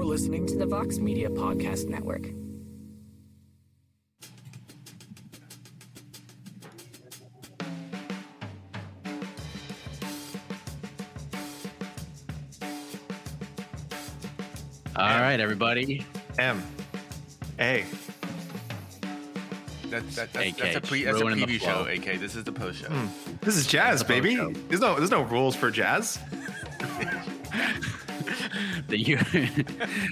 You're 0.00 0.08
listening 0.08 0.46
to 0.46 0.56
the 0.56 0.64
Vox 0.64 0.96
Media 0.96 1.28
Podcast 1.28 1.90
Network. 1.90 2.24
All 14.96 15.20
right, 15.20 15.38
everybody. 15.38 16.06
M. 16.38 16.62
A. 17.58 17.84
That, 19.90 20.08
that, 20.12 20.32
that's, 20.32 20.34
AK, 20.34 20.56
that's 20.56 20.76
a 20.76 20.80
pre. 20.80 21.04
That's 21.04 21.20
a 21.20 21.20
ruining 21.26 21.46
preview 21.46 21.60
show. 21.60 21.84
flow. 21.84 21.92
AK. 21.92 22.18
This 22.18 22.36
is 22.36 22.44
the 22.44 22.52
post 22.52 22.80
show. 22.80 22.88
Hmm. 22.88 23.36
This 23.42 23.58
is 23.58 23.66
jazz, 23.66 23.98
the 23.98 24.06
baby. 24.06 24.34
show. 24.34 24.50
There's 24.68 24.80
no 24.80 24.96
there's 24.96 25.10
no 25.10 25.24
rules 25.24 25.54
for 25.54 25.70
jazz. 25.70 26.18
The 28.88 28.98
U- 28.98 29.18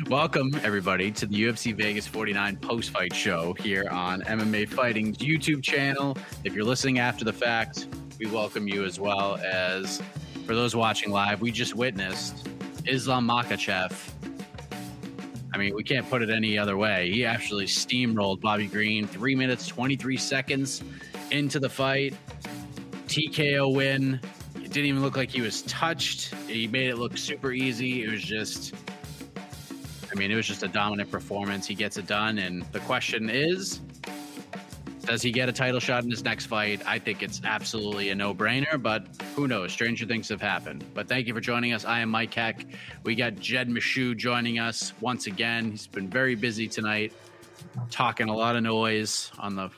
Welcome 0.11 0.51
everybody 0.65 1.13
to 1.13 1.27
the 1.27 1.43
UFC 1.43 1.75
Vegas 1.75 2.07
49 2.07 2.57
post-fight 2.57 3.15
show 3.15 3.55
here 3.61 3.89
on 3.91 4.23
MMA 4.23 4.69
Fighting's 4.69 5.19
YouTube 5.19 5.63
channel. 5.63 6.17
If 6.43 6.55
you're 6.55 6.65
listening 6.65 6.99
after 6.99 7.25
the 7.25 7.33
fact, 7.33 7.87
we 8.19 8.27
welcome 8.27 8.67
you 8.67 8.85
as 8.85 8.99
well 8.99 9.37
as 9.37 10.03
for 10.47 10.57
those 10.57 10.75
watching 10.75 11.13
live. 11.13 11.41
We 11.41 11.53
just 11.53 11.77
witnessed 11.77 12.49
Islam 12.87 13.29
Makhachev. 13.29 13.93
I 15.55 15.59
mean, 15.59 15.75
we 15.77 15.85
can't 15.85 16.09
put 16.11 16.23
it 16.23 16.31
any 16.31 16.59
other 16.59 16.77
way. 16.77 17.11
He 17.11 17.25
actually 17.25 17.67
steamrolled 17.67 18.41
Bobby 18.41 18.67
Green, 18.67 19.07
three 19.07 19.37
minutes 19.37 19.67
23 19.69 20.17
seconds 20.17 20.83
into 21.31 21.61
the 21.61 21.69
fight. 21.69 22.15
TKO 23.07 23.75
win. 23.75 24.21
It 24.69 24.75
didn't 24.75 24.91
even 24.91 25.03
look 25.03 25.17
like 25.17 25.31
he 25.31 25.41
was 25.41 25.63
touched. 25.63 26.35
He 26.47 26.67
made 26.67 26.91
it 26.91 26.99
look 26.99 27.17
super 27.17 27.53
easy. 27.53 28.05
It 28.05 28.11
was 28.11 28.21
just, 28.21 28.75
I 30.13 30.15
mean, 30.15 30.31
it 30.31 30.37
was 30.37 30.47
just 30.47 30.63
a 30.63 30.69
dominant 30.69 31.11
performance. 31.11 31.67
He 31.67 31.75
gets 31.75 31.97
it 31.97 32.07
done. 32.07 32.37
And 32.37 32.65
the 32.73 32.81
question 32.81 33.31
is, 33.31 33.81
does 35.07 35.23
he 35.23 35.31
get 35.31 35.49
a 35.49 35.53
title 35.53 35.81
shot 35.81 36.05
in 36.05 36.11
his 36.11 36.23
next 36.23 36.47
fight? 36.47 36.83
I 36.85 36.99
think 36.99 37.23
it's 37.23 37.41
absolutely 37.45 38.11
a 38.11 38.15
no 38.15 38.35
brainer, 38.35 38.81
but 38.81 39.07
who 39.35 39.49
knows? 39.49 39.73
Stranger 39.73 40.05
things 40.05 40.29
have 40.29 40.43
happened. 40.43 40.85
But 40.93 41.09
thank 41.09 41.27
you 41.27 41.33
for 41.33 41.41
joining 41.41 41.73
us. 41.73 41.87
I 41.87 42.01
am 42.01 42.11
Mike 42.11 42.35
Heck. 42.35 42.67
We 43.05 43.15
got 43.15 43.37
Jed 43.37 43.71
Meshew 43.71 44.19
joining 44.19 44.59
us 44.59 44.93
once 45.01 45.27
again. 45.29 45.71
He's 45.71 45.87
been 45.87 46.11
very 46.11 46.35
busy 46.35 46.69
tonight, 46.69 47.15
talking 47.91 48.29
a 48.29 48.37
lot 48.37 48.55
of 48.55 48.65
noise 48.65 49.33
on 49.39 49.57
the 49.57 49.71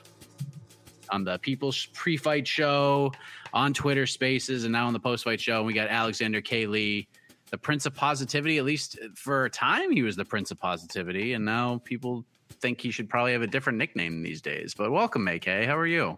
on 1.11 1.23
the 1.23 1.37
People's 1.39 1.87
Pre-Fight 1.93 2.47
Show, 2.47 3.11
on 3.53 3.73
Twitter 3.73 4.07
Spaces, 4.07 4.63
and 4.63 4.71
now 4.71 4.87
on 4.87 4.93
the 4.93 4.99
Post-Fight 4.99 5.39
Show. 5.39 5.57
And 5.57 5.67
we 5.67 5.73
got 5.73 5.89
Alexander 5.89 6.41
K. 6.41 6.65
Lee, 6.65 7.07
the 7.51 7.57
Prince 7.57 7.85
of 7.85 7.93
Positivity. 7.93 8.57
At 8.57 8.65
least 8.65 8.97
for 9.15 9.45
a 9.45 9.49
time, 9.49 9.91
he 9.91 10.01
was 10.01 10.15
the 10.15 10.25
Prince 10.25 10.51
of 10.51 10.59
Positivity, 10.59 11.33
and 11.33 11.45
now 11.45 11.81
people 11.83 12.25
think 12.59 12.81
he 12.81 12.91
should 12.91 13.09
probably 13.09 13.33
have 13.33 13.41
a 13.41 13.47
different 13.47 13.77
nickname 13.77 14.23
these 14.23 14.41
days. 14.41 14.73
But 14.73 14.91
welcome, 14.91 15.27
AK. 15.27 15.45
How 15.45 15.77
are 15.77 15.87
you? 15.87 16.17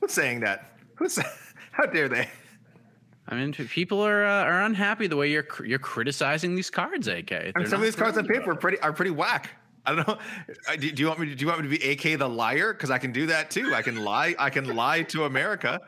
Who's 0.00 0.12
saying 0.12 0.40
that? 0.40 0.72
Who's 0.94 1.18
how 1.72 1.86
dare 1.86 2.08
they? 2.08 2.28
I 3.30 3.34
mean, 3.34 3.52
people 3.52 4.00
are 4.00 4.24
uh, 4.24 4.44
are 4.44 4.62
unhappy 4.62 5.06
the 5.06 5.16
way 5.16 5.30
you're 5.30 5.46
you're 5.64 5.78
criticizing 5.78 6.54
these 6.54 6.70
cards, 6.70 7.08
AK. 7.08 7.28
They're 7.28 7.52
some 7.66 7.80
of 7.80 7.82
these 7.82 7.96
cards 7.96 8.16
on 8.16 8.26
paper 8.26 8.52
are 8.52 8.56
pretty 8.56 8.78
are 8.80 8.92
pretty 8.92 9.10
whack. 9.10 9.50
I 9.88 9.94
don't 9.94 10.06
know. 10.06 10.18
Do, 10.76 10.86
you 10.86 11.06
want 11.06 11.20
me 11.20 11.28
to 11.28 11.34
do 11.34 11.42
you 11.42 11.48
want 11.48 11.62
me 11.62 11.68
to 11.68 11.78
be 11.78 11.90
AK 11.90 12.18
the 12.18 12.28
liar? 12.28 12.74
Because 12.74 12.90
I 12.90 12.98
can 12.98 13.12
do 13.12 13.26
that 13.26 13.50
too. 13.50 13.74
I 13.74 13.82
can 13.82 14.04
lie. 14.04 14.34
I 14.38 14.50
can 14.50 14.76
lie 14.76 15.02
to 15.04 15.24
America. 15.24 15.80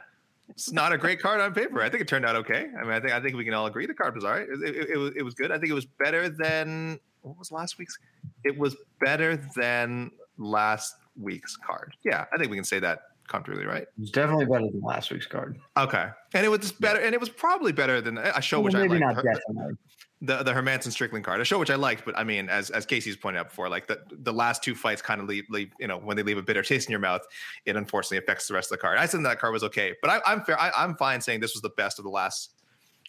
It's 0.48 0.72
not 0.72 0.92
a 0.92 0.98
great 0.98 1.20
card 1.20 1.40
on 1.40 1.52
paper. 1.52 1.82
I 1.82 1.90
think 1.90 2.00
it 2.00 2.08
turned 2.08 2.24
out 2.24 2.34
okay. 2.36 2.66
I 2.78 2.82
mean, 2.82 2.92
I 2.92 3.00
think 3.00 3.12
I 3.12 3.20
think 3.20 3.36
we 3.36 3.44
can 3.44 3.54
all 3.54 3.66
agree 3.66 3.86
the 3.86 3.94
card 3.94 4.14
was 4.14 4.24
all 4.24 4.32
right. 4.32 4.48
It, 4.48 4.76
it, 4.76 4.90
it 4.90 4.96
was 4.96 5.12
it 5.16 5.22
was 5.22 5.34
good. 5.34 5.52
I 5.52 5.58
think 5.58 5.70
it 5.70 5.74
was 5.74 5.86
better 5.86 6.28
than 6.28 6.98
what 7.22 7.38
was 7.38 7.52
last 7.52 7.78
week's. 7.78 7.98
It 8.44 8.58
was 8.58 8.74
better 9.00 9.36
than 9.56 10.10
last 10.38 10.96
week's 11.20 11.56
card. 11.56 11.94
Yeah, 12.02 12.24
I 12.32 12.38
think 12.38 12.50
we 12.50 12.56
can 12.56 12.64
say 12.64 12.80
that 12.80 13.00
comfortably, 13.28 13.64
right? 13.64 13.86
It's 14.00 14.10
definitely 14.10 14.46
better 14.46 14.66
than 14.70 14.80
last 14.80 15.12
week's 15.12 15.26
card. 15.26 15.58
Okay, 15.76 16.06
and 16.34 16.44
it 16.44 16.48
was 16.48 16.72
better, 16.72 17.00
and 17.00 17.14
it 17.14 17.20
was 17.20 17.28
probably 17.28 17.72
better 17.72 18.00
than 18.00 18.18
a 18.18 18.40
show 18.40 18.60
which 18.60 18.74
I 18.74 18.80
maybe 18.86 18.98
liked. 18.98 19.16
not 19.16 19.24
definitely. 19.24 19.74
The 20.22 20.42
the 20.42 20.52
Hermansson 20.52 20.92
Strickland 20.92 21.24
card, 21.24 21.40
a 21.40 21.44
show 21.44 21.58
which 21.58 21.70
I 21.70 21.76
liked, 21.76 22.04
but 22.04 22.18
I 22.18 22.24
mean, 22.24 22.50
as 22.50 22.68
as 22.70 22.84
Casey's 22.84 23.16
pointed 23.16 23.38
out 23.38 23.48
before, 23.48 23.70
like 23.70 23.86
the 23.86 24.02
the 24.10 24.32
last 24.32 24.62
two 24.62 24.74
fights 24.74 25.00
kind 25.00 25.18
of 25.18 25.26
leave, 25.26 25.44
leave 25.48 25.72
you 25.80 25.86
know 25.86 25.96
when 25.96 26.16
they 26.16 26.22
leave 26.22 26.36
a 26.36 26.42
bitter 26.42 26.62
taste 26.62 26.88
in 26.88 26.90
your 26.90 27.00
mouth, 27.00 27.22
it 27.64 27.74
unfortunately 27.74 28.18
affects 28.18 28.46
the 28.46 28.52
rest 28.52 28.70
of 28.70 28.76
the 28.78 28.82
card. 28.82 28.98
I 28.98 29.06
said 29.06 29.24
that 29.24 29.38
card 29.38 29.54
was 29.54 29.64
okay, 29.64 29.94
but 30.02 30.10
I, 30.10 30.20
I'm 30.26 30.42
fair. 30.42 30.60
I, 30.60 30.70
I'm 30.76 30.94
fine 30.96 31.22
saying 31.22 31.40
this 31.40 31.54
was 31.54 31.62
the 31.62 31.70
best 31.70 31.98
of 31.98 32.04
the 32.04 32.10
last 32.10 32.52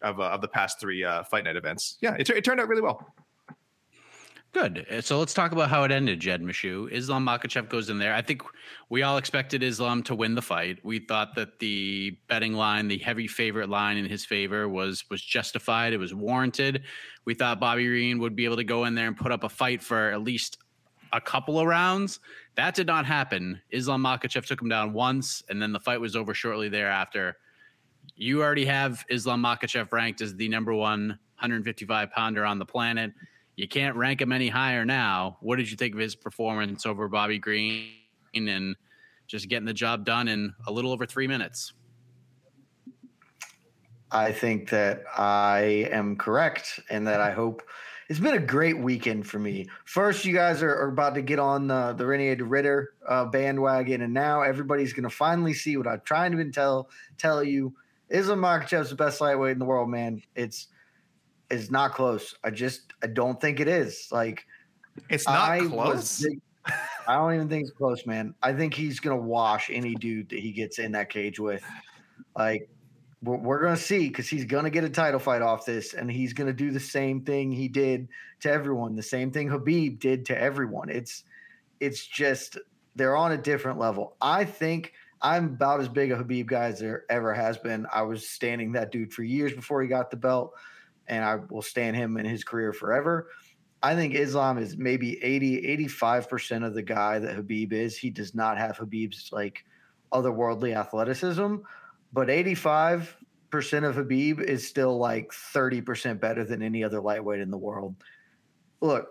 of 0.02 0.20
uh, 0.22 0.24
of 0.30 0.42
the 0.42 0.48
past 0.48 0.80
three 0.80 1.04
uh, 1.04 1.24
fight 1.24 1.44
night 1.44 1.58
events. 1.58 1.98
Yeah, 2.00 2.16
it, 2.18 2.30
it 2.30 2.46
turned 2.46 2.62
out 2.62 2.70
really 2.70 2.82
well. 2.82 3.14
Good. 4.53 4.85
Uh, 4.91 5.01
So 5.01 5.17
let's 5.17 5.34
talk 5.34 5.53
about 5.53 5.69
how 5.69 5.84
it 5.84 5.91
ended, 5.91 6.19
Jed 6.19 6.41
Meshew. 6.41 6.91
Islam 6.91 7.25
Makhachev 7.25 7.69
goes 7.69 7.89
in 7.89 8.00
there. 8.00 8.13
I 8.13 8.22
think 8.22 8.41
we 8.89 9.01
all 9.01 9.17
expected 9.17 9.63
Islam 9.63 10.03
to 10.03 10.16
win 10.16 10.36
the 10.36 10.42
fight. 10.42 10.80
We 10.83 11.00
thought 11.00 11.36
that 11.36 11.59
the 11.59 12.18
betting 12.27 12.53
line, 12.53 12.88
the 12.88 12.98
heavy 12.98 13.27
favorite 13.27 13.69
line 13.69 13.98
in 13.98 14.06
his 14.06 14.25
favor 14.25 14.68
was 14.68 15.06
was 15.09 15.21
justified. 15.21 15.94
It 15.94 15.98
was 15.98 16.13
warranted. 16.13 16.83
We 17.25 17.33
thought 17.33 17.59
Bobby 17.62 17.86
Green 17.86 18.19
would 18.19 18.36
be 18.36 18.45
able 18.45 18.57
to 18.57 18.63
go 18.65 18.86
in 18.86 18.95
there 18.95 19.07
and 19.07 19.15
put 19.15 19.31
up 19.31 19.44
a 19.44 19.50
fight 19.50 19.81
for 19.81 20.12
at 20.12 20.21
least 20.21 20.57
a 21.13 21.21
couple 21.21 21.59
of 21.59 21.68
rounds. 21.68 22.19
That 22.56 22.75
did 22.75 22.88
not 22.88 23.06
happen. 23.06 23.62
Islam 23.69 24.04
Makhachev 24.04 24.45
took 24.45 24.62
him 24.62 24.69
down 24.69 24.92
once, 24.92 25.44
and 25.50 25.62
then 25.62 25.71
the 25.71 25.80
fight 25.80 26.01
was 26.01 26.15
over 26.15 26.33
shortly 26.33 26.68
thereafter. 26.68 27.38
You 28.15 28.42
already 28.42 28.65
have 28.65 29.06
Islam 29.09 29.42
Makhachev 29.44 29.92
ranked 29.94 30.21
as 30.21 30.36
the 30.36 30.50
number 30.50 30.74
one 30.74 31.19
155 31.39 32.12
pounder 32.12 32.45
on 32.45 32.59
the 32.59 32.65
planet. 32.65 33.13
You 33.62 33.68
can't 33.68 33.96
rank 33.96 34.19
him 34.22 34.31
any 34.31 34.50
higher 34.50 34.86
now. 34.86 35.38
What 35.40 35.58
did 35.58 35.69
you 35.69 35.78
think 35.78 35.94
of 35.94 36.00
his 36.00 36.16
performance 36.16 36.88
over 36.88 37.08
Bobby 37.08 37.38
Green 37.38 37.92
and 38.34 38.75
just 39.28 39.50
getting 39.50 39.68
the 39.68 39.74
job 39.74 40.04
done 40.04 40.28
in 40.28 40.56
a 40.66 40.72
little 40.72 40.92
over 40.92 41.06
three 41.06 41.28
minutes? 41.28 41.72
I 44.10 44.31
think 44.31 44.72
that 44.72 45.04
I 45.16 45.88
am 45.92 46.16
correct 46.16 46.80
and 46.90 47.06
that 47.06 47.22
I 47.22 47.30
hope 47.30 47.62
it's 48.10 48.19
been 48.19 48.34
a 48.34 48.40
great 48.40 48.80
weekend 48.80 49.28
for 49.28 49.38
me. 49.38 49.68
First, 49.86 50.25
you 50.25 50.34
guys 50.34 50.64
are, 50.64 50.74
are 50.74 50.90
about 50.90 51.14
to 51.14 51.22
get 51.22 51.38
on 51.38 51.68
the 51.68 51.94
the 51.94 52.04
Reinier 52.04 52.40
de 52.40 52.44
Ridder 52.44 52.94
uh, 53.07 53.25
bandwagon, 53.25 54.02
and 54.02 54.12
now 54.12 54.42
everybody's 54.42 54.92
going 54.92 55.04
to 55.04 55.16
finally 55.16 55.54
see 55.54 55.78
what 55.78 55.88
I'm 55.88 56.02
trying 56.04 56.36
to 56.36 56.52
tell 56.52 56.90
tell 57.19 57.44
you. 57.44 57.75
Islam 58.10 58.42
Makhachev's 58.42 58.90
the 58.90 58.96
best 58.96 59.22
lightweight 59.22 59.52
in 59.52 59.60
the 59.60 59.66
world, 59.66 59.90
man. 59.90 60.24
It's 60.36 60.68
it's 61.51 61.69
not 61.69 61.94
close. 61.94 62.36
I 62.44 62.50
just 62.50 62.94
I 63.03 63.07
don't 63.07 63.39
think 63.39 63.59
it 63.59 63.68
is. 63.68 64.07
Like 64.12 64.45
It's 65.09 65.27
not 65.27 65.50
I 65.50 65.59
close. 65.68 66.21
big- 66.21 66.42
I 67.07 67.15
don't 67.15 67.33
even 67.33 67.50
think 67.50 67.63
it's 67.63 67.71
close, 67.71 68.06
man. 68.06 68.36
I 68.44 68.53
think 68.53 68.74
he's 68.74 69.00
gonna 69.00 69.18
wash 69.18 69.69
any 69.71 69.95
dude 69.95 70.30
that 70.30 70.39
he 70.39 70.51
gets 70.51 70.80
in 70.80 70.92
that 70.94 71.09
cage 71.09 71.39
with. 71.39 71.63
Like 72.38 72.69
we're, 73.24 73.38
we're 73.38 73.62
gonna 73.62 73.77
see 73.77 74.07
because 74.07 74.27
he's 74.30 74.45
gonna 74.45 74.69
get 74.69 74.83
a 74.83 74.89
title 74.89 75.19
fight 75.19 75.42
off 75.42 75.65
this, 75.65 75.94
and 75.94 76.09
he's 76.12 76.33
gonna 76.33 76.53
do 76.53 76.71
the 76.71 76.80
same 76.80 77.21
thing 77.21 77.51
he 77.51 77.68
did 77.68 78.07
to 78.42 78.51
everyone, 78.51 78.95
the 78.95 79.04
same 79.04 79.31
thing 79.31 79.50
Khabib 79.50 80.00
did 80.00 80.25
to 80.27 80.39
everyone. 80.39 80.89
It's 80.89 81.24
it's 81.80 82.06
just 82.06 82.57
they're 82.95 83.15
on 83.15 83.31
a 83.31 83.38
different 83.38 83.80
level. 83.80 84.15
I 84.21 84.45
think 84.45 84.94
I'm 85.21 85.45
about 85.45 85.80
as 85.80 85.88
big 85.89 86.12
a 86.12 86.18
Khabib 86.18 86.45
guy 86.45 86.65
as 86.65 86.80
there 86.80 87.06
ever 87.09 87.33
has 87.33 87.57
been. 87.57 87.86
I 87.92 88.04
was 88.04 88.27
standing 88.30 88.71
that 88.74 88.92
dude 88.92 89.13
for 89.13 89.24
years 89.24 89.54
before 89.54 89.81
he 89.81 89.88
got 89.88 90.12
the 90.12 90.18
belt, 90.18 90.54
and 91.07 91.24
I 91.24 91.38
will 91.50 91.62
stand 91.62 91.95
him 91.95 92.18
in 92.18 92.25
his 92.25 92.44
career 92.44 92.74
forever. 92.74 93.27
I 93.83 93.95
think 93.95 94.13
Islam 94.13 94.57
is 94.57 94.77
maybe 94.77 95.21
80, 95.24 95.88
85% 95.88 96.65
of 96.65 96.74
the 96.74 96.83
guy 96.83 97.19
that 97.19 97.36
Khabib 97.36 97.74
is. 97.74 97.98
He 97.98 98.09
does 98.09 98.36
not 98.36 98.57
have 98.57 98.77
Khabib's 98.77 99.31
like 99.31 99.65
otherworldly 100.13 100.75
athleticism, 100.75 101.57
but 102.13 102.27
85% 102.27 103.07
of 103.51 103.95
Khabib 103.95 104.42
is 104.42 104.68
still 104.68 104.98
like 104.98 105.31
30% 105.31 106.19
better 106.19 106.44
than 106.44 106.62
any 106.62 106.83
other 106.83 107.01
lightweight 107.01 107.42
in 107.42 107.50
the 107.50 107.57
world. 107.57 107.95
Look, 108.81 109.07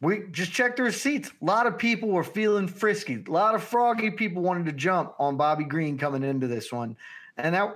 we 0.00 0.24
just 0.30 0.52
checked 0.52 0.78
the 0.78 0.82
receipts. 0.82 1.30
A 1.42 1.44
lot 1.44 1.66
of 1.66 1.76
people 1.76 2.08
were 2.08 2.24
feeling 2.24 2.68
frisky. 2.68 3.22
A 3.26 3.30
lot 3.30 3.54
of 3.54 3.62
froggy 3.62 4.10
people 4.10 4.42
wanted 4.42 4.64
to 4.66 4.72
jump 4.72 5.12
on 5.18 5.36
Bobby 5.36 5.64
Green 5.64 5.98
coming 5.98 6.24
into 6.24 6.46
this 6.46 6.72
one. 6.72 6.96
And 7.36 7.54
that 7.54 7.74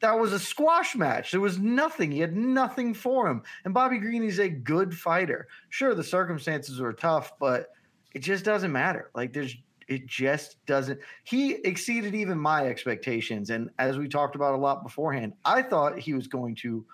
that 0.00 0.18
was 0.18 0.32
a 0.32 0.38
squash 0.38 0.94
match. 0.94 1.30
There 1.30 1.40
was 1.40 1.58
nothing. 1.58 2.12
He 2.12 2.20
had 2.20 2.36
nothing 2.36 2.94
for 2.94 3.28
him. 3.28 3.42
And 3.64 3.74
Bobby 3.74 3.98
Green 3.98 4.22
is 4.22 4.38
a 4.38 4.48
good 4.48 4.96
fighter. 4.96 5.48
Sure, 5.70 5.94
the 5.94 6.04
circumstances 6.04 6.80
were 6.80 6.92
tough, 6.92 7.32
but 7.38 7.68
it 8.14 8.20
just 8.20 8.44
doesn't 8.44 8.72
matter. 8.72 9.10
Like 9.14 9.32
there's 9.32 9.56
it 9.88 10.06
just 10.06 10.64
doesn't. 10.66 11.00
He 11.24 11.52
exceeded 11.64 12.14
even 12.14 12.38
my 12.38 12.66
expectations. 12.66 13.50
And 13.50 13.70
as 13.78 13.96
we 13.96 14.06
talked 14.06 14.36
about 14.36 14.54
a 14.54 14.58
lot 14.58 14.82
beforehand, 14.82 15.32
I 15.44 15.62
thought 15.62 15.98
he 15.98 16.12
was 16.12 16.28
going 16.28 16.54
to 16.56 16.84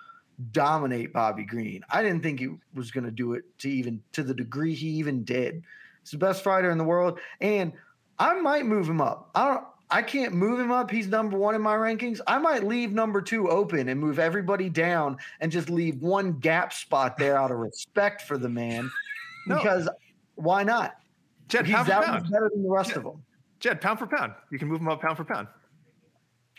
dominate 0.52 1.12
Bobby 1.12 1.44
Green. 1.44 1.82
I 1.90 2.02
didn't 2.02 2.22
think 2.22 2.38
he 2.38 2.50
was 2.72 2.90
going 2.90 3.04
to 3.04 3.10
do 3.10 3.34
it 3.34 3.44
to 3.58 3.68
even 3.68 4.00
to 4.12 4.22
the 4.22 4.34
degree 4.34 4.74
he 4.74 4.88
even 4.88 5.24
did. 5.24 5.62
He's 6.02 6.12
the 6.12 6.18
best 6.18 6.44
fighter 6.44 6.70
in 6.70 6.78
the 6.78 6.84
world, 6.84 7.18
and 7.40 7.72
I 8.18 8.34
might 8.40 8.66
move 8.66 8.88
him 8.88 9.00
up. 9.00 9.30
I 9.34 9.48
don't. 9.48 9.64
I 9.94 10.02
can't 10.02 10.34
move 10.34 10.58
him 10.58 10.72
up. 10.72 10.90
He's 10.90 11.06
number 11.06 11.38
one 11.38 11.54
in 11.54 11.62
my 11.62 11.76
rankings. 11.76 12.20
I 12.26 12.38
might 12.38 12.64
leave 12.64 12.92
number 12.92 13.22
two 13.22 13.48
open 13.48 13.88
and 13.88 14.00
move 14.00 14.18
everybody 14.18 14.68
down 14.68 15.16
and 15.38 15.52
just 15.52 15.70
leave 15.70 16.02
one 16.02 16.32
gap 16.40 16.72
spot 16.72 17.16
there 17.16 17.38
out 17.38 17.52
of 17.52 17.58
respect 17.58 18.22
for 18.22 18.36
the 18.36 18.48
man. 18.48 18.90
No. 19.46 19.56
Because 19.58 19.90
why 20.36 20.62
not? 20.64 20.94
Jed, 21.48 21.66
He's 21.66 21.74
pound 21.74 21.86
for 21.86 21.90
that 21.92 22.04
pound. 22.06 22.30
better 22.30 22.50
than 22.50 22.62
the 22.62 22.70
rest 22.70 22.92
of 22.96 23.02
them. 23.04 23.22
Jed, 23.60 23.78
pound 23.82 23.98
for 23.98 24.06
pound. 24.06 24.32
You 24.50 24.58
can 24.58 24.68
move 24.68 24.80
him 24.80 24.88
up 24.88 25.02
pound 25.02 25.18
for 25.18 25.24
pound. 25.24 25.48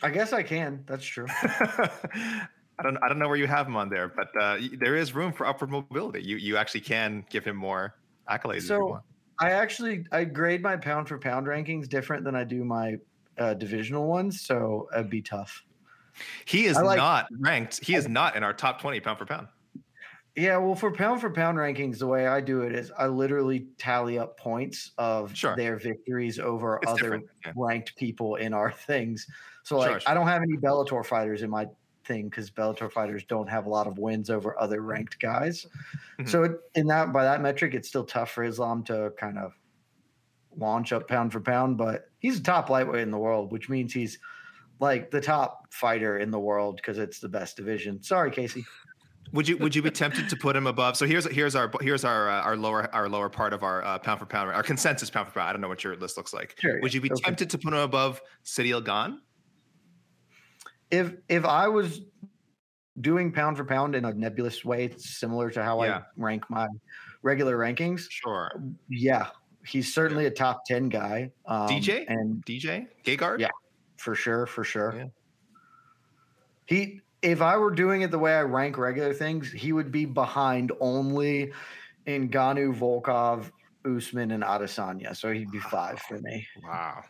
I 0.03 0.11
guess 0.11 0.33
I 0.33 0.43
can. 0.43 0.83
That's 0.85 1.03
true. 1.03 1.25
I 1.41 2.83
don't 2.83 2.97
I 3.01 3.07
don't 3.09 3.17
know 3.17 3.27
where 3.27 3.37
you 3.37 3.47
have 3.47 3.65
him 3.65 3.75
on 3.75 3.89
there, 3.89 4.07
but 4.15 4.27
uh, 4.39 4.59
there 4.79 4.95
is 4.95 5.15
room 5.15 5.33
for 5.33 5.47
upward 5.47 5.71
mobility. 5.71 6.21
You 6.21 6.35
you 6.37 6.57
actually 6.57 6.81
can 6.81 7.25
give 7.31 7.43
him 7.43 7.55
more 7.55 7.95
accolades. 8.29 8.57
if 8.57 8.63
you 8.63 8.67
So 8.67 8.85
want. 8.85 9.03
I 9.39 9.49
actually 9.51 10.05
I 10.11 10.23
grade 10.25 10.61
my 10.61 10.77
pound 10.77 11.07
for 11.07 11.17
pound 11.17 11.47
rankings 11.47 11.89
different 11.89 12.23
than 12.23 12.35
I 12.35 12.43
do 12.43 12.63
my 12.63 12.97
uh, 13.37 13.53
divisional 13.53 14.07
ones, 14.07 14.41
so 14.41 14.87
it'd 14.93 15.09
be 15.09 15.21
tough. 15.21 15.63
he 16.45 16.65
is 16.65 16.77
like- 16.77 16.97
not 16.97 17.27
ranked. 17.39 17.83
He 17.83 17.95
is 17.95 18.07
not 18.07 18.35
in 18.35 18.43
our 18.43 18.53
top 18.53 18.79
twenty 18.81 18.99
pound 18.99 19.17
for 19.19 19.25
pound. 19.25 19.47
Yeah, 20.37 20.57
well, 20.57 20.75
for 20.75 20.91
pound 20.91 21.21
for 21.21 21.29
pound 21.29 21.57
rankings, 21.57 21.97
the 21.97 22.07
way 22.07 22.27
I 22.27 22.41
do 22.41 22.61
it 22.63 22.73
is 22.73 22.91
I 22.97 23.07
literally 23.07 23.67
tally 23.77 24.19
up 24.19 24.37
points 24.37 24.91
of 24.97 25.33
Sure. 25.33 25.55
their 25.55 25.77
victories 25.77 26.39
over 26.39 26.77
It's 26.83 26.91
other 26.91 27.21
yeah. 27.45 27.53
ranked 27.55 27.95
people 27.95 28.35
in 28.35 28.53
our 28.53 28.69
things. 28.89 29.25
So, 29.63 29.77
like, 29.77 29.89
Sure, 29.91 29.99
sure. 30.01 30.11
I 30.11 30.13
don't 30.13 30.27
have 30.27 30.41
any 30.41 30.57
Bellator 30.57 31.05
fighters 31.05 31.41
in 31.41 31.49
my 31.49 31.67
thing 32.03 32.27
because 32.27 32.51
Bellator 32.51 32.91
fighters 32.91 33.23
don't 33.23 33.47
have 33.49 33.65
a 33.65 33.69
lot 33.69 33.87
of 33.87 33.97
wins 33.97 34.29
over 34.29 34.59
other 34.59 34.81
ranked 34.81 35.19
guys. 35.19 35.65
Mhm. 36.19 36.27
So, 36.27 36.43
it, 36.43 36.51
in 36.75 36.85
that 36.87 37.13
by 37.13 37.23
that 37.23 37.41
metric, 37.41 37.73
it's 37.73 37.87
still 37.87 38.03
tough 38.03 38.31
for 38.31 38.43
Islam 38.43 38.83
to 38.85 39.13
kind 39.17 39.37
of 39.37 39.53
launch 40.57 40.91
up 40.91 41.07
pound 41.07 41.31
for 41.31 41.39
pound. 41.39 41.77
But 41.77 42.09
he's 42.25 42.39
a 42.39 42.43
top 42.43 42.69
lightweight 42.69 43.01
in 43.01 43.11
the 43.11 43.17
world, 43.17 43.51
which 43.51 43.69
means 43.69 43.93
he's 43.93 44.17
like 44.79 45.11
the 45.11 45.21
top 45.21 45.71
fighter 45.71 46.17
in 46.17 46.31
the 46.31 46.39
world 46.39 46.77
because 46.77 46.97
it's 46.97 47.19
the 47.19 47.29
best 47.29 47.55
division. 47.55 48.01
Sorry, 48.01 48.31
Casey. 48.31 48.65
Would 49.31 49.47
you 49.47 49.57
would 49.57 49.75
you 49.75 49.81
be 49.81 49.91
tempted 49.91 50.27
to 50.29 50.35
put 50.35 50.55
him 50.55 50.65
above? 50.67 50.97
So 50.97 51.05
here's 51.05 51.25
here's 51.31 51.55
our 51.55 51.71
here's 51.81 52.03
our 52.03 52.29
uh, 52.29 52.41
our 52.41 52.57
lower 52.57 52.93
our 52.93 53.07
lower 53.07 53.29
part 53.29 53.53
of 53.53 53.63
our 53.63 53.83
uh, 53.83 53.99
pound 53.99 54.19
for 54.19 54.25
pound 54.25 54.49
our 54.51 54.63
consensus 54.63 55.09
pound 55.09 55.27
for 55.27 55.33
pound. 55.33 55.49
I 55.49 55.51
don't 55.53 55.61
know 55.61 55.67
what 55.67 55.83
your 55.83 55.95
list 55.97 56.17
looks 56.17 56.33
like. 56.33 56.55
Sure, 56.59 56.79
would 56.81 56.93
you 56.93 57.01
be 57.01 57.11
okay. 57.11 57.21
tempted 57.23 57.49
to 57.51 57.57
put 57.57 57.73
him 57.73 57.79
above 57.79 58.21
Ciryl 58.43 58.83
Gane? 58.83 59.19
if 60.91 61.13
if 61.29 61.45
I 61.45 61.67
was 61.67 62.01
doing 63.01 63.31
pound 63.31 63.57
for 63.57 63.65
pound 63.65 63.95
in 63.95 64.05
a 64.05 64.13
nebulous 64.13 64.63
way, 64.63 64.93
similar 64.97 65.49
to 65.51 65.63
how 65.63 65.83
Yeah. 65.83 65.97
I 65.97 66.01
rank 66.17 66.43
my 66.49 66.67
regular 67.23 67.57
rankings, 67.57 68.05
Sure. 68.09 68.51
yeah, 68.89 69.27
he's 69.65 69.93
certainly 69.93 70.25
a 70.25 70.31
top 70.31 70.65
ten 70.65 70.89
guy. 70.89 71.31
Um, 71.45 71.67
DJ? 71.67 72.05
and 72.07 72.43
DJ 72.45 72.87
Gagard. 73.03 73.39
Yeah. 73.39 73.49
for 73.97 74.15
sure, 74.15 74.45
for 74.45 74.63
sure. 74.63 74.93
Yeah. 74.95 75.05
He, 76.65 77.01
if 77.21 77.41
I 77.41 77.57
were 77.57 77.71
doing 77.71 78.01
it 78.01 78.11
the 78.11 78.19
way 78.19 78.35
I 78.35 78.41
rank 78.41 78.77
regular 78.77 79.13
things, 79.13 79.51
he 79.51 79.73
would 79.73 79.91
be 79.91 80.05
behind 80.05 80.71
only 80.79 81.51
Ngannou, 82.07 82.77
Volkov, 82.77 83.51
Usman, 83.85 84.31
and 84.31 84.43
Adesanya. 84.43 85.15
So 85.15 85.31
he'd 85.31 85.51
be 85.51 85.59
five 85.59 85.99
for 85.99 86.19
me. 86.19 86.47
Wow. 86.63 87.03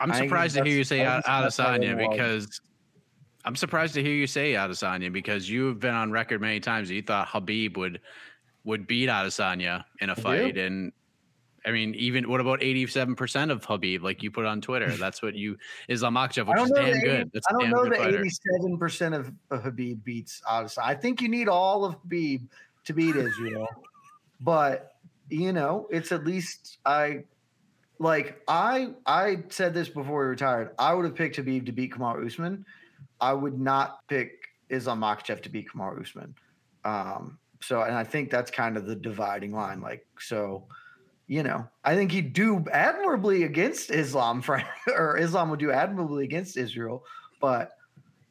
I'm 0.00 0.12
surprised 0.12 0.56
to 0.56 0.64
hear 0.64 0.76
you 0.76 0.84
say 0.84 1.06
I 1.06 1.14
think 1.14 1.26
that's 1.26 1.56
how 1.56 1.76
Adesanya 1.76 1.96
because 1.96 2.60
I'm 3.44 3.56
surprised 3.56 3.94
to 3.94 4.02
hear 4.02 4.12
you 4.12 4.26
say 4.26 4.54
Adesanya 4.54 5.12
because 5.12 5.48
you've 5.48 5.78
been 5.78 5.94
on 5.94 6.10
record 6.10 6.40
many 6.40 6.60
times 6.60 6.88
that 6.88 6.94
you 6.94 7.02
thought 7.02 7.28
Khabib 7.28 7.76
would 7.76 8.00
would 8.64 8.86
beat 8.86 9.08
Adesanya 9.08 9.84
in 10.00 10.10
a 10.10 10.16
fight, 10.16 10.56
and 10.56 10.92
I 11.66 11.70
mean, 11.70 11.94
even 11.94 12.28
what 12.28 12.40
about 12.40 12.62
87 12.62 13.14
percent 13.14 13.50
of 13.50 13.62
Khabib, 13.62 14.02
like 14.02 14.22
you 14.22 14.30
put 14.30 14.44
on 14.44 14.60
Twitter? 14.60 14.90
That's 14.90 15.22
what 15.22 15.34
you 15.34 15.56
Islam 15.88 16.14
Makhachev, 16.14 16.46
which 16.46 16.60
is 16.60 16.70
damn 16.72 17.00
good. 17.00 17.30
That's 17.32 17.46
I 17.48 17.52
don't 17.60 17.70
know 17.70 17.84
that 17.84 17.98
fighter. 17.98 18.20
eighty-seven 18.20 18.78
percent 18.78 19.14
of 19.14 19.32
of 19.50 19.62
Khabib 19.62 20.04
beats 20.04 20.42
Adesanya. 20.48 20.84
I 20.84 20.94
think 20.94 21.22
you 21.22 21.28
need 21.28 21.48
all 21.48 21.84
of 21.84 21.96
Khabib 22.02 22.46
to 22.84 22.92
beat 22.92 23.16
Israel, 23.16 23.66
but 24.40 24.96
you 25.30 25.52
know, 25.52 25.86
it's 25.90 26.12
at 26.12 26.24
least 26.24 26.78
I 26.84 27.24
like 27.98 28.42
I 28.46 28.94
I 29.06 29.44
said 29.48 29.72
this 29.72 29.88
before 29.88 30.20
we 30.20 30.26
retired. 30.26 30.70
I 30.78 30.92
would 30.92 31.04
have 31.04 31.14
picked 31.14 31.36
Khabib 31.36 31.66
to 31.66 31.72
beat 31.72 31.92
Kamaru 31.92 32.26
Usman. 32.26 32.66
I 33.20 33.32
would 33.32 33.58
not 33.58 34.06
pick 34.08 34.48
Islam 34.68 35.00
Makhachev 35.00 35.42
to 35.42 35.48
beat 35.48 35.68
Kamaru 35.68 36.02
Usman. 36.02 36.34
Um, 36.84 37.38
so, 37.66 37.82
and 37.82 37.94
I 37.94 38.04
think 38.04 38.30
that's 38.30 38.50
kind 38.50 38.76
of 38.76 38.86
the 38.86 38.94
dividing 38.94 39.52
line. 39.52 39.80
Like, 39.80 40.06
so 40.18 40.66
you 41.26 41.42
know, 41.42 41.66
I 41.84 41.94
think 41.94 42.12
he'd 42.12 42.34
do 42.34 42.64
admirably 42.70 43.44
against 43.44 43.90
Islam, 43.90 44.42
for, 44.42 44.62
or 44.88 45.16
Islam 45.16 45.50
would 45.50 45.60
do 45.60 45.72
admirably 45.72 46.24
against 46.24 46.56
Israel. 46.56 47.04
But 47.40 47.72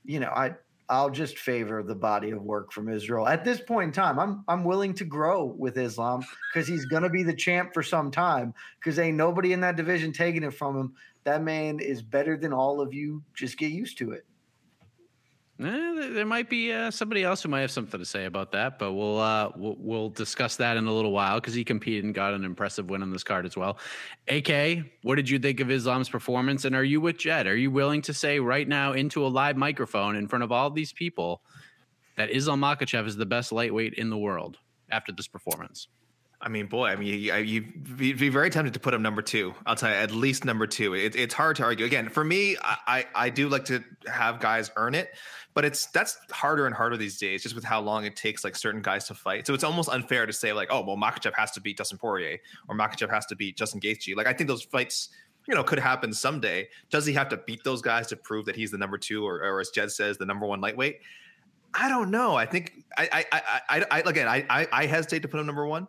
you 0.06 0.20
know, 0.20 0.30
I 0.30 0.56
I'll 0.90 1.10
just 1.10 1.40
favor 1.40 1.82
the 1.82 1.96
body 1.96 2.32
of 2.32 2.44
work 2.44 2.72
from 2.72 2.90
Israel 2.90 3.28
at 3.28 3.46
this 3.46 3.60
point 3.60 3.88
in 3.88 3.92
time. 3.94 4.20
I'm 4.20 4.44
I'm 4.48 4.64
willing 4.64 4.94
to 4.96 5.06
grow 5.06 5.46
with 5.46 5.78
Islam 5.78 6.24
because 6.54 6.68
he's 6.68 6.86
gonna 6.86 7.10
be 7.10 7.24
the 7.24 7.36
champ 7.36 7.74
for 7.74 7.84
some 7.84 8.12
time. 8.12 8.54
Because 8.80 9.00
ain't 9.00 9.18
nobody 9.18 9.54
in 9.54 9.62
that 9.62 9.76
division 9.76 10.12
taking 10.12 10.44
it 10.44 10.54
from 10.54 10.78
him. 10.78 10.94
That 11.24 11.42
man 11.42 11.80
is 11.80 12.02
better 12.02 12.38
than 12.38 12.52
all 12.52 12.82
of 12.82 12.94
you. 12.94 13.24
Just 13.34 13.58
get 13.58 13.72
used 13.72 13.98
to 14.00 14.12
it. 14.12 14.26
Eh, 15.66 16.10
there- 16.14 16.26
might 16.26 16.50
be 16.50 16.72
uh, 16.72 16.90
somebody 16.92 17.24
else 17.24 17.44
who 17.44 17.50
might 17.50 17.62
have 17.62 17.72
something 17.72 18.00
to 18.00 18.06
say 18.06 18.26
about 18.26 18.52
that, 18.52 18.80
but 18.80 18.94
we'll 18.94 19.20
uh, 19.20 19.52
we'll, 19.56 19.76
we'll 19.80 20.10
discuss 20.10 20.56
that 20.58 20.78
in 20.78 20.88
a 20.88 20.94
little 20.94 21.12
while 21.12 21.40
because 21.40 21.54
he 21.54 21.64
competed 21.64 22.04
and 22.04 22.14
got 22.14 22.34
an 22.34 22.44
impressive 22.44 22.90
win 22.90 23.02
on 23.02 23.12
this 23.12 23.24
card 23.24 23.46
as 23.46 23.56
well. 23.56 23.78
AK, 24.28 24.86
what 25.04 25.16
did 25.16 25.30
you 25.30 25.40
think 25.40 25.60
of 25.60 25.70
Islam's 25.70 26.10
performance? 26.10 26.66
And 26.66 26.76
are 26.76 26.84
you 26.84 27.00
with 27.02 27.18
Jed? 27.18 27.46
Are 27.48 27.56
you 27.56 27.72
willing 27.72 28.02
to 28.04 28.14
say 28.14 28.40
right 28.40 28.68
now 28.68 28.94
into 28.94 29.26
a 29.26 29.28
live 29.28 29.58
microphone 29.58 30.16
in 30.16 30.28
front 30.28 30.44
of 30.44 30.52
all 30.52 30.70
these 30.70 30.92
people 30.94 31.42
that 32.18 32.30
Islam 32.32 32.62
Makhachev 32.62 33.06
is 33.08 33.16
the 33.16 33.26
best 33.26 33.52
lightweight 33.52 33.94
in 33.94 34.10
the 34.10 34.18
world 34.18 34.58
after 34.90 35.12
this 35.12 35.28
performance? 35.28 35.88
I 36.44 36.50
mean, 36.50 36.68
boy, 36.68 36.88
I 36.88 36.98
mean, 36.98 37.08
you, 37.08 37.34
you'd 37.36 37.98
be, 37.98 38.28
very 38.28 38.50
tempted 38.50 38.74
to 38.74 38.80
put 38.80 38.94
him 38.94 39.02
number 39.02 39.22
two. 39.22 39.56
I'll 39.66 39.78
tell 39.78 39.90
you, 39.90 39.96
at 39.96 40.12
least 40.12 40.44
number 40.44 40.68
two. 40.68 40.94
It, 40.94 41.16
it's 41.16 41.34
hard 41.34 41.56
to 41.56 41.64
argue. 41.64 41.86
Again, 41.86 42.10
for 42.10 42.22
me, 42.22 42.58
I, 42.62 43.06
I, 43.16 43.30
do 43.30 43.48
like 43.48 43.64
to 43.66 43.82
have 44.12 44.42
guys 44.42 44.70
earn 44.76 44.94
it, 44.94 45.16
but 45.54 45.64
it's 45.64 45.86
that's 45.88 46.18
harder 46.32 46.66
and 46.66 46.76
harder 46.76 46.98
these 46.98 47.18
days, 47.18 47.44
just 47.44 47.56
with 47.56 47.64
how 47.64 47.80
long 47.80 48.04
it 48.04 48.18
takes 48.18 48.44
like 48.44 48.58
certain 48.58 48.82
guys 48.82 49.08
to 49.08 49.14
fight. 49.14 49.48
So 49.48 49.54
it's 49.54 49.64
almost 49.64 49.88
unfair 49.88 50.26
to 50.26 50.34
say 50.34 50.52
like, 50.52 50.68
oh, 50.70 50.84
well, 50.84 50.98
Makhachev 50.98 51.34
has 51.36 51.52
to 51.52 51.62
beat 51.62 51.78
Dustin 51.78 51.98
Poirier 51.98 52.40
or 52.68 52.76
Makhachev 52.76 53.10
has 53.10 53.26
to 53.28 53.38
beat 53.38 53.56
Justin 53.56 53.80
Gaethje. 53.80 54.14
Like, 54.14 54.28
I 54.28 54.34
think 54.34 54.50
those 54.50 54.64
fights, 54.64 55.10
you 55.48 55.56
know, 55.56 55.64
could 55.64 55.80
happen 55.80 56.12
someday. 56.12 56.68
Does 56.90 57.06
he 57.06 57.14
have 57.14 57.30
to 57.30 57.38
beat 57.38 57.64
those 57.64 57.82
guys 57.82 58.08
to 58.08 58.18
prove 58.18 58.46
that 58.48 58.58
he's 58.58 58.72
the 58.72 58.78
number 58.78 58.98
two, 58.98 59.26
or, 59.26 59.36
or 59.38 59.62
as 59.62 59.70
Jed 59.70 59.94
says, 59.94 60.18
the 60.18 60.26
number 60.26 60.46
one 60.46 60.60
lightweight? 60.60 61.00
I 61.74 61.88
don't 61.88 62.12
know. 62.12 62.36
I 62.36 62.46
think 62.46 62.84
I 62.98 63.08
I 63.14 63.26
I, 63.32 63.62
I, 63.70 63.86
I 63.90 64.00
again 64.02 64.28
I, 64.28 64.46
I 64.50 64.68
I 64.74 64.86
hesitate 64.88 65.22
to 65.22 65.30
put 65.30 65.40
him 65.40 65.46
number 65.46 65.66
one 65.66 65.88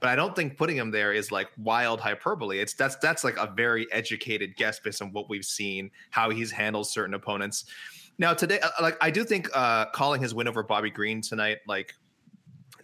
but 0.00 0.08
I 0.08 0.16
don't 0.16 0.34
think 0.36 0.56
putting 0.56 0.76
him 0.76 0.90
there 0.90 1.12
is 1.12 1.32
like 1.32 1.48
wild 1.56 2.00
hyperbole. 2.00 2.58
It's 2.58 2.74
that's 2.74 2.96
that's 2.96 3.24
like 3.24 3.36
a 3.36 3.52
very 3.54 3.86
educated 3.92 4.56
guess 4.56 4.78
based 4.78 5.02
on 5.02 5.12
what 5.12 5.28
we've 5.28 5.44
seen, 5.44 5.90
how 6.10 6.30
he's 6.30 6.50
handled 6.50 6.86
certain 6.86 7.14
opponents. 7.14 7.64
Now 8.18 8.34
today, 8.34 8.60
uh, 8.60 8.70
like 8.80 8.96
I 9.00 9.10
do 9.10 9.24
think 9.24 9.48
uh, 9.54 9.86
calling 9.86 10.20
his 10.20 10.34
win 10.34 10.48
over 10.48 10.62
Bobby 10.62 10.90
Green 10.90 11.20
tonight, 11.20 11.58
like 11.66 11.94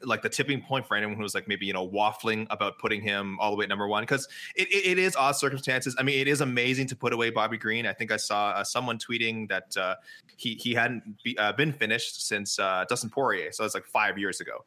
like 0.07 0.23
the 0.23 0.29
tipping 0.29 0.61
point 0.61 0.87
for 0.87 0.97
anyone 0.97 1.17
who's 1.17 1.35
like 1.35 1.49
maybe 1.49 1.67
you 1.67 1.73
know 1.73 1.89
waffling 1.89 2.47
about 2.51 2.79
putting 2.79 3.01
him 3.01 3.39
all 3.41 3.51
the 3.51 3.57
way 3.57 3.65
at 3.65 3.69
number 3.69 3.89
one 3.89 4.03
because 4.03 4.29
it, 4.55 4.69
it, 4.69 4.93
it 4.93 4.99
is 4.99 5.17
odd 5.17 5.33
circumstances. 5.33 5.95
I 5.99 6.03
mean, 6.03 6.19
it 6.19 6.29
is 6.29 6.41
amazing 6.41 6.89
to 6.89 6.97
put 6.97 7.13
away 7.13 7.31
Bobby 7.31 7.59
Green. 7.59 7.87
I 7.87 7.93
think 7.93 8.13
I 8.13 8.17
saw 8.17 8.51
uh, 8.51 8.65
someone 8.65 8.99
tweeting 8.99 9.49
that 9.49 9.77
uh, 9.77 9.97
he 10.37 10.55
he 10.55 10.75
hadn't 10.75 11.23
be, 11.23 11.39
uh, 11.39 11.53
been 11.53 11.73
finished 11.73 12.27
since 12.27 12.59
uh, 12.59 12.85
Dustin 12.89 13.11
Poirier, 13.11 13.53
so 13.53 13.65
it's 13.65 13.75
like 13.75 13.87
five 13.87 14.19
years 14.19 14.41
ago. 14.41 14.65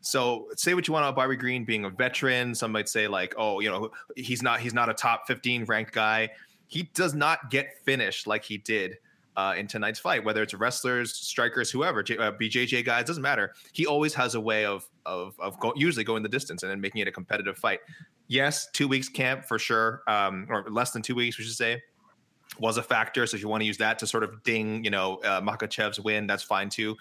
So 0.00 0.48
say 0.56 0.74
what 0.74 0.88
you 0.88 0.94
want 0.94 1.04
about 1.04 1.16
Bobby 1.16 1.36
Green 1.36 1.64
being 1.64 1.84
a 1.84 1.90
veteran. 1.90 2.54
Some 2.54 2.72
might 2.72 2.88
say 2.88 3.06
like, 3.06 3.34
oh, 3.36 3.60
you 3.60 3.70
know, 3.70 3.90
he's 4.16 4.42
not 4.42 4.60
he's 4.60 4.74
not 4.74 4.88
a 4.88 4.94
top 4.94 5.26
15 5.26 5.64
ranked 5.64 5.92
guy. 5.92 6.30
He 6.68 6.84
does 6.94 7.14
not 7.14 7.50
get 7.50 7.74
finished 7.84 8.26
like 8.26 8.44
he 8.44 8.56
did 8.58 8.96
uh, 9.36 9.54
in 9.56 9.66
tonight's 9.66 9.98
fight. 9.98 10.24
Whether 10.24 10.42
it's 10.42 10.54
wrestlers, 10.54 11.14
strikers, 11.14 11.70
whoever, 11.70 12.02
J- 12.02 12.16
uh, 12.16 12.32
BJJ 12.32 12.84
guys, 12.84 13.04
doesn't 13.04 13.22
matter. 13.22 13.52
He 13.72 13.86
always 13.86 14.14
has 14.14 14.34
a 14.34 14.40
way 14.40 14.64
of 14.64 14.88
of 15.04 15.34
of 15.38 15.58
go- 15.60 15.74
usually 15.76 16.04
going 16.04 16.22
the 16.22 16.28
distance 16.28 16.62
and 16.62 16.70
then 16.70 16.80
making 16.80 17.02
it 17.02 17.08
a 17.08 17.12
competitive 17.12 17.58
fight. 17.58 17.80
Yes, 18.28 18.68
two 18.72 18.88
weeks 18.88 19.08
camp 19.08 19.44
for 19.44 19.58
sure, 19.58 20.02
um, 20.06 20.46
or 20.48 20.64
less 20.70 20.92
than 20.92 21.02
two 21.02 21.16
weeks, 21.16 21.36
we 21.36 21.44
should 21.44 21.54
say 21.54 21.82
was 22.58 22.76
a 22.76 22.82
factor. 22.82 23.26
So 23.26 23.36
if 23.36 23.42
you 23.42 23.48
want 23.48 23.60
to 23.62 23.66
use 23.66 23.78
that 23.78 23.98
to 24.00 24.06
sort 24.06 24.24
of 24.24 24.42
ding, 24.42 24.84
you 24.84 24.90
know, 24.90 25.16
uh, 25.24 25.40
Makhachev's 25.40 26.00
win, 26.00 26.26
that's 26.26 26.42
fine 26.42 26.68
too 26.68 26.96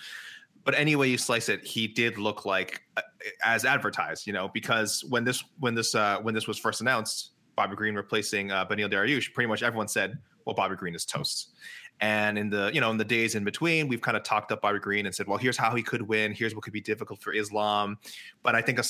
but 0.63 0.75
any 0.75 0.95
way 0.95 1.07
you 1.07 1.17
slice 1.17 1.49
it, 1.49 1.65
he 1.65 1.87
did 1.87 2.17
look 2.17 2.45
like 2.45 2.83
uh, 2.97 3.01
as 3.43 3.65
advertised, 3.65 4.27
you 4.27 4.33
know, 4.33 4.49
because 4.53 5.03
when 5.09 5.23
this 5.23 5.43
when 5.59 5.73
this 5.75 5.95
uh, 5.95 6.19
when 6.21 6.33
this 6.33 6.47
was 6.47 6.57
first 6.57 6.81
announced, 6.81 7.31
Bobby 7.55 7.75
Green 7.75 7.95
replacing 7.95 8.51
uh, 8.51 8.65
Beneil 8.65 8.91
Dariush, 8.91 9.33
pretty 9.33 9.47
much 9.47 9.63
everyone 9.63 9.87
said, 9.87 10.17
"Well, 10.45 10.55
Bobby 10.55 10.75
Green 10.75 10.95
is 10.95 11.05
toast." 11.05 11.53
And 12.01 12.37
in 12.37 12.49
the 12.49 12.71
you 12.73 12.79
know 12.79 12.91
in 12.91 12.97
the 12.97 13.05
days 13.05 13.35
in 13.35 13.43
between, 13.43 13.87
we've 13.87 14.01
kind 14.01 14.15
of 14.15 14.23
talked 14.23 14.51
up 14.51 14.61
Bobby 14.61 14.79
Green 14.79 15.05
and 15.05 15.13
said, 15.13 15.27
"Well, 15.27 15.37
here's 15.37 15.57
how 15.57 15.75
he 15.75 15.83
could 15.83 16.01
win. 16.01 16.33
Here's 16.33 16.55
what 16.55 16.63
could 16.63 16.73
be 16.73 16.81
difficult 16.81 17.21
for 17.21 17.33
Islam." 17.33 17.97
But 18.43 18.55
I 18.55 18.61
think 18.61 18.79
a 18.79 18.83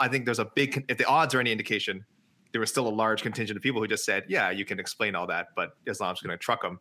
I 0.00 0.08
think 0.08 0.24
there's 0.24 0.38
a 0.38 0.50
big 0.54 0.84
if 0.88 0.98
the 0.98 1.06
odds 1.06 1.34
are 1.34 1.40
any 1.40 1.52
indication, 1.52 2.04
there 2.52 2.60
was 2.60 2.70
still 2.70 2.88
a 2.88 2.90
large 2.90 3.22
contingent 3.22 3.56
of 3.56 3.62
people 3.62 3.80
who 3.80 3.88
just 3.88 4.04
said, 4.04 4.24
"Yeah, 4.28 4.50
you 4.50 4.64
can 4.64 4.80
explain 4.80 5.14
all 5.14 5.26
that, 5.26 5.48
but 5.54 5.76
Islam's 5.86 6.20
going 6.20 6.32
to 6.32 6.38
truck 6.38 6.64
him." 6.64 6.80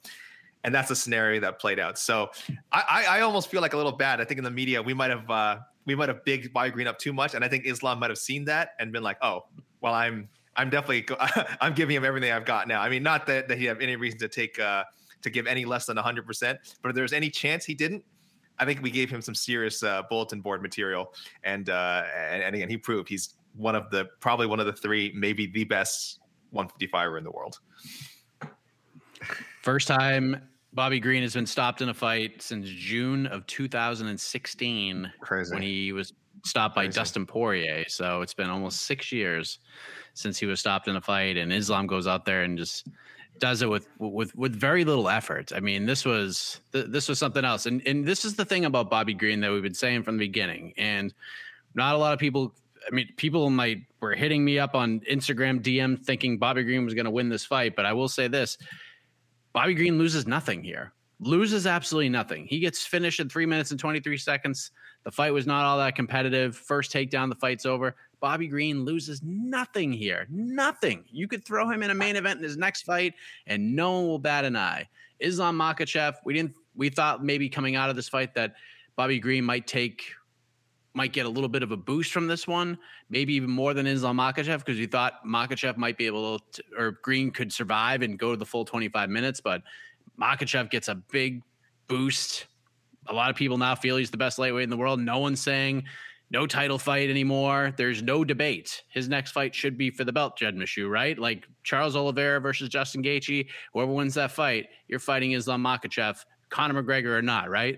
And 0.64 0.74
that's 0.74 0.92
a 0.92 0.96
scenario 0.96 1.40
that 1.42 1.60
played 1.60 1.80
out. 1.80 1.98
So 1.98 2.30
I, 2.72 3.06
I, 3.10 3.22
almost 3.22 3.50
feel 3.50 3.62
like 3.62 3.74
a 3.74 3.78
little 3.78 3.92
bad. 3.92 4.22
I 4.22 4.26
think 4.26 4.38
in 4.38 4.44
the 4.44 4.52
media 4.52 4.82
we 4.82 4.94
might 4.94 5.10
have 5.10 5.30
uh, 5.30 5.58
we 5.86 5.96
might 5.96 6.10
have 6.10 6.24
bigged 6.24 6.54
Bobby 6.54 6.72
Green 6.72 6.88
up 6.88 6.98
too 6.98 7.14
much, 7.14 7.34
and 7.34 7.44
I 7.44 7.48
think 7.48 7.66
Islam 7.66 8.00
might 8.00 8.10
have 8.10 8.18
seen 8.18 8.46
that 8.46 8.70
and 8.80 8.92
been 8.92 9.04
like, 9.04 9.18
oh, 9.22 9.46
well, 9.82 9.94
I'm 9.94 10.30
I'm 10.56 10.70
definitely 10.70 11.06
I'm 11.62 11.74
giving 11.74 11.96
him 11.96 12.06
everything 12.06 12.32
I've 12.32 12.46
got 12.46 12.68
now. 12.68 12.82
I 12.82 12.90
mean, 12.90 13.04
not 13.04 13.26
that 13.28 13.48
that 13.48 13.58
he 13.58 13.66
have 13.66 13.82
any 13.82 13.96
reason 13.96 14.20
to 14.20 14.28
take 14.28 14.60
uh, 14.60 14.84
to 15.22 15.30
give 15.30 15.48
any 15.48 15.66
less 15.66 15.86
than 15.86 15.96
100, 15.96 16.26
percent 16.26 16.60
but 16.82 16.90
if 16.90 16.96
there's 16.96 17.14
any 17.14 17.30
chance 17.30 17.66
he 17.66 17.74
didn't. 17.74 18.04
I 18.60 18.66
think 18.66 18.84
we 18.84 18.92
gave 18.92 19.10
him 19.10 19.20
some 19.20 19.34
serious 19.34 19.82
uh, 19.82 20.04
bulletin 20.12 20.40
board 20.40 20.62
material, 20.62 21.16
and, 21.44 21.72
uh, 21.72 22.04
and 22.16 22.44
and 22.44 22.56
again, 22.56 22.70
he 22.70 22.78
proved 22.78 23.10
he's 23.10 23.34
one 23.56 23.76
of 23.76 23.90
the 23.90 24.06
probably 24.20 24.46
one 24.46 24.60
of 24.60 24.68
the 24.68 24.74
three, 24.74 25.12
maybe 25.16 25.48
the 25.48 25.64
best 25.64 26.20
155er 26.54 27.18
in 27.18 27.24
the 27.24 27.32
world. 27.32 27.60
First 29.64 29.88
time 29.88 30.42
Bobby 30.74 31.00
Green 31.00 31.22
has 31.22 31.34
been 31.34 31.46
stopped 31.46 31.82
in 31.82 31.90
a 31.90 31.94
fight 31.94 32.42
since 32.42 32.68
June 32.68 33.28
of 33.28 33.46
2016 33.48 35.14
Crazy. 35.22 35.54
when 35.54 35.62
he 35.62 35.92
was 35.92 36.14
stopped 36.44 36.76
by 36.76 36.86
Crazy. 36.86 37.00
Dustin 37.00 37.26
Poirier. 37.26 37.86
So 37.88 38.22
it's 38.22 38.34
been 38.34 38.50
almost 38.50 38.82
six 38.82 39.12
years 39.12 39.60
since 40.16 40.38
he 40.40 40.46
was 40.46 40.60
stopped 40.60 40.88
in 40.88 40.96
a 40.96 41.02
fight, 41.02 41.38
and 41.38 41.54
Islam 41.54 41.86
goes 41.86 42.08
out 42.08 42.26
there 42.26 42.44
and 42.44 42.58
just 42.58 42.88
does 43.40 43.62
it 43.62 43.70
with 43.70 43.88
with 44.00 44.36
with 44.36 44.56
very 44.56 44.84
little 44.84 45.10
effort. 45.10 45.52
I 45.56 45.60
mean, 45.60 45.86
this 45.86 46.06
was 46.06 46.60
this 46.72 47.08
was 47.08 47.20
something 47.20 47.46
else, 47.46 47.66
and 47.68 47.86
and 47.88 48.06
this 48.06 48.26
is 48.26 48.36
the 48.36 48.46
thing 48.46 48.66
about 48.66 48.90
Bobby 48.90 49.14
Green 49.14 49.42
that 49.42 49.52
we've 49.52 49.64
been 49.64 49.74
saying 49.74 50.04
from 50.04 50.18
the 50.18 50.26
beginning, 50.26 50.74
and 50.78 51.14
not 51.76 51.94
a 51.96 51.98
lot 51.98 52.14
of 52.14 52.20
people. 52.20 52.54
I 52.86 52.94
mean, 52.94 53.08
people 53.16 53.50
might 53.50 53.84
were 54.02 54.14
hitting 54.14 54.44
me 54.44 54.60
up 54.60 54.76
on 54.76 55.00
Instagram 55.02 55.62
DM 55.62 56.04
thinking 56.04 56.38
Bobby 56.38 56.64
Green 56.64 56.84
was 56.84 56.94
going 56.94 57.06
to 57.06 57.12
win 57.12 57.30
this 57.30 57.46
fight, 57.46 57.76
but 57.76 57.86
I 57.86 57.94
will 57.94 58.10
say 58.10 58.28
this 58.28 58.58
Bobby 59.54 59.76
Green 59.76 60.00
loses 60.00 60.26
nothing 60.26 60.64
here. 60.64 60.94
Loses 61.20 61.68
absolutely 61.68 62.10
nothing. 62.10 62.48
He 62.48 62.60
gets 62.60 62.86
finished 62.86 63.20
in 63.20 63.30
three 63.30 63.46
minutes 63.46 63.72
and 63.72 63.80
23 63.80 64.18
seconds. 64.18 64.72
The 65.04 65.12
fight 65.12 65.32
was 65.32 65.46
not 65.46 65.64
all 65.64 65.78
that 65.78 65.96
competitive. 65.96 66.56
First 66.56 66.92
takedown, 66.92 67.30
the 67.30 67.36
fight's 67.36 67.66
over. 67.66 67.96
Bobby 68.20 68.48
Green 68.48 68.84
loses 68.84 69.22
nothing 69.24 69.94
here. 69.94 70.26
Nothing. 70.30 71.04
You 71.12 71.28
could 71.28 71.46
throw 71.46 71.70
him 71.70 71.84
in 71.84 71.92
a 71.92 71.96
main 71.96 72.16
event 72.16 72.40
in 72.40 72.44
his 72.44 72.58
next 72.58 72.82
fight, 72.82 73.14
and 73.46 73.76
no 73.76 73.92
one 73.92 74.08
will 74.08 74.20
bat 74.20 74.44
an 74.44 74.56
eye. 74.56 74.90
Islam 75.20 75.58
Makhachev, 75.58 76.16
we 76.26 76.34
didn't. 76.34 76.56
We 76.76 76.90
thought 76.90 77.24
maybe 77.24 77.48
coming 77.48 77.76
out 77.76 77.92
of 77.92 77.96
this 77.96 78.10
fight 78.10 78.34
that 78.34 78.56
Bobby 78.96 79.20
Green 79.20 79.44
might 79.44 79.68
take 79.68 80.04
might 80.94 81.12
get 81.12 81.26
a 81.26 81.30
little 81.30 81.50
bit 81.50 81.64
of 81.64 81.72
a 81.72 81.78
boost 81.78 82.12
from 82.12 82.28
this 82.28 82.48
one, 82.48 82.78
maybe 83.10 83.34
even 83.34 83.50
more 83.50 83.74
than 83.74 83.88
Islam 83.88 84.18
Makhachev, 84.18 84.60
because 84.60 84.78
we 84.78 84.86
thought 84.86 85.26
Makhachev 85.26 85.78
might 85.78 85.98
be 85.98 86.06
able 86.06 86.40
to, 86.40 86.64
or 86.78 87.00
Green 87.02 87.32
could 87.32 87.52
survive 87.52 88.02
and 88.02 88.18
go 88.20 88.32
to 88.32 88.38
the 88.38 88.46
full 88.46 88.66
25 88.66 89.10
minutes, 89.10 89.42
but 89.42 89.64
Makhachev 90.20 90.70
gets 90.70 90.88
a 90.88 90.96
big 90.96 91.42
boost. 91.88 92.46
A 93.08 93.14
lot 93.14 93.30
of 93.30 93.36
people 93.36 93.58
now 93.58 93.76
feel 93.76 93.98
he's 93.98 94.12
the 94.12 94.18
best 94.18 94.38
lightweight 94.40 94.64
in 94.64 94.70
the 94.70 94.78
world. 94.78 95.00
No 95.00 95.20
one's 95.20 95.42
saying 95.42 95.84
no 96.34 96.48
title 96.48 96.80
fight 96.80 97.10
anymore. 97.10 97.74
There's 97.78 98.02
no 98.02 98.24
debate. 98.24 98.84
His 98.90 99.10
next 99.10 99.32
fight 99.32 99.54
should 99.54 99.78
be 99.78 99.92
for 99.92 100.04
the 100.04 100.12
belt, 100.12 100.38
Jed 100.38 100.56
Meshew, 100.56 100.90
right? 100.90 101.18
Like 101.18 101.48
Charles 101.64 101.96
Oliveira 101.96 102.40
versus 102.40 102.70
Justin 102.70 103.04
Gaethje. 103.04 103.48
Whoever 103.74 103.92
wins 103.92 104.16
that 104.16 104.32
fight, 104.32 104.68
you're 104.88 105.00
fighting 105.00 105.34
Islam 105.34 105.64
Makhachev, 105.64 106.18
Conor 106.50 106.82
McGregor 106.82 107.18
or 107.18 107.22
not, 107.22 107.50
right? 107.50 107.78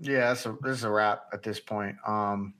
Yeah, 0.00 0.34
so 0.34 0.58
this 0.62 0.78
is 0.78 0.84
a 0.84 0.90
wrap 0.90 1.26
at 1.32 1.42
this 1.42 1.60
point. 1.60 1.96
Um, 2.06 2.54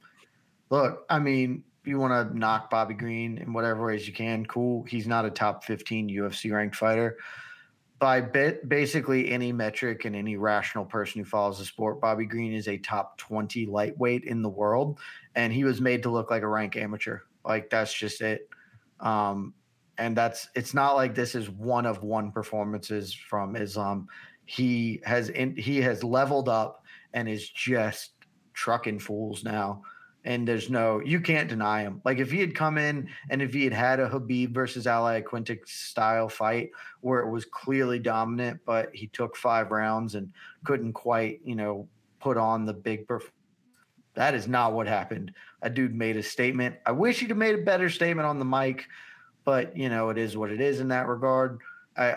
look, 0.70 1.04
I 1.10 1.18
mean, 1.18 1.64
you 1.84 1.98
want 1.98 2.30
to 2.30 2.38
knock 2.38 2.70
Bobby 2.70 2.94
Green 2.94 3.38
in 3.38 3.52
whatever 3.52 3.86
ways 3.86 4.06
you 4.06 4.12
can. 4.12 4.46
Cool. 4.46 4.84
He's 4.84 5.06
not 5.06 5.24
a 5.24 5.30
top 5.30 5.64
15 5.64 6.08
UFC 6.08 6.52
ranked 6.52 6.76
fighter. 6.76 7.18
By 7.98 8.20
bit, 8.20 8.68
basically 8.68 9.30
any 9.30 9.52
metric 9.52 10.04
and 10.04 10.16
any 10.16 10.36
rational 10.36 10.84
person 10.84 11.20
who 11.20 11.24
follows 11.24 11.58
the 11.58 11.64
sport, 11.64 12.00
Bobby 12.00 12.26
Green 12.26 12.52
is 12.52 12.68
a 12.68 12.78
top 12.78 13.18
20 13.18 13.66
lightweight 13.66 14.24
in 14.24 14.42
the 14.42 14.48
world. 14.48 14.98
And 15.34 15.52
he 15.52 15.64
was 15.64 15.80
made 15.80 16.02
to 16.04 16.10
look 16.10 16.30
like 16.30 16.42
a 16.42 16.48
rank 16.48 16.76
amateur. 16.76 17.20
Like, 17.44 17.70
that's 17.70 17.92
just 17.92 18.20
it. 18.20 18.48
Um, 19.00 19.54
and 19.98 20.16
that's 20.16 20.48
it's 20.54 20.74
not 20.74 20.94
like 20.94 21.14
this 21.14 21.34
is 21.34 21.50
one 21.50 21.86
of 21.86 22.02
one 22.02 22.32
performances 22.32 23.14
from 23.14 23.56
Islam. 23.56 24.08
He 24.44 25.00
has 25.04 25.28
in, 25.30 25.56
he 25.56 25.80
has 25.82 26.02
leveled 26.02 26.48
up 26.48 26.83
and 27.14 27.28
is 27.28 27.48
just 27.48 28.10
trucking 28.52 28.98
fools 28.98 29.44
now. 29.44 29.82
And 30.26 30.48
there's 30.48 30.70
no, 30.70 31.00
you 31.00 31.20
can't 31.20 31.48
deny 31.48 31.82
him. 31.82 32.00
Like 32.04 32.18
if 32.18 32.30
he 32.30 32.40
had 32.40 32.54
come 32.54 32.78
in 32.78 33.08
and 33.30 33.42
if 33.42 33.52
he 33.52 33.64
had 33.64 33.72
had 33.74 34.00
a 34.00 34.08
Khabib 34.08 34.52
versus 34.52 34.86
Al 34.86 35.04
Iaquinta 35.04 35.58
style 35.66 36.28
fight 36.28 36.70
where 37.00 37.20
it 37.20 37.30
was 37.30 37.44
clearly 37.44 37.98
dominant, 37.98 38.60
but 38.66 38.88
he 38.94 39.06
took 39.08 39.36
five 39.36 39.70
rounds 39.70 40.14
and 40.14 40.32
couldn't 40.64 40.94
quite, 40.94 41.40
you 41.44 41.54
know, 41.54 41.88
put 42.20 42.36
on 42.36 42.64
the 42.64 42.72
big. 42.72 43.06
Perf- 43.06 43.30
that 44.14 44.34
is 44.34 44.48
not 44.48 44.72
what 44.72 44.86
happened. 44.86 45.32
A 45.62 45.68
dude 45.68 45.94
made 45.94 46.16
a 46.16 46.22
statement. 46.22 46.76
I 46.86 46.92
wish 46.92 47.20
he'd 47.20 47.28
have 47.28 47.36
made 47.36 47.56
a 47.56 47.62
better 47.62 47.90
statement 47.90 48.26
on 48.26 48.38
the 48.38 48.44
mic, 48.44 48.86
but 49.44 49.76
you 49.76 49.90
know, 49.90 50.08
it 50.08 50.16
is 50.16 50.36
what 50.36 50.50
it 50.50 50.60
is 50.60 50.80
in 50.80 50.88
that 50.88 51.06
regard. 51.06 51.58
I 51.98 52.16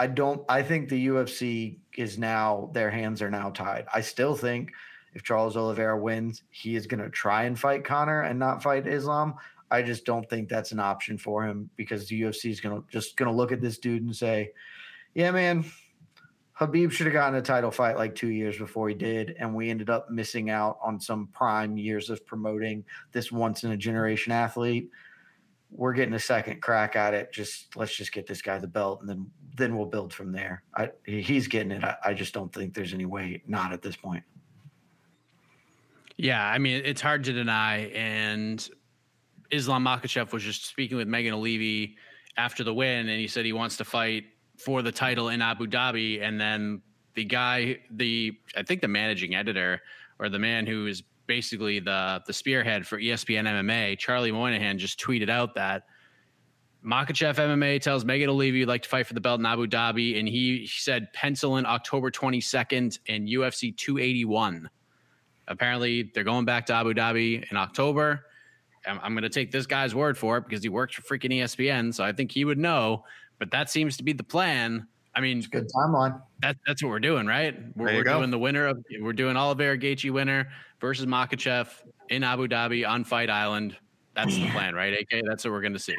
I 0.00 0.06
don't. 0.06 0.42
I 0.48 0.62
think 0.62 0.88
the 0.88 1.08
UFC 1.08 1.76
is 1.94 2.18
now 2.18 2.70
their 2.72 2.90
hands 2.90 3.20
are 3.20 3.30
now 3.30 3.50
tied. 3.50 3.84
I 3.92 4.00
still 4.00 4.34
think 4.34 4.72
if 5.12 5.22
Charles 5.22 5.58
Oliveira 5.58 6.00
wins, 6.00 6.42
he 6.48 6.74
is 6.74 6.86
going 6.86 7.02
to 7.02 7.10
try 7.10 7.44
and 7.44 7.58
fight 7.58 7.84
Conor 7.84 8.22
and 8.22 8.38
not 8.38 8.62
fight 8.62 8.86
Islam. 8.86 9.34
I 9.70 9.82
just 9.82 10.06
don't 10.06 10.26
think 10.30 10.48
that's 10.48 10.72
an 10.72 10.80
option 10.80 11.18
for 11.18 11.44
him 11.44 11.68
because 11.76 12.08
the 12.08 12.18
UFC 12.18 12.50
is 12.50 12.62
going 12.62 12.80
to 12.80 12.88
just 12.88 13.18
going 13.18 13.30
to 13.30 13.36
look 13.36 13.52
at 13.52 13.60
this 13.60 13.76
dude 13.76 14.02
and 14.02 14.16
say, 14.16 14.52
"Yeah, 15.12 15.32
man, 15.32 15.66
Khabib 16.58 16.92
should 16.92 17.06
have 17.06 17.12
gotten 17.12 17.38
a 17.38 17.42
title 17.42 17.70
fight 17.70 17.98
like 17.98 18.14
two 18.14 18.30
years 18.30 18.56
before 18.56 18.88
he 18.88 18.94
did, 18.94 19.36
and 19.38 19.54
we 19.54 19.68
ended 19.68 19.90
up 19.90 20.08
missing 20.08 20.48
out 20.48 20.78
on 20.82 20.98
some 20.98 21.28
prime 21.34 21.76
years 21.76 22.08
of 22.08 22.24
promoting 22.24 22.86
this 23.12 23.30
once 23.30 23.64
in 23.64 23.72
a 23.72 23.76
generation 23.76 24.32
athlete. 24.32 24.88
We're 25.70 25.92
getting 25.92 26.14
a 26.14 26.18
second 26.18 26.62
crack 26.62 26.96
at 26.96 27.12
it. 27.12 27.34
Just 27.34 27.76
let's 27.76 27.94
just 27.94 28.12
get 28.12 28.26
this 28.26 28.40
guy 28.40 28.56
the 28.56 28.66
belt, 28.66 29.00
and 29.02 29.08
then 29.10 29.30
then 29.60 29.76
we'll 29.76 29.86
build 29.86 30.12
from 30.12 30.32
there. 30.32 30.62
I, 30.74 30.90
he's 31.04 31.46
getting 31.46 31.70
it. 31.70 31.84
I, 31.84 31.96
I 32.06 32.14
just 32.14 32.34
don't 32.34 32.52
think 32.52 32.74
there's 32.74 32.94
any 32.94 33.06
way 33.06 33.42
not 33.46 33.72
at 33.72 33.82
this 33.82 33.96
point. 33.96 34.24
Yeah, 36.16 36.44
I 36.44 36.58
mean 36.58 36.82
it's 36.84 37.00
hard 37.00 37.24
to 37.24 37.32
deny. 37.32 37.86
And 37.88 38.68
Islam 39.50 39.84
Makhachev 39.84 40.32
was 40.32 40.42
just 40.42 40.66
speaking 40.66 40.96
with 40.96 41.08
Megan 41.08 41.34
Olivi 41.34 41.96
after 42.36 42.64
the 42.64 42.74
win, 42.74 43.08
and 43.08 43.20
he 43.20 43.26
said 43.26 43.44
he 43.44 43.52
wants 43.52 43.76
to 43.78 43.84
fight 43.84 44.24
for 44.58 44.82
the 44.82 44.92
title 44.92 45.30
in 45.30 45.40
Abu 45.40 45.66
Dhabi, 45.66 46.22
and 46.22 46.40
then 46.40 46.82
the 47.14 47.24
guy, 47.24 47.78
the 47.90 48.38
I 48.56 48.62
think 48.62 48.80
the 48.80 48.88
managing 48.88 49.34
editor 49.34 49.80
or 50.18 50.28
the 50.28 50.38
man 50.38 50.66
who 50.66 50.86
is 50.86 51.02
basically 51.26 51.80
the 51.80 52.22
the 52.26 52.32
spearhead 52.32 52.86
for 52.86 52.98
ESPN 52.98 53.46
MMA, 53.46 53.98
Charlie 53.98 54.32
Moynihan, 54.32 54.78
just 54.78 55.00
tweeted 55.00 55.30
out 55.30 55.54
that 55.54 55.84
Makhachev 56.84 57.34
MMA 57.36 57.80
tells 57.80 58.04
Megan 58.04 58.28
to 58.28 58.32
leave. 58.32 58.54
you'd 58.54 58.68
like 58.68 58.82
to 58.82 58.88
fight 58.88 59.06
for 59.06 59.14
the 59.14 59.20
belt 59.20 59.40
in 59.40 59.46
Abu 59.46 59.66
Dhabi, 59.66 60.18
and 60.18 60.26
he 60.26 60.66
said 60.66 61.12
pencil 61.12 61.56
in 61.56 61.66
October 61.66 62.10
22nd 62.10 62.98
in 63.06 63.26
UFC 63.26 63.76
281. 63.76 64.70
Apparently, 65.48 66.10
they're 66.14 66.24
going 66.24 66.44
back 66.44 66.66
to 66.66 66.74
Abu 66.74 66.94
Dhabi 66.94 67.44
in 67.50 67.56
October. 67.56 68.24
I'm, 68.86 68.98
I'm 69.02 69.12
going 69.12 69.22
to 69.22 69.28
take 69.28 69.50
this 69.50 69.66
guy's 69.66 69.94
word 69.94 70.16
for 70.16 70.38
it 70.38 70.44
because 70.48 70.62
he 70.62 70.68
works 70.68 70.94
for 70.94 71.02
freaking 71.02 71.32
ESPN, 71.32 71.92
so 71.92 72.02
I 72.02 72.12
think 72.12 72.32
he 72.32 72.44
would 72.44 72.58
know 72.58 73.04
but 73.40 73.50
that 73.50 73.68
seems 73.68 73.96
to 73.96 74.04
be 74.04 74.12
the 74.12 74.22
plan. 74.22 74.86
I 75.16 75.20
mean, 75.20 75.38
it's 75.38 75.48
good 75.48 75.68
timeline. 75.74 76.20
That, 76.42 76.56
that's 76.64 76.84
what 76.84 76.90
we're 76.90 77.00
doing, 77.00 77.26
right? 77.26 77.56
We're, 77.74 77.96
we're 77.96 78.04
doing 78.04 78.30
the 78.30 78.38
winner 78.38 78.66
of 78.66 78.84
we're 79.00 79.12
doing 79.12 79.36
Oliveira 79.36 79.76
Gaethje 79.76 80.12
winner 80.12 80.48
versus 80.80 81.06
Makhachev 81.06 81.68
in 82.10 82.22
Abu 82.22 82.46
Dhabi 82.46 82.88
on 82.88 83.02
Fight 83.02 83.28
Island. 83.28 83.76
That's 84.24 84.36
the 84.36 84.50
plan, 84.50 84.74
right? 84.74 84.92
AK, 84.92 85.22
that's 85.26 85.44
what 85.44 85.52
we're 85.52 85.60
going 85.60 85.72
to 85.72 85.78
see. 85.78 85.94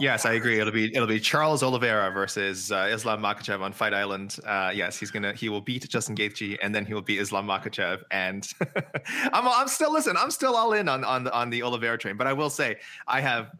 Yes, 0.00 0.24
I 0.24 0.34
agree. 0.34 0.58
It'll 0.58 0.72
be 0.72 0.94
it'll 0.94 1.06
be 1.06 1.20
Charles 1.20 1.62
Oliveira 1.62 2.10
versus 2.10 2.72
uh, 2.72 2.88
Islam 2.90 3.22
Makhachev 3.22 3.60
on 3.60 3.72
Fight 3.72 3.94
Island. 3.94 4.38
Uh, 4.44 4.72
yes, 4.74 4.98
he's 4.98 5.10
gonna 5.10 5.32
he 5.32 5.48
will 5.48 5.60
beat 5.60 5.88
Justin 5.88 6.16
Gaethje 6.16 6.58
and 6.62 6.74
then 6.74 6.86
he 6.86 6.94
will 6.94 7.02
beat 7.02 7.20
Islam 7.20 7.46
Makhachev. 7.46 8.02
And 8.10 8.48
I'm 9.32 9.46
I'm 9.46 9.68
still 9.68 9.92
listen. 9.92 10.16
I'm 10.16 10.30
still 10.30 10.56
all 10.56 10.72
in 10.72 10.88
on 10.88 11.04
on 11.04 11.24
the, 11.24 11.32
on 11.32 11.50
the 11.50 11.62
Oliveira 11.62 11.98
train. 11.98 12.16
But 12.16 12.26
I 12.26 12.32
will 12.32 12.50
say 12.50 12.78
I 13.06 13.20
have 13.20 13.52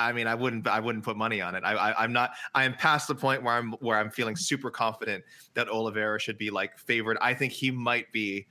I 0.00 0.12
mean, 0.12 0.26
I 0.26 0.34
wouldn't, 0.34 0.66
I 0.66 0.80
wouldn't 0.80 1.04
put 1.04 1.18
money 1.18 1.42
on 1.42 1.54
it. 1.54 1.62
I, 1.62 1.74
I, 1.74 2.04
am 2.04 2.12
not, 2.12 2.30
I 2.54 2.64
am 2.64 2.72
past 2.72 3.06
the 3.06 3.14
point 3.14 3.42
where 3.42 3.52
I'm, 3.52 3.72
where 3.80 3.98
I'm 3.98 4.10
feeling 4.10 4.34
super 4.34 4.70
confident 4.70 5.22
that 5.52 5.68
Oliveira 5.68 6.18
should 6.18 6.38
be 6.38 6.48
like 6.48 6.78
favored. 6.78 7.18
I 7.20 7.34
think 7.34 7.52
he 7.52 7.70
might 7.70 8.10
be 8.10 8.46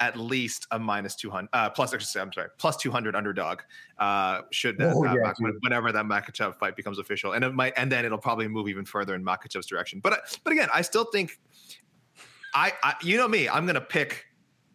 at 0.00 0.16
least 0.18 0.66
a 0.70 0.78
minus 0.78 1.14
200, 1.16 1.48
uh, 1.52 1.70
plus, 1.70 1.92
I'm 2.16 2.32
sorry, 2.32 2.48
plus 2.58 2.76
200 2.76 3.14
underdog. 3.14 3.60
Uh, 3.98 4.42
should 4.50 4.76
that, 4.78 4.92
oh, 4.94 5.04
uh, 5.06 5.14
yeah, 5.14 5.32
whenever 5.60 5.92
that 5.92 6.04
Makhachev 6.04 6.56
fight 6.56 6.76
becomes 6.76 6.98
official, 6.98 7.32
and 7.32 7.44
it 7.44 7.54
might, 7.54 7.72
and 7.76 7.90
then 7.90 8.04
it'll 8.04 8.18
probably 8.18 8.48
move 8.48 8.68
even 8.68 8.84
further 8.84 9.14
in 9.14 9.24
Makhachev's 9.24 9.66
direction. 9.66 10.00
But, 10.00 10.38
but 10.42 10.52
again, 10.52 10.68
I 10.72 10.82
still 10.82 11.04
think, 11.04 11.38
I, 12.54 12.72
I 12.82 12.94
you 13.02 13.16
know 13.16 13.28
me, 13.28 13.48
I'm 13.48 13.66
gonna 13.66 13.80
pick 13.80 14.24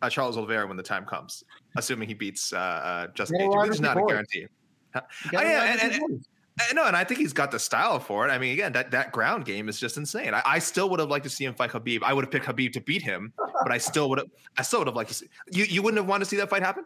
uh, 0.02 0.10
Charles 0.10 0.38
Oliveira 0.38 0.68
when 0.68 0.78
the 0.78 0.84
time 0.84 1.06
comes, 1.06 1.44
assuming 1.78 2.08
he 2.08 2.14
beats 2.14 2.54
uh, 2.54 2.58
uh, 2.58 3.08
Justin 3.14 3.42
Gaethje, 3.42 3.64
which 3.64 3.72
is 3.72 3.82
not 3.82 3.98
a 3.98 4.06
guarantee. 4.06 4.48
Oh, 4.96 5.02
yeah, 5.32 5.74
and, 5.74 5.82
and, 5.82 6.04
and, 6.04 6.26
no, 6.74 6.86
and 6.86 6.96
I 6.96 7.04
think 7.04 7.20
he's 7.20 7.34
got 7.34 7.52
the 7.52 7.60
style 7.60 8.00
for 8.00 8.28
it. 8.28 8.32
I 8.32 8.38
mean, 8.38 8.54
again, 8.54 8.74
that, 8.74 8.92
that 8.92 9.12
ground 9.12 9.46
game 9.46 9.70
is 9.70 9.80
just 9.80 9.98
insane. 9.98 10.34
I, 10.34 10.42
I 10.46 10.60
still 10.60 10.90
would 10.90 11.00
have 11.00 11.10
liked 11.10 11.24
to 11.24 11.30
see 11.30 11.46
him 11.46 11.54
fight 11.54 11.72
Khabib. 11.72 12.04
I 12.04 12.14
would 12.14 12.24
have 12.26 12.32
picked 12.32 12.46
Khabib 12.46 12.74
to 12.74 12.82
beat 12.82 13.02
him, 13.02 13.34
but 13.64 13.72
I 13.72 13.78
still 13.78 14.10
would 14.10 14.20
have. 14.20 14.28
I 14.58 14.64
still 14.64 14.80
would 14.80 14.88
have 14.88 14.96
liked 14.96 15.10
to 15.10 15.16
see. 15.16 15.28
You 15.52 15.66
you 15.66 15.82
wouldn't 15.82 16.00
have 16.00 16.08
wanted 16.08 16.26
to 16.26 16.30
see 16.30 16.38
that 16.38 16.50
fight 16.50 16.64
happen. 16.64 16.86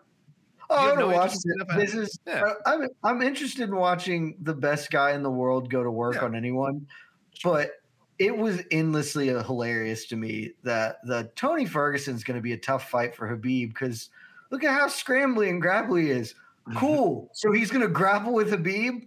Oh, 0.69 0.93
I 0.93 0.95
no 0.95 1.09
watch 1.09 1.33
This 1.75 1.93
is. 1.93 2.19
Yeah. 2.25 2.43
Uh, 2.43 2.53
I'm 2.65 2.87
I'm 3.03 3.21
interested 3.21 3.63
in 3.63 3.75
watching 3.75 4.37
the 4.41 4.53
best 4.53 4.91
guy 4.91 5.11
in 5.11 5.23
the 5.23 5.31
world 5.31 5.69
go 5.69 5.83
to 5.83 5.91
work 5.91 6.15
yeah. 6.15 6.25
on 6.25 6.35
anyone, 6.35 6.87
but 7.43 7.71
it 8.19 8.35
was 8.35 8.61
endlessly 8.71 9.27
hilarious 9.27 10.05
to 10.07 10.15
me 10.15 10.51
that 10.63 10.97
the 11.03 11.31
Tony 11.35 11.65
Ferguson's 11.65 12.23
going 12.23 12.37
to 12.37 12.41
be 12.41 12.53
a 12.53 12.57
tough 12.57 12.89
fight 12.89 13.15
for 13.15 13.35
Khabib 13.35 13.69
because 13.69 14.09
look 14.51 14.63
at 14.63 14.71
how 14.71 14.87
scrambly 14.87 15.49
and 15.49 15.61
grapply 15.61 16.03
he 16.03 16.11
is. 16.11 16.35
Cool. 16.77 17.29
so 17.33 17.51
he's 17.51 17.69
going 17.69 17.81
to 17.81 17.89
grapple 17.89 18.33
with 18.33 18.49
Khabib. 18.49 19.05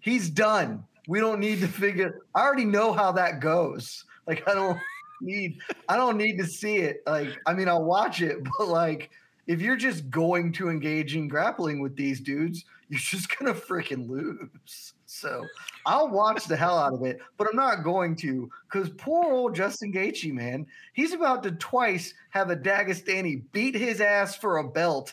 He's 0.00 0.30
done. 0.30 0.84
We 1.06 1.20
don't 1.20 1.40
need 1.40 1.60
to 1.60 1.68
figure. 1.68 2.20
I 2.34 2.40
already 2.42 2.64
know 2.64 2.92
how 2.92 3.12
that 3.12 3.40
goes. 3.40 4.04
Like 4.26 4.46
I 4.48 4.54
don't 4.54 4.78
need. 5.20 5.58
I 5.88 5.96
don't 5.96 6.16
need 6.16 6.36
to 6.38 6.46
see 6.46 6.76
it. 6.76 7.02
Like 7.06 7.30
I 7.46 7.54
mean, 7.54 7.68
I'll 7.68 7.84
watch 7.84 8.20
it, 8.22 8.38
but 8.58 8.68
like 8.68 9.10
if 9.46 9.62
you're 9.62 9.76
just 9.76 10.10
going 10.10 10.52
to 10.52 10.68
engage 10.68 11.16
in 11.16 11.26
grappling 11.26 11.80
with 11.80 11.96
these 11.96 12.20
dudes, 12.20 12.64
you're 12.88 13.00
just 13.00 13.36
gonna 13.38 13.54
freaking 13.54 14.08
lose. 14.08 14.92
So 15.06 15.44
I'll 15.86 16.08
watch 16.08 16.44
the 16.44 16.56
hell 16.56 16.78
out 16.78 16.92
of 16.92 17.02
it, 17.02 17.18
but 17.38 17.48
I'm 17.48 17.56
not 17.56 17.82
going 17.82 18.14
to 18.16 18.50
because 18.70 18.90
poor 18.90 19.32
old 19.32 19.54
Justin 19.54 19.92
Gaethje, 19.92 20.32
man, 20.32 20.66
he's 20.92 21.14
about 21.14 21.42
to 21.44 21.52
twice 21.52 22.12
have 22.30 22.50
a 22.50 22.56
Dagestani 22.56 23.42
beat 23.52 23.74
his 23.74 24.02
ass 24.02 24.36
for 24.36 24.58
a 24.58 24.68
belt 24.68 25.12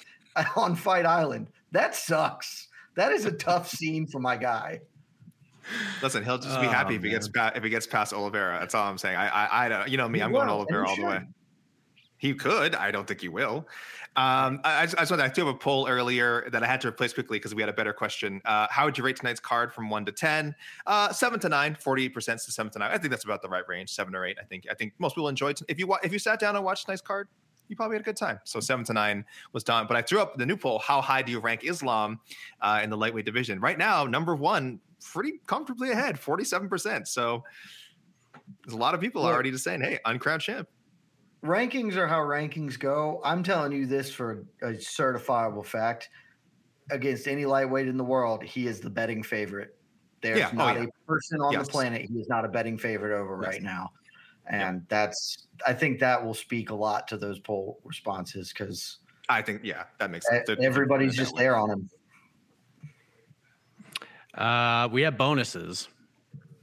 on 0.56 0.76
Fight 0.76 1.06
Island. 1.06 1.48
That 1.72 1.96
sucks. 1.96 2.65
That 2.96 3.12
is 3.12 3.26
a 3.26 3.32
tough 3.32 3.70
scene 3.70 4.08
for 4.08 4.20
my 4.20 4.38
guy. 4.38 4.82
Listen, 6.02 6.24
he'll 6.24 6.38
just 6.38 6.60
be 6.62 6.68
happy 6.68 6.94
oh, 6.94 6.98
if 6.98 7.04
he 7.04 7.10
gets 7.10 7.28
past, 7.28 7.58
if 7.58 7.64
he 7.64 7.70
gets 7.70 7.88
past 7.88 8.14
Oliveira. 8.14 8.60
That's 8.60 8.76
all 8.76 8.88
I'm 8.88 8.98
saying. 8.98 9.16
I 9.16 9.28
I, 9.28 9.66
I 9.66 9.70
don't. 9.70 9.90
You 9.90 9.98
know 9.98 10.08
me. 10.08 10.20
He 10.20 10.24
I'm 10.24 10.32
will, 10.32 10.40
going 10.40 10.50
Oliveira 10.50 10.88
all 10.88 10.96
the 10.96 11.06
way. 11.06 11.22
He 12.18 12.34
could. 12.34 12.76
I 12.76 12.92
don't 12.92 13.08
think 13.08 13.22
he 13.22 13.30
will. 13.30 13.68
Um, 14.18 14.62
I, 14.64 14.84
I 14.84 14.86
just, 14.86 14.98
I 14.98 15.02
just 15.02 15.12
I 15.14 15.28
do 15.28 15.46
have 15.46 15.56
a 15.56 15.58
poll 15.58 15.88
earlier 15.90 16.48
that 16.52 16.64
I 16.64 16.68
had 16.68 16.80
to 16.82 16.88
replace 16.88 17.14
quickly 17.14 17.38
because 17.38 17.54
we 17.54 17.62
had 17.62 17.68
a 17.68 17.74
better 17.74 17.92
question. 17.92 18.42
Uh, 18.46 18.68
how 18.70 18.86
would 18.86 18.98
you 18.98 19.04
rate 19.04 19.18
tonight's 19.18 19.42
card 19.42 19.74
from 19.74 19.90
one 19.90 20.06
to 20.06 20.14
ten? 20.14 20.56
Uh, 20.88 21.12
seven 21.12 21.40
to 21.42 21.50
nine, 21.50 21.76
48% 21.76 22.14
to 22.46 22.52
seven 22.52 22.72
to 22.72 22.80
nine. 22.80 22.92
I 22.92 22.98
think 22.98 23.12
that's 23.12 23.26
about 23.26 23.42
the 23.42 23.50
right 23.50 23.68
range, 23.68 23.90
seven 23.90 24.16
or 24.16 24.26
eight. 24.26 24.38
I 24.40 24.46
think 24.46 24.66
I 24.72 24.74
think 24.74 24.94
most 25.00 25.16
people 25.16 25.28
enjoyed. 25.28 25.60
If 25.68 25.80
you 25.80 25.94
if 26.04 26.14
you 26.14 26.20
sat 26.20 26.40
down 26.40 26.56
and 26.56 26.64
watched 26.64 26.86
tonight's 26.86 27.02
card, 27.02 27.28
you 27.68 27.76
probably 27.76 27.96
had 27.96 28.02
a 28.02 28.06
good 28.06 28.18
time. 28.18 28.40
So 28.44 28.60
seven 28.60 28.86
to 28.86 28.94
nine 28.94 29.26
was 29.54 29.64
done. 29.64 29.86
But 29.88 29.98
I 29.98 30.02
threw 30.02 30.20
up 30.20 30.38
the 30.38 30.46
new 30.46 30.58
poll. 30.58 30.80
How 30.80 31.02
high 31.02 31.22
do 31.22 31.32
you 31.32 31.40
rank 31.40 31.64
Islam 31.64 32.20
uh, 32.62 32.82
in 32.84 32.90
the 32.90 32.98
lightweight 32.98 33.26
division? 33.26 33.60
Right 33.60 33.78
now, 33.78 34.06
number 34.06 34.36
one, 34.36 34.80
pretty 35.02 35.40
comfortably 35.48 35.92
ahead, 35.92 36.16
47%. 36.16 37.08
So 37.08 37.44
there's 38.64 38.76
a 38.76 38.78
lot 38.78 38.94
of 38.94 39.02
people 39.02 39.24
already 39.24 39.52
just 39.52 39.64
saying, 39.64 39.82
hey, 39.82 40.00
uncrowned 40.06 40.42
champ. 40.42 40.68
Rankings 41.44 41.96
are 41.96 42.08
how 42.08 42.20
rankings 42.20 42.80
go. 42.80 43.22
I'm 43.24 43.44
telling 43.44 43.72
you 43.72 43.86
this 43.86 44.12
for 44.12 44.46
a 44.62 44.72
certifiable 44.72 45.66
fact. 45.66 46.10
Against 46.92 47.28
any 47.28 47.46
lightweight 47.46 47.88
in 47.88 47.98
the 47.98 48.04
world, 48.04 48.44
he 48.44 48.68
is 48.68 48.80
the 48.80 48.90
betting 48.90 49.24
favorite. 49.24 49.76
There's 50.22 50.40
yeah. 50.40 50.50
Oh, 50.54 50.56
not 50.56 50.78
oh, 50.78 50.82
yeah. 50.82 50.88
a 50.88 51.08
person 51.08 51.42
on 51.42 51.54
yes. 51.54 51.66
the 51.66 51.72
planet 51.72 52.02
he 52.02 52.20
is 52.20 52.28
not 52.28 52.46
a 52.46 52.48
betting 52.48 52.78
favorite 52.78 53.16
over 53.16 53.40
yes. 53.44 53.54
right 53.54 53.64
now 53.64 53.92
and 54.50 54.78
yeah. 54.78 54.86
that's 54.90 55.48
I 55.66 55.74
think 55.74 56.00
that 56.00 56.24
will 56.24 56.34
speak 56.34 56.70
a 56.70 56.76
lot 56.76 57.08
to 57.10 57.18
those 57.18 57.40
poll 57.40 57.80
responses 57.84 58.54
because 58.54 58.98
I 59.30 59.42
think 59.42 59.62
yeah 59.64 59.84
that 60.00 60.12
makes 60.12 60.28
sense. 60.28 60.50
Everybody's 60.62 61.16
just 61.16 61.36
there 61.36 61.58
on 61.58 61.70
him. 61.70 61.90
Uh, 64.34 64.90
we 64.92 65.02
have 65.04 65.18
bonuses, 65.18 65.88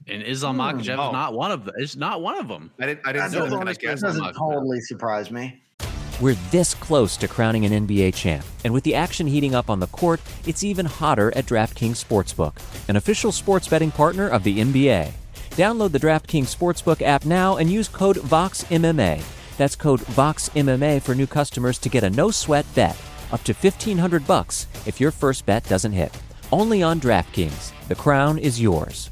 and 0.07 0.23
Islam. 0.23 0.59
Makhachev 0.59 0.99
oh. 0.99 1.07
is 1.07 1.12
not 1.12 1.35
one 1.35 1.51
of 1.51 1.64
them. 1.64 1.75
It's 1.79 1.97
not 1.97 2.21
one 2.21 2.38
of 2.38 2.49
them. 2.49 2.71
I 2.79 2.87
didn't. 2.87 3.07
I 3.07 3.12
didn't 3.12 3.33
know 3.33 3.64
that. 3.64 3.81
Doesn't 3.81 4.35
totally 4.35 4.81
surprise 4.81 5.31
me. 5.31 5.62
We're 6.21 6.37
this 6.51 6.75
close 6.75 7.16
to 7.16 7.27
crowning 7.27 7.64
an 7.64 7.87
NBA 7.87 8.14
champ, 8.14 8.45
and 8.64 8.73
with 8.73 8.85
the 8.85 8.95
action 8.95 9.27
heating 9.27 9.55
up 9.55 9.68
on 9.71 9.81
the 9.81 9.88
court, 9.88 10.21
it's 10.47 10.62
even 10.62 10.87
hotter 10.87 11.33
at 11.35 11.47
DraftKings 11.47 12.05
Sportsbook, 12.05 12.53
an 12.88 12.97
official 12.97 13.33
sports 13.33 13.66
betting 13.66 13.90
partner 13.90 14.29
of 14.29 14.45
the 14.45 14.59
NBA. 14.61 15.12
Download 15.53 15.93
the 15.93 15.99
DraftKings 15.99 16.55
Sportsbook 16.55 17.03
app 17.03 17.27
now 17.27 17.59
and 17.59 17.71
use 17.71 17.87
code 17.87 18.17
VOXMMA. 18.17 19.23
That's 19.59 19.77
code 19.77 20.01
VOXMMA 20.01 21.03
for 21.03 21.15
new 21.15 21.27
customers 21.27 21.79
to 21.81 21.91
get 21.91 22.05
a 22.05 22.09
no 22.09 22.31
sweat 22.31 22.65
bet 22.75 22.97
up 23.33 23.43
to 23.45 23.53
1500 23.53 24.27
bucks 24.27 24.67
if 24.87 24.99
your 24.99 25.11
first 25.11 25.45
bet 25.45 25.69
doesn't 25.69 25.93
hit. 25.93 26.19
Only 26.51 26.83
on 26.83 27.01
DraftKings. 27.01 27.73
The 27.88 27.95
crown 27.95 28.38
is 28.38 28.62
yours. 28.62 29.12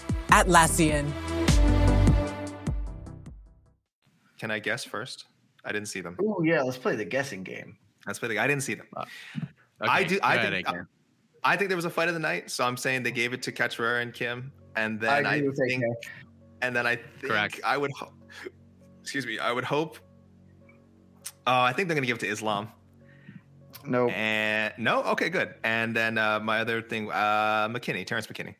Atlassian. 0.31 1.11
Can 4.39 4.49
I 4.51 4.59
guess 4.59 4.83
first? 4.83 5.25
I 5.63 5.71
didn't 5.71 5.87
see 5.87 6.01
them. 6.01 6.17
Oh 6.21 6.41
yeah, 6.43 6.61
let's 6.63 6.77
play 6.77 6.95
the 6.95 7.05
guessing 7.05 7.43
game. 7.43 7.77
That's 8.05 8.17
pretty. 8.17 8.39
I 8.39 8.47
didn't 8.47 8.63
see 8.63 8.73
them. 8.73 8.87
Okay, 8.97 9.45
I 9.79 10.03
do. 10.03 10.19
I 10.23 10.37
think. 10.49 10.67
AK. 10.67 10.75
I 11.43 11.55
think 11.57 11.69
there 11.69 11.75
was 11.75 11.85
a 11.85 11.89
fight 11.89 12.07
of 12.07 12.13
the 12.13 12.19
night, 12.19 12.49
so 12.49 12.63
I'm 12.63 12.77
saying 12.77 13.03
they 13.03 13.11
gave 13.11 13.33
it 13.33 13.41
to 13.43 13.51
Cachoeira 13.51 14.01
and 14.01 14.13
Kim, 14.13 14.51
and 14.75 14.99
then 14.99 15.25
I 15.25 15.37
I, 15.37 15.41
with 15.41 15.57
think, 15.67 15.83
AK. 15.83 16.11
and 16.61 16.75
then 16.75 16.87
I 16.87 16.95
think 16.95 17.31
Correct. 17.31 17.59
I 17.63 17.77
would. 17.77 17.91
Ho- 17.99 18.13
excuse 19.01 19.25
me. 19.25 19.37
I 19.37 19.51
would 19.51 19.63
hope. 19.63 19.97
Oh, 21.45 21.61
I 21.61 21.73
think 21.73 21.87
they're 21.87 21.95
gonna 21.95 22.07
give 22.07 22.17
it 22.17 22.21
to 22.21 22.27
Islam. 22.27 22.69
No, 23.83 24.09
And 24.09 24.73
no, 24.77 25.01
okay, 25.03 25.29
good. 25.29 25.55
And 25.63 25.95
then 25.95 26.19
uh, 26.19 26.39
my 26.39 26.59
other 26.59 26.83
thing, 26.83 27.11
uh, 27.11 27.67
McKinney, 27.67 28.05
Terrence 28.05 28.27
McKinney. 28.27 28.53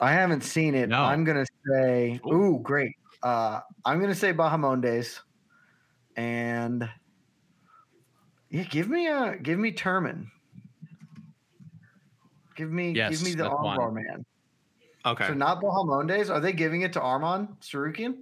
I 0.00 0.12
haven't 0.12 0.42
seen 0.42 0.74
it. 0.74 0.88
No. 0.88 1.02
I'm 1.02 1.24
gonna 1.24 1.46
say, 1.66 2.20
ooh, 2.26 2.60
great. 2.62 2.92
Uh, 3.22 3.60
I'm 3.84 4.00
gonna 4.00 4.14
say 4.14 4.32
Bahamondes, 4.32 5.18
and 6.16 6.88
yeah, 8.50 8.62
give 8.64 8.88
me 8.88 9.08
a 9.08 9.36
give 9.36 9.58
me 9.58 9.72
Terman. 9.72 10.26
Give 12.56 12.70
me 12.70 12.92
Yes, 12.92 13.10
give 13.10 13.22
me 13.24 13.34
the 13.34 13.44
that's 13.44 13.54
armbar 13.54 13.92
man. 13.92 14.24
Okay. 15.06 15.26
So 15.28 15.34
not 15.34 15.60
Bahamondes. 15.60 16.30
Are 16.30 16.40
they 16.40 16.52
giving 16.52 16.82
it 16.82 16.92
to 16.94 17.00
Armand 17.00 17.48
Tsarukyan? 17.60 18.16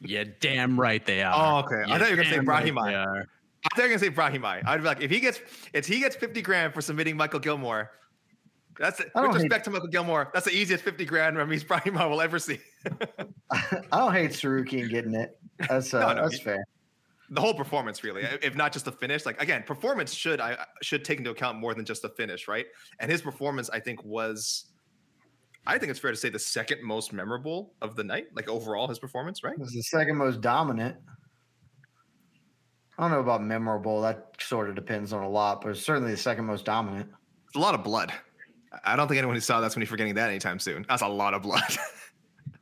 Yeah, 0.00 0.24
damn 0.40 0.78
right 0.78 1.04
they 1.04 1.22
Oh, 1.22 1.28
are. 1.28 1.64
okay. 1.64 1.76
I 1.76 1.86
Yeah, 1.86 1.98
thought 1.98 2.04
you 2.10 2.16
were 2.16 2.22
gonna 2.22 2.28
say 2.30 2.36
damn 2.36 2.44
right 2.48 2.66
Brahimaj. 2.66 2.86
they 2.86 2.94
are. 2.94 3.26
I 3.64 3.76
thought 3.76 3.76
you 3.76 3.82
were 3.82 3.88
gonna 3.88 3.98
say 3.98 4.10
Brahimaj. 4.10 4.62
I'd 4.66 4.78
be 4.78 4.84
like, 4.84 5.00
if 5.00 5.10
he 5.10 5.20
gets, 5.20 5.40
if 5.72 5.86
he 5.86 6.00
gets 6.00 6.16
fifty 6.16 6.42
grand 6.42 6.74
for 6.74 6.80
submitting 6.82 7.16
Michael 7.16 7.40
Gillmore, 7.40 7.90
that's 8.78 9.00
it. 9.00 9.10
I 9.14 9.22
With 9.22 9.32
hate- 9.32 9.42
respect 9.42 9.64
to 9.66 9.70
Michael 9.70 9.88
Gillmore, 9.88 10.30
that's 10.32 10.46
the 10.46 10.52
easiest 10.54 10.82
fifty 10.84 11.04
grand 11.04 11.36
Ramiz 11.36 11.64
Brahimaj 11.66 12.08
will 12.10 12.20
ever 12.20 12.38
see. 12.38 12.58
I 13.50 13.80
don't 13.92 14.12
hate 14.12 14.30
Tsarukyan 14.30 14.88
getting 14.90 15.14
it. 15.14 15.38
That's 15.68 15.92
uh, 15.94 16.00
No, 16.00 16.12
no, 16.14 16.22
that's 16.22 16.36
he- 16.38 16.42
fair. 16.44 16.64
the 17.30 17.40
whole 17.40 17.54
performance, 17.54 18.02
really, 18.04 18.22
if 18.42 18.54
not 18.56 18.72
just 18.72 18.84
the 18.84 18.92
finish. 18.92 19.24
Like 19.26 19.40
again, 19.42 19.62
performance 19.66 20.12
should 20.14 20.40
I 20.40 20.64
should 20.82 21.04
take 21.04 21.18
into 21.18 21.30
account 21.30 21.58
more 21.58 21.74
than 21.74 21.84
just 21.84 22.02
the 22.02 22.08
finish, 22.10 22.48
right? 22.48 22.66
And 23.00 23.10
his 23.10 23.22
performance, 23.22 23.68
I 23.70 23.80
think, 23.80 24.02
was. 24.04 24.66
I 25.64 25.78
think 25.78 25.90
it's 25.90 26.00
fair 26.00 26.10
to 26.10 26.16
say 26.16 26.28
the 26.28 26.40
second 26.40 26.82
most 26.82 27.12
memorable 27.12 27.74
of 27.82 27.94
the 27.94 28.02
night, 28.02 28.24
like 28.34 28.48
overall 28.48 28.88
his 28.88 28.98
performance, 28.98 29.44
right? 29.44 29.52
It 29.54 29.60
was 29.60 29.70
the 29.70 29.82
second 29.82 30.16
most 30.16 30.40
dominant. 30.40 30.96
I 32.98 33.02
don't 33.04 33.12
know 33.12 33.20
about 33.20 33.42
memorable. 33.44 34.02
That 34.02 34.32
sort 34.40 34.68
of 34.68 34.74
depends 34.74 35.12
on 35.12 35.22
a 35.22 35.28
lot, 35.28 35.60
but 35.60 35.70
it's 35.70 35.80
certainly 35.84 36.10
the 36.10 36.16
second 36.16 36.46
most 36.46 36.64
dominant. 36.64 37.10
It's 37.46 37.54
a 37.56 37.60
lot 37.60 37.74
of 37.74 37.84
blood. 37.84 38.12
I 38.84 38.96
don't 38.96 39.08
think 39.08 39.18
anyone 39.18 39.36
who 39.36 39.40
saw 39.40 39.60
that's 39.60 39.74
going 39.74 39.84
to 39.84 39.86
be 39.86 39.90
forgetting 39.90 40.14
that 40.14 40.28
anytime 40.30 40.58
soon. 40.58 40.84
That's 40.88 41.02
a 41.02 41.08
lot 41.08 41.34
of 41.34 41.42
blood. 41.42 41.62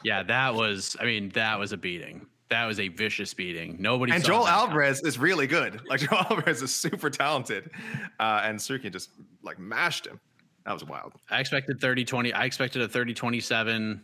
Yeah, 0.02 0.22
that 0.22 0.54
was. 0.54 0.96
I 0.98 1.04
mean, 1.04 1.28
that 1.30 1.58
was 1.58 1.72
a 1.72 1.76
beating. 1.76 2.26
That 2.48 2.64
was 2.64 2.80
a 2.80 2.88
vicious 2.88 3.34
beating. 3.34 3.76
Nobody. 3.78 4.12
and 4.12 4.24
Joel. 4.24 4.48
Alvarez 4.48 5.02
is 5.02 5.18
really 5.18 5.46
good. 5.46 5.80
Like 5.86 6.00
Joel 6.08 6.24
Alvarez 6.30 6.62
is 6.62 6.74
super 6.74 7.10
talented, 7.10 7.70
uh, 8.18 8.40
and 8.42 8.58
Sirkin 8.58 8.92
just 8.92 9.10
like 9.42 9.58
mashed 9.58 10.06
him. 10.06 10.18
That 10.64 10.72
was 10.72 10.84
wild. 10.84 11.12
I 11.30 11.40
expected 11.40 11.80
30 11.80 12.04
20. 12.04 12.32
I 12.32 12.44
expected 12.44 12.82
a 12.82 12.88
30 12.88 13.12
27, 13.12 14.02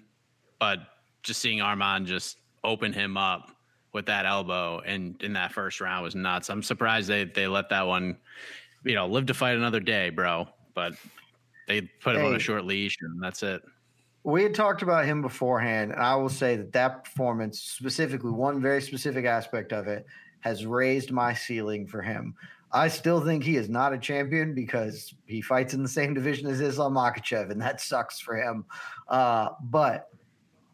but 0.58 0.80
just 1.22 1.40
seeing 1.40 1.60
Armand 1.62 2.06
just 2.06 2.38
open 2.62 2.92
him 2.92 3.16
up 3.16 3.52
with 3.92 4.04
that 4.06 4.26
elbow 4.26 4.80
and 4.84 5.20
in 5.22 5.32
that 5.32 5.52
first 5.52 5.80
round 5.80 6.04
was 6.04 6.14
nuts. 6.14 6.50
I'm 6.50 6.62
surprised 6.62 7.08
they 7.08 7.24
they 7.24 7.46
let 7.46 7.70
that 7.70 7.86
one, 7.86 8.18
you 8.84 8.94
know, 8.94 9.06
live 9.06 9.24
to 9.26 9.34
fight 9.34 9.56
another 9.56 9.80
day, 9.80 10.10
bro. 10.10 10.46
But 10.74 10.92
they 11.66 11.82
put 11.82 12.16
him 12.16 12.24
on 12.24 12.34
a 12.34 12.38
short 12.38 12.64
leash 12.64 12.96
and 13.00 13.22
that's 13.22 13.42
it. 13.42 13.62
We 14.24 14.42
had 14.42 14.54
talked 14.54 14.82
about 14.82 15.04
him 15.04 15.22
beforehand, 15.22 15.92
and 15.92 16.00
I 16.00 16.16
will 16.16 16.28
say 16.28 16.56
that 16.56 16.72
that 16.72 17.04
performance, 17.04 17.60
specifically 17.60 18.32
one 18.32 18.60
very 18.60 18.82
specific 18.82 19.24
aspect 19.24 19.72
of 19.72 19.86
it, 19.86 20.04
has 20.40 20.66
raised 20.66 21.12
my 21.12 21.32
ceiling 21.32 21.86
for 21.86 22.02
him. 22.02 22.34
I 22.72 22.88
still 22.88 23.20
think 23.20 23.44
he 23.44 23.56
is 23.56 23.68
not 23.68 23.92
a 23.92 23.98
champion 23.98 24.52
because 24.52 25.14
he 25.26 25.40
fights 25.40 25.74
in 25.74 25.82
the 25.82 25.88
same 25.88 26.12
division 26.12 26.48
as 26.48 26.60
Islam 26.60 26.94
Makhachev, 26.94 27.50
and 27.50 27.60
that 27.62 27.80
sucks 27.80 28.18
for 28.18 28.36
him. 28.36 28.64
Uh, 29.08 29.50
but 29.62 30.08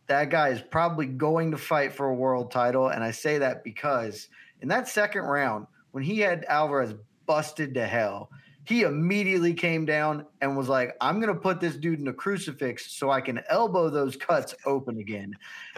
that 0.06 0.30
guy 0.30 0.48
is 0.48 0.62
probably 0.62 1.06
going 1.06 1.50
to 1.50 1.58
fight 1.58 1.92
for 1.92 2.08
a 2.08 2.14
world 2.14 2.50
title, 2.50 2.88
and 2.88 3.04
I 3.04 3.10
say 3.10 3.38
that 3.38 3.62
because 3.64 4.28
in 4.62 4.68
that 4.68 4.88
second 4.88 5.22
round, 5.22 5.66
when 5.90 6.02
he 6.02 6.20
had 6.20 6.44
Alvarez 6.46 6.94
busted 7.26 7.74
to 7.74 7.86
hell, 7.86 8.30
he 8.64 8.82
immediately 8.82 9.54
came 9.54 9.84
down 9.84 10.24
and 10.40 10.56
was 10.56 10.68
like, 10.68 10.96
I'm 11.00 11.20
going 11.20 11.34
to 11.34 11.40
put 11.40 11.60
this 11.60 11.76
dude 11.76 11.98
in 11.98 12.06
a 12.06 12.12
crucifix 12.12 12.92
so 12.92 13.10
I 13.10 13.20
can 13.20 13.40
elbow 13.48 13.90
those 13.90 14.14
cuts 14.14 14.54
open 14.66 14.98
again. 14.98 15.34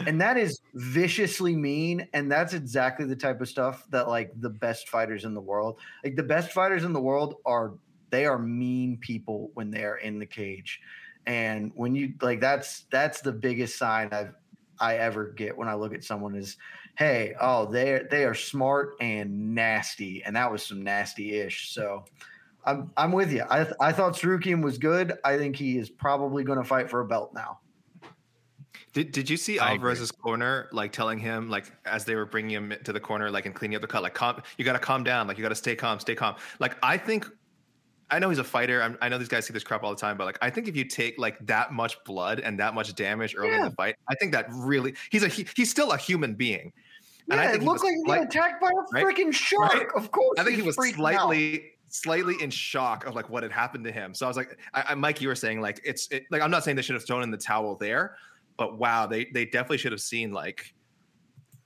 And 0.06 0.20
that 0.20 0.36
is 0.36 0.60
viciously 0.74 1.56
mean. 1.56 2.06
And 2.12 2.30
that's 2.30 2.52
exactly 2.52 3.06
the 3.06 3.16
type 3.16 3.40
of 3.40 3.48
stuff 3.48 3.86
that, 3.88 4.08
like, 4.08 4.32
the 4.40 4.50
best 4.50 4.90
fighters 4.90 5.24
in 5.24 5.32
the 5.32 5.40
world, 5.40 5.78
like, 6.04 6.14
the 6.14 6.22
best 6.22 6.52
fighters 6.52 6.84
in 6.84 6.92
the 6.92 7.00
world 7.00 7.36
are, 7.46 7.72
they 8.10 8.26
are 8.26 8.38
mean 8.38 8.98
people 8.98 9.50
when 9.54 9.70
they're 9.70 9.96
in 9.96 10.18
the 10.18 10.26
cage. 10.26 10.80
And 11.26 11.72
when 11.74 11.94
you, 11.94 12.12
like, 12.20 12.40
that's, 12.40 12.84
that's 12.92 13.22
the 13.22 13.32
biggest 13.32 13.78
sign 13.78 14.10
I've, 14.12 14.34
I 14.78 14.96
ever 14.96 15.28
get 15.28 15.56
when 15.56 15.68
I 15.68 15.74
look 15.74 15.94
at 15.94 16.04
someone 16.04 16.34
is, 16.34 16.58
hey, 16.98 17.34
oh, 17.40 17.64
they're, 17.64 18.06
they 18.10 18.24
are 18.24 18.34
smart 18.34 18.96
and 19.00 19.54
nasty. 19.54 20.22
And 20.22 20.36
that 20.36 20.52
was 20.52 20.66
some 20.66 20.82
nasty 20.82 21.36
ish. 21.36 21.72
So, 21.72 22.04
I'm 22.66 22.90
I'm 22.96 23.12
with 23.12 23.32
you. 23.32 23.44
I 23.48 23.64
th- 23.64 23.76
I 23.80 23.92
thought 23.92 24.14
Tsarukyan 24.14 24.62
was 24.62 24.78
good. 24.78 25.14
I 25.24 25.36
think 25.36 25.56
he 25.56 25.78
is 25.78 25.90
probably 25.90 26.44
going 26.44 26.58
to 26.58 26.64
fight 26.64 26.88
for 26.90 27.00
a 27.00 27.04
belt 27.04 27.32
now. 27.34 27.60
Did 28.92 29.12
Did 29.12 29.28
you 29.28 29.36
see 29.36 29.58
I 29.58 29.72
agree. 29.72 29.90
Alvarez's 29.90 30.10
corner 30.12 30.68
like 30.72 30.92
telling 30.92 31.18
him 31.18 31.50
like 31.50 31.70
as 31.84 32.04
they 32.04 32.14
were 32.14 32.26
bringing 32.26 32.50
him 32.50 32.74
to 32.84 32.92
the 32.92 33.00
corner 33.00 33.30
like 33.30 33.44
and 33.46 33.54
cleaning 33.54 33.76
up 33.76 33.82
the 33.82 33.88
cut 33.88 34.02
like 34.02 34.14
calm 34.14 34.40
you 34.56 34.64
got 34.64 34.74
to 34.74 34.78
calm 34.78 35.04
down 35.04 35.26
like 35.26 35.36
you 35.36 35.42
got 35.42 35.48
to 35.50 35.54
stay 35.54 35.74
calm 35.74 35.98
stay 35.98 36.14
calm 36.14 36.36
like 36.60 36.76
I 36.82 36.96
think 36.96 37.28
I 38.10 38.18
know 38.20 38.28
he's 38.28 38.38
a 38.38 38.44
fighter 38.44 38.80
I'm, 38.82 38.96
I 39.02 39.08
know 39.08 39.18
these 39.18 39.28
guys 39.28 39.46
see 39.46 39.52
this 39.52 39.64
crap 39.64 39.82
all 39.82 39.90
the 39.90 40.00
time 40.00 40.16
but 40.16 40.24
like 40.26 40.38
I 40.40 40.48
think 40.50 40.68
if 40.68 40.76
you 40.76 40.84
take 40.84 41.18
like 41.18 41.44
that 41.46 41.72
much 41.72 41.96
blood 42.04 42.38
and 42.40 42.58
that 42.60 42.74
much 42.74 42.94
damage 42.94 43.34
early 43.36 43.54
in 43.56 43.62
the 43.62 43.70
fight 43.72 43.96
I 44.08 44.14
think 44.14 44.32
that 44.32 44.46
really 44.52 44.94
he's 45.10 45.24
a 45.24 45.28
he, 45.28 45.46
he's 45.56 45.70
still 45.70 45.90
a 45.90 45.98
human 45.98 46.34
being 46.34 46.72
and 47.30 47.40
I 47.40 47.44
Yeah, 47.44 47.50
think 47.52 47.62
it 47.62 47.62
he 47.62 47.68
looked 47.68 47.82
like 47.84 47.94
he 47.94 48.12
got 48.12 48.22
attacked 48.22 48.60
by 48.60 48.68
a 48.68 48.92
right? 48.92 49.04
freaking 49.04 49.32
shark. 49.32 49.72
Right? 49.72 49.86
Of 49.96 50.10
course, 50.10 50.38
I 50.38 50.44
think 50.44 50.56
he 50.56 50.62
was 50.62 50.76
slightly 50.76 51.16
out. 51.16 51.30
Slightly 51.94 52.34
in 52.40 52.50
shock 52.50 53.06
of 53.06 53.14
like 53.14 53.30
what 53.30 53.44
had 53.44 53.52
happened 53.52 53.84
to 53.84 53.92
him. 53.92 54.14
So 54.14 54.26
I 54.26 54.28
was 54.28 54.36
like, 54.36 54.58
I, 54.74 54.84
I 54.88 54.94
Mike, 54.94 55.20
you 55.20 55.28
were 55.28 55.36
saying 55.36 55.60
like 55.60 55.80
it's 55.84 56.08
it, 56.10 56.24
like 56.30 56.42
I'm 56.42 56.50
not 56.50 56.64
saying 56.64 56.76
they 56.76 56.82
should 56.82 56.96
have 56.96 57.06
thrown 57.06 57.22
in 57.22 57.30
the 57.30 57.38
towel 57.38 57.76
there, 57.76 58.16
but 58.56 58.78
wow, 58.78 59.06
they 59.06 59.26
they 59.26 59.44
definitely 59.44 59.78
should 59.78 59.92
have 59.92 60.00
seen 60.00 60.32
like 60.32 60.74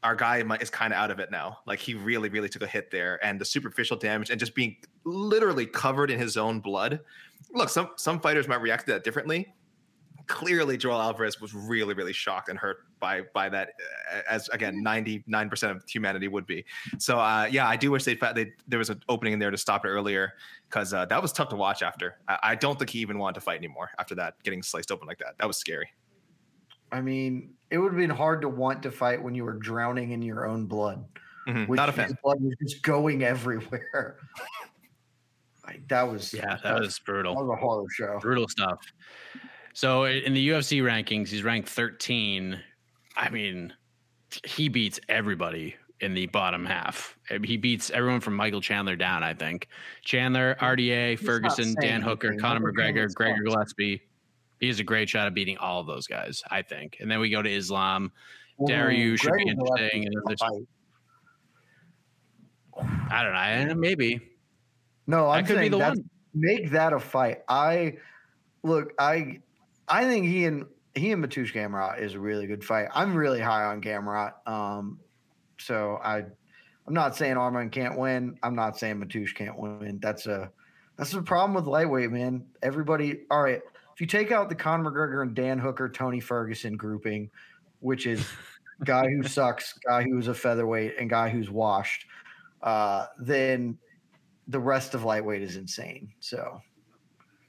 our 0.04 0.14
guy 0.14 0.44
is 0.60 0.70
kind 0.70 0.92
of 0.92 0.98
out 0.98 1.10
of 1.10 1.18
it 1.18 1.30
now. 1.30 1.58
Like 1.66 1.80
he 1.80 1.94
really, 1.94 2.28
really 2.28 2.48
took 2.48 2.62
a 2.62 2.66
hit 2.66 2.90
there, 2.90 3.18
and 3.24 3.40
the 3.40 3.44
superficial 3.44 3.96
damage 3.96 4.30
and 4.30 4.38
just 4.38 4.54
being 4.54 4.76
literally 5.04 5.66
covered 5.66 6.10
in 6.10 6.18
his 6.18 6.36
own 6.36 6.60
blood. 6.60 7.00
Look, 7.52 7.70
some 7.70 7.90
some 7.96 8.20
fighters 8.20 8.46
might 8.46 8.60
react 8.60 8.86
to 8.86 8.92
that 8.92 9.04
differently. 9.04 9.54
Clearly, 10.26 10.76
Joel 10.76 11.00
Alvarez 11.00 11.40
was 11.40 11.54
really, 11.54 11.94
really 11.94 12.12
shocked 12.12 12.50
and 12.50 12.58
hurt 12.58 12.80
by 13.00 13.22
by 13.32 13.48
that, 13.48 13.70
uh, 14.12 14.20
as 14.28 14.48
again, 14.48 14.82
ninety 14.82 15.24
nine 15.26 15.48
percent 15.48 15.76
of 15.76 15.84
humanity 15.88 16.28
would 16.28 16.46
be. 16.46 16.64
So, 16.98 17.18
uh, 17.18 17.48
yeah, 17.50 17.68
I 17.68 17.76
do 17.76 17.90
wish 17.90 18.04
they, 18.04 18.14
they 18.14 18.52
there 18.66 18.78
was 18.78 18.90
an 18.90 19.02
opening 19.08 19.34
in 19.34 19.38
there 19.38 19.50
to 19.50 19.56
stop 19.56 19.84
it 19.84 19.88
earlier 19.88 20.34
because 20.68 20.92
uh, 20.92 21.04
that 21.06 21.20
was 21.20 21.32
tough 21.32 21.48
to 21.50 21.56
watch. 21.56 21.82
After 21.82 22.18
I, 22.28 22.38
I 22.42 22.54
don't 22.54 22.78
think 22.78 22.90
he 22.90 23.00
even 23.00 23.18
wanted 23.18 23.34
to 23.34 23.40
fight 23.40 23.58
anymore 23.58 23.90
after 23.98 24.14
that, 24.16 24.34
getting 24.42 24.62
sliced 24.62 24.90
open 24.90 25.06
like 25.06 25.18
that. 25.18 25.36
That 25.38 25.46
was 25.46 25.56
scary. 25.56 25.88
I 26.90 27.00
mean, 27.00 27.54
it 27.70 27.78
would 27.78 27.92
have 27.92 27.98
been 27.98 28.10
hard 28.10 28.40
to 28.42 28.48
want 28.48 28.82
to 28.84 28.90
fight 28.90 29.22
when 29.22 29.34
you 29.34 29.44
were 29.44 29.54
drowning 29.54 30.12
in 30.12 30.22
your 30.22 30.46
own 30.46 30.66
blood. 30.66 31.04
Mm-hmm. 31.46 31.74
Not 31.74 31.88
a 31.88 31.92
fan. 31.92 32.16
Blood 32.22 32.42
was 32.42 32.54
just 32.62 32.82
going 32.82 33.24
everywhere. 33.24 34.16
like, 35.66 35.86
that 35.88 36.02
was 36.02 36.32
yeah, 36.32 36.46
that, 36.46 36.62
that 36.62 36.80
was 36.80 36.98
brutal. 36.98 37.34
That 37.34 37.44
was 37.44 37.56
a 37.56 37.60
horror 37.60 37.86
show. 37.90 38.18
Brutal 38.20 38.48
stuff. 38.48 38.80
So 39.74 40.06
in 40.06 40.34
the 40.34 40.48
UFC 40.48 40.82
rankings, 40.82 41.28
he's 41.28 41.42
ranked 41.42 41.68
13. 41.68 42.58
I 43.18 43.30
mean, 43.30 43.74
he 44.46 44.68
beats 44.68 44.98
everybody 45.08 45.74
in 46.00 46.14
the 46.14 46.26
bottom 46.26 46.64
half. 46.64 47.18
He 47.44 47.56
beats 47.56 47.90
everyone 47.90 48.20
from 48.20 48.36
Michael 48.36 48.60
Chandler 48.60 48.96
down. 48.96 49.22
I 49.22 49.34
think 49.34 49.68
Chandler, 50.02 50.56
RDA, 50.60 51.18
he's 51.18 51.20
Ferguson, 51.20 51.74
Dan 51.80 52.00
Hooker, 52.00 52.36
Conor 52.36 52.72
McGregor, 52.72 53.12
Gregor 53.12 53.42
Gillespie 53.42 54.00
he 54.60 54.66
has 54.66 54.80
a 54.80 54.84
great 54.84 55.08
shot 55.08 55.26
at 55.26 55.34
beating 55.34 55.56
all 55.58 55.80
of 55.80 55.86
those 55.86 56.06
guys, 56.06 56.42
I 56.50 56.62
think. 56.62 56.96
And 57.00 57.10
then 57.10 57.20
we 57.20 57.30
go 57.30 57.42
to 57.42 57.50
Islam. 57.50 58.12
Mm, 58.60 58.68
Dariush 58.68 59.20
should 59.20 59.32
be 59.34 59.48
interesting. 59.48 60.06
And 60.06 60.14
I 63.10 63.22
don't 63.22 63.32
know. 63.32 63.38
Eh, 63.38 63.74
maybe. 63.74 64.20
No, 65.06 65.28
I'm 65.28 65.46
saying 65.46 65.76
one. 65.76 66.04
make 66.34 66.70
that 66.72 66.92
a 66.92 66.98
fight. 66.98 67.38
I 67.48 67.98
look. 68.62 68.92
I 68.98 69.40
I 69.88 70.04
think 70.04 70.26
he 70.26 70.44
and 70.44 70.66
he 70.98 71.12
and 71.12 71.24
Mateusz 71.24 71.52
Gamrot 71.52 72.00
is 72.00 72.14
a 72.14 72.20
really 72.20 72.46
good 72.46 72.64
fight. 72.64 72.88
I'm 72.94 73.14
really 73.14 73.40
high 73.40 73.64
on 73.64 73.80
Gamrot. 73.80 74.32
Um, 74.46 74.98
so 75.58 75.98
I 76.02 76.18
I'm 76.18 76.94
not 76.94 77.16
saying 77.16 77.36
Arman 77.36 77.70
can't 77.70 77.98
win. 77.98 78.38
I'm 78.42 78.54
not 78.54 78.78
saying 78.78 79.00
Mateusz 79.00 79.34
can't 79.34 79.58
win. 79.58 79.98
That's 80.00 80.26
a 80.26 80.50
that's 80.96 81.12
the 81.12 81.22
problem 81.22 81.54
with 81.54 81.66
lightweight, 81.66 82.10
man. 82.10 82.46
Everybody. 82.62 83.20
All 83.30 83.42
right 83.42 83.62
if 83.98 84.00
you 84.00 84.06
take 84.06 84.30
out 84.30 84.48
the 84.48 84.54
Conor 84.54 84.88
McGregor 84.88 85.22
and 85.22 85.34
Dan 85.34 85.58
Hooker, 85.58 85.88
Tony 85.88 86.20
Ferguson 86.20 86.76
grouping, 86.76 87.28
which 87.80 88.06
is 88.06 88.24
guy 88.84 89.08
who 89.08 89.24
sucks, 89.24 89.72
guy 89.72 90.04
who's 90.04 90.28
a 90.28 90.34
featherweight, 90.34 90.94
and 91.00 91.10
guy 91.10 91.28
who's 91.28 91.50
washed, 91.50 92.06
uh, 92.62 93.06
then 93.18 93.76
the 94.46 94.60
rest 94.60 94.94
of 94.94 95.02
lightweight 95.02 95.42
is 95.42 95.56
insane. 95.56 96.12
So, 96.20 96.60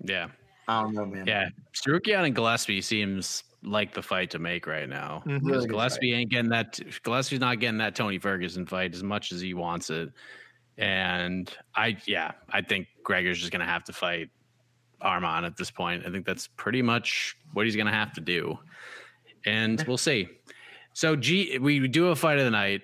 yeah, 0.03 0.29
I 0.69 0.83
don't 0.83 0.93
know, 0.93 1.05
man. 1.05 1.25
Yeah, 1.25 1.49
Tsarukyan 1.73 2.25
and 2.25 2.35
Gillespie 2.35 2.81
seems 2.81 3.43
like 3.63 3.93
the 3.93 4.03
fight 4.03 4.29
to 4.31 4.39
make 4.39 4.67
right 4.67 4.87
now. 4.87 5.23
Mm-hmm. 5.25 5.47
Really 5.47 5.67
Gillespie 5.67 6.13
ain't 6.13 6.29
getting 6.29 6.51
that. 6.51 6.79
Gillespie's 7.03 7.39
not 7.39 7.59
getting 7.59 7.79
that 7.79 7.95
Tony 7.95 8.19
Ferguson 8.19 8.67
fight 8.67 8.93
as 8.93 9.01
much 9.01 9.31
as 9.31 9.41
he 9.41 9.55
wants 9.55 9.89
it. 9.89 10.11
And 10.77 11.51
I, 11.75 11.97
yeah, 12.05 12.33
I 12.51 12.61
think 12.61 12.87
Gregor's 13.03 13.39
just 13.39 13.51
gonna 13.51 13.65
have 13.65 13.83
to 13.85 13.93
fight 13.93 14.29
Arman 15.01 15.43
at 15.43 15.57
this 15.57 15.71
point. 15.71 16.05
I 16.05 16.11
think 16.11 16.25
that's 16.25 16.47
pretty 16.47 16.83
much 16.83 17.35
what 17.53 17.65
he's 17.65 17.75
going 17.75 17.87
to 17.87 17.93
have 17.93 18.13
to 18.13 18.21
do, 18.21 18.59
and 19.45 19.83
we'll 19.87 19.97
see. 19.97 20.27
So, 20.93 21.15
G, 21.15 21.57
we 21.57 21.87
do 21.87 22.07
a 22.09 22.15
fight 22.15 22.37
of 22.37 22.45
the 22.45 22.51
night. 22.51 22.81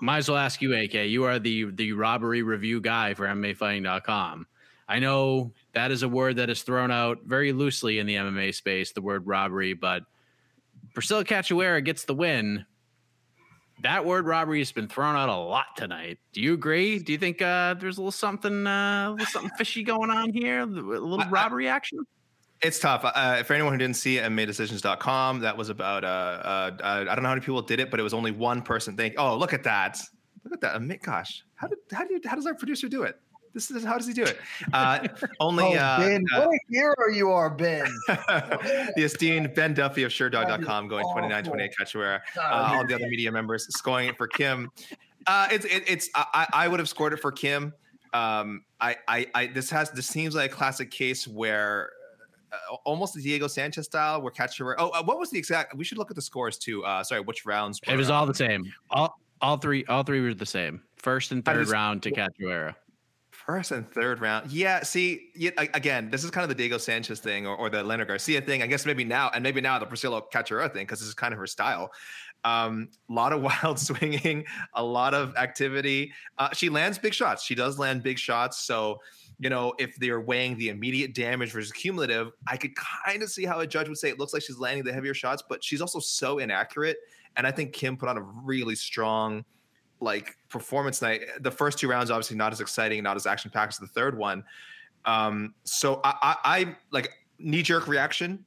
Might 0.00 0.18
as 0.18 0.28
well 0.28 0.38
ask 0.38 0.60
you, 0.60 0.74
AK. 0.74 0.94
You 0.94 1.24
are 1.24 1.38
the 1.38 1.70
the 1.70 1.92
robbery 1.92 2.42
review 2.42 2.80
guy 2.80 3.14
for 3.14 3.26
MMAfighting.com. 3.26 4.46
I 4.88 4.98
know 4.98 5.52
that 5.74 5.90
is 5.90 6.02
a 6.02 6.08
word 6.08 6.36
that 6.36 6.50
is 6.50 6.62
thrown 6.62 6.90
out 6.90 7.18
very 7.24 7.52
loosely 7.52 7.98
in 7.98 8.06
the 8.06 8.16
MMA 8.16 8.54
space, 8.54 8.92
the 8.92 9.02
word 9.02 9.26
robbery, 9.26 9.72
but 9.74 10.02
Priscilla 10.94 11.24
Cachoeira 11.24 11.84
gets 11.84 12.04
the 12.04 12.14
win 12.14 12.66
that 13.82 14.04
word 14.04 14.26
robbery 14.26 14.60
has 14.60 14.72
been 14.72 14.88
thrown 14.88 15.16
out 15.16 15.28
a 15.28 15.36
lot 15.36 15.76
tonight. 15.76 16.18
Do 16.32 16.40
you 16.40 16.54
agree? 16.54 16.98
Do 16.98 17.12
you 17.12 17.18
think 17.18 17.42
uh, 17.42 17.74
there's 17.74 17.98
a 17.98 18.00
little 18.00 18.12
something, 18.12 18.66
uh, 18.66 19.08
a 19.08 19.10
little 19.10 19.26
something 19.26 19.50
fishy 19.58 19.82
going 19.82 20.10
on 20.10 20.32
here? 20.32 20.60
A 20.60 20.66
little 20.66 21.24
robbery 21.30 21.68
action? 21.68 21.98
It's 22.62 22.78
tough. 22.78 23.02
Uh, 23.04 23.42
for 23.42 23.54
anyone 23.54 23.72
who 23.72 23.78
didn't 23.78 23.96
see 23.96 24.18
it, 24.18 24.30
MMADecisions.com, 24.30 25.40
that 25.40 25.56
was 25.56 25.68
about, 25.68 26.04
uh, 26.04 26.06
uh, 26.06 26.76
uh, 26.80 27.04
I 27.10 27.14
don't 27.14 27.22
know 27.22 27.28
how 27.28 27.34
many 27.34 27.40
people 27.40 27.62
did 27.62 27.80
it, 27.80 27.90
but 27.90 27.98
it 27.98 28.04
was 28.04 28.14
only 28.14 28.30
one 28.30 28.62
person 28.62 28.96
think, 28.96 29.14
oh, 29.18 29.36
look 29.36 29.52
at 29.52 29.64
that. 29.64 29.98
Look 30.44 30.54
at 30.54 30.60
that. 30.60 31.02
Gosh, 31.02 31.44
how, 31.56 31.66
did, 31.66 31.78
how, 31.92 32.04
do 32.04 32.14
you, 32.14 32.20
how 32.24 32.36
does 32.36 32.46
our 32.46 32.54
producer 32.54 32.88
do 32.88 33.02
it? 33.02 33.18
This 33.54 33.70
is 33.70 33.84
how 33.84 33.98
does 33.98 34.06
he 34.06 34.14
do 34.14 34.24
it? 34.24 34.38
Uh, 34.72 35.06
only 35.40 35.64
oh, 35.64 35.74
uh, 35.74 35.98
Ben, 35.98 36.24
uh, 36.34 36.46
what 36.46 36.54
a 36.54 36.58
hero 36.70 37.08
you 37.12 37.30
are, 37.30 37.50
Ben. 37.50 37.86
the 38.08 39.02
esteemed 39.02 39.54
Ben 39.54 39.74
Duffy 39.74 40.04
of 40.04 40.10
Sherdog.com 40.10 40.88
going 40.88 41.04
29 41.12 41.44
28 41.44 41.74
Cachoeira. 41.78 42.20
Uh, 42.36 42.40
all 42.42 42.86
the 42.86 42.94
other 42.94 43.08
media 43.08 43.30
members 43.30 43.66
scoring 43.76 44.08
it 44.08 44.16
for 44.16 44.26
Kim. 44.26 44.70
Uh, 45.26 45.48
it's 45.50 45.64
it, 45.66 45.84
it's 45.86 46.10
I, 46.14 46.46
I 46.52 46.68
would 46.68 46.80
have 46.80 46.88
scored 46.88 47.12
it 47.12 47.18
for 47.18 47.30
Kim. 47.30 47.72
Um, 48.14 48.64
I, 48.80 48.96
I 49.08 49.26
I 49.34 49.46
this 49.46 49.70
has 49.70 49.90
this 49.90 50.06
seems 50.06 50.34
like 50.34 50.50
a 50.50 50.54
classic 50.54 50.90
case 50.90 51.28
where 51.28 51.90
uh, 52.52 52.74
almost 52.84 53.14
the 53.14 53.22
Diego 53.22 53.46
Sanchez 53.46 53.86
style, 53.86 54.20
where 54.20 54.32
Cachoeira. 54.32 54.74
Oh, 54.78 54.90
uh, 54.90 55.02
what 55.02 55.18
was 55.18 55.30
the 55.30 55.38
exact? 55.38 55.76
We 55.76 55.84
should 55.84 55.98
look 55.98 56.10
at 56.10 56.16
the 56.16 56.22
scores 56.22 56.58
too. 56.58 56.84
Uh, 56.84 57.02
sorry, 57.04 57.20
which 57.20 57.46
rounds? 57.46 57.80
It 57.86 57.96
was 57.96 58.10
all 58.10 58.26
the 58.26 58.34
same. 58.34 58.72
All 58.90 59.18
all 59.40 59.56
three 59.56 59.84
all 59.86 60.02
three 60.02 60.20
were 60.20 60.34
the 60.34 60.46
same. 60.46 60.82
First 60.96 61.32
and 61.32 61.44
third 61.44 61.68
round 61.68 62.02
to 62.02 62.10
Cachoeira. 62.10 62.74
First 63.46 63.72
and 63.72 63.88
third 63.90 64.20
round. 64.20 64.52
Yeah. 64.52 64.84
See, 64.84 65.30
again, 65.56 66.10
this 66.10 66.22
is 66.22 66.30
kind 66.30 66.44
of 66.44 66.48
the 66.48 66.54
Diego 66.54 66.78
Sanchez 66.78 67.18
thing 67.18 67.44
or, 67.44 67.56
or 67.56 67.70
the 67.70 67.82
Leonard 67.82 68.06
Garcia 68.06 68.40
thing. 68.40 68.62
I 68.62 68.68
guess 68.68 68.86
maybe 68.86 69.02
now, 69.02 69.30
and 69.34 69.42
maybe 69.42 69.60
now 69.60 69.78
the 69.80 69.86
Priscilla 69.86 70.22
Cachoeira 70.32 70.72
thing, 70.72 70.84
because 70.84 71.00
this 71.00 71.08
is 71.08 71.14
kind 71.14 71.34
of 71.34 71.40
her 71.40 71.46
style. 71.48 71.90
A 72.44 72.48
um, 72.48 72.88
lot 73.08 73.32
of 73.32 73.42
wild 73.64 73.80
swinging, 73.80 74.44
a 74.74 74.82
lot 74.82 75.12
of 75.12 75.34
activity. 75.36 76.12
Uh, 76.38 76.50
she 76.52 76.68
lands 76.68 76.98
big 76.98 77.14
shots. 77.14 77.42
She 77.42 77.56
does 77.56 77.80
land 77.80 78.04
big 78.04 78.16
shots. 78.16 78.58
So, 78.58 79.00
you 79.40 79.50
know, 79.50 79.74
if 79.78 79.96
they're 79.96 80.20
weighing 80.20 80.56
the 80.56 80.68
immediate 80.68 81.12
damage 81.12 81.50
versus 81.50 81.72
cumulative, 81.72 82.30
I 82.46 82.56
could 82.56 82.76
kind 82.76 83.22
of 83.24 83.30
see 83.30 83.44
how 83.44 83.58
a 83.58 83.66
judge 83.66 83.88
would 83.88 83.98
say 83.98 84.10
it 84.10 84.20
looks 84.20 84.32
like 84.32 84.42
she's 84.42 84.58
landing 84.58 84.84
the 84.84 84.92
heavier 84.92 85.14
shots, 85.14 85.42
but 85.48 85.64
she's 85.64 85.80
also 85.80 85.98
so 85.98 86.38
inaccurate. 86.38 86.98
And 87.36 87.44
I 87.44 87.50
think 87.50 87.72
Kim 87.72 87.96
put 87.96 88.08
on 88.08 88.18
a 88.18 88.22
really 88.22 88.76
strong– 88.76 89.44
like 90.02 90.36
performance 90.48 91.00
night. 91.00 91.22
The 91.40 91.50
first 91.50 91.78
two 91.78 91.88
rounds 91.88 92.10
obviously 92.10 92.36
not 92.36 92.52
as 92.52 92.60
exciting, 92.60 93.02
not 93.02 93.16
as 93.16 93.26
action 93.26 93.50
packed 93.50 93.74
as 93.74 93.78
the 93.78 93.86
third 93.86 94.16
one. 94.16 94.44
Um, 95.04 95.54
so 95.64 96.00
I, 96.04 96.14
I, 96.22 96.36
I 96.44 96.76
like 96.90 97.10
knee 97.38 97.62
jerk 97.62 97.88
reaction. 97.88 98.44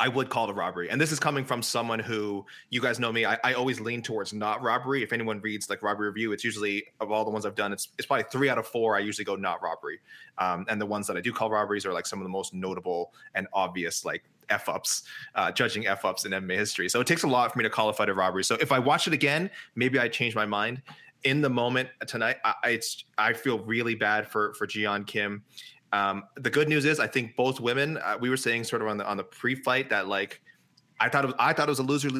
I 0.00 0.08
would 0.08 0.30
call 0.30 0.48
it 0.48 0.50
a 0.50 0.54
robbery, 0.54 0.90
and 0.90 1.00
this 1.00 1.12
is 1.12 1.20
coming 1.20 1.44
from 1.44 1.62
someone 1.62 1.98
who 1.98 2.44
you 2.70 2.80
guys 2.80 2.98
know 2.98 3.12
me. 3.12 3.24
I, 3.24 3.38
I, 3.44 3.52
always 3.52 3.78
lean 3.78 4.02
towards 4.02 4.32
not 4.32 4.60
robbery. 4.62 5.02
If 5.02 5.12
anyone 5.12 5.40
reads 5.40 5.68
like 5.70 5.82
robbery 5.82 6.08
review, 6.08 6.32
it's 6.32 6.42
usually 6.42 6.82
of 6.98 7.12
all 7.12 7.24
the 7.24 7.30
ones 7.30 7.46
I've 7.46 7.54
done, 7.54 7.72
it's 7.72 7.88
it's 7.98 8.06
probably 8.06 8.24
three 8.32 8.48
out 8.48 8.58
of 8.58 8.66
four. 8.66 8.96
I 8.96 9.00
usually 9.00 9.24
go 9.24 9.36
not 9.36 9.62
robbery, 9.62 10.00
um, 10.38 10.64
and 10.68 10.80
the 10.80 10.86
ones 10.86 11.06
that 11.06 11.16
I 11.16 11.20
do 11.20 11.32
call 11.32 11.50
robberies 11.50 11.86
are 11.86 11.92
like 11.92 12.06
some 12.06 12.18
of 12.18 12.24
the 12.24 12.30
most 12.30 12.52
notable 12.54 13.12
and 13.34 13.46
obvious 13.52 14.04
like 14.04 14.24
f 14.48 14.68
ups, 14.68 15.02
uh, 15.34 15.50
judging 15.52 15.86
f 15.86 16.04
ups 16.04 16.24
in 16.24 16.32
MMA 16.32 16.56
history. 16.56 16.88
So 16.88 17.00
it 17.00 17.06
takes 17.06 17.22
a 17.22 17.28
lot 17.28 17.52
for 17.52 17.58
me 17.58 17.62
to 17.64 17.70
call 17.70 17.88
a 17.88 17.92
fight 17.92 18.08
a 18.08 18.14
robbery. 18.14 18.44
So 18.44 18.56
if 18.60 18.72
I 18.72 18.78
watch 18.78 19.06
it 19.06 19.12
again, 19.12 19.50
maybe 19.74 19.98
I 19.98 20.08
change 20.08 20.34
my 20.34 20.46
mind. 20.46 20.82
In 21.24 21.40
the 21.40 21.50
moment 21.50 21.88
tonight, 22.06 22.38
I, 22.44 22.54
it's 22.64 23.04
I 23.16 23.32
feel 23.32 23.60
really 23.60 23.94
bad 23.94 24.26
for 24.26 24.54
for 24.54 24.66
Ji-yeon 24.66 25.06
Kim. 25.06 25.44
Um, 25.92 26.24
the 26.36 26.50
good 26.50 26.68
news 26.68 26.84
is, 26.84 26.98
I 26.98 27.06
think 27.06 27.36
both 27.36 27.60
women. 27.60 27.98
Uh, 27.98 28.16
we 28.20 28.30
were 28.30 28.36
saying 28.36 28.64
sort 28.64 28.82
of 28.82 28.88
on 28.88 28.96
the 28.96 29.06
on 29.06 29.16
the 29.16 29.24
pre-fight 29.24 29.90
that 29.90 30.08
like 30.08 30.40
I 30.98 31.08
thought 31.08 31.24
it 31.24 31.28
was, 31.28 31.36
I 31.38 31.52
thought 31.52 31.68
it 31.68 31.70
was 31.70 31.78
a 31.78 31.84
loser. 31.84 32.10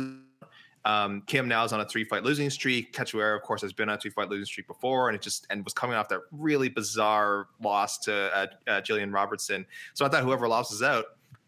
Um, 0.84 1.22
Kim 1.26 1.46
now 1.46 1.64
is 1.64 1.72
on 1.72 1.80
a 1.80 1.84
three-fight 1.84 2.24
losing 2.24 2.50
streak. 2.50 2.92
Cachoeira, 2.92 3.36
of 3.36 3.42
course, 3.42 3.62
has 3.62 3.72
been 3.72 3.88
on 3.88 3.96
a 3.96 4.00
three-fight 4.00 4.28
losing 4.28 4.46
streak 4.46 4.66
before, 4.66 5.08
and 5.08 5.16
it 5.16 5.22
just 5.22 5.46
and 5.48 5.64
was 5.64 5.72
coming 5.72 5.96
off 5.96 6.08
that 6.08 6.20
really 6.32 6.68
bizarre 6.68 7.48
loss 7.62 7.98
to 8.00 8.12
uh, 8.14 8.46
uh, 8.66 8.80
Jillian 8.80 9.12
Robertson. 9.12 9.64
So 9.94 10.04
I 10.04 10.08
thought 10.08 10.22
whoever 10.22 10.48
loses 10.48 10.82
out 10.82 11.04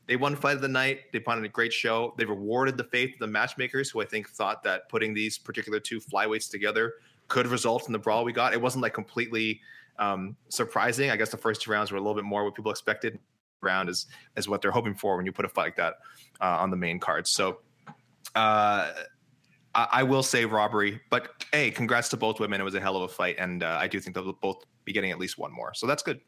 they 0.06 0.16
won 0.16 0.36
fight 0.36 0.56
of 0.56 0.62
the 0.62 0.68
night. 0.68 1.12
They 1.12 1.20
put 1.20 1.36
on 1.36 1.44
a 1.44 1.48
great 1.48 1.72
show. 1.72 2.14
They 2.18 2.24
rewarded 2.24 2.76
the 2.76 2.84
faith 2.84 3.14
of 3.14 3.20
the 3.20 3.26
matchmakers, 3.26 3.90
who 3.90 4.02
I 4.02 4.04
think 4.04 4.28
thought 4.28 4.62
that 4.64 4.88
putting 4.88 5.14
these 5.14 5.38
particular 5.38 5.80
two 5.80 6.00
flyweights 6.00 6.50
together 6.50 6.94
could 7.28 7.46
result 7.46 7.86
in 7.86 7.92
the 7.92 7.98
brawl 7.98 8.24
we 8.24 8.32
got. 8.32 8.52
It 8.52 8.60
wasn't 8.60 8.82
like 8.82 8.92
completely 8.92 9.60
um, 9.98 10.36
surprising. 10.48 11.10
I 11.10 11.16
guess 11.16 11.30
the 11.30 11.38
first 11.38 11.62
two 11.62 11.70
rounds 11.70 11.90
were 11.90 11.96
a 11.96 12.00
little 12.00 12.14
bit 12.14 12.24
more 12.24 12.44
what 12.44 12.54
people 12.54 12.70
expected. 12.70 13.18
Round 13.62 13.88
is 13.88 14.06
is 14.36 14.46
what 14.46 14.60
they're 14.60 14.70
hoping 14.70 14.94
for 14.94 15.16
when 15.16 15.24
you 15.24 15.32
put 15.32 15.46
a 15.46 15.48
fight 15.48 15.62
like 15.62 15.76
that 15.76 15.94
uh, 16.40 16.58
on 16.58 16.70
the 16.70 16.76
main 16.76 16.98
card. 16.98 17.26
So. 17.26 17.60
Uh, 18.34 18.92
I, 19.76 20.04
will 20.04 20.22
say 20.22 20.44
robbery, 20.44 21.00
but 21.10 21.44
hey, 21.52 21.72
congrats 21.72 22.08
to 22.10 22.16
both 22.16 22.38
women. 22.38 22.60
It 22.60 22.64
was 22.64 22.76
a 22.76 22.80
hell 22.80 22.96
of 22.96 23.02
a 23.02 23.08
fight, 23.08 23.36
and 23.38 23.64
uh, 23.64 23.76
I 23.80 23.88
do 23.88 23.98
think 23.98 24.14
they'll 24.14 24.32
both 24.32 24.64
be 24.84 24.92
getting 24.92 25.10
at 25.10 25.18
least 25.18 25.36
one 25.36 25.52
more. 25.52 25.74
So 25.74 25.88
that's 25.88 26.02
good. 26.02 26.20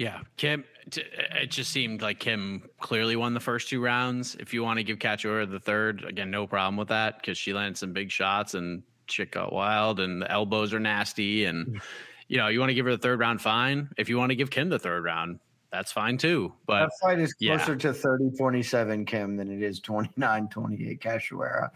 Yeah, 0.00 0.20
Kim. 0.38 0.64
It 0.96 1.50
just 1.50 1.72
seemed 1.72 2.00
like 2.00 2.20
Kim 2.20 2.70
clearly 2.80 3.16
won 3.16 3.34
the 3.34 3.40
first 3.40 3.68
two 3.68 3.82
rounds. 3.82 4.34
If 4.40 4.54
you 4.54 4.62
want 4.62 4.78
to 4.78 4.82
give 4.82 4.98
Cachoeira 4.98 5.48
the 5.48 5.60
third, 5.60 6.04
again, 6.04 6.30
no 6.30 6.46
problem 6.46 6.78
with 6.78 6.88
that 6.88 7.20
because 7.20 7.36
she 7.36 7.52
landed 7.52 7.76
some 7.76 7.92
big 7.92 8.10
shots 8.10 8.54
and 8.54 8.82
chick 9.08 9.32
got 9.32 9.52
wild 9.52 10.00
and 10.00 10.22
the 10.22 10.30
elbows 10.30 10.72
are 10.72 10.80
nasty. 10.80 11.44
And 11.44 11.66
mm. 11.66 11.80
you 12.28 12.38
know, 12.38 12.48
you 12.48 12.60
want 12.60 12.70
to 12.70 12.74
give 12.74 12.86
her 12.86 12.92
the 12.92 13.02
third 13.02 13.20
round, 13.20 13.42
fine. 13.42 13.90
If 13.98 14.08
you 14.08 14.16
want 14.16 14.30
to 14.30 14.36
give 14.36 14.50
Kim 14.50 14.70
the 14.70 14.78
third 14.78 15.04
round, 15.04 15.38
that's 15.70 15.92
fine 15.92 16.16
too. 16.16 16.54
But 16.64 16.86
that 16.86 16.92
fight 17.02 17.18
is 17.18 17.34
closer 17.34 17.72
yeah. 17.72 17.78
to 17.78 17.92
30 17.92 18.30
27 18.38 19.04
Kim 19.04 19.36
than 19.36 19.50
it 19.50 19.62
is 19.62 19.80
29 19.80 20.48
28 20.48 20.98
Cachoeira. 20.98 21.68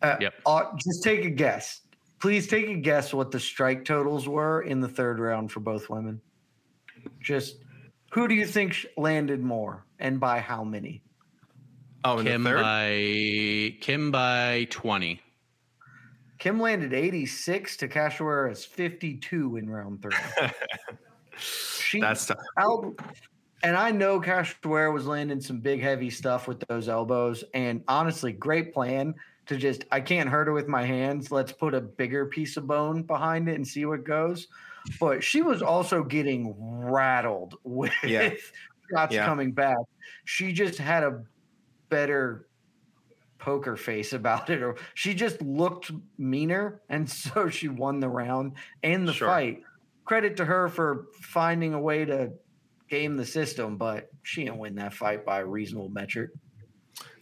Uh, 0.00 0.16
yep. 0.20 0.34
Uh, 0.46 0.62
just 0.76 1.02
take 1.02 1.24
a 1.24 1.30
guess. 1.30 1.80
Please 2.20 2.46
take 2.46 2.68
a 2.68 2.76
guess 2.76 3.12
what 3.12 3.32
the 3.32 3.40
strike 3.40 3.84
totals 3.84 4.28
were 4.28 4.62
in 4.62 4.78
the 4.78 4.88
third 4.88 5.18
round 5.18 5.50
for 5.50 5.58
both 5.58 5.90
women. 5.90 6.20
Just 7.20 7.56
who 8.12 8.28
do 8.28 8.34
you 8.34 8.46
think 8.46 8.86
landed 8.96 9.42
more 9.42 9.84
and 9.98 10.18
by 10.18 10.40
how 10.40 10.64
many? 10.64 11.02
Oh, 12.04 12.22
Kim 12.22 12.44
by 12.44 13.76
Kim 13.80 14.10
by 14.10 14.66
20. 14.70 15.20
Kim 16.38 16.60
landed 16.60 16.92
86 16.92 17.76
to 17.78 17.88
Cachoeira's 17.88 18.64
52 18.64 19.56
in 19.56 19.68
round 19.68 20.00
three. 20.00 20.12
she, 21.38 22.00
That's 22.00 22.26
tough. 22.26 22.38
Out, 22.56 22.94
and 23.64 23.76
I 23.76 23.90
know 23.90 24.20
Cachoeira 24.20 24.92
was 24.92 25.06
landing 25.06 25.40
some 25.40 25.58
big, 25.58 25.82
heavy 25.82 26.10
stuff 26.10 26.46
with 26.46 26.60
those 26.68 26.88
elbows. 26.88 27.42
And 27.54 27.82
honestly, 27.88 28.32
great 28.32 28.72
plan 28.72 29.16
to 29.46 29.56
just, 29.56 29.84
I 29.90 30.00
can't 30.00 30.28
hurt 30.28 30.46
her 30.46 30.52
with 30.52 30.68
my 30.68 30.84
hands. 30.84 31.32
Let's 31.32 31.50
put 31.50 31.74
a 31.74 31.80
bigger 31.80 32.26
piece 32.26 32.56
of 32.56 32.68
bone 32.68 33.02
behind 33.02 33.48
it 33.48 33.56
and 33.56 33.66
see 33.66 33.84
what 33.84 34.04
goes 34.04 34.46
but 35.00 35.22
she 35.22 35.42
was 35.42 35.62
also 35.62 36.02
getting 36.02 36.54
rattled 36.58 37.56
with 37.64 37.92
yeah. 38.04 38.30
shots 38.92 39.14
yeah. 39.14 39.24
coming 39.26 39.52
back. 39.52 39.76
She 40.24 40.52
just 40.52 40.78
had 40.78 41.02
a 41.02 41.22
better 41.88 42.48
poker 43.38 43.76
face 43.76 44.12
about 44.12 44.50
it, 44.50 44.62
or 44.62 44.76
she 44.94 45.14
just 45.14 45.40
looked 45.42 45.90
meaner, 46.18 46.82
and 46.88 47.08
so 47.08 47.48
she 47.48 47.68
won 47.68 48.00
the 48.00 48.08
round 48.08 48.54
and 48.82 49.06
the 49.06 49.12
sure. 49.12 49.28
fight. 49.28 49.62
Credit 50.04 50.36
to 50.38 50.44
her 50.44 50.68
for 50.68 51.06
finding 51.20 51.74
a 51.74 51.80
way 51.80 52.04
to 52.04 52.32
game 52.88 53.16
the 53.16 53.26
system, 53.26 53.76
but 53.76 54.10
she 54.22 54.44
didn't 54.44 54.58
win 54.58 54.74
that 54.76 54.94
fight 54.94 55.24
by 55.24 55.40
a 55.40 55.46
reasonable 55.46 55.90
metric. 55.90 56.30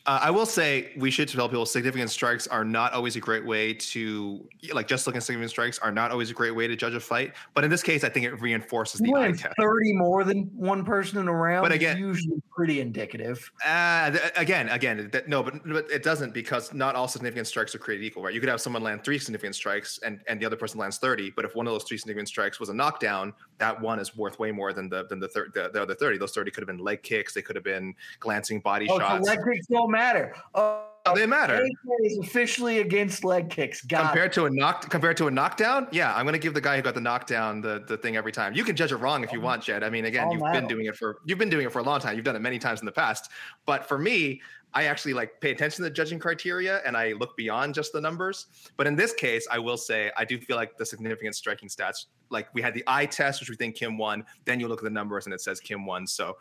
Uh, 0.07 0.21
I 0.23 0.31
will 0.31 0.47
say 0.47 0.93
we 0.97 1.11
should 1.11 1.29
tell 1.29 1.49
people 1.49 1.67
significant 1.67 2.11
strikes 2.11 2.47
are 2.47 2.65
not 2.65 2.93
always 2.93 3.17
a 3.17 3.21
great 3.21 3.45
way 3.45 3.75
to 3.75 4.49
like 4.73 4.87
just 4.87 5.07
looking 5.07 5.17
at 5.17 5.25
significant 5.25 5.51
strikes 5.51 5.81
are 5.81 5.91
not 5.91 6.13
always 6.13 6.31
a 6.31 6.35
great 6.35 6.53
way 6.53 6.69
to 6.69 6.77
judge 6.77 6.95
a 6.95 7.01
fight. 7.01 7.35
But 7.55 7.65
in 7.65 7.71
this 7.71 7.83
case, 7.83 8.05
I 8.05 8.09
think 8.09 8.25
it 8.25 8.41
reinforces 8.41 9.01
the 9.01 9.13
test. 9.37 9.55
Thirty 9.59 9.93
more 9.95 10.23
than 10.23 10.45
one 10.55 10.85
person 10.85 11.19
in 11.19 11.27
a 11.27 11.33
round, 11.33 11.65
but 11.65 11.73
again, 11.73 11.99
usually 11.99 12.41
pretty 12.55 12.81
indicative. 12.81 13.51
Uh, 13.67 14.13
th- 14.13 14.33
again, 14.37 14.69
again, 14.69 15.11
th- 15.11 15.27
no, 15.27 15.43
but, 15.43 15.55
but 15.67 15.91
it 15.91 16.05
doesn't 16.05 16.33
because 16.33 16.73
not 16.73 16.95
all 16.95 17.09
significant 17.09 17.49
strikes 17.49 17.75
are 17.75 17.79
created 17.79 18.05
equal, 18.05 18.23
right? 18.23 18.33
You 18.33 18.39
could 18.39 18.49
have 18.49 18.61
someone 18.61 18.85
land 18.85 19.03
three 19.03 19.19
significant 19.19 19.57
strikes 19.57 19.99
and 20.05 20.21
and 20.29 20.41
the 20.41 20.47
other 20.47 20.57
person 20.57 20.79
lands 20.79 20.99
thirty, 20.99 21.31
but 21.31 21.45
if 21.45 21.57
one 21.57 21.67
of 21.67 21.73
those 21.73 21.83
three 21.83 21.99
significant 21.99 22.29
strikes 22.29 22.61
was 22.61 22.69
a 22.69 22.75
knockdown, 22.75 23.33
that 23.59 23.81
one 23.81 23.99
is 23.99 24.17
worth 24.17 24.39
way 24.39 24.53
more 24.53 24.73
than 24.73 24.89
the 24.89 25.05
than 25.07 25.19
the, 25.19 25.29
thir- 25.29 25.49
the, 25.53 25.69
the 25.73 25.83
other 25.83 25.97
thirty. 25.97 26.17
Those 26.17 26.33
thirty 26.33 26.53
could 26.53 26.63
have 26.63 26.69
been 26.69 26.79
leg 26.79 27.03
kicks, 27.03 27.35
they 27.35 27.43
could 27.43 27.57
have 27.57 27.65
been 27.65 27.93
glancing 28.21 28.61
body 28.61 28.87
oh, 28.89 29.01
shots. 29.01 29.27
So 29.27 29.33
leg 29.33 29.41
kicks 29.45 29.67
don't 29.67 29.96
matter. 29.97 30.35
Oh, 30.55 30.83
they 31.15 31.27
matter. 31.27 31.65
Is 32.03 32.19
officially 32.19 32.81
against 32.81 33.25
leg 33.25 33.49
kicks. 33.49 33.81
Got 33.83 34.07
compared 34.07 34.33
it. 34.33 34.35
to 34.35 34.47
a 34.47 34.51
knock, 34.51 34.91
compared 34.91 35.17
to 35.19 35.29
a 35.29 35.31
knockdown, 35.31 35.89
yeah, 35.93 36.15
I'm 36.15 36.25
going 36.25 36.33
to 36.35 36.39
give 36.39 36.55
the 36.55 36.61
guy 36.61 36.77
who 36.77 36.83
got 36.83 36.95
the 36.95 37.01
knockdown 37.01 37.61
the 37.61 37.85
the 37.87 37.97
thing 37.97 38.17
every 38.17 38.33
time. 38.33 38.55
You 38.55 38.65
can 38.65 38.77
judge 38.77 38.93
it 38.93 38.97
wrong 38.97 39.23
if 39.23 39.33
you 39.33 39.41
oh, 39.41 39.45
want, 39.45 39.63
Jed. 39.63 39.83
I 39.83 39.91
mean, 39.91 40.05
again, 40.05 40.31
you've 40.31 40.43
been 40.53 40.67
doing 40.67 40.87
it 40.87 40.97
for 40.97 41.19
you've 41.25 41.39
been 41.39 41.51
doing 41.51 41.67
it 41.67 41.73
for 41.73 41.79
a 41.79 41.85
long 41.85 42.01
time. 42.01 42.17
You've 42.17 42.25
done 42.25 42.37
it 42.37 42.43
many 42.43 42.59
times 42.59 42.81
in 42.81 42.87
the 42.87 42.93
past. 42.93 43.31
But 43.67 43.87
for 43.87 43.99
me, 43.99 44.41
I 44.75 44.85
actually 44.85 45.15
like 45.15 45.41
pay 45.41 45.53
attention 45.53 45.77
to 45.77 45.83
the 45.85 45.91
judging 45.91 46.19
criteria 46.19 46.83
and 46.85 46.97
I 46.97 47.13
look 47.13 47.37
beyond 47.37 47.75
just 47.75 47.93
the 47.93 48.01
numbers. 48.01 48.47
But 48.77 48.87
in 48.87 48.95
this 48.95 49.15
case, 49.15 49.47
I 49.51 49.59
will 49.59 49.79
say 49.79 50.11
I 50.17 50.25
do 50.25 50.39
feel 50.39 50.57
like 50.57 50.77
the 50.77 50.85
significant 50.85 51.35
striking 51.35 51.69
stats, 51.69 52.07
like 52.29 52.53
we 52.53 52.61
had 52.61 52.75
the 52.75 52.85
eye 52.87 53.07
test, 53.07 53.41
which 53.41 53.49
we 53.49 53.57
think 53.57 53.77
Kim 53.77 53.97
won. 53.97 54.25
Then 54.45 54.61
you 54.61 54.69
look 54.69 54.81
at 54.81 54.85
the 54.85 54.91
numbers 54.91 55.25
and 55.25 55.33
it 55.33 55.41
says 55.41 55.61
Kim 55.61 55.87
won. 55.87 56.07
So 56.07 56.37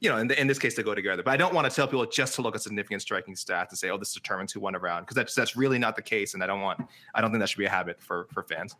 you 0.00 0.08
know, 0.08 0.16
in, 0.16 0.26
the, 0.26 0.40
in 0.40 0.46
this 0.46 0.58
case, 0.58 0.74
they 0.74 0.82
go 0.82 0.94
together. 0.94 1.22
But 1.22 1.32
I 1.32 1.36
don't 1.36 1.54
want 1.54 1.68
to 1.68 1.74
tell 1.74 1.86
people 1.86 2.04
just 2.06 2.34
to 2.36 2.42
look 2.42 2.54
at 2.54 2.62
significant 2.62 3.02
striking 3.02 3.34
stats 3.34 3.68
and 3.68 3.78
say, 3.78 3.90
"Oh, 3.90 3.98
this 3.98 4.14
determines 4.14 4.52
who 4.52 4.60
won 4.60 4.74
a 4.74 4.78
round," 4.78 5.06
because 5.06 5.14
that's 5.14 5.34
that's 5.34 5.56
really 5.56 5.78
not 5.78 5.94
the 5.94 6.02
case, 6.02 6.34
and 6.34 6.42
I 6.42 6.46
don't 6.46 6.62
want, 6.62 6.80
I 7.14 7.20
don't 7.20 7.30
think 7.30 7.40
that 7.40 7.48
should 7.48 7.58
be 7.58 7.66
a 7.66 7.70
habit 7.70 8.00
for 8.00 8.26
for 8.32 8.42
fans. 8.42 8.74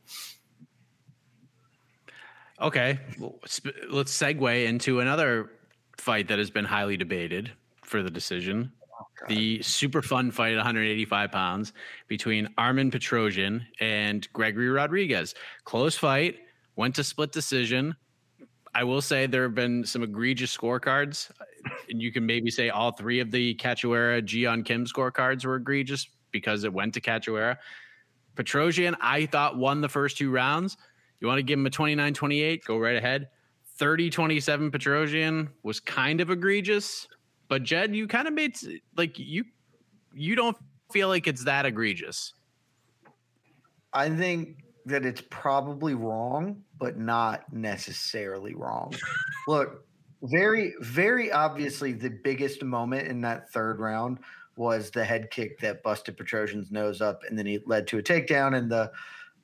Okay, 2.61 2.99
let's 3.89 4.17
segue 4.19 4.67
into 4.67 5.01
another 5.01 5.51
fight 5.97 6.29
that 6.29 6.39
has 6.39 6.51
been 6.51 6.65
highly 6.65 6.97
debated 6.97 7.53
for 7.83 8.03
the 8.03 8.11
decision. 8.11 8.73
Oh, 9.01 9.27
the 9.29 9.63
super 9.63 10.03
fun 10.03 10.31
fight 10.31 10.53
at 10.53 10.57
185 10.57 11.33
pounds 11.33 11.73
between 12.09 12.49
Armin 12.59 12.91
Petrosyan 12.91 13.65
and 13.81 14.31
Gregory 14.33 14.69
Rodrigues. 14.69 15.35
Close 15.65 15.97
fight, 15.97 16.37
went 16.77 16.95
to 16.97 17.05
split 17.05 17.33
decision. 17.33 17.97
I 18.75 18.85
will 18.85 19.03
say 19.03 19.27
there 19.27 19.43
have 19.43 19.55
been 19.55 19.85
some 19.85 20.03
egregious 20.03 20.57
scorecards, 20.57 21.31
and 21.89 22.01
you 22.01 22.13
can 22.13 22.25
maybe 22.25 22.51
say 22.51 22.71
all 22.71 22.93
three 22.93 23.21
of 23.21 23.31
the 23.31 23.55
Cachoeira 23.57 24.25
Ji-yeon 24.25 24.65
Kim 24.65 24.87
scorecards 24.87 25.45
were 25.45 25.57
egregious 25.57 26.09
because 26.31 26.65
it 26.65 26.73
went 26.73 26.95
to 26.95 27.01
Cachoeira. 27.01 27.57
Petrosyan, 28.37 28.97
I 29.01 29.27
thought 29.27 29.57
won 29.57 29.81
the 29.81 29.89
first 29.89 30.17
two 30.17 30.31
rounds. 30.31 30.77
You 31.21 31.27
want 31.27 31.39
to 31.39 31.43
give 31.43 31.59
him 31.59 31.67
a 31.67 31.71
29 31.71 32.15
28, 32.15 32.65
go 32.65 32.79
right 32.79 32.97
ahead. 32.97 33.29
30 33.77 34.11
27 34.11 34.71
Petrosyan 34.71 35.49
was 35.63 35.81
kind 35.81 36.21
of 36.21 36.31
egregious, 36.31 37.09
but 37.49 37.63
Jed, 37.63 37.95
you 37.95 38.07
kind 38.07 38.29
of 38.29 38.35
made 38.35 38.57
like 38.97 39.19
you 39.19 39.45
you 40.15 40.37
don't 40.37 40.57
feel 40.93 41.09
like 41.09 41.27
it's 41.27 41.45
that 41.45 41.67
egregious. 41.67 42.35
I 43.93 44.11
think 44.11 44.59
that 44.91 45.05
it's 45.05 45.23
probably 45.31 45.95
wrong, 45.95 46.63
but 46.79 46.99
not 46.99 47.53
necessarily 47.53 48.55
wrong. 48.55 48.95
Look, 49.49 49.85
very, 50.23 50.75
very 50.81 51.33
obviously, 51.33 51.93
the 51.93 52.11
biggest 52.11 52.63
moment 52.63 53.09
in 53.09 53.21
that 53.23 53.51
third 53.51 53.81
round 53.81 54.19
was 54.57 54.91
the 54.91 55.05
head 55.05 55.31
kick 55.31 55.59
that 55.61 55.83
busted 55.83 56.17
Petrosyan's 56.17 56.71
nose 56.71 57.01
up, 57.01 57.23
and 57.29 57.39
then 57.39 57.47
he 57.47 57.61
led 57.67 57.87
to 57.89 57.99
a 57.99 58.03
takedown 58.03 58.57
and 58.57 58.71
the 58.71 58.91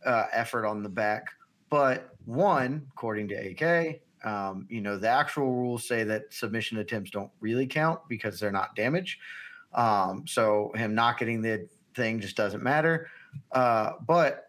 uh, 0.04 0.24
effort 0.32 0.66
on 0.66 0.82
the 0.82 0.88
back. 0.88 1.24
But 1.70 2.10
one, 2.26 2.86
according 2.92 3.28
to 3.28 3.34
AK, 3.34 4.00
um, 4.24 4.66
you 4.68 4.80
know, 4.80 4.98
the 4.98 5.08
actual 5.08 5.52
rules 5.54 5.86
say 5.86 6.04
that 6.04 6.32
submission 6.32 6.78
attempts 6.78 7.10
don't 7.10 7.30
really 7.40 7.66
count 7.66 8.00
because 8.08 8.38
they're 8.38 8.52
not 8.52 8.74
damage. 8.74 9.18
Um, 9.72 10.24
so 10.26 10.72
him 10.74 10.94
not 10.94 11.18
getting 11.18 11.42
the 11.42 11.68
thing 11.94 12.20
just 12.20 12.36
doesn't 12.36 12.62
matter. 12.62 13.08
Uh, 13.52 13.92
but 14.06 14.45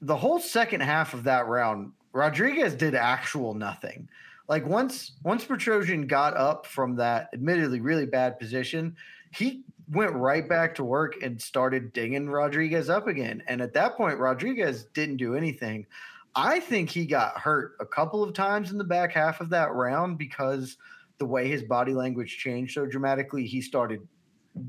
the 0.00 0.16
whole 0.16 0.38
second 0.38 0.80
half 0.80 1.14
of 1.14 1.24
that 1.24 1.46
round, 1.46 1.92
Rodrigues 2.12 2.74
did 2.74 2.94
actual 2.94 3.54
nothing. 3.54 4.08
Like 4.48 4.66
once 4.66 5.12
once 5.22 5.44
Petrosyan 5.44 6.06
got 6.06 6.36
up 6.36 6.66
from 6.66 6.96
that 6.96 7.28
admittedly 7.34 7.80
really 7.80 8.06
bad 8.06 8.38
position, 8.38 8.96
he 9.32 9.62
went 9.90 10.12
right 10.14 10.48
back 10.48 10.74
to 10.76 10.84
work 10.84 11.22
and 11.22 11.40
started 11.40 11.92
dinging 11.92 12.28
Rodrigues 12.28 12.88
up 12.88 13.06
again. 13.06 13.42
And 13.46 13.60
at 13.60 13.74
that 13.74 13.96
point, 13.96 14.18
Rodrigues 14.18 14.84
didn't 14.94 15.16
do 15.16 15.34
anything. 15.34 15.86
I 16.34 16.60
think 16.60 16.90
he 16.90 17.06
got 17.06 17.38
hurt 17.38 17.76
a 17.80 17.86
couple 17.86 18.22
of 18.22 18.34
times 18.34 18.70
in 18.70 18.78
the 18.78 18.84
back 18.84 19.12
half 19.12 19.40
of 19.40 19.50
that 19.50 19.72
round 19.72 20.18
because 20.18 20.76
the 21.18 21.26
way 21.26 21.48
his 21.48 21.62
body 21.62 21.94
language 21.94 22.38
changed 22.38 22.74
so 22.74 22.86
dramatically, 22.86 23.46
he 23.46 23.60
started 23.60 24.06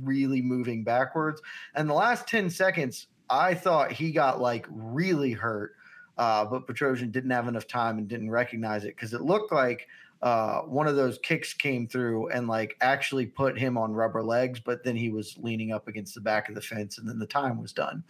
really 0.04 0.42
moving 0.42 0.84
backwards. 0.84 1.42
And 1.76 1.89
the 1.89 1.94
last 1.94 2.28
10 2.28 2.50
seconds, 2.50 3.08
I 3.30 3.54
thought 3.54 3.92
he 3.92 4.12
got 4.12 4.42
like 4.42 4.65
really 4.70 5.32
hurt, 5.32 5.76
uh, 6.18 6.46
but 6.46 6.68
Petrosyan 6.68 7.12
didn't 7.12 7.32
have 7.32 7.48
enough 7.48 7.68
time 7.68 7.98
and 7.98 8.08
didn't 8.08 8.32
recognize 8.32 8.84
it 8.84 8.96
because 8.96 9.13
it 9.13 9.22
looked 9.22 9.52
like 9.52 9.88
uh, 10.22 10.62
one 10.62 10.88
of 10.88 10.96
those 10.96 11.18
kicks 11.20 11.54
came 11.54 11.88
through 11.88 12.30
and 12.30 12.48
like 12.48 12.76
actually 12.82 13.26
put 13.26 13.58
him 13.58 13.78
on 13.78 13.94
rubber 13.94 14.22
legs, 14.22 14.60
but 14.60 14.84
then 14.84 14.96
he 14.96 15.10
was 15.10 15.38
leaning 15.38 15.72
up 15.72 15.88
against 15.88 16.13
the 16.13 16.22
back 16.22 16.50
of 16.50 16.56
the 16.56 16.62
fence 16.62 16.98
and 16.98 17.08
then 17.08 17.20
the 17.20 17.26
time 17.26 17.62
was 17.62 17.72
done. 17.72 18.04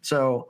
So 0.00 0.48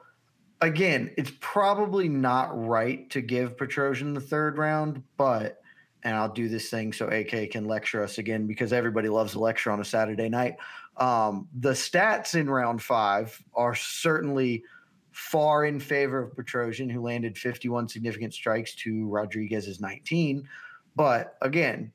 again, 0.63 1.11
it's 1.19 1.33
probably 1.41 2.09
not 2.09 2.51
right 2.67 3.11
to 3.11 3.21
give 3.21 3.57
Petrosyan 3.57 4.15
the 4.15 4.21
third 4.21 4.57
round, 4.57 5.03
but 5.19 5.59
and 6.05 6.17
I'll 6.17 6.29
do 6.29 6.49
this 6.49 6.69
thing 6.69 6.93
so 6.93 7.07
AK 7.07 7.51
can 7.51 7.67
lecture 7.67 8.03
us 8.03 8.19
again 8.19 8.47
because 8.47 8.73
everybody 8.73 9.09
loves 9.09 9.35
a 9.35 9.39
lecture 9.39 9.71
on 9.71 9.81
a 9.81 9.85
Saturday 9.85 10.29
night. 10.29 10.57
Um, 10.97 11.49
the 11.59 11.71
stats 11.71 12.35
in 12.35 12.49
round 12.51 12.83
five 12.83 13.43
are 13.55 13.75
certainly 13.75 14.65
far 15.11 15.65
in 15.65 15.79
favor 15.79 16.23
of 16.23 16.35
Petrosyan, 16.35 16.91
who 16.91 17.01
landed 17.01 17.37
51 17.37 17.89
significant 17.89 18.35
strikes 18.35 18.75
to 18.77 19.09
Rodrigues's 19.09 19.81
19. 19.81 20.49
But 20.97 21.37
again, 21.41 21.93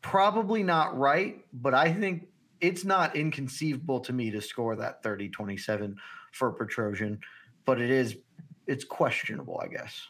probably 0.00 0.62
not 0.62 0.96
right, 0.96 1.44
but 1.52 1.74
I 1.74 1.92
think 1.92 2.28
it's 2.60 2.84
not 2.84 3.16
inconceivable 3.16 4.00
to 4.00 4.12
me 4.12 4.30
to 4.30 4.40
score 4.40 4.76
that 4.76 5.02
30 5.02 5.28
27 5.28 5.96
for 6.32 6.52
Petrosyan, 6.52 7.18
but 7.64 7.80
it 7.80 7.90
is 7.90 8.16
it's 8.66 8.84
questionable, 8.84 9.60
I 9.62 9.68
guess. 9.68 10.08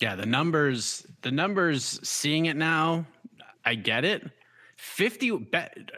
Yeah, 0.00 0.16
the 0.16 0.26
numbers, 0.26 1.06
the 1.22 1.30
numbers, 1.30 2.00
seeing 2.02 2.46
it 2.46 2.56
now, 2.56 3.06
I 3.64 3.74
get 3.74 4.04
it. 4.04 4.28
50, 4.82 5.46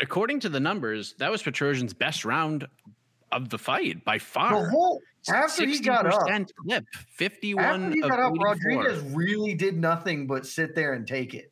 according 0.03 0.41
to 0.41 0.51
the 0.51 0.61
numbers, 0.61 1.15
that 1.19 1.31
was 1.31 1.43
Petrosyan's 1.43 1.95
best 1.95 2.23
round 2.23 2.67
of 3.33 3.49
the 3.49 3.57
fight 3.57 4.05
by 4.05 4.19
far. 4.19 4.63
The 4.63 4.69
whole 4.69 5.01
after 5.27 5.65
he 5.65 5.81
got 5.81 6.07
up, 6.07 6.29
clip, 6.67 6.85
51 7.17 7.65
after 7.65 7.91
he 7.95 8.01
got 8.03 8.21
up, 8.21 8.35
Rodrigues 8.39 9.01
really 9.15 9.55
did 9.55 9.79
nothing 9.79 10.27
but 10.27 10.45
sit 10.45 10.75
there 10.75 10.93
and 10.93 11.09
take 11.09 11.33
it. 11.33 11.51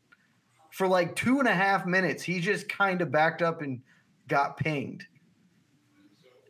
For 0.72 0.86
like 0.86 1.16
two 1.16 1.38
and 1.38 1.48
a 1.48 1.54
half 1.54 1.86
minutes, 1.86 2.22
he 2.22 2.38
just 2.38 2.68
kind 2.68 3.00
of 3.00 3.10
backed 3.10 3.40
up 3.40 3.62
and 3.62 3.80
got 4.28 4.58
pinged. 4.58 5.06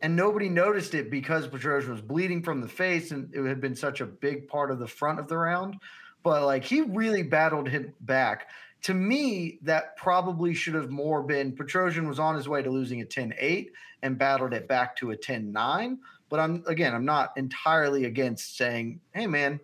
And 0.01 0.17
nobody 0.17 0.49
noticed 0.49 0.95
it 0.95 1.09
because 1.09 1.47
Petrosyan 1.47 1.91
was 1.91 2.01
bleeding 2.01 2.43
from 2.43 2.59
the 2.59 2.67
face 2.67 3.11
and 3.11 3.33
it 3.33 3.45
had 3.45 3.61
been 3.61 3.75
such 3.75 4.01
a 4.01 4.05
big 4.05 4.49
part 4.49 4.69
of 4.69 4.79
the 4.79 4.87
front 4.87 5.17
of 5.17 5.29
the 5.29 5.37
round. 5.37 5.77
But 6.23 6.45
like 6.45 6.65
he 6.65 6.81
really 6.81 7.23
battled 7.23 7.69
him 7.69 7.93
back. 8.01 8.49
To 8.83 8.93
me, 8.93 9.59
that 9.61 9.95
probably 9.95 10.53
should 10.53 10.73
have 10.73 10.89
more 10.89 11.23
been 11.23 11.53
Petrosyan 11.53 12.07
was 12.07 12.19
on 12.19 12.35
his 12.35 12.49
way 12.49 12.61
to 12.61 12.69
losing 12.69 13.01
a 13.01 13.05
10 13.05 13.33
8 13.37 13.71
and 14.01 14.17
battled 14.17 14.53
it 14.53 14.67
back 14.67 14.95
to 14.97 15.11
a 15.11 15.17
10 15.17 15.51
9. 15.51 15.97
But 16.29 16.39
I'm 16.39 16.63
again, 16.67 16.93
I'm 16.93 17.05
not 17.05 17.31
entirely 17.37 18.05
against 18.05 18.57
saying, 18.57 18.99
hey 19.13 19.27
man, 19.27 19.59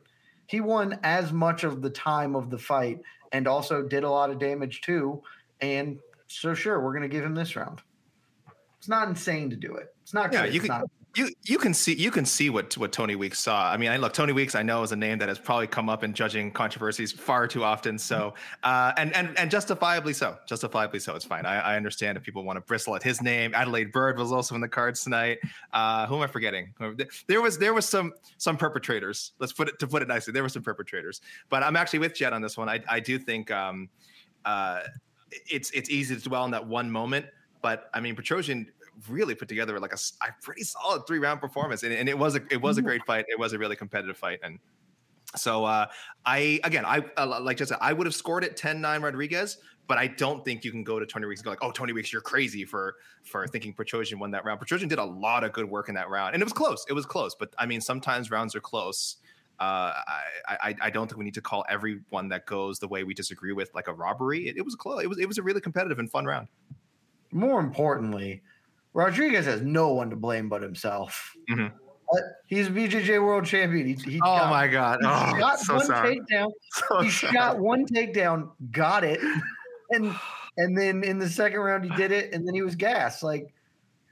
he 0.47 0.61
won 0.61 0.99
as 1.03 1.33
much 1.33 1.63
of 1.63 1.81
the 1.81 1.89
time 1.89 2.35
of 2.35 2.49
the 2.49 2.57
fight 2.57 3.01
and 3.31 3.47
also 3.47 3.83
did 3.83 4.03
a 4.03 4.09
lot 4.09 4.29
of 4.29 4.39
damage 4.39 4.81
too. 4.81 5.21
And 5.61 5.99
so 6.27 6.53
sure, 6.53 6.79
we're 6.79 6.93
gonna 6.93 7.07
give 7.07 7.25
him 7.25 7.35
this 7.35 7.55
round. 7.55 7.81
It's 8.77 8.87
not 8.87 9.09
insane 9.09 9.49
to 9.49 9.55
do 9.55 9.75
it. 9.75 9.93
It's 10.03 10.13
not. 10.13 10.31
Yeah, 10.31 10.45
good. 10.45 10.53
you 10.53 10.59
can. 10.61 10.69
Not- 10.69 10.89
you 11.15 11.29
you 11.43 11.57
can 11.57 11.73
see 11.73 11.93
you 11.93 12.11
can 12.11 12.25
see 12.25 12.49
what 12.49 12.77
what 12.77 12.91
Tony 12.91 13.15
Weeks 13.15 13.39
saw. 13.39 13.71
I 13.71 13.77
mean, 13.77 13.89
I 13.89 13.97
look 13.97 14.13
Tony 14.13 14.31
Weeks. 14.31 14.53
I 14.53 14.61
know 14.61 14.83
is 14.83 14.91
a 14.91 14.95
name 14.95 15.17
that 15.19 15.27
has 15.27 15.39
probably 15.39 15.65
come 15.65 15.89
up 15.89 16.03
in 16.03 16.13
judging 16.13 16.51
controversies 16.51 17.11
far 17.11 17.47
too 17.47 17.63
often. 17.63 17.97
So 17.97 18.35
uh, 18.63 18.93
and 18.97 19.15
and 19.15 19.37
and 19.37 19.49
justifiably 19.49 20.13
so. 20.13 20.37
Justifiably 20.45 20.99
so. 20.99 21.15
It's 21.15 21.25
fine. 21.25 21.45
I, 21.45 21.59
I 21.59 21.75
understand 21.77 22.17
if 22.17 22.23
people 22.23 22.43
want 22.43 22.57
to 22.57 22.61
bristle 22.61 22.95
at 22.95 23.01
his 23.01 23.21
name. 23.21 23.53
Adelaide 23.55 23.91
Byrd 23.91 24.19
was 24.19 24.31
also 24.31 24.53
in 24.53 24.61
the 24.61 24.69
cards 24.69 25.03
tonight. 25.03 25.39
Uh, 25.73 26.05
who 26.05 26.15
am 26.15 26.21
I 26.21 26.27
forgetting? 26.27 26.73
There 27.27 27.41
was 27.41 27.57
there 27.57 27.73
was 27.73 27.87
some 27.87 28.13
some 28.37 28.55
perpetrators. 28.55 29.31
Let's 29.39 29.53
put 29.53 29.67
it 29.67 29.79
to 29.79 29.87
put 29.87 30.03
it 30.03 30.07
nicely. 30.07 30.31
There 30.31 30.43
were 30.43 30.49
some 30.49 30.63
perpetrators. 30.63 31.21
But 31.49 31.63
I'm 31.63 31.75
actually 31.75 31.99
with 31.99 32.13
Jed 32.13 32.33
on 32.33 32.41
this 32.41 32.55
one. 32.55 32.69
I 32.69 32.81
I 32.87 32.99
do 32.99 33.17
think 33.17 33.49
um, 33.49 33.89
uh, 34.45 34.81
it's 35.31 35.71
it's 35.71 35.89
easy 35.89 36.15
to 36.15 36.21
dwell 36.21 36.43
on 36.43 36.51
that 36.51 36.65
one 36.65 36.89
moment. 36.91 37.25
But 37.61 37.89
I 37.93 37.99
mean, 37.99 38.15
Petrosyan 38.15 38.67
really 39.07 39.35
put 39.35 39.47
together 39.47 39.79
like 39.79 39.93
a, 39.93 39.99
a 40.21 40.27
pretty 40.41 40.63
solid 40.63 41.05
three 41.07 41.19
round 41.19 41.39
performance, 41.39 41.83
and, 41.83 41.93
and, 41.93 42.09
it 42.09 42.17
was 42.17 42.35
a 42.35 42.41
it 42.49 42.61
was 42.61 42.77
a 42.77 42.81
great 42.81 43.05
fight. 43.05 43.25
It 43.27 43.39
was 43.39 43.53
a 43.53 43.57
really 43.57 43.75
competitive 43.75 44.17
fight, 44.17 44.39
and 44.43 44.59
so 45.35 45.65
uh, 45.65 45.87
I 46.25 46.59
again 46.63 46.85
I 46.85 47.03
uh, 47.17 47.39
like 47.41 47.57
just 47.57 47.71
I 47.79 47.93
would 47.93 48.07
have 48.07 48.15
scored 48.15 48.43
it 48.43 48.57
10-9 48.57 49.03
Rodrigues, 49.03 49.57
but 49.87 49.97
I 49.97 50.07
don't 50.07 50.43
think 50.43 50.65
you 50.65 50.71
can 50.71 50.83
go 50.83 50.99
to 50.99 51.05
Tony 51.05 51.27
Weeks 51.27 51.41
and 51.41 51.45
go 51.45 51.51
like, 51.51 51.63
oh 51.63 51.71
Tony 51.71 51.93
Weeks, 51.93 52.11
you're 52.11 52.21
crazy 52.21 52.65
for 52.65 52.95
for 53.23 53.47
thinking 53.47 53.73
Petrosyan 53.73 54.19
won 54.19 54.31
that 54.31 54.43
round. 54.43 54.59
Petrosyan 54.59 54.89
did 54.89 54.99
a 54.99 55.03
lot 55.03 55.43
of 55.43 55.53
good 55.53 55.69
work 55.69 55.89
in 55.89 55.95
that 55.95 56.09
round, 56.09 56.33
and 56.33 56.41
it 56.41 56.45
was 56.45 56.53
close. 56.53 56.85
It 56.89 56.93
was 56.93 57.05
close, 57.05 57.35
but 57.35 57.53
I 57.57 57.65
mean 57.65 57.81
sometimes 57.81 58.31
rounds 58.31 58.55
are 58.55 58.61
close. 58.61 59.17
Uh, 59.59 59.91
I, 60.07 60.23
I, 60.61 60.75
I 60.83 60.89
don't 60.89 61.07
think 61.07 61.17
we 61.17 61.25
need 61.25 61.33
to 61.33 61.41
call 61.41 61.65
everyone 61.67 62.29
that 62.29 62.45
goes 62.45 62.79
the 62.79 62.87
way 62.87 63.03
we 63.03 63.13
disagree 63.13 63.51
with 63.51 63.69
like 63.75 63.89
a 63.89 63.93
robbery. 63.93 64.47
It, 64.47 64.55
it 64.55 64.63
was 64.63 64.73
close. 64.75 65.03
It 65.03 65.07
was 65.07 65.19
it 65.19 65.27
was 65.27 65.37
a 65.37 65.43
really 65.43 65.61
competitive 65.61 65.99
and 65.99 66.09
fun 66.09 66.25
round. 66.25 66.47
More 67.31 67.59
importantly, 67.59 68.41
Rodrigues 68.93 69.45
has 69.45 69.61
no 69.61 69.93
one 69.93 70.09
to 70.09 70.15
blame 70.15 70.49
but 70.49 70.61
himself. 70.61 71.33
Mm-hmm. 71.49 71.75
But 72.11 72.23
he's 72.47 72.67
a 72.67 72.71
BJJ 72.71 73.23
world 73.23 73.45
champion. 73.45 73.87
He, 73.87 73.93
he 73.93 74.17
oh 74.17 74.25
got, 74.25 74.49
my 74.49 74.67
god! 74.67 74.99
He 75.01 75.07
oh, 75.07 75.39
shot 75.39 75.59
so 75.59 75.75
one 75.75 75.85
sorry. 75.85 76.19
takedown. 76.19 76.51
So 76.73 77.01
he 77.01 77.09
sorry. 77.11 77.33
shot 77.33 77.59
one 77.59 77.85
takedown, 77.85 78.49
got 78.71 79.03
it, 79.03 79.19
and 79.91 80.15
and 80.57 80.77
then 80.77 81.03
in 81.03 81.19
the 81.19 81.29
second 81.29 81.59
round 81.59 81.83
he 81.83 81.91
did 81.95 82.11
it, 82.11 82.33
and 82.33 82.47
then 82.47 82.55
he 82.55 82.63
was 82.63 82.75
gassed. 82.75 83.21
Like 83.21 83.53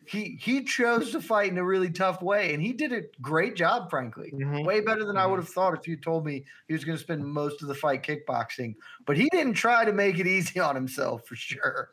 he 0.05 0.37
he 0.39 0.63
chose 0.63 1.11
to 1.11 1.21
fight 1.21 1.51
in 1.51 1.57
a 1.57 1.63
really 1.63 1.89
tough 1.89 2.21
way, 2.21 2.53
and 2.53 2.61
he 2.61 2.71
did 2.71 2.93
a 2.93 3.01
great 3.21 3.55
job. 3.55 3.89
Frankly, 3.89 4.31
mm-hmm. 4.31 4.63
way 4.63 4.79
better 4.79 4.99
than 4.99 5.15
mm-hmm. 5.15 5.17
I 5.17 5.25
would 5.25 5.39
have 5.39 5.49
thought 5.49 5.73
if 5.73 5.87
you 5.87 5.97
told 5.97 6.23
me 6.23 6.45
he 6.67 6.73
was 6.73 6.85
going 6.85 6.97
to 6.97 7.03
spend 7.03 7.25
most 7.25 7.63
of 7.63 7.67
the 7.67 7.75
fight 7.75 8.03
kickboxing. 8.03 8.75
But 9.05 9.17
he 9.17 9.27
didn't 9.31 9.53
try 9.53 9.85
to 9.85 9.91
make 9.91 10.19
it 10.19 10.27
easy 10.27 10.59
on 10.59 10.75
himself 10.75 11.25
for 11.25 11.35
sure. 11.35 11.89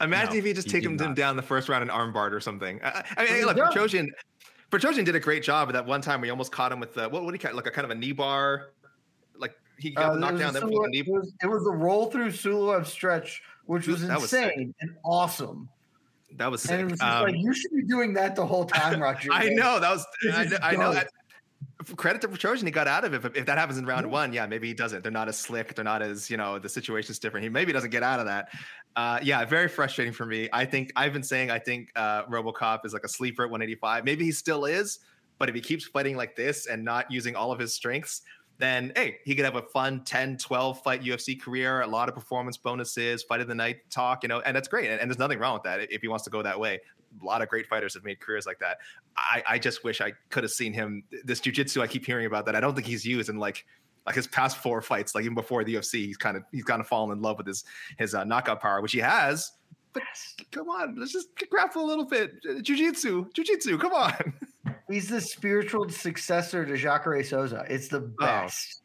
Imagine 0.00 0.34
no, 0.34 0.38
if 0.38 0.44
he 0.44 0.52
just 0.52 0.68
taken 0.68 0.98
him 0.98 1.14
down 1.14 1.36
the 1.36 1.42
first 1.42 1.68
round 1.68 1.82
in 1.82 1.88
armbar 1.88 2.32
or 2.32 2.40
something. 2.40 2.80
I, 2.84 3.04
I 3.16 3.24
mean, 3.24 3.44
look, 3.44 3.56
Petrosyan, 3.56 4.06
Petrosyan 4.70 5.04
did 5.04 5.16
a 5.16 5.20
great 5.20 5.42
job 5.42 5.68
at 5.68 5.72
that 5.72 5.86
one 5.86 6.00
time. 6.00 6.20
We 6.20 6.30
almost 6.30 6.52
caught 6.52 6.70
him 6.70 6.78
with 6.78 6.94
the 6.94 7.08
what? 7.08 7.24
What 7.24 7.34
he 7.34 7.38
call 7.38 7.54
like 7.54 7.66
a 7.66 7.70
kind 7.70 7.84
of 7.84 7.90
a 7.90 7.96
knee 7.96 8.12
bar? 8.12 8.70
Like 9.36 9.54
he 9.78 9.90
got 9.90 10.12
uh, 10.12 10.14
knocked 10.16 10.38
down. 10.38 10.54
Sulu, 10.54 10.82
the 10.82 10.88
knee. 10.88 10.98
It 11.00 11.08
was, 11.08 11.32
it 11.42 11.46
was 11.46 11.66
a 11.66 11.70
roll 11.70 12.10
through 12.10 12.28
Suloev 12.28 12.86
stretch, 12.86 13.42
which 13.66 13.88
was 13.88 14.06
that 14.06 14.20
insane 14.20 14.68
was 14.68 14.74
and 14.80 14.96
awesome. 15.04 15.68
That 16.36 16.50
was 16.50 16.62
sick. 16.62 16.72
And 16.72 16.80
it 16.82 16.90
was 16.92 17.00
um, 17.00 17.22
like 17.24 17.36
you 17.36 17.52
should 17.52 17.72
be 17.72 17.82
doing 17.82 18.12
that 18.14 18.36
the 18.36 18.46
whole 18.46 18.66
time, 18.66 19.02
Roger. 19.02 19.30
I 19.32 19.48
know 19.48 19.80
that 19.80 19.90
was. 19.90 20.06
I, 20.32 20.48
I 20.62 20.76
know 20.76 20.92
that 20.92 21.08
credit 21.96 22.20
to 22.22 22.28
Petrosyan, 22.28 22.64
he 22.64 22.70
got 22.70 22.88
out 22.88 23.04
of 23.04 23.14
it. 23.14 23.24
If, 23.24 23.36
if 23.36 23.46
that 23.46 23.58
happens 23.58 23.78
in 23.78 23.86
round 23.86 24.04
mm-hmm. 24.04 24.12
one, 24.12 24.32
yeah, 24.32 24.46
maybe 24.46 24.68
he 24.68 24.74
doesn't. 24.74 25.02
They're 25.02 25.12
not 25.12 25.28
as 25.28 25.38
slick. 25.38 25.74
They're 25.74 25.84
not 25.84 26.02
as, 26.02 26.28
you 26.28 26.36
know, 26.36 26.58
the 26.58 26.68
situation's 26.68 27.18
different. 27.18 27.44
He 27.44 27.50
maybe 27.50 27.72
doesn't 27.72 27.90
get 27.90 28.02
out 28.02 28.20
of 28.20 28.26
that. 28.26 28.48
Uh, 28.96 29.20
yeah, 29.22 29.44
very 29.44 29.68
frustrating 29.68 30.12
for 30.12 30.26
me. 30.26 30.48
I 30.52 30.64
think 30.64 30.92
I've 30.96 31.12
been 31.12 31.22
saying 31.22 31.50
I 31.50 31.58
think 31.58 31.90
uh, 31.94 32.24
RoboCop 32.24 32.84
is 32.84 32.92
like 32.92 33.04
a 33.04 33.08
sleeper 33.08 33.44
at 33.44 33.50
185. 33.50 34.04
Maybe 34.04 34.24
he 34.24 34.32
still 34.32 34.64
is, 34.64 34.98
but 35.38 35.48
if 35.48 35.54
he 35.54 35.60
keeps 35.60 35.84
fighting 35.84 36.16
like 36.16 36.34
this 36.34 36.66
and 36.66 36.84
not 36.84 37.10
using 37.10 37.36
all 37.36 37.52
of 37.52 37.60
his 37.60 37.72
strengths, 37.72 38.22
then 38.58 38.90
hey, 38.96 39.18
he 39.24 39.36
could 39.36 39.44
have 39.44 39.54
a 39.54 39.62
fun 39.62 40.02
10, 40.02 40.38
12 40.38 40.82
fight 40.82 41.02
UFC 41.02 41.40
career, 41.40 41.82
a 41.82 41.86
lot 41.86 42.08
of 42.08 42.14
performance 42.16 42.56
bonuses, 42.56 43.22
fight 43.22 43.40
of 43.40 43.46
the 43.46 43.54
night 43.54 43.88
talk, 43.88 44.24
you 44.24 44.28
know, 44.28 44.40
and 44.40 44.56
that's 44.56 44.66
great. 44.66 44.90
And, 44.90 45.00
and 45.00 45.08
there's 45.08 45.18
nothing 45.18 45.38
wrong 45.38 45.54
with 45.54 45.62
that 45.62 45.92
if 45.92 46.00
he 46.00 46.08
wants 46.08 46.24
to 46.24 46.30
go 46.30 46.42
that 46.42 46.58
way 46.58 46.80
a 47.20 47.24
lot 47.24 47.42
of 47.42 47.48
great 47.48 47.66
fighters 47.66 47.94
have 47.94 48.04
made 48.04 48.20
careers 48.20 48.46
like 48.46 48.58
that. 48.60 48.78
I, 49.16 49.42
I 49.48 49.58
just 49.58 49.84
wish 49.84 50.00
I 50.00 50.12
could 50.30 50.44
have 50.44 50.52
seen 50.52 50.72
him. 50.72 51.02
This 51.24 51.40
jujitsu, 51.40 51.80
I 51.80 51.86
keep 51.86 52.04
hearing 52.04 52.26
about 52.26 52.46
that. 52.46 52.54
I 52.54 52.60
don't 52.60 52.74
think 52.74 52.86
he's 52.86 53.04
used 53.04 53.28
in 53.28 53.36
like 53.38 53.64
like 54.06 54.14
his 54.14 54.26
past 54.26 54.56
four 54.56 54.80
fights, 54.80 55.14
like 55.14 55.24
even 55.24 55.34
before 55.34 55.64
the 55.64 55.74
UFC, 55.74 56.06
he's 56.06 56.16
kind 56.16 56.36
of 56.36 56.42
he's 56.50 56.64
kind 56.64 56.80
of 56.80 56.86
fallen 56.86 57.16
in 57.16 57.22
love 57.22 57.36
with 57.36 57.46
his 57.46 57.64
his 57.98 58.14
uh, 58.14 58.24
knockout 58.24 58.60
power, 58.60 58.80
which 58.80 58.92
he 58.92 59.00
has. 59.00 59.52
But 59.92 60.02
come 60.50 60.68
on, 60.68 60.96
let's 60.98 61.12
just 61.12 61.28
grapple 61.50 61.84
a 61.84 61.86
little 61.86 62.04
bit. 62.04 62.32
Jiu-jitsu, 62.62 63.30
jiu-jitsu, 63.34 63.78
come 63.78 63.92
on. 63.92 64.32
He's 64.90 65.08
the 65.08 65.20
spiritual 65.20 65.88
successor 65.90 66.64
to 66.64 66.76
Jacare 66.76 67.22
Souza. 67.22 67.66
It's 67.68 67.88
the 67.88 67.98
oh. 67.98 68.12
best. 68.18 68.82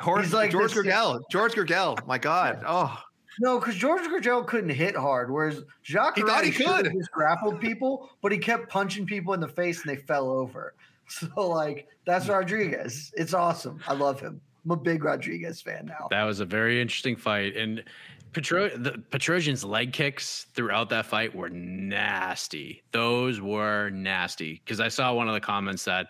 Oh. 0.00 0.18
he's 0.18 0.32
like 0.32 0.50
George 0.50 0.72
Gurgel. 0.72 1.20
George 1.30 1.52
Gurgel. 1.52 2.04
My 2.06 2.18
God. 2.18 2.64
Oh, 2.66 2.98
no, 3.40 3.58
because 3.58 3.74
George 3.76 4.02
Gurgel 4.02 4.46
couldn't 4.46 4.70
hit 4.70 4.96
hard, 4.96 5.30
whereas 5.30 5.62
Jacques 5.82 6.16
he 6.16 6.22
thought 6.22 6.44
he 6.44 6.50
could. 6.50 6.92
Just 6.92 7.10
grappled 7.10 7.60
people, 7.60 8.10
but 8.22 8.32
he 8.32 8.38
kept 8.38 8.68
punching 8.68 9.06
people 9.06 9.34
in 9.34 9.40
the 9.40 9.48
face 9.48 9.82
and 9.84 9.90
they 9.90 10.00
fell 10.00 10.30
over. 10.30 10.74
So 11.06 11.50
like 11.50 11.86
that's 12.06 12.30
Rodrigues. 12.30 13.12
It's 13.14 13.34
awesome. 13.34 13.78
I 13.86 13.92
love 13.92 14.20
him. 14.20 14.40
I'm 14.64 14.70
a 14.70 14.76
big 14.76 15.04
Rodrigues 15.04 15.60
fan 15.60 15.84
now. 15.84 16.08
That 16.10 16.24
was 16.24 16.40
a 16.40 16.46
very 16.46 16.80
interesting 16.80 17.14
fight, 17.14 17.54
and 17.58 17.84
Petro 18.32 18.70
the 18.70 18.92
Petrosyan's 19.10 19.64
leg 19.64 19.92
kicks 19.92 20.46
throughout 20.54 20.88
that 20.90 21.06
fight 21.06 21.34
were 21.34 21.50
nasty. 21.50 22.82
Those 22.90 23.40
were 23.40 23.90
nasty 23.90 24.62
because 24.64 24.80
I 24.80 24.88
saw 24.88 25.12
one 25.12 25.28
of 25.28 25.34
the 25.34 25.40
comments 25.40 25.84
that 25.84 26.06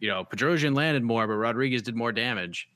you 0.00 0.08
know 0.08 0.24
Petrosyan 0.24 0.74
landed 0.74 1.02
more, 1.02 1.26
but 1.26 1.34
Rodrigues 1.34 1.82
did 1.82 1.94
more 1.94 2.12
damage. 2.12 2.68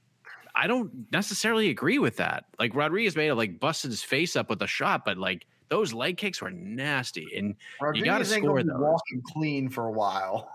I 0.55 0.67
don't 0.67 1.07
necessarily 1.11 1.71
agree 1.71 1.99
with 1.99 2.17
that. 2.19 2.45
Like 2.59 2.75
Rodrigues 2.75 3.17
made 3.17 3.29
it 3.29 3.35
like 3.35 3.59
busted 3.59 3.91
his 3.91 4.03
face 4.03 4.37
up 4.37 4.49
with 4.51 4.63
a 4.63 4.67
shot, 4.67 5.05
but 5.05 5.19
like 5.19 5.47
those 5.69 5.93
leg 5.93 6.17
kicks 6.17 6.41
were 6.41 6.51
nasty, 6.51 7.27
and 7.37 7.57
Rodrigues 7.81 8.01
you 8.01 8.05
got 8.05 8.19
to 8.19 8.25
score 8.25 8.63
those. 8.63 8.79
Walking 8.79 9.23
clean 9.33 9.69
for 9.69 9.87
a 9.87 9.93
while. 9.93 10.51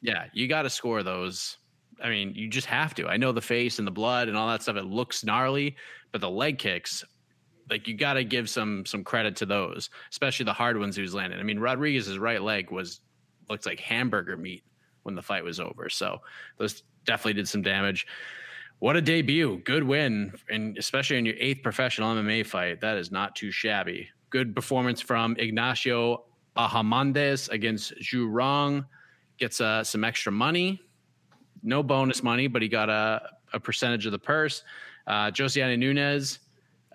Yeah, 0.00 0.26
you 0.32 0.48
got 0.48 0.62
to 0.62 0.70
score 0.70 1.02
those. 1.02 1.58
I 2.02 2.08
mean, 2.08 2.34
you 2.34 2.48
just 2.48 2.66
have 2.66 2.94
to. 2.94 3.08
I 3.08 3.16
know 3.16 3.32
the 3.32 3.40
face 3.40 3.78
and 3.78 3.86
the 3.86 3.92
blood 3.92 4.28
and 4.28 4.36
all 4.36 4.48
that 4.48 4.62
stuff. 4.62 4.76
It 4.76 4.84
looks 4.84 5.24
gnarly, 5.24 5.76
but 6.10 6.20
the 6.20 6.30
leg 6.30 6.58
kicks, 6.58 7.04
like 7.70 7.88
you 7.88 7.94
got 7.94 8.14
to 8.14 8.24
give 8.24 8.48
some 8.50 8.84
some 8.86 9.02
credit 9.02 9.36
to 9.36 9.46
those, 9.46 9.90
especially 10.10 10.44
the 10.44 10.52
hard 10.52 10.78
ones 10.78 10.96
he 10.96 11.02
was 11.02 11.14
landing. 11.14 11.40
I 11.40 11.42
mean, 11.42 11.58
Rodrigues's 11.58 12.18
right 12.18 12.42
leg 12.42 12.70
was 12.70 13.00
looked 13.48 13.66
like 13.66 13.80
hamburger 13.80 14.36
meat 14.36 14.64
when 15.02 15.14
the 15.14 15.22
fight 15.22 15.44
was 15.44 15.58
over. 15.58 15.88
So 15.88 16.20
those 16.58 16.82
definitely 17.04 17.34
did 17.34 17.48
some 17.48 17.62
damage. 17.62 18.06
What 18.82 18.96
a 18.96 19.00
debut. 19.00 19.62
Good 19.64 19.84
win. 19.84 20.32
And 20.50 20.76
especially 20.76 21.16
in 21.16 21.24
your 21.24 21.36
eighth 21.38 21.62
professional 21.62 22.16
MMA 22.16 22.44
fight. 22.44 22.80
That 22.80 22.96
is 22.96 23.12
not 23.12 23.36
too 23.36 23.52
shabby. 23.52 24.08
Good 24.28 24.56
performance 24.56 25.00
from 25.00 25.36
Ignacio 25.38 26.24
Bahamondes 26.56 27.48
against 27.50 27.94
Zhu 28.00 28.26
Rong. 28.28 28.84
Gets 29.38 29.60
uh, 29.60 29.84
some 29.84 30.02
extra 30.02 30.32
money. 30.32 30.80
No 31.62 31.84
bonus 31.84 32.24
money, 32.24 32.48
but 32.48 32.60
he 32.60 32.66
got 32.66 32.90
a, 32.90 33.22
a 33.52 33.60
percentage 33.60 34.04
of 34.04 34.10
the 34.10 34.18
purse. 34.18 34.64
Uh, 35.06 35.30
Josiane 35.30 35.78
Nunes, 35.78 36.40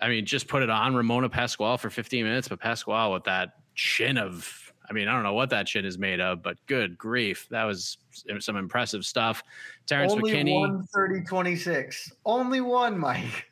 I 0.02 0.10
mean, 0.10 0.26
just 0.26 0.46
put 0.46 0.62
it 0.62 0.68
on 0.68 0.94
Ramona 0.94 1.30
Pascual 1.30 1.78
for 1.78 1.88
15 1.88 2.22
minutes, 2.22 2.48
but 2.48 2.60
Pascual 2.60 3.14
with 3.14 3.24
that 3.24 3.60
chin 3.74 4.18
of 4.18 4.67
I 4.88 4.92
mean, 4.94 5.06
I 5.08 5.12
don't 5.12 5.22
know 5.22 5.34
what 5.34 5.50
that 5.50 5.68
shit 5.68 5.84
is 5.84 5.98
made 5.98 6.20
of, 6.20 6.42
but 6.42 6.56
good 6.66 6.96
grief, 6.96 7.46
that 7.50 7.64
was 7.64 7.98
uh, 8.34 8.40
some 8.40 8.56
impressive 8.56 9.04
stuff. 9.04 9.42
Terrance 9.86 10.12
Only 10.12 10.32
McKinney, 10.32 10.58
one 10.58 10.84
30 10.94 11.24
26. 11.24 12.12
Only 12.24 12.60
one, 12.60 12.98
Mike. 12.98 13.46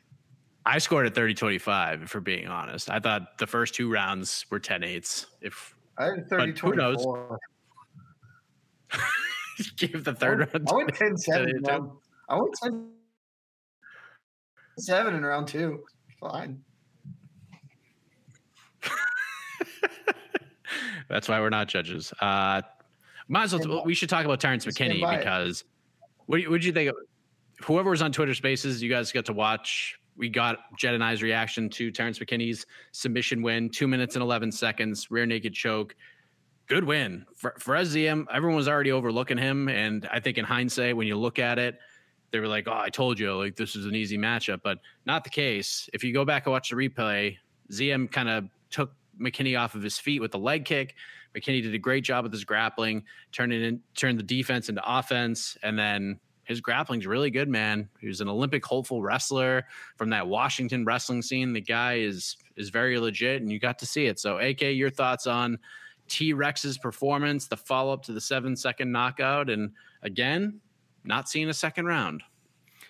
I 0.65 0.79
scored 0.79 1.05
at 1.05 1.15
30 1.15 1.35
25, 1.35 2.03
if 2.03 2.13
we're 2.13 2.19
being 2.21 2.47
honest. 2.47 2.89
I 2.89 2.99
thought 2.99 3.37
the 3.37 3.47
first 3.47 3.75
two 3.75 3.89
rounds 3.91 4.45
were 4.49 4.59
10 4.59 4.81
8s. 4.81 5.27
If 5.41 5.75
I 5.97 6.05
had 6.05 6.27
30 6.29 6.51
But 6.53 6.59
who 6.59 6.75
knows? 6.75 7.03
24. 7.03 7.39
give 9.77 10.03
the 10.03 10.11
I 10.11 10.13
third 10.15 10.39
went, 10.39 10.53
round, 10.53 10.69
I 10.69 10.73
went 10.75 10.95
10 10.95 11.17
7. 11.17 11.47
10, 11.47 11.55
in 11.55 11.63
round- 11.63 11.91
I 12.29 12.35
went 12.39 12.53
10 12.61 12.89
7 14.79 15.15
in 15.15 15.23
round 15.23 15.47
two. 15.47 15.83
Fine. 16.19 16.61
That's 21.09 21.27
why 21.29 21.39
we're 21.39 21.49
not 21.49 21.67
judges. 21.67 22.13
Uh, 22.19 22.61
might 23.27 23.53
as 23.53 23.67
well. 23.67 23.83
We 23.85 23.93
should 23.93 24.09
talk 24.09 24.25
about 24.25 24.39
Terrance 24.39 24.65
McKinney 24.65 25.19
because 25.19 25.63
what 26.25 26.47
would 26.47 26.63
you 26.63 26.71
think? 26.71 26.89
Of, 26.89 26.95
whoever 27.63 27.89
was 27.89 28.01
on 28.01 28.11
Twitter 28.11 28.33
Spaces, 28.33 28.81
you 28.81 28.89
guys 28.89 29.11
got 29.11 29.25
to 29.25 29.33
watch. 29.33 29.99
We 30.15 30.29
got 30.29 30.57
Jed 30.77 30.93
and 30.93 31.03
I's 31.03 31.21
reaction 31.21 31.69
to 31.71 31.91
Terrance 31.91 32.19
McKinney's 32.19 32.65
submission 32.91 33.41
win, 33.41 33.69
two 33.69 33.87
minutes 33.87 34.15
and 34.15 34.23
eleven 34.23 34.51
seconds, 34.51 35.11
rear 35.11 35.25
naked 35.25 35.53
choke. 35.53 35.95
Good 36.67 36.83
win 36.83 37.25
for 37.35 37.53
SZM. 37.57 38.25
Everyone 38.33 38.57
was 38.57 38.67
already 38.67 38.91
overlooking 38.91 39.37
him, 39.37 39.69
and 39.69 40.07
I 40.11 40.19
think 40.19 40.37
in 40.37 40.43
hindsight, 40.43 40.97
when 40.97 41.07
you 41.07 41.15
look 41.15 41.39
at 41.39 41.59
it, 41.59 41.79
they 42.31 42.39
were 42.39 42.47
like, 42.47 42.67
"Oh, 42.67 42.73
I 42.73 42.89
told 42.89 43.19
you, 43.19 43.33
like 43.35 43.55
this 43.55 43.75
is 43.75 43.85
an 43.85 43.95
easy 43.95 44.17
matchup," 44.17 44.61
but 44.63 44.79
not 45.05 45.23
the 45.23 45.29
case. 45.29 45.89
If 45.93 46.03
you 46.03 46.13
go 46.13 46.25
back 46.25 46.45
and 46.45 46.51
watch 46.51 46.69
the 46.69 46.75
replay, 46.75 47.37
Ziam 47.71 48.11
kind 48.11 48.27
of 48.27 48.45
took 48.69 48.91
McKinney 49.19 49.59
off 49.59 49.75
of 49.75 49.83
his 49.83 49.97
feet 49.97 50.21
with 50.21 50.31
the 50.31 50.39
leg 50.39 50.65
kick. 50.65 50.95
McKinney 51.35 51.61
did 51.61 51.73
a 51.73 51.79
great 51.79 52.03
job 52.03 52.23
with 52.23 52.33
his 52.33 52.43
grappling, 52.43 53.03
turning 53.31 53.63
in, 53.63 53.81
turned 53.95 54.19
the 54.19 54.23
defense 54.23 54.69
into 54.69 54.81
offense, 54.85 55.57
and 55.63 55.77
then 55.77 56.19
his 56.43 56.61
grappling's 56.61 57.05
really 57.05 57.29
good, 57.29 57.49
man. 57.49 57.89
He 57.99 58.07
was 58.07 58.21
an 58.21 58.29
Olympic 58.29 58.65
hopeful 58.65 59.01
wrestler 59.01 59.65
from 59.97 60.09
that 60.11 60.27
Washington 60.27 60.85
wrestling 60.85 61.21
scene. 61.21 61.53
The 61.53 61.61
guy 61.61 61.95
is 61.95 62.37
is 62.55 62.69
very 62.69 62.97
legit, 62.99 63.41
and 63.41 63.51
you 63.51 63.59
got 63.59 63.79
to 63.79 63.85
see 63.85 64.05
it. 64.05 64.19
So, 64.19 64.37
AK, 64.39 64.61
your 64.61 64.89
thoughts 64.89 65.27
on 65.27 65.59
T 66.07 66.33
Rex's 66.33 66.77
performance, 66.77 67.47
the 67.47 67.57
follow 67.57 67.93
up 67.93 68.03
to 68.03 68.13
the 68.13 68.21
seven 68.21 68.55
second 68.55 68.91
knockout, 68.91 69.49
and 69.49 69.71
again, 70.01 70.61
not 71.03 71.27
seeing 71.27 71.49
a 71.49 71.53
second 71.53 71.85
round. 71.85 72.23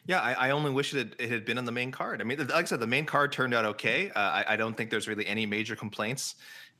Yeah, 0.07 0.21
I, 0.21 0.47
I 0.47 0.49
only 0.51 0.71
wish 0.71 0.93
it 0.93 0.97
had, 0.97 1.15
it 1.19 1.29
had 1.29 1.45
been 1.45 1.57
on 1.57 1.65
the 1.65 1.71
main 1.71 1.91
card. 1.91 2.21
I 2.21 2.23
mean, 2.23 2.39
like 2.39 2.51
I 2.51 2.63
said, 2.63 2.79
the 2.79 2.87
main 2.87 3.05
card 3.05 3.31
turned 3.33 3.53
out 3.53 3.65
okay. 3.65 4.09
Uh, 4.11 4.19
I, 4.19 4.45
I 4.49 4.55
don't 4.55 4.75
think 4.75 4.89
there's 4.89 5.07
really 5.07 5.27
any 5.27 5.45
major 5.45 5.75
complaints. 5.75 6.35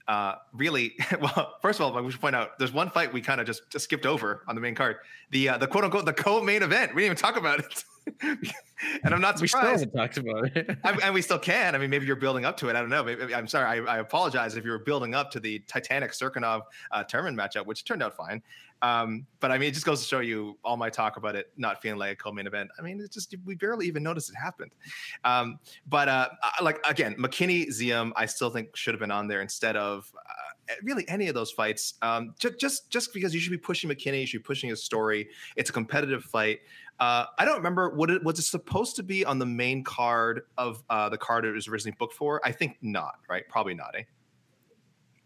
Uh, 0.08 0.36
really, 0.54 0.96
well, 1.22 1.56
first 1.62 1.80
of 1.80 1.86
all, 1.86 2.02
we 2.02 2.10
should 2.10 2.22
point 2.22 2.36
out 2.36 2.58
there's 2.58 2.72
one 2.72 2.90
fight 2.90 3.12
we 3.12 3.20
kind 3.20 3.42
of 3.42 3.48
just, 3.48 3.70
just 3.70 3.84
skipped 3.84 4.06
over 4.06 4.44
on 4.48 4.56
the 4.56 4.62
main 4.62 4.74
card. 4.74 4.98
The 5.32 5.50
uh, 5.50 5.58
the 5.58 5.68
quote 5.68 5.84
unquote 5.84 6.06
the 6.06 6.14
co-main 6.14 6.64
event. 6.64 6.96
We 6.96 7.02
didn't 7.02 7.18
even 7.18 7.18
talk 7.18 7.36
about 7.36 7.60
it, 7.60 7.84
and 9.04 9.14
I'm 9.14 9.20
not 9.20 9.38
surprised. 9.38 9.86
We 9.86 9.90
still 9.90 10.00
talked 10.00 10.18
about 10.18 10.56
it. 10.56 10.78
I, 10.86 10.92
and 11.04 11.14
we 11.14 11.22
still 11.22 11.40
can. 11.40 11.76
I 11.76 11.78
mean, 11.78 11.90
maybe 11.90 12.06
you're 12.06 12.16
building 12.16 12.46
up 12.46 12.56
to 12.58 12.70
it. 12.70 12.78
I 12.78 12.80
don't 12.80 12.90
know. 12.90 13.04
Maybe, 13.04 13.36
I'm 13.36 13.48
sorry. 13.48 13.82
I, 13.82 13.96
I 13.96 13.98
apologize 13.98 14.56
if 14.56 14.64
you 14.64 14.72
were 14.72 14.80
building 14.80 15.14
up 15.14 15.30
to 15.32 15.42
the 15.42 15.60
Titanic 15.68 16.12
Cirkunov 16.12 16.62
uh, 16.92 17.04
Turman 17.04 17.36
matchup, 17.36 17.66
which 17.66 17.84
turned 17.84 18.02
out 18.02 18.16
fine. 18.16 18.42
Um, 18.82 19.26
but 19.40 19.52
I 19.52 19.58
mean, 19.58 19.70
it 19.70 19.74
just 19.74 19.86
goes 19.86 20.02
to 20.02 20.08
show 20.08 20.20
you 20.20 20.58
all 20.64 20.78
my 20.78 20.90
talk 20.90 21.18
about 21.18 21.36
it 21.36 21.52
not 21.58 21.82
feeling 21.82 22.00
like 22.00 22.12
a 22.12 22.16
co-main 22.16 22.48
event. 22.48 22.70
I 22.78 22.82
mean, 22.82 23.00
it's 23.00 23.14
just 23.14 23.34
we 23.46 23.56
barely 23.56 23.88
even 23.88 24.04
noticed 24.04 24.30
it 24.30 24.36
happened. 24.36 24.72
Um, 25.24 25.60
but 25.88 26.08
uh, 26.08 26.30
like 26.62 26.80
again, 26.88 27.16
McKinney 27.16 27.68
Ziam, 27.70 28.12
I 28.16 28.26
still 28.26 28.50
think 28.50 28.76
should 28.76 28.94
have 28.94 29.00
been 29.00 29.12
on 29.12 29.28
there 29.28 29.42
instead 29.42 29.76
of 29.76 30.12
uh, 30.16 30.74
really 30.84 31.08
any 31.08 31.28
of 31.28 31.36
those 31.36 31.52
fights. 31.52 31.96
Um, 32.02 32.34
ju- 32.40 32.56
just 32.60 32.90
just 32.90 33.14
because 33.14 33.34
you 33.34 33.40
should 33.40 33.52
be 33.52 33.58
pushing 33.58 33.90
McKinney, 33.90 34.22
you 34.22 34.28
should 34.28 34.44
be 34.44 34.48
pushing 34.48 34.70
his 34.70 34.84
story. 34.84 35.30
It's 35.56 35.70
a 35.70 35.74
competitive 35.74 36.24
fight. 36.24 36.60
Uh, 37.00 37.26
I 37.38 37.46
don't 37.46 37.58
remember 37.58 37.92
what 37.92 38.10
it 38.10 38.24
was 38.24 38.40
it 38.40 38.44
supposed 38.44 38.96
to 38.96 39.04
be 39.04 39.24
on 39.24 39.38
the 39.38 39.46
main 39.46 39.84
card 39.84 40.42
of 40.58 40.84
uh, 40.90 41.10
the 41.10 41.18
card 41.18 41.46
it 41.46 41.52
was 41.52 41.68
originally 41.68 41.96
booked 41.98 42.16
for. 42.16 42.42
I 42.44 42.52
think 42.52 42.78
not. 42.82 43.20
Right? 43.30 43.48
Probably 43.50 43.76
not. 43.76 43.96
Eh? 43.98 44.04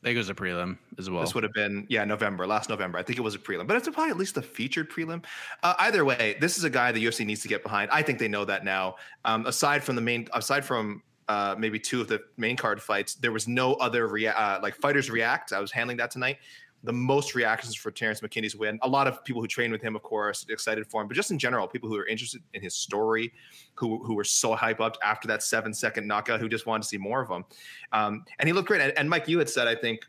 I 0.02 0.08
think 0.08 0.16
it 0.16 0.20
was 0.20 0.30
a 0.30 0.34
prelim 0.34 0.80
as 0.98 1.12
well. 1.12 1.22
This 1.22 1.36
would 1.36 1.44
have 1.44 1.54
been 1.54 1.86
yeah 1.88 2.04
November 2.06 2.48
last 2.48 2.70
November. 2.70 2.98
I 2.98 3.04
think 3.04 3.20
it 3.20 3.22
was 3.22 3.36
a 3.36 3.40
prelim, 3.40 3.68
but 3.68 3.78
it's 3.78 3.88
probably 3.90 4.10
at 4.10 4.18
least 4.18 4.36
a 4.36 4.42
featured 4.42 4.90
prelim. 4.90 5.24
Uh, 5.62 5.76
either 5.80 6.04
way, 6.04 6.38
this 6.42 6.58
is 6.58 6.64
a 6.64 6.72
guy 6.72 6.92
the 6.92 7.06
UFC 7.06 7.24
needs 7.24 7.42
to 7.44 7.48
get 7.48 7.62
behind. 7.62 7.92
I 7.92 8.02
think 8.02 8.18
they 8.18 8.28
know 8.28 8.44
that 8.46 8.66
now. 8.66 8.96
Um, 9.26 9.46
aside 9.46 9.84
from 9.84 9.96
the 9.96 10.02
main, 10.02 10.28
aside 10.34 10.66
from 10.66 11.04
uh, 11.28 11.56
maybe 11.58 11.80
two 11.80 12.02
of 12.02 12.08
the 12.08 12.20
main 12.38 12.58
card 12.58 12.82
fights, 12.82 13.14
there 13.14 13.32
was 13.32 13.48
no 13.48 13.76
other 13.76 14.08
rea- 14.08 14.28
uh, 14.28 14.60
like 14.62 14.76
fighters 14.76 15.12
react. 15.12 15.54
I 15.54 15.60
was 15.60 15.72
handling 15.72 15.98
that 15.98 16.10
tonight. 16.10 16.38
The 16.84 16.94
most 16.94 17.36
reactions 17.36 17.76
for 17.76 17.92
Terrance 17.92 18.22
McKinney's 18.22 18.56
win. 18.56 18.80
A 18.82 18.88
lot 18.88 19.08
of 19.08 19.24
people 19.24 19.42
who 19.42 19.48
trained 19.48 19.72
with 19.72 19.82
him, 19.82 19.96
of 19.96 20.02
course, 20.02 20.46
excited 20.50 20.88
for 20.88 21.02
him, 21.02 21.08
but 21.08 21.16
just 21.16 21.30
in 21.30 21.38
general, 21.38 21.68
people 21.68 21.90
who 21.90 21.96
are 21.96 22.08
interested 22.08 22.42
in 22.54 22.62
his 22.62 22.76
story, 22.76 23.32
who 23.76 24.04
who 24.04 24.16
were 24.16 24.24
so 24.24 24.56
hype 24.56 24.80
up 24.80 24.98
after 25.04 25.28
that 25.28 25.44
seven 25.44 25.74
second 25.74 26.08
knockout, 26.08 26.40
who 26.40 26.50
just 26.50 26.66
wanted 26.66 26.84
to 26.84 26.90
see 26.90 26.98
more 26.98 27.22
of 27.22 27.30
him. 27.30 27.46
Um, 27.92 28.26
and 28.40 28.48
he 28.48 28.54
looked 28.54 28.68
great. 28.68 28.82
And, 28.82 28.98
and 28.98 29.10
Mike, 29.10 29.28
you 29.28 29.38
had 29.38 29.50
said, 29.50 29.68
I 29.68 29.76
think 29.76 30.02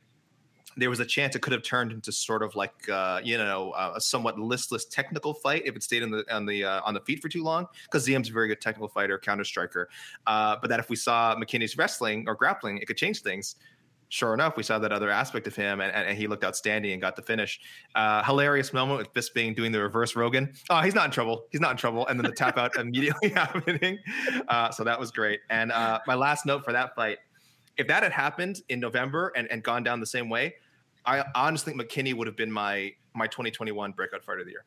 there 0.77 0.91
was 0.91 1.01
a 1.01 1.05
chance 1.05 1.37
it 1.37 1.43
could 1.43 1.53
have 1.53 1.63
turned 1.63 1.93
into 1.93 2.13
sort 2.13 2.43
of 2.43 2.55
like 2.55 2.89
uh, 2.89 3.21
you 3.23 3.37
know 3.37 3.71
uh, 3.73 3.95
a 3.97 4.01
somewhat 4.01 4.39
listless 4.39 4.85
technical 4.87 5.35
fight 5.35 5.63
if 5.65 5.77
it 5.77 5.83
stayed 5.83 6.03
on 6.03 6.11
the 6.11 6.25
on 6.35 6.47
the 6.47 6.65
uh, 6.65 6.81
on 6.85 6.95
the 6.95 7.01
feet 7.01 7.21
for 7.21 7.29
too 7.29 7.43
long 7.43 7.67
because 7.85 8.07
Ziam's 8.07 8.31
a 8.31 8.33
very 8.33 8.49
good 8.49 8.61
technical 8.61 8.89
fighter, 8.89 9.19
counter 9.19 9.45
striker. 9.45 9.89
Uh, 10.27 10.57
but 10.61 10.69
that 10.69 10.81
if 10.81 10.89
we 10.89 10.97
saw 10.97 11.35
McKinney's 11.37 11.77
wrestling 11.77 12.25
or 12.27 12.35
grappling, 12.35 12.79
it 12.79 12.87
could 12.87 12.97
change 12.97 13.23
things. 13.23 13.57
Sure 14.13 14.35
enough, 14.35 14.59
we 14.59 14.63
saw 14.63 14.79
that 14.79 14.93
other 14.93 15.09
aspect 15.09 15.47
of 15.47 15.57
him, 15.57 15.81
and, 15.81 15.91
and 15.91 16.19
he 16.19 16.27
looked 16.27 16.45
outstanding 16.45 16.93
and 16.93 17.01
got 17.01 17.17
the 17.17 17.23
finish. 17.23 17.59
Uh, 17.95 18.23
hilarious 18.23 18.75
moment 18.75 18.99
with 18.99 19.11
Bisping 19.15 19.57
doing 19.57 19.73
the 19.73 19.81
reverse 19.81 20.15
Rogan. 20.15 20.53
Oh, 20.69 20.81
he's 20.81 20.95
not 20.95 21.07
in 21.07 21.11
trouble. 21.11 21.47
He's 21.51 21.63
not 21.63 21.71
in 21.71 21.77
trouble. 21.79 22.07
And 22.07 22.21
then 22.21 22.27
the 22.29 22.37
tap 22.37 22.59
out 22.59 22.77
immediately 22.79 23.29
happening. 23.35 23.99
Uh, 24.49 24.71
so 24.71 24.85
that 24.85 25.01
was 25.01 25.11
great. 25.11 25.41
And 25.49 25.73
uh, 25.73 26.01
my 26.07 26.15
last 26.15 26.45
note 26.45 26.63
for 26.63 26.73
that 26.73 26.95
fight 26.95 27.21
if 27.79 27.87
that 27.89 28.03
had 28.03 28.13
happened 28.13 28.61
in 28.69 28.81
November 28.81 29.33
and, 29.35 29.51
and 29.51 29.63
gone 29.63 29.83
down 29.83 29.99
the 29.99 30.05
same 30.05 30.29
way, 30.29 30.57
I 31.07 31.25
honestly 31.35 31.73
think 31.73 31.91
McKinney 31.91 32.15
would 32.15 32.27
have 32.27 32.37
been 32.37 32.53
my 32.53 32.93
my 33.15 33.27
2021 33.27 33.93
breakout 33.93 34.23
fighter 34.25 34.41
of 34.41 34.45
the 34.45 34.53
year. 34.53 34.65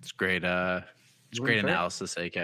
It's 0.00 0.12
great. 0.12 0.44
Uh, 0.44 0.82
it's 1.30 1.40
great 1.40 1.58
analysis, 1.58 2.16
AK. 2.16 2.36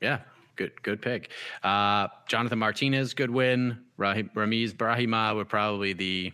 Yeah, 0.00 0.20
good, 0.56 0.80
good 0.82 1.02
pick. 1.02 1.30
Uh, 1.62 2.08
Jonathan 2.28 2.58
Martinez, 2.58 3.14
good 3.14 3.30
win. 3.30 3.78
Rahim, 3.96 4.30
Ramiz 4.34 4.72
Brahimaj 4.72 5.36
were 5.36 5.44
probably 5.44 5.92
the 5.92 6.32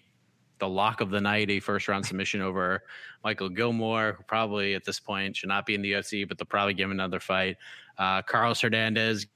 the 0.59 0.69
lock 0.69 1.01
of 1.01 1.09
the 1.09 1.21
night, 1.21 1.51
a 1.51 1.59
first 1.59 1.89
round 1.89 2.05
submission 2.05 2.43
over 2.43 2.83
Michael 3.25 3.49
Gillmore, 3.49 4.15
who 4.19 4.23
probably 4.25 4.75
at 4.75 4.85
this 4.85 5.01
point 5.01 5.37
should 5.37 5.49
not 5.49 5.65
be 5.65 5.75
in 5.75 5.83
the 5.83 5.93
UFC, 5.93 6.29
but 6.29 6.39
they'll 6.39 6.47
probably 6.47 6.75
give 6.75 6.85
him 6.85 6.93
another 6.93 7.19
fight. 7.19 7.57
Uh, 7.99 8.23
Carlos 8.23 8.61
Hernandez 8.61 9.27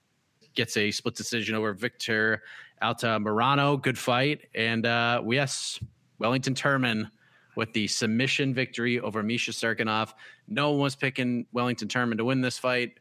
gets 0.55 0.76
a 0.76 0.91
split 0.91 1.14
decision 1.14 1.55
over 1.55 1.72
Victor 1.72 2.43
Alta 2.80 3.07
Altamirano. 3.07 3.80
Good 3.80 3.99
fight. 3.99 4.43
And 4.55 4.87
uh, 4.87 5.22
yes, 5.26 5.80
Wellington 6.18 6.55
Turman 6.55 7.11
with 7.57 7.72
the 7.72 7.87
submission 7.87 8.53
victory 8.53 9.01
over 9.01 9.22
Misha 9.22 9.53
Cirkunov. 9.53 10.12
No 10.49 10.70
one 10.70 10.80
was 10.80 10.97
picking 10.97 11.47
Wellington 11.53 11.89
Turman 11.89 12.16
to 12.18 12.24
win 12.24 12.41
this 12.41 12.59
fight. 12.59 12.99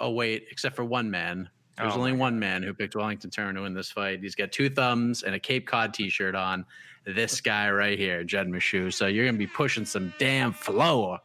Oh, 0.00 0.10
wait, 0.10 0.46
except 0.50 0.76
for 0.76 0.84
one 0.84 1.10
man. 1.10 1.48
There's 1.76 1.92
Oh, 1.94 1.98
only 1.98 2.12
one 2.12 2.38
man 2.38 2.62
who 2.62 2.74
picked 2.74 2.96
Wellington 2.96 3.30
Turman 3.30 3.54
to 3.54 3.62
win 3.62 3.72
this 3.74 3.90
fight. 3.90 4.20
He's 4.20 4.34
got 4.34 4.50
two 4.50 4.68
thumbs 4.68 5.22
and 5.22 5.34
a 5.34 5.38
Cape 5.38 5.66
Cod 5.66 5.94
t 5.94 6.08
shirt 6.10 6.34
on. 6.34 6.64
This 7.06 7.40
guy 7.40 7.70
right 7.70 7.98
here, 7.98 8.24
Jed 8.24 8.48
Meshew. 8.48 8.92
So 8.92 9.06
you're 9.06 9.24
going 9.24 9.36
to 9.36 9.38
be 9.38 9.46
pushing 9.46 9.84
some 9.84 10.12
damn 10.18 10.52
flow 10.52 11.18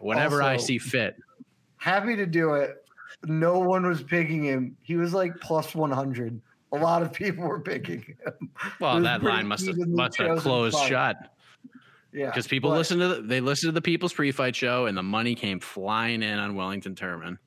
whenever 0.00 0.42
I 0.42 0.56
see 0.56 0.78
fit. 0.78 1.16
Happy 1.76 2.16
to 2.16 2.26
do 2.26 2.54
it. 2.54 2.76
No 3.24 3.58
one 3.60 3.86
was 3.86 4.02
picking 4.02 4.42
him. 4.42 4.76
He 4.82 4.96
was 4.96 5.14
like 5.14 5.38
plus 5.40 5.74
100. 5.74 6.40
A 6.72 6.76
lot 6.76 7.02
of 7.02 7.12
people 7.12 7.46
were 7.46 7.60
picking 7.60 8.00
him. 8.02 8.50
Well, 8.80 9.00
that 9.00 9.22
line 9.22 9.46
must 9.46 9.66
have, 9.66 9.76
must 9.78 10.18
have 10.18 10.38
closed 10.40 10.76
fight. 10.76 10.88
shut 10.88 11.16
Yeah. 12.12 12.26
because 12.26 12.48
people 12.48 12.70
but 12.70 12.78
listen 12.78 12.98
to 12.98 13.08
the, 13.08 13.22
they 13.22 13.40
listen 13.40 13.68
to 13.68 13.72
the 13.72 13.80
People's 13.82 14.12
Pre-Fight 14.12 14.56
Show, 14.56 14.86
and 14.86 14.98
the 14.98 15.02
money 15.02 15.36
came 15.36 15.60
flying 15.60 16.22
in 16.22 16.38
on 16.38 16.56
Wellington 16.56 16.96
Turman. 16.96 17.38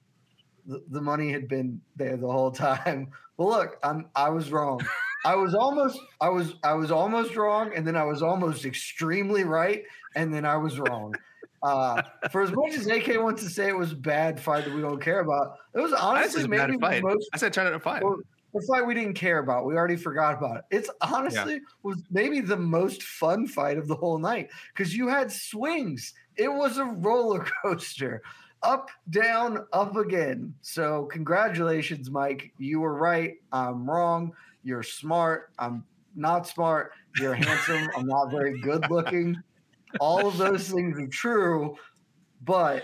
The, 0.68 0.84
the 0.90 1.02
money 1.02 1.32
had 1.32 1.48
been 1.48 1.82
there 1.96 2.18
the 2.18 2.32
whole 2.32 2.52
time. 2.52 3.10
Well, 3.38 3.50
look, 3.50 3.78
I'm 3.84 4.08
I 4.16 4.30
was 4.30 4.52
wrong. 4.52 4.82
I 5.26 5.36
was 5.36 5.56
almost 5.56 6.00
I 6.22 6.30
was 6.30 6.56
I 6.64 6.74
was 6.74 6.92
almost 6.92 7.36
wrong, 7.36 7.72
and 7.76 7.86
then 7.88 7.96
I 7.96 8.04
was 8.04 8.22
almost 8.22 8.66
extremely 8.66 9.44
right, 9.44 9.84
and 10.16 10.34
then 10.34 10.46
I 10.46 10.58
was 10.58 10.80
wrong. 10.80 11.14
Uh, 11.64 12.02
for 12.32 12.42
as 12.42 12.52
much 12.52 12.74
as 12.76 12.88
AK 12.88 13.22
wants 13.22 13.44
to 13.44 13.50
say 13.50 13.68
it 13.68 13.78
was 13.78 13.92
a 13.92 13.96
bad 13.96 14.40
fight 14.40 14.66
that 14.66 14.74
we 14.74 14.82
don't 14.82 15.02
care 15.02 15.22
about, 15.22 15.58
it 15.74 15.80
was 15.80 15.94
I 15.94 16.22
didn't 16.22 16.32
say 16.32 16.40
honestly 16.42 16.48
maybe 16.48 16.78
fight. 16.78 17.02
the 17.02 17.08
most 17.08 17.30
I 17.34 17.38
said 17.38 17.54
turn 17.54 17.68
it 17.68 17.72
to 17.72 17.80
five. 17.80 18.04
Well, 18.04 18.20
the 18.54 18.62
fight 18.62 18.86
we 18.86 18.94
didn't 18.94 19.16
care 19.16 19.40
about. 19.40 19.66
We 19.66 19.76
already 19.76 19.96
forgot 19.96 20.38
about 20.38 20.58
it. 20.58 20.64
It's 20.72 20.90
honestly 21.02 21.62
was 21.84 22.02
maybe 22.10 22.40
the 22.40 22.58
most 22.58 23.04
fun 23.04 23.48
fight 23.48 23.78
of 23.78 23.88
the 23.88 23.96
whole 23.96 24.18
night 24.18 24.50
because 24.74 24.96
you 24.96 25.08
had 25.08 25.32
swings. 25.32 26.14
It 26.38 26.48
was 26.48 26.78
a 26.78 26.86
roller 26.86 27.46
coaster, 27.64 28.22
up, 28.64 28.90
down, 29.10 29.66
up 29.74 29.96
again. 29.96 30.54
So 30.62 31.06
congratulations, 31.12 32.10
Mike. 32.10 32.52
You 32.58 32.80
were 32.80 32.96
right. 32.96 33.36
I'm 33.52 33.90
wrong. 33.90 34.34
You're 34.64 34.84
smart. 34.84 35.52
I'm 35.60 35.84
not 36.16 36.48
smart. 36.48 36.92
You're 37.20 37.36
handsome. 37.36 37.90
I'm 37.96 38.08
not 38.08 38.32
very 38.32 38.60
good 38.60 38.90
looking. 38.90 39.42
All 40.00 40.28
of 40.28 40.38
those 40.38 40.70
things 40.70 41.00
are 41.00 41.08
true, 41.08 41.76
but 42.44 42.84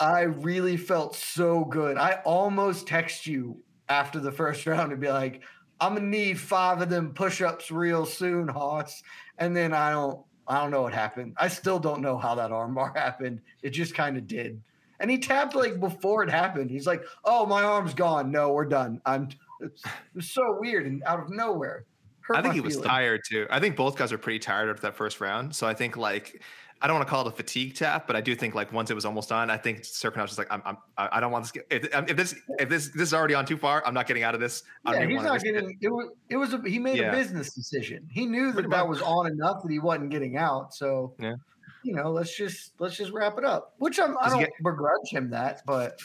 I 0.00 0.22
really 0.22 0.76
felt 0.76 1.14
so 1.14 1.64
good. 1.64 1.96
I 1.96 2.20
almost 2.24 2.86
text 2.86 3.26
you 3.26 3.62
after 3.88 4.18
the 4.18 4.32
first 4.32 4.66
round 4.66 4.92
and 4.92 5.00
be 5.00 5.10
like, 5.10 5.42
I'm 5.80 5.94
gonna 5.94 6.06
need 6.06 6.38
five 6.38 6.80
of 6.80 6.88
them 6.88 7.12
push-ups 7.14 7.70
real 7.70 8.06
soon, 8.06 8.48
Hoss. 8.48 9.02
And 9.38 9.56
then 9.56 9.72
I 9.72 9.90
don't 9.90 10.20
I 10.46 10.60
don't 10.60 10.70
know 10.70 10.82
what 10.82 10.92
happened. 10.92 11.34
I 11.36 11.48
still 11.48 11.78
don't 11.78 12.00
know 12.00 12.18
how 12.18 12.34
that 12.34 12.50
armbar 12.50 12.96
happened. 12.96 13.40
It 13.62 13.70
just 13.70 13.94
kind 13.94 14.16
of 14.16 14.26
did. 14.26 14.60
And 15.00 15.10
he 15.10 15.18
tapped 15.18 15.54
like 15.54 15.80
before 15.80 16.22
it 16.22 16.30
happened. 16.30 16.70
He's 16.70 16.86
like, 16.86 17.04
"Oh, 17.24 17.44
my 17.46 17.62
arm's 17.62 17.94
gone. 17.94 18.30
No, 18.30 18.52
we're 18.52 18.64
done." 18.64 19.00
I'm. 19.04 19.28
It 19.60 19.72
was 20.14 20.30
so 20.30 20.56
weird 20.60 20.86
and 20.86 21.02
out 21.04 21.20
of 21.20 21.30
nowhere. 21.30 21.84
I 22.32 22.42
think 22.42 22.54
he 22.54 22.60
was 22.60 22.80
tired 22.80 23.22
too. 23.28 23.46
I 23.50 23.60
think 23.60 23.76
both 23.76 23.96
guys 23.96 24.12
were 24.12 24.18
pretty 24.18 24.38
tired 24.38 24.70
after 24.70 24.82
that 24.82 24.96
first 24.96 25.20
round. 25.20 25.54
So 25.54 25.66
I 25.66 25.74
think 25.74 25.96
like 25.96 26.40
I 26.84 26.86
don't 26.86 26.96
want 26.96 27.08
to 27.08 27.10
call 27.10 27.26
it 27.26 27.32
a 27.32 27.34
fatigue 27.34 27.74
tap, 27.74 28.06
but 28.06 28.14
I 28.14 28.20
do 28.20 28.34
think 28.36 28.54
like 28.54 28.70
once 28.70 28.90
it 28.90 28.94
was 28.94 29.06
almost 29.06 29.32
on, 29.32 29.48
I 29.48 29.56
think 29.56 29.86
Serpent 29.86 30.20
was 30.20 30.32
just 30.32 30.38
like, 30.38 30.48
I'm, 30.52 30.60
I'm 30.66 30.76
I 30.98 31.18
don't 31.18 31.32
want 31.32 31.50
this. 31.50 31.62
If, 31.70 31.94
um, 31.94 32.04
if 32.06 32.14
this 32.14 32.34
if 32.58 32.68
this 32.68 32.88
this 32.90 33.00
is 33.08 33.14
already 33.14 33.32
on 33.32 33.46
too 33.46 33.56
far, 33.56 33.82
I'm 33.86 33.94
not 33.94 34.06
getting 34.06 34.22
out 34.22 34.34
of 34.34 34.40
this. 34.42 34.64
I 34.84 34.92
don't 34.92 35.08
Yeah, 35.08 35.16
he's 35.16 35.24
not 35.24 35.32
risk 35.32 35.46
it. 35.46 35.52
getting. 35.54 35.78
It 35.80 35.88
was. 35.88 36.10
It 36.28 36.36
was. 36.36 36.52
A, 36.52 36.60
he 36.68 36.78
made 36.78 36.98
Yeah. 36.98 37.10
a 37.10 37.12
business 37.16 37.54
decision. 37.54 38.06
He 38.10 38.26
knew 38.26 38.52
that 38.52 38.68
that 38.68 38.86
was 38.86 39.00
on 39.00 39.26
enough 39.28 39.62
that 39.62 39.72
he 39.72 39.78
wasn't 39.78 40.10
getting 40.10 40.36
out. 40.36 40.74
So, 40.74 41.14
Yeah. 41.18 41.36
you 41.84 41.94
know, 41.94 42.10
let's 42.12 42.36
just 42.36 42.72
let's 42.78 42.98
just 42.98 43.12
wrap 43.12 43.38
it 43.38 43.46
up. 43.46 43.72
Which 43.78 43.98
I'm, 43.98 44.18
I 44.18 44.28
don't 44.28 44.40
get- 44.40 44.50
begrudge 44.62 45.08
him 45.08 45.30
that, 45.30 45.62
but 45.64 45.98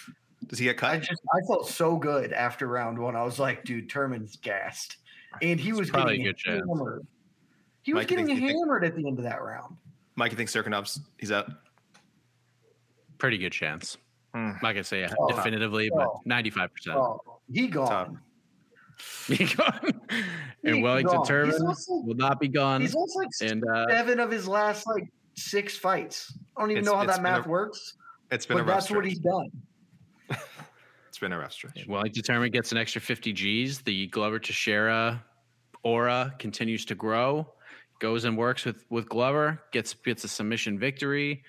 Does 0.48 0.60
he 0.60 0.64
get 0.66 0.82
I 0.82 0.96
cut? 0.96 1.02
just 1.02 1.22
I 1.36 1.46
felt 1.46 1.68
so 1.68 1.98
good 1.98 2.32
after 2.32 2.68
round 2.68 2.98
one. 2.98 3.18
I 3.18 3.24
was 3.24 3.38
like, 3.38 3.66
dude, 3.66 3.90
Turman's 3.90 4.38
gassed, 4.38 4.96
and 5.42 5.60
he 5.60 5.74
was 5.74 5.90
probably 5.90 6.14
a 6.14 6.18
getting 6.20 6.32
good 6.32 6.38
chance. 6.38 6.64
hammered. 6.66 7.06
He 7.82 7.94
was 7.94 8.02
Mike, 8.04 8.08
getting 8.08 8.30
you 8.30 8.38
think- 8.38 8.52
hammered 8.52 8.86
at 8.86 8.96
the 8.96 9.06
end 9.06 9.18
of 9.20 9.26
that 9.26 9.42
round. 9.44 9.76
Mike, 10.20 10.32
you 10.32 10.38
think 10.38 10.50
Cirkunov's 10.50 11.00
he's 11.18 11.32
out? 11.32 11.50
Pretty 13.18 13.38
good 13.38 13.54
chance. 13.54 13.98
Not 14.36 14.62
gonna 14.62 14.84
say 14.84 15.08
Oh, 15.18 15.28
definitively, 15.30 15.90
but 15.90 16.08
oh. 16.08 16.22
ninety-five 16.26 16.74
percent. 16.74 16.98
Oh, 16.98 17.40
he 17.52 17.68
gone. 17.70 18.20
and 19.30 19.40
He 20.76 20.82
Wellington 20.82 21.16
gone. 21.16 21.26
He's 21.26 21.56
Turman 21.56 21.68
also- 21.68 21.94
will 22.06 22.16
not 22.16 22.40
be 22.40 22.50
gone. 22.50 22.82
He's 22.82 22.94
lost 22.94 23.16
like 23.16 23.30
And 23.50 23.64
uh, 23.66 23.86
seven 23.88 24.20
of 24.20 24.30
his 24.30 24.46
last 24.46 24.86
like 24.88 25.06
six 25.36 25.78
fights. 25.78 26.38
I 26.58 26.62
don't 26.62 26.72
even 26.72 26.84
know 26.84 26.96
how 26.98 27.06
that 27.06 27.18
been 27.18 27.26
a- 27.26 27.38
math 27.38 27.48
works, 27.48 27.96
It's 28.30 28.46
been 28.46 28.58
but 28.58 28.64
a 28.64 28.66
rough 28.66 28.76
that's 28.82 28.92
what 28.92 29.06
he's 29.06 29.20
done. 29.20 29.50
It's 31.08 31.18
been 31.18 31.32
a 31.34 31.40
rough 31.40 31.54
stretch. 31.54 31.86
Wellington 31.88 32.22
Turman 32.24 32.52
gets 32.52 32.72
an 32.72 32.78
extra 32.78 33.02
fifty 33.02 33.34
G's. 33.34 33.80
The 33.82 34.08
Glover 34.08 34.38
Teixeira 34.40 35.24
aura 35.84 36.34
continues 36.40 36.86
to 36.86 36.96
grow. 36.96 37.48
Goes 38.00 38.24
and 38.26 38.38
works 38.38 38.66
with 38.66 38.86
with 38.90 39.08
Glover. 39.10 39.62
Gets 39.72 39.94
gets 39.94 40.24
a 40.24 40.28
submission 40.28 40.80
victory, 40.80 41.44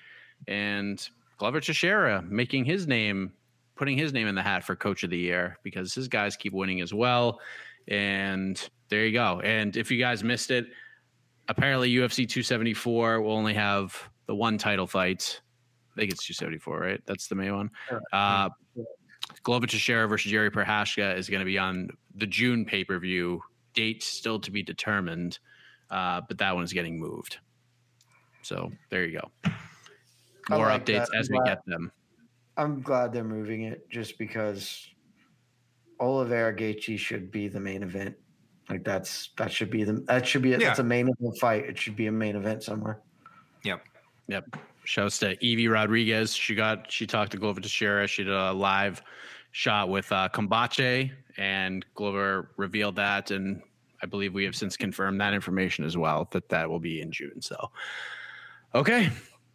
and 0.47 1.07
Glover 1.37 1.59
Teixeira 1.59 2.21
making 2.21 2.65
his 2.65 2.87
name, 2.87 3.31
putting 3.75 3.97
his 3.97 4.13
name 4.13 4.27
in 4.27 4.35
the 4.35 4.43
hat 4.43 4.63
for 4.63 4.75
Coach 4.75 5.03
of 5.03 5.09
the 5.09 5.17
Year 5.17 5.57
because 5.63 5.93
his 5.93 6.07
guys 6.07 6.35
keep 6.35 6.53
winning 6.53 6.81
as 6.81 6.93
well. 6.93 7.39
And 7.87 8.61
there 8.89 9.05
you 9.05 9.13
go. 9.13 9.41
And 9.41 9.75
if 9.75 9.89
you 9.89 9.97
guys 9.97 10.23
missed 10.23 10.51
it, 10.51 10.67
apparently 11.47 11.89
UFC 11.89 12.27
274 12.27 13.21
will 13.21 13.31
only 13.31 13.53
have 13.53 13.97
the 14.27 14.35
one 14.35 14.57
title 14.57 14.87
fight. 14.87 15.41
I 15.95 15.99
think 15.99 16.11
it's 16.11 16.25
274, 16.25 16.79
right? 16.79 17.01
That's 17.05 17.27
the 17.27 17.35
main 17.35 17.55
one. 17.55 17.71
Uh, 18.13 18.49
Glover 19.43 19.67
Teixeira 19.67 20.07
versus 20.07 20.31
Jiri 20.31 20.51
Prochazka 20.51 21.17
is 21.17 21.29
going 21.29 21.39
to 21.39 21.45
be 21.45 21.57
on 21.57 21.89
the 22.15 22.27
June 22.27 22.65
pay 22.65 22.83
per 22.83 22.99
view. 22.99 23.41
Date 23.73 24.03
still 24.03 24.39
to 24.41 24.51
be 24.51 24.63
determined, 24.63 25.39
uh, 25.91 26.21
but 26.27 26.37
that 26.39 26.55
one's 26.55 26.73
getting 26.73 26.99
moved. 26.99 27.37
So 28.41 28.71
there 28.89 29.05
you 29.05 29.19
go. 29.19 29.51
More 30.49 30.65
like 30.67 30.85
updates 30.85 31.07
that. 31.11 31.17
as 31.19 31.29
we 31.29 31.37
I'm 31.37 31.45
get 31.45 31.59
them. 31.67 31.91
I'm 32.57 32.81
glad 32.81 33.13
they're 33.13 33.23
moving 33.23 33.63
it 33.63 33.87
just 33.89 34.17
because 34.17 34.87
Oliveira 35.99 36.55
Gaethje 36.55 36.97
should 36.97 37.31
be 37.31 37.47
the 37.47 37.59
main 37.59 37.83
event. 37.83 38.15
Like 38.69 38.83
that's 38.83 39.29
that 39.37 39.51
should 39.51 39.69
be 39.69 39.83
the 39.83 39.93
that 40.07 40.25
should 40.25 40.41
be 40.41 40.53
a, 40.53 40.57
that's 40.57 40.79
Yeah. 40.79 40.85
a 40.85 40.87
main 40.87 41.09
event 41.09 41.37
fight. 41.39 41.65
It 41.65 41.77
should 41.77 41.95
be 41.95 42.07
a 42.07 42.11
main 42.11 42.35
event 42.35 42.63
somewhere. 42.63 43.01
Yep. 43.63 43.83
Yep. 44.27 44.55
Shouts 44.85 45.19
to 45.19 45.35
Evie 45.45 45.67
Rodriguez. 45.67 46.33
She 46.33 46.55
got 46.55 46.91
she 46.91 47.05
talked 47.05 47.31
to 47.33 47.37
Glover 47.37 47.61
Teixeira. 47.61 48.07
She 48.07 48.23
did 48.23 48.33
a 48.33 48.51
live 48.51 49.01
shot 49.51 49.89
with 49.89 50.11
uh, 50.11 50.29
Combate, 50.29 51.11
and 51.37 51.85
Glover 51.93 52.49
revealed 52.57 52.95
that, 52.95 53.29
and 53.31 53.61
I 54.01 54.05
believe 54.05 54.33
we 54.33 54.43
have 54.45 54.55
since 54.55 54.77
confirmed 54.77 55.21
that 55.21 55.33
information 55.33 55.85
as 55.85 55.97
well 55.97 56.27
that 56.31 56.49
that 56.49 56.69
will 56.69 56.79
be 56.79 57.01
in 57.01 57.11
June. 57.11 57.41
So, 57.41 57.71
okay, 58.73 59.09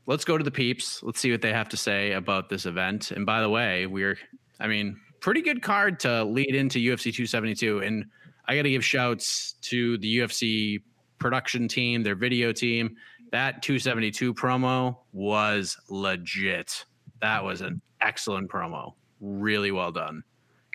let's 0.07 0.24
go 0.24 0.38
to 0.38 0.44
the 0.44 0.51
peeps. 0.51 1.03
Let's 1.03 1.20
see 1.20 1.32
what 1.32 1.42
they 1.42 1.53
have 1.53 1.68
to 1.70 1.76
say 1.76 2.12
about 2.12 2.49
this 2.49 2.66
event. 2.66 3.11
And 3.11 3.26
by 3.26 3.40
the 3.40 3.51
way, 3.51 3.86
we're 3.86 4.18
I 4.61 4.68
mean 4.68 5.01
pretty 5.20 5.42
good 5.42 5.62
card 5.62 5.99
to 6.01 6.24
lead 6.24 6.55
into 6.55 6.78
UFC 6.78 7.12
272, 7.12 7.80
and 7.80 8.05
I 8.47 8.57
got 8.57 8.62
to 8.62 8.70
give 8.70 8.84
shouts 8.84 9.55
to 9.62 9.99
the 9.99 10.18
UFC 10.18 10.82
production 11.18 11.66
team, 11.66 12.03
their 12.03 12.14
video 12.14 12.53
team 12.53 12.97
that 13.32 13.62
272 13.62 14.34
promo 14.34 14.97
was 15.12 15.76
legit. 15.88 16.84
That 17.20 17.42
was 17.42 17.61
an 17.61 17.80
excellent 18.01 18.51
promo. 18.51 18.94
Really 19.20 19.72
well 19.72 19.92
done. 19.92 20.22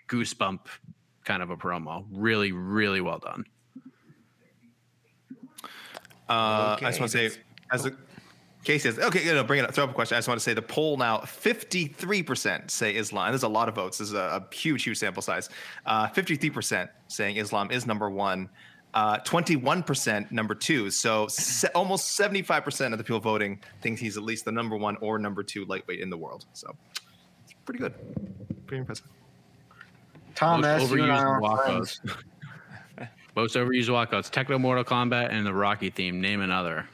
Goosebump 0.09 0.59
kind 1.23 1.41
of 1.41 1.49
a 1.49 1.57
promo. 1.57 2.05
Really, 2.11 2.51
really 2.51 3.01
well 3.01 3.19
done. 3.19 3.45
Uh, 6.31 6.77
I 6.79 6.79
just 6.81 6.99
want 6.99 7.11
to 7.11 7.29
say, 7.29 7.37
as 7.71 7.85
a 7.85 7.91
Casey 8.63 8.91
says, 8.91 8.99
okay, 8.99 9.25
you 9.25 9.33
know, 9.33 9.43
bring 9.43 9.59
it 9.59 9.65
up. 9.65 9.73
Throw 9.73 9.85
up 9.85 9.89
a 9.89 9.93
question. 9.93 10.15
I 10.15 10.19
just 10.19 10.27
want 10.27 10.39
to 10.39 10.43
say 10.43 10.53
the 10.53 10.61
poll 10.61 10.95
now 10.97 11.17
53% 11.19 12.69
say 12.69 12.95
Islam. 12.95 13.31
There's 13.31 13.43
a 13.43 13.47
lot 13.47 13.67
of 13.67 13.75
votes. 13.75 13.97
This 13.97 14.09
is 14.09 14.13
a, 14.13 14.17
a 14.51 14.55
huge, 14.55 14.83
huge 14.83 14.97
sample 14.97 15.23
size. 15.23 15.49
Uh, 15.85 16.07
53% 16.09 16.89
saying 17.07 17.37
Islam 17.37 17.71
is 17.71 17.87
number 17.87 18.09
one, 18.09 18.49
uh, 18.93 19.17
21% 19.19 20.31
number 20.31 20.53
two. 20.53 20.91
So 20.91 21.27
se- 21.27 21.69
almost 21.73 22.19
75% 22.19 22.91
of 22.91 22.99
the 22.99 23.03
people 23.03 23.19
voting 23.19 23.59
thinks 23.81 23.99
he's 23.99 24.15
at 24.15 24.23
least 24.23 24.45
the 24.45 24.51
number 24.51 24.77
one 24.77 24.95
or 24.97 25.17
number 25.17 25.41
two 25.41 25.65
lightweight 25.65 25.99
in 25.99 26.11
the 26.11 26.17
world. 26.17 26.45
So 26.53 26.75
it's 27.43 27.53
pretty 27.65 27.79
good. 27.79 27.95
Pretty 28.67 28.81
impressive. 28.81 29.07
Thomas, 30.35 30.89
You 30.91 31.03
and 31.03 31.11
I 31.11 31.23
are 31.23 31.57
friends. 31.65 31.99
Most 33.35 33.55
overused 33.55 33.87
walkouts. 33.87 34.29
Techno 34.29 34.57
Mortal 34.59 34.83
Kombat 34.83 35.29
and 35.31 35.45
the 35.45 35.53
Rocky 35.53 35.89
theme. 35.89 36.19
Name 36.19 36.41
another. 36.41 36.87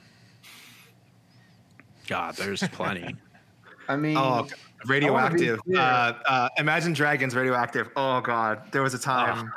God, 2.07 2.35
there's 2.35 2.61
plenty. 2.69 3.15
I 3.89 3.95
mean, 3.95 4.17
Oh, 4.17 4.47
radioactive. 4.85 5.59
clear. 5.63 5.79
Uh, 5.79 6.13
uh, 6.25 6.49
Imagine 6.57 6.93
Dragons, 6.93 7.35
radioactive. 7.35 7.89
Oh 7.95 8.21
God, 8.21 8.61
there 8.71 8.81
was 8.83 8.93
a 8.93 8.99
time. 8.99 9.51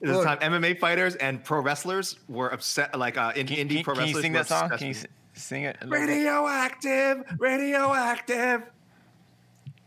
There 0.00 0.12
was 0.12 0.20
a 0.24 0.36
time 0.36 0.38
MMA 0.38 0.78
fighters 0.78 1.14
and 1.16 1.42
pro 1.42 1.60
wrestlers 1.60 2.18
were 2.28 2.52
upset. 2.52 2.96
Like 2.98 3.16
uh, 3.16 3.32
in, 3.36 3.46
Can, 3.46 3.68
indie 3.68 3.76
can, 3.76 3.84
pro 3.84 3.94
can 3.94 4.08
you 4.08 4.20
sing 4.20 4.32
that 4.32 4.46
song? 4.46 4.70
Can 4.70 4.88
you 4.88 4.94
s- 4.94 5.06
sing 5.34 5.64
it? 5.64 5.76
a 5.80 5.86
little 5.86 6.06
bit? 6.06 6.12
Radioactive, 6.14 7.24
radioactive. 7.38 8.62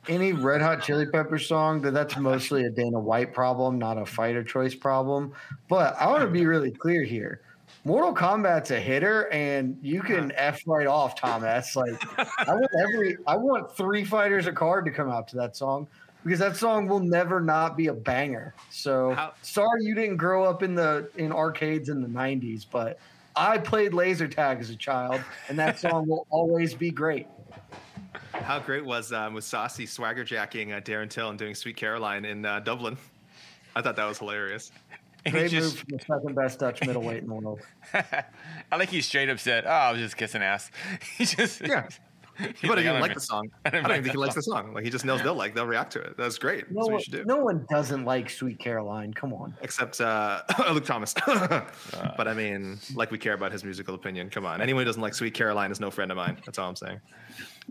Any 0.10 0.34
Red 0.34 0.62
Hot 0.62 0.82
Chili 0.82 1.06
Pepper 1.06 1.38
song, 1.38 1.82
that 1.82 1.92
that's 1.92 2.18
mostly 2.18 2.66
a 2.66 2.70
Dana 2.70 3.00
White 3.00 3.34
problem, 3.34 3.78
not 3.78 3.98
a 3.98 4.06
fighter 4.06 4.44
choice 4.44 4.76
problem. 4.76 5.34
But 5.68 5.96
I 6.00 6.08
want 6.08 6.22
to 6.22 6.28
be 6.28 6.46
really 6.46 6.72
clear 6.72 7.04
here. 7.04 7.42
Mortal 7.84 8.14
Kombat's 8.14 8.72
a 8.72 8.80
hitter, 8.80 9.32
and 9.32 9.78
you 9.82 10.02
can 10.02 10.32
uh-huh. 10.32 10.56
f 10.56 10.62
right 10.66 10.88
off, 10.88 11.16
Tom 11.16 11.44
S. 11.44 11.76
Like 11.76 11.94
I 12.40 12.54
want 12.54 12.72
every, 12.82 13.18
I 13.26 13.36
want 13.38 13.76
three 13.76 14.04
fighters 14.04 14.48
a 14.48 14.52
card 14.52 14.86
to 14.86 14.92
come 14.92 15.10
out 15.10 15.28
to 15.30 15.38
that 15.38 15.56
song 15.56 15.88
because 16.24 16.40
that 16.40 16.58
song 16.58 16.88
will 16.88 17.00
never 17.00 17.40
not 17.40 17.78
be 17.78 17.88
a 17.88 17.94
banger. 17.94 18.54
So 18.70 19.12
How- 19.12 19.34
sorry 19.42 19.84
you 19.84 19.96
didn't 19.96 20.18
grow 20.18 20.44
up 20.44 20.64
in 20.64 20.76
the 20.76 21.10
in 21.16 21.32
arcades 21.32 21.90
in 21.90 22.02
the 22.02 22.10
'90s, 22.10 22.66
but 22.70 23.00
I 23.38 23.58
played 23.58 23.94
laser 23.94 24.28
tag 24.28 24.60
as 24.60 24.70
a 24.70 24.76
child, 24.76 25.22
and 25.48 25.58
that 25.60 25.80
song 25.80 26.08
will 26.08 26.26
always 26.30 26.74
be 26.74 26.92
great. 26.92 27.28
How 28.44 28.60
great 28.60 28.86
was 28.86 29.12
uh, 29.12 29.30
Mousasi 29.30 29.88
swagger 29.88 30.24
jacking 30.24 30.72
uh, 30.74 30.80
Darren 30.80 31.10
Till 31.10 31.30
and 31.30 31.38
doing 31.38 31.54
Sweet 31.56 31.76
Caroline 31.76 32.26
in 32.26 32.46
uh, 32.46 32.60
Dublin? 32.62 32.98
I 33.76 33.82
thought 33.82 33.96
that 33.98 34.06
was 34.06 34.20
hilarious. 34.20 34.72
And 35.26 35.34
he 35.36 35.42
Great 35.42 35.52
just- 35.52 35.76
move 35.76 35.80
from 35.80 35.98
the 35.98 36.04
second 36.04 36.36
best 36.36 36.60
Dutch 36.60 36.82
middleweight 36.86 37.24
in 37.24 37.28
the 37.28 37.34
world. 37.36 37.60
I 37.94 38.76
like 38.78 38.90
he 38.90 39.02
straight 39.02 39.30
up 39.30 39.40
said, 39.40 39.66
"Oh, 39.66 39.70
I 39.70 39.92
was 39.92 40.00
just 40.02 40.16
kissing 40.16 40.42
ass." 40.42 40.72
he 41.18 41.26
just 41.26 41.62
Yeah. 41.62 41.88
he's 42.38 42.60
He 42.62 42.68
might 42.68 42.76
like, 42.76 42.86
even 42.86 42.96
"I 42.96 43.00
like 43.02 43.14
the 43.16 43.20
song. 43.20 43.50
I 43.66 43.70
I 43.70 43.72
don't 43.72 43.84
don't 43.84 43.92
even 43.92 44.04
think 44.04 44.12
he 44.14 44.18
that 44.18 44.20
likes 44.20 44.36
the 44.36 44.44
song. 44.44 44.74
Like 44.74 44.86
he 44.86 44.90
just 44.90 45.04
knows 45.04 45.22
they'll 45.24 45.36
like. 45.36 45.54
They'll 45.54 45.66
react 45.68 45.92
to 45.94 46.00
it. 46.02 46.16
That's 46.18 46.38
great. 46.38 46.72
No 46.72 46.76
That's 46.82 46.90
what 46.92 46.98
you 47.00 47.04
should 47.04 47.14
do. 47.14 47.26
no 47.26 47.38
one 47.38 47.66
doesn't 47.70 48.06
like 48.06 48.30
Sweet 48.30 48.60
Caroline. 48.60 49.14
Come 49.14 49.34
on. 49.34 49.54
except 49.62 50.00
uh, 50.00 50.44
Luke 50.72 50.86
Thomas. 50.86 51.14
but 51.26 52.28
I 52.28 52.34
mean, 52.34 52.80
like 52.96 53.12
we 53.12 53.18
care 53.18 53.34
about 53.34 53.52
his 53.52 53.64
musical 53.66 53.96
opinion. 53.96 54.30
Come 54.30 54.46
on, 54.46 54.62
anyone 54.62 54.82
who 54.82 54.86
doesn't 54.86 55.02
like 55.02 55.14
Sweet 55.16 55.34
Caroline 55.34 55.72
is 55.72 55.80
no 55.82 55.92
friend 55.92 56.10
of 56.12 56.16
mine. 56.18 56.38
That's 56.46 56.58
all 56.60 56.70
I'm 56.70 56.76
saying. 56.78 57.02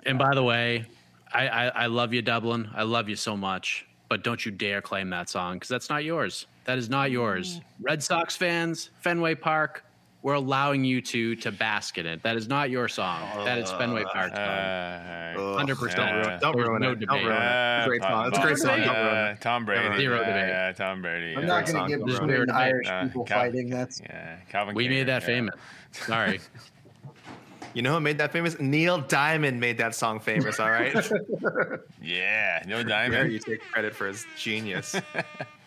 And 0.05 0.19
by 0.19 0.35
the 0.35 0.43
way, 0.43 0.85
I, 1.33 1.49
I, 1.49 1.67
I 1.69 1.87
love 1.87 2.13
you, 2.13 2.23
Dublin. 2.23 2.69
I 2.75 2.83
love 2.83 3.09
you 3.09 3.17
so 3.17 3.37
much. 3.37 3.87
But 4.09 4.23
don't 4.23 4.45
you 4.45 4.53
dare 4.53 4.81
claim 4.81 5.11
that 5.11 5.29
song 5.29 5.55
because 5.55 5.69
that's 5.69 5.91
not 5.91 6.05
yours. 6.05 6.47
That 6.65 6.79
is 6.79 6.89
not 6.89 7.11
yours. 7.11 7.61
Red 7.81 8.03
Sox 8.03 8.37
fans, 8.37 8.91
Fenway 9.01 9.35
Park, 9.35 9.85
we're 10.23 10.35
allowing 10.35 10.85
you 10.85 11.01
to 11.03 11.35
to 11.37 11.53
bask 11.53 11.99
in 11.99 12.07
it. 12.07 12.23
That 12.23 12.37
is 12.37 12.47
not 12.49 12.71
your 12.71 12.89
song. 12.89 13.21
that 13.45 13.59
is 13.59 13.71
Fenway 13.73 14.05
Park. 14.05 14.33
Uh, 14.33 15.57
Hundred 15.57 15.77
percent. 15.77 15.97
Don't 15.99 16.17
ruin, 16.25 16.41
don't 16.41 16.57
ruin 16.57 16.83
no 16.83 16.91
it. 16.93 17.01
debate. 17.01 17.09
Don't 17.23 17.25
ruin 17.27 17.43
it. 17.43 17.87
Great 17.87 18.03
song. 18.03 18.27
It's 18.29 18.39
a 18.39 18.41
great 18.43 18.59
song. 18.59 18.81
Uh. 18.81 19.35
Tom 19.41 19.65
Brady. 19.65 19.97
Zero 19.99 20.21
yeah, 20.21 20.27
debate. 20.27 20.49
Yeah, 20.49 20.73
Tom 20.73 21.03
Brady. 21.03 21.37
I'm 21.37 21.47
not 21.47 21.67
going 21.67 21.83
to 21.83 21.89
give 21.97 22.07
There's 22.07 22.21
between 22.21 22.47
no. 22.47 22.55
Irish 22.55 22.89
Uh, 22.89 23.05
people 23.05 23.25
Cal- 23.25 23.39
fighting. 23.41 23.71
That's 23.71 24.01
Yeah, 24.01 24.37
Calvin. 24.49 24.75
We 24.75 24.89
made 24.89 25.07
that 25.09 25.23
yeah. 25.23 25.27
famous. 25.27 25.55
Sorry. 25.93 26.41
You 27.77 27.83
know 27.83 27.93
who 27.93 28.01
made 28.01 28.17
that 28.17 28.33
famous? 28.33 28.59
Neil 28.59 29.03
Diamond 29.03 29.61
made 29.61 29.77
that 29.77 29.95
song 29.95 30.19
famous. 30.19 30.59
All 30.59 30.71
right. 30.71 30.95
Yeah, 32.03 32.63
no 32.67 32.77
there 32.77 32.85
diamond. 32.85 33.33
you 33.33 33.39
take 33.39 33.61
credit 33.61 33.95
for 33.95 34.07
his 34.07 34.25
genius. 34.39 34.97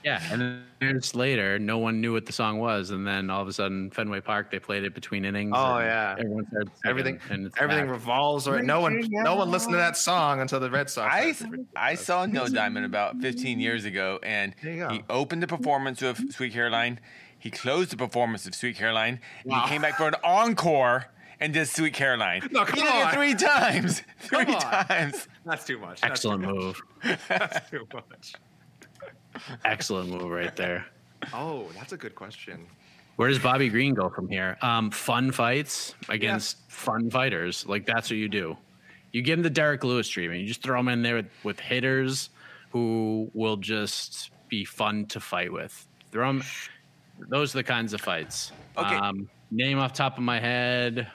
Yeah, 0.01 0.23
and 0.31 0.41
then 0.41 0.63
years 0.79 1.13
later, 1.13 1.59
no 1.59 1.77
one 1.77 1.99
knew 1.99 2.13
what 2.13 2.25
the 2.25 2.31
song 2.31 2.57
was, 2.59 2.91
and 2.91 3.05
then 3.05 3.29
all 3.29 3.41
of 3.41 3.49
a 3.49 3.51
sudden, 3.51 3.91
Fenway 3.91 4.21
Park, 4.21 4.49
they 4.49 4.57
played 4.57 4.85
it 4.85 4.93
between 4.95 5.25
innings. 5.25 5.51
Oh, 5.53 5.75
and 5.75 5.85
yeah. 5.85 6.15
everyone 6.17 6.47
started 6.47 6.71
everything, 6.85 7.19
and 7.29 7.51
everything 7.57 7.83
back. 7.83 7.91
revolves 7.91 8.47
around. 8.47 8.65
No 8.65 8.79
one, 8.79 9.03
no 9.09 9.35
one 9.35 9.51
listened 9.51 9.73
to 9.73 9.77
that 9.77 9.97
song 9.97 10.39
until 10.39 10.61
the 10.61 10.71
Red 10.71 10.89
Sox. 10.89 11.13
I. 11.13 11.35
I 11.75 11.95
saw 11.95 12.25
Neil 12.25 12.47
Diamond 12.47 12.85
about 12.85 13.17
15 13.17 13.59
years 13.59 13.83
ago, 13.83 14.19
and 14.23 14.55
There 14.63 14.71
you 14.71 14.87
go. 14.87 14.89
he 14.93 15.03
opened 15.09 15.43
the 15.43 15.47
performance 15.47 16.01
of 16.01 16.17
Sweet 16.29 16.53
Caroline. 16.53 17.01
He 17.37 17.51
closed 17.51 17.91
the 17.91 17.97
performance 17.97 18.45
of 18.47 18.55
Sweet 18.55 18.77
Caroline. 18.77 19.19
And 19.43 19.53
he 19.53 19.67
came 19.67 19.81
back 19.81 19.97
for 19.97 20.07
an 20.07 20.15
encore 20.23 21.07
and 21.39 21.53
did 21.53 21.67
Sweet 21.67 21.93
Caroline. 21.93 22.47
No, 22.51 22.65
come 22.65 22.79
he 22.79 22.85
did 22.85 22.91
on. 22.91 23.09
it 23.09 23.13
three 23.13 23.35
times. 23.35 24.03
Three 24.19 24.45
Come 24.45 24.55
on. 24.55 24.61
times. 24.61 25.27
That's 25.45 25.65
too 25.65 25.79
much. 25.79 26.01
That's 26.01 26.11
Excellent 26.11 26.43
too 26.43 26.53
move. 26.53 26.81
much. 27.03 27.19
That's 27.29 27.69
too 27.69 27.87
much. 27.93 28.33
Excellent 29.65 30.09
move 30.09 30.29
right 30.31 30.55
there. 30.55 30.85
Oh, 31.33 31.67
that's 31.77 31.93
a 31.93 31.97
good 31.97 32.15
question. 32.15 32.65
Where 33.15 33.27
does 33.29 33.39
Bobby 33.39 33.69
Green 33.69 33.93
go 33.93 34.09
from 34.09 34.27
here? 34.29 34.57
Um, 34.61 34.91
fun 34.91 35.31
fights 35.31 35.93
against 36.07 36.57
fun 36.69 37.09
fighters. 37.09 37.65
Like 37.67 37.85
that's 37.85 38.09
what 38.09 38.17
you 38.17 38.29
do. 38.29 38.57
You 39.11 39.21
give 39.21 39.39
him 39.39 39.43
the 39.43 39.49
Derrick 39.49 39.83
Lewis 39.83 40.07
treatment. 40.07 40.41
You 40.41 40.47
just 40.47 40.61
throw 40.63 40.79
him 40.79 40.87
in 40.87 41.01
there 41.01 41.15
with, 41.15 41.25
with 41.43 41.59
hitters 41.59 42.29
who 42.71 43.29
will 43.33 43.57
just 43.57 44.31
be 44.47 44.63
fun 44.65 45.05
to 45.07 45.19
fight 45.19 45.51
with. 45.51 45.87
Throw 46.11 46.29
him. 46.29 46.43
Those 47.27 47.53
are 47.53 47.59
the 47.59 47.63
kinds 47.63 47.93
of 47.93 48.01
fights. 48.01 48.51
Okay. 48.77 48.95
Um, 48.95 49.29
name 49.51 49.79
off 49.79 49.93
top 49.93 50.17
of 50.17 50.23
my 50.23 50.39
head. 50.39 51.07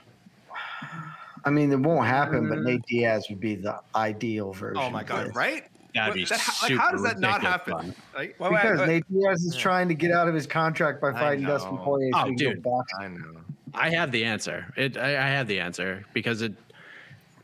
I 1.45 1.51
mean, 1.51 1.71
it 1.71 1.79
won't 1.79 2.07
happen, 2.07 2.49
but 2.49 2.59
mm-hmm. 2.59 2.67
Nate 2.67 2.87
Diaz 2.87 3.27
would 3.29 3.41
be 3.41 3.55
the 3.55 3.79
ideal 3.95 4.53
version. 4.53 4.83
Oh 4.83 4.91
my 4.91 5.05
god, 5.05 5.29
this. 5.29 5.37
right? 5.37 5.65
That'd 5.95 6.15
be 6.15 6.25
that- 6.25 6.59
like, 6.63 6.73
how 6.73 6.91
does 6.91 7.03
that 7.03 7.21
not 7.21 7.41
happen? 7.43 7.95
Like, 8.15 8.39
Wait, 8.41 8.51
wait, 8.53 8.63
Because 8.63 8.81
wait. 8.81 8.87
Nate 8.89 9.05
Diaz 9.13 9.45
is 9.45 9.57
trying 9.57 9.89
to 9.89 9.95
get 9.95 10.11
out 10.11 10.27
of 10.27 10.35
his 10.35 10.47
contract 10.47 11.01
by 11.01 11.13
fighting. 11.13 11.45
Dustin 11.45 11.77
Poirier. 11.79 12.11
Oh, 12.15 12.25
so 12.25 12.31
he 12.31 12.37
can 12.37 12.55
dude. 12.55 12.67
I 12.99 13.09
know. 13.09 13.41
I 13.75 13.91
have 13.91 14.11
the 14.11 14.25
answer. 14.25 14.73
It. 14.77 14.97
I, 14.97 15.11
I 15.11 15.29
have 15.29 15.47
the 15.47 15.61
answer 15.61 16.05
because 16.13 16.43
it. 16.43 16.53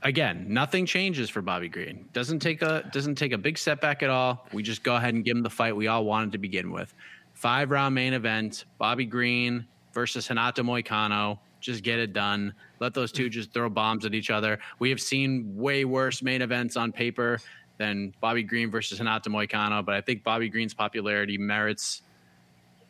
Again, 0.02 0.46
nothing 0.48 0.86
changes 0.86 1.28
for 1.28 1.42
Bobby 1.42 1.68
Green. 1.68 2.08
Doesn't 2.14 2.38
take 2.38 2.62
a 2.62 2.88
doesn't 2.90 3.16
take 3.16 3.32
a 3.32 3.38
big 3.38 3.58
setback 3.58 4.02
at 4.02 4.08
all. 4.08 4.46
We 4.52 4.62
just 4.62 4.82
go 4.82 4.96
ahead 4.96 5.12
and 5.12 5.24
give 5.24 5.36
him 5.36 5.42
the 5.42 5.50
fight 5.50 5.76
we 5.76 5.88
all 5.88 6.04
wanted 6.06 6.32
to 6.32 6.38
begin 6.38 6.72
with. 6.72 6.94
Five 7.34 7.70
round 7.70 7.94
main 7.94 8.14
event. 8.14 8.64
Bobby 8.78 9.04
Green 9.04 9.66
versus 9.92 10.28
Renato 10.30 10.62
Moicano. 10.62 11.38
Just 11.60 11.82
get 11.82 11.98
it 11.98 12.14
done. 12.14 12.54
Let 12.80 12.94
those 12.94 13.12
two 13.12 13.28
just 13.28 13.52
throw 13.52 13.68
bombs 13.68 14.04
at 14.06 14.14
each 14.14 14.30
other. 14.30 14.58
We 14.78 14.88
have 14.90 15.00
seen 15.00 15.54
way 15.54 15.84
worse 15.84 16.22
main 16.22 16.42
events 16.42 16.76
on 16.76 16.92
paper 16.92 17.38
than 17.78 18.14
Bobby 18.20 18.42
Green 18.42 18.70
versus 18.70 18.98
Renato 18.98 19.30
Moicano, 19.30 19.84
but 19.84 19.94
I 19.94 20.00
think 20.00 20.24
Bobby 20.24 20.48
Green's 20.48 20.74
popularity 20.74 21.38
merits 21.38 22.02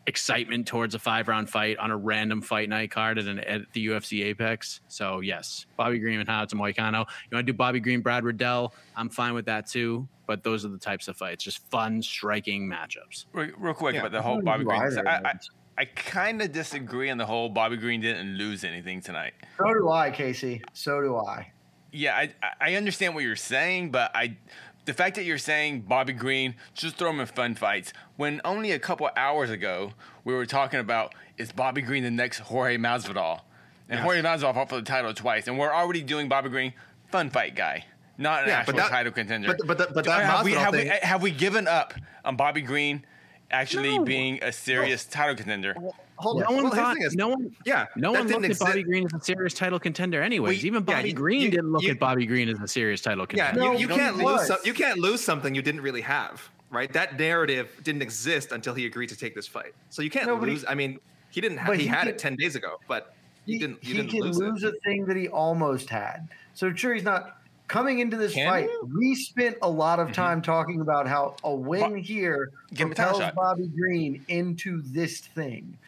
excitement 0.06 0.66
towards 0.66 0.94
a 0.94 0.98
five 0.98 1.28
round 1.28 1.48
fight 1.48 1.76
on 1.78 1.90
a 1.90 1.96
random 1.96 2.40
fight 2.40 2.68
night 2.68 2.90
card 2.90 3.18
at, 3.18 3.26
an, 3.26 3.40
at 3.40 3.62
the 3.72 3.86
UFC 3.88 4.24
Apex. 4.24 4.80
So 4.88 5.20
yes, 5.20 5.66
Bobby 5.76 5.98
Green 5.98 6.18
and 6.18 6.28
Renato 6.28 6.56
Moicano. 6.56 7.06
You 7.30 7.36
want 7.36 7.46
to 7.46 7.52
do 7.52 7.52
Bobby 7.52 7.80
Green, 7.80 8.00
Brad 8.00 8.24
Riddell? 8.24 8.74
I'm 8.96 9.08
fine 9.08 9.34
with 9.34 9.46
that 9.46 9.66
too. 9.66 10.08
But 10.26 10.44
those 10.44 10.64
are 10.64 10.68
the 10.68 10.78
types 10.78 11.08
of 11.08 11.16
fights, 11.16 11.42
just 11.42 11.68
fun, 11.70 12.00
striking 12.00 12.68
matchups. 12.68 13.26
Real, 13.32 13.50
real 13.58 13.74
quick 13.74 13.94
Yeah, 13.94 14.00
about 14.00 14.12
the 14.12 14.22
whole 14.22 14.40
Bobby 14.40 14.64
Green. 14.64 14.80
I, 14.80 14.86
I, 14.86 15.20
those. 15.20 15.50
I 15.80 15.86
kind 15.86 16.42
of 16.42 16.52
disagree 16.52 17.08
on 17.08 17.16
the 17.16 17.24
whole 17.24 17.48
Bobby 17.48 17.78
Green 17.78 18.02
didn't 18.02 18.36
lose 18.36 18.64
anything 18.64 19.00
tonight. 19.00 19.32
So 19.56 19.72
do 19.72 19.88
I, 19.88 20.10
Casey. 20.10 20.60
So 20.74 21.00
do 21.00 21.16
I. 21.16 21.50
Yeah, 21.90 22.16
I 22.16 22.34
I 22.60 22.74
understand 22.74 23.14
what 23.14 23.24
you're 23.24 23.34
saying, 23.34 23.90
but 23.90 24.10
I 24.14 24.36
the 24.84 24.92
fact 24.92 25.16
that 25.16 25.24
you're 25.24 25.38
saying 25.38 25.80
Bobby 25.88 26.12
Green 26.12 26.54
just 26.74 26.96
throw 26.96 27.08
him 27.08 27.18
in 27.20 27.26
fun 27.26 27.54
fights 27.54 27.94
when 28.16 28.42
only 28.44 28.72
a 28.72 28.78
couple 28.78 29.08
hours 29.16 29.48
ago 29.48 29.92
we 30.22 30.34
were 30.34 30.44
talking 30.44 30.80
about 30.80 31.14
is 31.38 31.50
Bobby 31.50 31.80
Green 31.80 32.02
the 32.02 32.10
next 32.10 32.40
Jorge 32.40 32.76
Masvidal, 32.76 33.40
and 33.88 34.00
Jorge 34.00 34.20
Masvidal 34.20 34.52
fought 34.52 34.68
for 34.68 34.76
the 34.76 34.82
title 34.82 35.14
twice, 35.14 35.48
and 35.48 35.58
we're 35.58 35.72
already 35.72 36.02
doing 36.02 36.28
Bobby 36.28 36.50
Green 36.50 36.74
fun 37.10 37.30
fight 37.30 37.54
guy, 37.56 37.86
not 38.18 38.42
an 38.42 38.50
Yeah, 38.50 38.58
actual 38.58 38.74
that- 38.74 38.90
title 38.90 39.12
contender. 39.12 39.48
but- 39.48 39.66
but 39.66 39.94
but 39.94 40.04
that 40.04 40.24
have 40.26 40.44
we 40.44 40.52
have, 40.52 40.74
we 40.74 40.80
thing- 40.80 40.98
have 41.02 41.22
we 41.22 41.30
given 41.30 41.66
up 41.66 41.94
on 42.22 42.36
Bobby 42.36 42.60
Green 42.60 43.02
actually 43.50 43.98
No. 43.98 44.04
being 44.04 44.38
a 44.42 44.52
serious 44.52 45.04
title 45.04 45.34
contender? 45.34 45.74
Hold 46.16 46.40
No 46.40 46.46
on. 46.46 46.54
one 46.54 46.64
Well, 46.64 46.72
thought, 46.74 46.96
is- 47.00 47.14
no 47.14 47.28
one, 47.28 47.54
yeah, 47.64 47.86
no 47.96 48.12
one 48.12 48.26
didn't 48.26 48.42
looked 48.42 48.52
at 48.54 48.58
Bobby 48.58 48.82
Green 48.82 49.06
as 49.06 49.14
a 49.14 49.24
serious 49.24 49.54
title 49.54 49.78
contender. 49.80 50.22
Anyways, 50.22 50.58
Well, 50.58 50.66
even 50.66 50.84
yeah, 50.86 50.94
Bobby 50.96 51.08
you- 51.08 51.14
Green 51.14 51.40
you- 51.42 51.50
didn't 51.50 51.72
look 51.72 51.82
you- 51.82 51.90
at 51.92 51.98
Bobby 51.98 52.26
Green 52.26 52.48
as 52.48 52.60
a 52.60 52.68
serious 52.68 53.00
title 53.00 53.26
Yeah, 53.32 53.50
contender. 53.50 53.74
you, 53.74 53.80
you 53.80 53.86
No, 53.88 53.96
can't 53.96 54.16
lose. 54.18 54.46
Some, 54.46 54.58
you 54.64 54.74
can't 54.74 54.98
lose 54.98 55.22
something 55.22 55.54
you 55.54 55.62
didn't 55.62 55.80
really 55.80 56.02
have, 56.02 56.48
right? 56.70 56.92
That 56.92 57.18
narrative 57.18 57.70
didn't 57.82 58.02
exist 58.02 58.52
until 58.52 58.74
he 58.74 58.84
agreed 58.86 59.08
to 59.08 59.16
take 59.16 59.34
this 59.34 59.46
fight. 59.46 59.74
So 59.88 60.02
you 60.02 60.10
can't 60.10 60.26
No, 60.26 60.36
but 60.36 60.48
he- 60.48 60.54
lose. 60.56 60.64
I 60.68 60.74
mean, 60.74 61.00
he 61.30 61.40
didn't. 61.40 61.58
Have, 61.58 61.74
he, 61.74 61.82
he 61.82 61.86
had 61.88 62.00
can- 62.00 62.08
it 62.08 62.18
ten 62.18 62.36
days 62.36 62.54
ago, 62.54 62.78
but 62.86 63.14
he, 63.46 63.58
didn't. 63.58 63.78
He, 63.82 63.94
didn't 63.94 64.10
can 64.10 64.20
lose, 64.20 64.36
lose, 64.38 64.62
it. 64.62 64.74
a 64.74 64.80
thing 64.80 65.06
that 65.06 65.16
he 65.16 65.28
almost 65.28 65.88
had. 65.88 66.28
So 66.52 66.72
sure, 66.74 66.92
he's 66.92 67.02
not 67.04 67.39
coming 67.70 68.00
into 68.00 68.16
this 68.16 68.34
Can 68.34 68.48
fight. 68.48 68.64
you? 68.64 68.90
We 68.98 69.14
spent 69.14 69.56
a 69.62 69.70
lot 69.70 70.00
of 70.00 70.08
mm-hmm. 70.08 70.14
time 70.14 70.42
talking 70.42 70.80
about 70.80 71.06
how 71.06 71.36
a 71.44 71.54
win 71.54 71.92
Bo- 71.92 72.02
here 72.02 72.50
propels. 72.74 73.22
Bobby 73.34 73.68
Green 73.68 74.24
into 74.28 74.82
this 74.82 75.20
thing, 75.20 75.78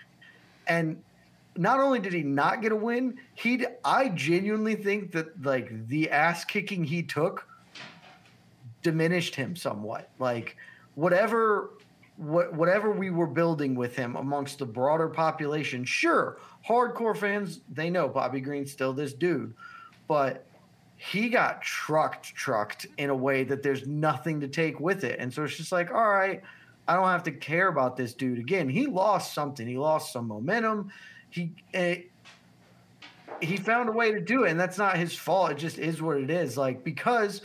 and 0.68 1.02
not 1.56 1.80
only 1.80 1.98
did 1.98 2.12
he 2.12 2.22
not 2.22 2.62
get 2.62 2.72
a 2.72 2.76
win, 2.76 3.18
he 3.34 3.66
I 3.84 4.08
genuinely 4.10 4.76
think 4.76 5.10
that 5.12 5.42
like 5.44 5.88
the 5.88 6.08
ass 6.10 6.44
kicking 6.44 6.84
he 6.84 7.02
took 7.02 7.46
diminished 8.82 9.34
him 9.34 9.56
somewhat. 9.56 10.08
Like 10.20 10.56
whatever 10.94 11.70
what 12.16 12.54
whatever 12.54 12.92
we 12.92 13.10
were 13.10 13.26
building 13.26 13.74
with 13.74 13.96
him 13.96 14.14
amongst 14.14 14.60
the 14.60 14.66
broader 14.66 15.08
population, 15.08 15.84
sure, 15.84 16.38
hardcore 16.66 17.16
fans 17.16 17.60
they 17.72 17.90
know 17.90 18.08
Bobby 18.08 18.40
Green's 18.40 18.70
still 18.70 18.92
this 18.92 19.12
dude, 19.12 19.52
but 20.06 20.46
he 21.10 21.28
got 21.28 21.60
trucked 21.62 22.32
trucked 22.34 22.86
in 22.96 23.10
a 23.10 23.14
way 23.14 23.42
that 23.42 23.60
there's 23.62 23.88
nothing 23.88 24.40
to 24.40 24.46
take 24.46 24.78
with 24.78 25.02
it. 25.02 25.18
And 25.18 25.34
so 25.34 25.42
it's 25.42 25.56
just 25.56 25.72
like, 25.72 25.90
all 25.92 26.08
right, 26.08 26.40
I 26.86 26.94
don't 26.94 27.08
have 27.08 27.24
to 27.24 27.32
care 27.32 27.68
about 27.68 27.96
this 27.96 28.14
dude 28.14 28.38
again. 28.38 28.68
He 28.68 28.86
lost 28.86 29.34
something. 29.34 29.66
He 29.66 29.76
lost 29.78 30.12
some 30.12 30.28
momentum. 30.28 30.92
He 31.30 31.54
eh, 31.74 32.02
he 33.40 33.56
found 33.56 33.88
a 33.88 33.92
way 33.92 34.12
to 34.12 34.20
do 34.20 34.44
it, 34.44 34.52
and 34.52 34.60
that's 34.60 34.78
not 34.78 34.96
his 34.96 35.16
fault. 35.16 35.50
It 35.50 35.58
just 35.58 35.78
is 35.78 36.00
what 36.00 36.18
it 36.18 36.30
is. 36.30 36.56
Like 36.56 36.84
because 36.84 37.42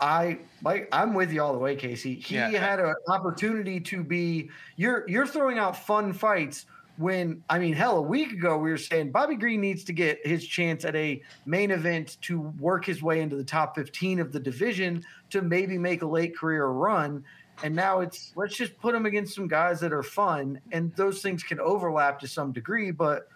I 0.00 0.38
like 0.62 0.88
I'm 0.92 1.12
with 1.12 1.32
you 1.32 1.42
all 1.42 1.52
the 1.52 1.58
way, 1.58 1.76
Casey. 1.76 2.14
He 2.14 2.36
Yeah. 2.36 2.48
had 2.48 2.80
an 2.80 2.94
opportunity 3.08 3.80
to 3.80 4.02
be 4.02 4.48
you're 4.76 5.04
you're 5.08 5.26
throwing 5.26 5.58
out 5.58 5.76
fun 5.76 6.14
fights 6.14 6.64
when 6.98 7.42
I 7.48 7.58
mean 7.58 7.74
hell 7.74 7.98
a 7.98 8.02
week 8.02 8.32
ago 8.32 8.56
we 8.56 8.70
were 8.70 8.78
saying 8.78 9.12
Bobby 9.12 9.36
Green 9.36 9.60
needs 9.60 9.84
to 9.84 9.92
get 9.92 10.26
his 10.26 10.46
chance 10.46 10.84
at 10.84 10.96
a 10.96 11.22
main 11.44 11.70
event 11.70 12.16
to 12.22 12.40
work 12.58 12.84
his 12.84 13.02
way 13.02 13.20
into 13.20 13.36
the 13.36 13.44
top 13.44 13.74
15 13.74 14.20
of 14.20 14.32
the 14.32 14.40
division 14.40 15.04
to 15.30 15.42
maybe 15.42 15.78
make 15.78 16.02
a 16.02 16.06
late 16.06 16.36
career 16.36 16.66
run. 16.66 17.24
And 17.62 17.74
now 17.74 18.00
it's 18.00 18.32
let's 18.36 18.56
just 18.56 18.78
put 18.78 18.94
him 18.94 19.06
against 19.06 19.34
some 19.34 19.48
guys 19.48 19.80
that 19.80 19.92
are 19.92 20.02
fun 20.02 20.60
and 20.72 20.94
those 20.96 21.22
things 21.22 21.42
can 21.42 21.60
overlap 21.60 22.18
to 22.20 22.28
some 22.28 22.52
degree, 22.52 22.90
but 22.90 23.28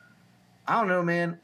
I 0.67 0.79
don't 0.79 0.89
know, 0.89 1.03
man. 1.03 1.39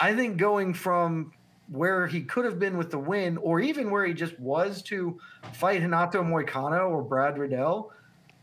I 0.00 0.14
think 0.14 0.36
going 0.36 0.74
from 0.74 1.32
where 1.70 2.06
he 2.06 2.22
could 2.22 2.44
have 2.44 2.58
been 2.58 2.78
with 2.78 2.90
the 2.90 2.98
win, 2.98 3.36
or 3.38 3.60
even 3.60 3.90
where 3.90 4.06
he 4.06 4.14
just 4.14 4.38
was 4.40 4.82
to 4.82 5.18
fight 5.52 5.82
Renato 5.82 6.22
Moicano 6.22 6.88
or 6.90 7.02
Brad 7.02 7.38
Riddell. 7.38 7.92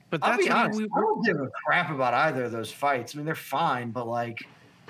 But 0.10 0.24
I'll 0.24 0.38
be 0.38 0.50
honest, 0.50 0.78
we, 0.80 0.86
I 0.86 1.00
don't 1.00 1.26
give 1.26 1.38
a 1.40 1.50
crap 1.66 1.90
about 1.90 2.14
either 2.14 2.46
of 2.46 2.52
those 2.52 2.72
fights. 2.72 3.16
I 3.16 3.18
mean, 3.18 3.26
they're 3.26 3.36
fine, 3.36 3.92
but 3.92 4.08
like, 4.08 4.38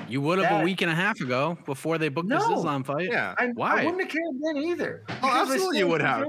you 0.09 0.21
would 0.21 0.39
have 0.39 0.49
that- 0.49 0.61
a 0.61 0.63
week 0.63 0.81
and 0.81 0.91
a 0.91 0.95
half 0.95 1.19
ago 1.21 1.57
before 1.65 1.97
they 1.97 2.09
booked 2.09 2.29
this 2.29 2.43
Islam 2.43 2.83
fight. 2.83 3.07
Yeah. 3.09 3.33
I, 3.37 3.47
Why? 3.47 3.81
I 3.81 3.85
wouldn't 3.85 4.01
have 4.03 4.11
cared 4.11 4.35
then 4.43 4.57
either. 4.57 5.03
Oh, 5.09 5.27
I 5.29 5.39
absolutely 5.41 5.59
still 5.59 5.73
you 5.75 5.87
would 5.87 6.01
have. 6.01 6.27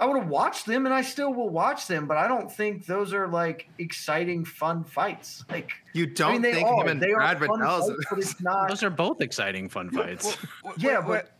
I 0.00 0.06
would 0.06 0.18
have 0.18 0.28
watched 0.28 0.66
them, 0.66 0.84
and 0.84 0.92
I 0.92 1.00
still 1.02 1.32
will 1.32 1.48
watch 1.50 1.86
them, 1.86 2.08
but 2.08 2.16
I 2.16 2.26
don't 2.26 2.50
think 2.50 2.86
those 2.86 3.12
are 3.14 3.28
like 3.28 3.68
exciting, 3.78 4.44
fun 4.44 4.82
fights. 4.82 5.44
Like, 5.48 5.70
You 5.92 6.06
don't 6.06 6.28
I 6.28 6.32
mean, 6.32 6.42
they 6.42 6.54
think 6.54 6.66
are. 6.68 6.82
him 6.82 6.88
and 6.88 7.00
they 7.00 7.12
Brad 7.12 7.36
are 7.40 7.46
fun 7.46 7.60
Riddell's 7.60 7.88
fights, 7.88 8.04
but 8.10 8.18
it's 8.18 8.40
not. 8.40 8.68
Those 8.68 8.82
are 8.82 8.90
both 8.90 9.20
exciting 9.20 9.68
fun 9.68 9.90
fights. 9.90 10.36
Yeah, 10.76 11.02
but 11.06 11.30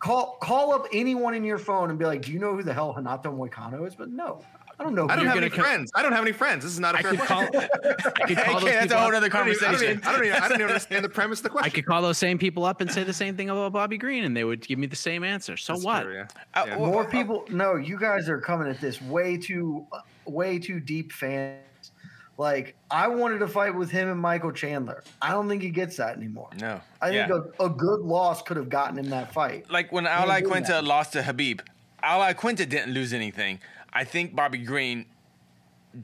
call 0.00 0.36
call 0.42 0.74
up 0.74 0.86
anyone 0.92 1.34
in 1.34 1.44
your 1.44 1.56
phone 1.58 1.88
and 1.88 1.98
be 1.98 2.04
like, 2.04 2.20
"Do 2.22 2.32
you 2.32 2.38
know 2.38 2.54
who 2.54 2.62
the 2.62 2.74
hell 2.74 2.92
Renato 2.94 3.34
Moicano 3.34 3.86
is?" 3.86 3.94
But 3.94 4.10
no, 4.10 4.44
I 4.82 4.84
don't 4.84 4.94
know. 4.96 5.06
I 5.08 5.14
don't 5.14 5.26
have 5.26 5.36
any 5.36 5.48
co- 5.48 5.62
friends. 5.62 5.92
I 5.94 6.02
don't 6.02 6.10
have 6.12 6.22
any 6.22 6.32
friends. 6.32 6.64
This 6.64 6.72
is 6.72 6.80
not 6.80 6.96
a 6.96 6.98
I 6.98 7.02
fair 7.02 7.10
could 7.12 7.20
question. 7.20 7.52
call. 7.52 7.60
I 8.20 8.26
could 8.26 8.36
call 8.44 8.54
those 8.54 8.62
Okay, 8.64 8.72
that's 8.72 8.92
a 8.92 8.98
whole 8.98 9.06
other 9.14 9.14
I 9.14 9.18
I, 9.18 9.20
don't 9.20 9.30
conversation. 9.30 9.74
even, 9.98 10.02
I, 10.04 10.12
don't 10.12 10.24
even, 10.24 10.36
I 10.42 10.48
don't 10.48 10.52
even 10.58 10.66
understand 10.66 11.04
the 11.04 11.08
premise 11.08 11.38
of 11.38 11.44
the 11.44 11.50
question. 11.50 11.70
I 11.70 11.72
could 11.72 11.86
call 11.86 12.02
those 12.02 12.18
same 12.18 12.36
people 12.36 12.64
up 12.64 12.80
and 12.80 12.90
say 12.90 13.04
the 13.04 13.12
same 13.12 13.36
thing 13.36 13.48
about 13.48 13.72
Bobby 13.72 13.96
Green, 13.96 14.24
and 14.24 14.36
they 14.36 14.42
would 14.42 14.66
give 14.66 14.80
me 14.80 14.88
the 14.88 14.96
same 14.96 15.22
answer. 15.22 15.56
So 15.56 15.74
That's 15.74 15.84
what? 15.84 16.02
true, 16.02 16.14
yeah. 16.14 16.26
Uh, 16.54 16.64
Yeah. 16.66 16.76
More 16.78 17.04
uh, 17.04 17.10
people. 17.10 17.44
No, 17.48 17.76
you 17.76 17.96
guys 17.96 18.28
are 18.28 18.40
coming 18.40 18.66
at 18.68 18.80
this 18.80 19.00
way 19.02 19.36
too, 19.36 19.86
way 20.26 20.58
too 20.58 20.80
deep, 20.80 21.12
fans. 21.12 21.60
Like 22.38 22.74
I 22.90 23.06
wanted 23.06 23.38
to 23.38 23.46
fight 23.48 23.74
with 23.76 23.90
him 23.90 24.08
and 24.10 24.18
Michael 24.18 24.50
Chandler. 24.50 25.04
I 25.20 25.30
don't 25.30 25.48
think 25.48 25.62
he 25.62 25.68
gets 25.70 25.96
that 25.98 26.16
anymore. 26.16 26.48
No. 26.60 26.80
I 27.00 27.10
think 27.10 27.28
Yeah. 27.28 27.40
a, 27.60 27.66
a 27.66 27.70
good 27.70 28.00
loss 28.00 28.42
could 28.42 28.56
have 28.56 28.68
gotten 28.70 28.98
him 28.98 29.10
that 29.10 29.32
fight. 29.32 29.70
like 29.70 29.92
when 29.92 30.06
ain't 30.06 30.14
Al 30.16 30.28
Iaquinta 30.28 30.66
that. 30.68 30.84
lost 30.84 31.12
to 31.12 31.20
Khabib, 31.22 31.60
Al 32.02 32.20
Iaquinta 32.20 32.68
didn't 32.68 32.92
lose 32.94 33.12
anything. 33.12 33.60
I 33.92 34.04
think 34.04 34.34
Bobby 34.34 34.58
Green 34.58 35.06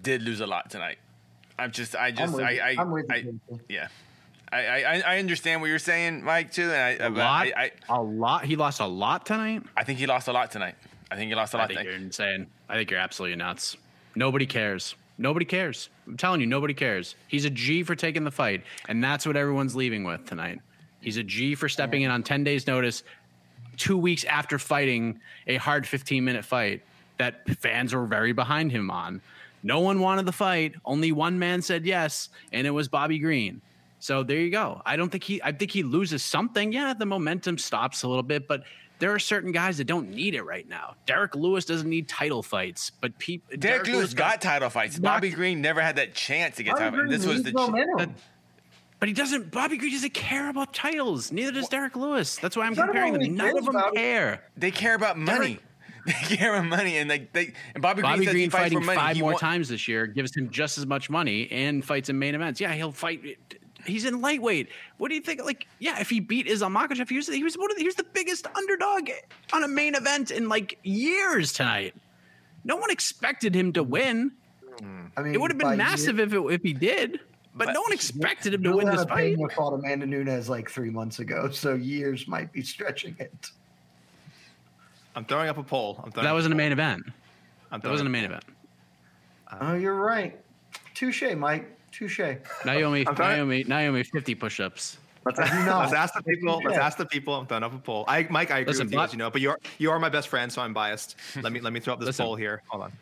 did 0.03 0.23
lose 0.23 0.41
a 0.41 0.47
lot 0.47 0.71
tonight. 0.71 0.99
I'm 1.59 1.73
just, 1.73 1.97
I 1.97 2.11
just, 2.11 2.35
with 2.35 2.45
I, 2.45 2.51
you. 2.51 2.61
I, 2.61 2.77
I'm 2.79 2.91
with 2.91 3.07
you, 3.11 3.41
I- 3.53 3.57
yeah. 3.69 3.89
I, 4.51 4.83
I, 4.83 5.03
I 5.07 5.19
understand 5.19 5.61
what 5.61 5.67
you're 5.67 5.79
saying, 5.79 6.25
Mike, 6.25 6.53
too. 6.53 6.71
And 6.73 7.03
I, 7.03 7.07
A 7.07 7.11
lot. 7.11 7.47
I, 7.49 7.53
I, 7.89 7.97
a 7.99 8.03
lot. 8.03 8.45
He 8.45 8.57
lost 8.57 8.81
a 8.81 8.87
lot 8.87 9.27
tonight. 9.27 9.63
I 9.77 9.85
think 9.85 9.99
he 9.99 10.07
lost 10.07 10.29
a 10.29 10.33
lot 10.33 10.51
tonight. 10.51 10.75
I 11.11 11.17
think 11.17 11.29
he 11.29 11.35
lost 11.35 11.55
a 11.55 11.59
lot. 11.59 11.65
I 11.65 11.67
think 11.69 11.81
tonight. 11.81 11.91
you're 11.93 12.01
insane. 12.01 12.47
I 12.69 12.77
think 12.77 12.91
you're 12.91 13.01
absolutely 13.01 13.37
nuts. 13.37 13.77
Nobody 14.15 14.47
cares. 14.47 14.95
Nobody 15.19 15.45
cares. 15.45 15.91
I'm 16.07 16.17
telling 16.17 16.41
you, 16.41 16.47
nobody 16.47 16.75
cares. 16.75 17.15
He's 17.27 17.45
a 17.45 17.51
G 17.51 17.83
for 17.83 17.95
taking 17.95 18.25
the 18.25 18.31
fight, 18.31 18.63
and 18.89 19.03
that's 19.03 19.27
what 19.27 19.37
everyone's 19.37 19.75
leaving 19.75 20.05
with 20.05 20.25
tonight. 20.27 20.61
He's 21.01 21.17
a 21.17 21.23
G 21.23 21.55
for 21.55 21.69
stepping 21.69 22.03
in 22.03 22.11
on 22.11 22.23
10 22.23 22.45
days' 22.45 22.67
notice, 22.67 23.03
two 23.77 23.97
weeks 23.97 24.25
after 24.25 24.59
fighting 24.59 25.21
a 25.47 25.57
hard 25.57 25.87
15 25.87 26.25
minute 26.25 26.45
fight 26.45 26.83
that 27.19 27.49
fans 27.59 27.95
were 27.95 28.07
very 28.07 28.33
behind 28.33 28.73
him 28.73 28.91
on. 28.91 29.21
No 29.63 29.81
one 29.81 30.01
wanted 30.01 30.25
the 30.27 30.33
fight. 30.33 30.75
Only 30.85 31.13
one 31.13 31.39
man 31.39 31.63
said 31.63 31.85
yes, 31.85 32.29
and 32.53 32.67
it 32.67 32.71
was 32.71 32.89
Bobby 32.89 33.19
Green. 33.19 33.61
So 34.01 34.23
there 34.23 34.39
you 34.39 34.51
go. 34.51 34.81
I 34.87 34.97
don't 34.97 35.11
think 35.11 35.25
he. 35.25 35.43
I 35.43 35.51
think 35.53 35.73
he 35.73 35.83
loses 35.83 36.23
something. 36.23 36.73
Yeah, 36.73 36.95
the 36.95 37.07
momentum 37.07 37.59
stops 37.59 38.05
a 38.05 38.09
little 38.09 38.23
bit, 38.23 38.47
but 38.47 38.63
there 39.01 39.13
are 39.13 39.19
certain 39.19 39.51
guys 39.51 39.79
that 39.79 39.85
don't 39.89 40.11
need 40.11 40.37
it 40.37 40.43
right 40.43 40.69
now. 40.69 40.95
Derrick 41.07 41.35
Lewis 41.35 41.65
doesn't 41.65 41.89
need 41.91 42.09
title 42.09 42.43
fights, 42.43 42.91
but 43.01 43.19
people. 43.19 43.57
Derek, 43.59 43.89
Lewis 43.89 44.15
got 44.15 44.41
title 44.41 44.71
fights. 44.71 44.99
Not- 45.01 45.15
Bobby 45.15 45.31
Green 45.31 45.61
never 45.61 45.81
had 45.81 45.97
that 45.97 46.15
chance 46.15 46.57
to 46.57 46.63
get 46.63 46.75
Bobby 46.75 46.85
title. 46.85 46.99
Green 47.07 47.11
This 47.11 47.27
was 47.27 47.43
the 47.43 47.51
ch- 47.51 47.55
momentum. 47.55 47.97
that- 47.99 48.09
But 49.01 49.09
he 49.09 49.15
doesn't. 49.15 49.51
Bobby 49.51 49.77
Green 49.77 49.93
doesn't 49.93 50.15
care 50.15 50.49
about 50.49 50.73
titles. 50.73 51.33
Neither 51.33 51.51
does 51.53 51.69
Derrick 51.69 51.97
Lewis. 51.97 52.37
That's 52.37 52.57
why 52.57 52.67
I'm 52.67 52.75
None 52.75 52.87
comparing 52.87 53.13
them 53.15 53.23
them. 53.23 53.35
None 53.35 53.59
of 53.59 53.65
them 53.65 53.75
about 53.75 53.95
it. 53.95 53.97
care. 53.97 54.45
they 54.57 54.71
care 54.71 54.95
about 54.95 55.19
money. 55.19 55.59
They 56.29 56.37
care 56.37 56.55
about 56.55 56.67
money, 56.69 56.97
and 56.99 57.09
like 57.09 57.33
they 57.33 57.53
and 57.75 57.83
Bobby, 57.83 58.03
Bobby 58.03 58.25
Green, 58.25 58.29
he 58.29 58.33
Green 58.33 58.51
fights 58.51 58.63
fighting 58.65 58.79
for 58.81 58.85
money. 58.87 58.99
five 58.99 59.17
He 59.17 59.23
more 59.23 59.33
wa- 59.33 59.39
times 59.39 59.69
this 59.69 59.87
year 59.89 60.07
gives 60.07 60.37
him 60.37 60.51
just 60.51 60.79
as 60.79 60.87
much 60.87 61.09
money 61.11 61.49
and 61.51 61.85
fights 61.85 62.09
in 62.09 62.19
main 62.19 62.35
events. 62.35 62.61
Yeah, 62.61 62.73
he'll 62.75 62.93
fight. 62.93 63.21
He's 63.87 64.05
in 64.05 64.21
lightweight. 64.21 64.69
What 64.99 65.09
do 65.09 65.15
you 65.15 65.21
think? 65.21 65.45
Like, 65.45 65.67
yeah, 65.79 66.01
if 66.01 66.11
he 66.11 66.21
beat 66.21 66.47
Islam 66.47 66.75
Makhachev, 66.75 67.09
he 67.09 67.17
was 67.17 67.29
he 67.29 67.45
was 67.45 67.57
one 67.57 67.71
of 67.71 67.77
the, 67.77 67.83
he 67.83 67.87
was 67.87 67.95
the 67.95 68.05
biggest 68.13 68.47
underdog 68.57 69.09
on 69.53 69.63
a 69.63 69.69
main 69.69 69.95
event 69.95 70.31
in 70.31 70.49
like 70.49 70.79
years 70.83 71.53
tonight. 71.53 71.95
No 72.65 72.77
one 72.77 72.91
expected 72.91 73.55
him 73.55 73.73
to 73.75 73.83
win. 73.83 74.33
Hmm. 74.81 75.07
I 75.17 75.23
mean, 75.23 75.35
It 75.35 75.41
would 75.41 75.51
have 75.51 75.59
been 75.59 75.77
massive 75.77 76.19
if 76.21 76.33
it, 76.33 76.39
if 76.51 76.63
he 76.63 76.73
did, 76.73 77.21
but, 77.55 77.67
But- 77.67 77.73
no 77.73 77.83
one 77.83 77.93
expected 77.93 78.53
him 78.55 78.63
to 78.65 78.71
win 78.77 78.87
this 78.87 79.05
Juliana 79.05 79.09
fight. 79.09 79.37
Pena 79.37 79.49
fought 79.51 79.75
Amanda 79.75 80.07
Nunes 80.07 80.49
like 80.49 80.69
three 80.71 80.91
months 80.91 81.19
ago, 81.21 81.51
so 81.51 81.75
years 81.75 82.27
might 82.29 82.53
be 82.53 82.63
stretching 82.63 83.17
it. 83.19 83.51
I'm 85.15 85.25
throwing 85.25 85.49
up 85.49 85.59
a 85.59 85.63
poll. 85.63 86.01
I'm 86.05 86.13
throwing 86.13 86.25
That 86.27 86.33
wasn't 86.33 86.53
a 86.53 86.57
poll. 86.57 86.65
main 86.65 86.73
event. 86.73 87.03
I'm 87.71 87.81
That 87.81 87.91
wasn't 87.91 88.09
a 88.09 88.11
main 88.11 88.25
event. 88.25 88.45
Oh, 89.61 89.75
you're 89.75 89.95
right. 89.95 90.39
Touche, 90.95 91.23
Mike. 91.37 91.75
Touche. 91.91 92.21
Naomi, 92.65 93.07
I'm 93.07 93.17
sorry? 93.17 93.37
Naomi, 93.37 93.65
Naomi, 93.65 94.03
fifty 94.03 94.35
push-ups. 94.35 94.99
Let's, 95.25 95.39
I 95.41 95.49
do 95.49 95.71
let's 95.71 95.93
ask 95.93 96.15
the 96.15 96.23
people. 96.23 96.61
Let's 96.65 96.79
ask 96.79 96.97
the 96.97 97.07
people. 97.07 97.35
I'm 97.35 97.47
throwing 97.47 97.63
up 97.65 97.75
a 97.75 97.79
poll. 97.79 98.05
I, 98.09 98.27
Mike, 98.31 98.51
I 98.51 98.59
agree 98.59 98.73
Listen, 98.73 98.87
with 98.87 98.93
you, 98.93 98.99
Bob- 98.99 99.07
as 99.09 99.13
you 99.13 99.19
know, 99.19 99.31
but 99.31 99.41
you're 99.41 99.59
you 99.79 99.91
are 99.91 99.99
my 99.99 100.09
best 100.09 100.29
friend, 100.29 100.53
so 100.53 100.63
I'm 100.63 100.73
biased. 100.73 101.17
Let 101.43 101.53
me 101.53 101.61
let 101.61 101.73
me 101.73 101.81
throw 101.81 101.95
up 101.95 102.01
this 102.01 102.07
Listen. 102.07 102.25
poll 102.27 102.37
here. 102.37 102.63
Hold 102.69 102.85
on. 102.85 102.93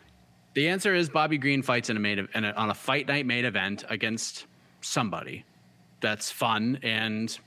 The 0.53 0.67
answer 0.67 0.95
is 0.95 1.09
Bobby 1.09 1.37
Green 1.37 1.61
fights 1.61 1.89
in 1.89 1.97
a 1.97 1.99
main 1.99 2.27
in 2.33 2.45
a, 2.45 2.51
on 2.51 2.69
a 2.69 2.73
fight 2.73 3.07
night 3.07 3.25
main 3.25 3.45
event 3.45 3.83
against 3.89 4.47
somebody. 4.81 5.45
That's 6.01 6.31
fun 6.31 6.79
and 6.81 7.37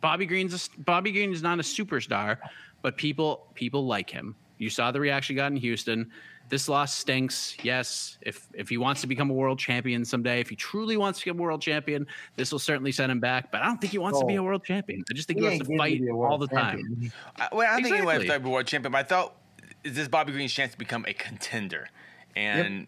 Bobby 0.00 0.26
Green's 0.26 0.52
a 0.52 0.56
s 0.56 0.68
Bobby 0.78 1.12
Green 1.12 1.32
is 1.32 1.42
not 1.42 1.58
a 1.58 1.62
superstar, 1.62 2.38
but 2.82 2.96
people 2.96 3.46
people 3.54 3.86
like 3.86 4.10
him. 4.10 4.36
You 4.58 4.70
saw 4.70 4.90
the 4.90 5.00
reaction 5.00 5.34
he 5.34 5.36
got 5.38 5.50
in 5.52 5.56
Houston. 5.56 6.10
This 6.50 6.68
loss 6.68 6.92
stinks. 6.92 7.56
Yes, 7.62 8.18
if 8.22 8.48
if 8.54 8.68
he 8.68 8.76
wants 8.76 9.00
to 9.02 9.06
become 9.06 9.30
a 9.30 9.32
world 9.34 9.58
champion 9.58 10.04
someday, 10.04 10.40
if 10.40 10.50
he 10.50 10.56
truly 10.56 10.96
wants 10.96 11.20
to 11.20 11.24
become 11.26 11.38
a 11.38 11.42
world 11.42 11.62
champion, 11.62 12.06
this 12.36 12.50
will 12.50 12.58
certainly 12.58 12.90
send 12.92 13.12
him 13.12 13.20
back. 13.20 13.52
But 13.52 13.62
I 13.62 13.66
don't 13.66 13.80
think 13.80 13.92
he 13.92 13.98
wants 13.98 14.18
to 14.18 14.26
be 14.26 14.34
a 14.34 14.40
Oh. 14.42 14.44
world 14.44 14.64
champion. 14.64 15.04
I 15.08 15.14
just 15.14 15.28
think 15.28 15.38
He 15.38 15.44
he 15.44 15.50
wants 15.58 15.68
to 15.68 15.76
fight 15.76 15.98
to 15.98 16.10
all 16.10 16.18
world 16.18 16.40
the 16.42 16.48
time. 16.48 17.12
I, 17.36 17.48
well, 17.52 17.72
I 17.72 17.80
think 17.80 17.94
he 17.94 18.02
went 18.02 18.22
Exactly. 18.22 18.26
to 18.28 18.40
be 18.40 18.48
a 18.48 18.52
world 18.52 18.66
champion, 18.66 18.92
but 18.92 18.98
I 18.98 19.02
thought 19.04 19.36
is 19.84 19.94
this 19.94 20.08
Bobby 20.08 20.32
Green's 20.32 20.52
chance 20.52 20.72
to 20.72 20.78
become 20.78 21.04
a 21.06 21.12
contender, 21.14 21.88
and 22.34 22.86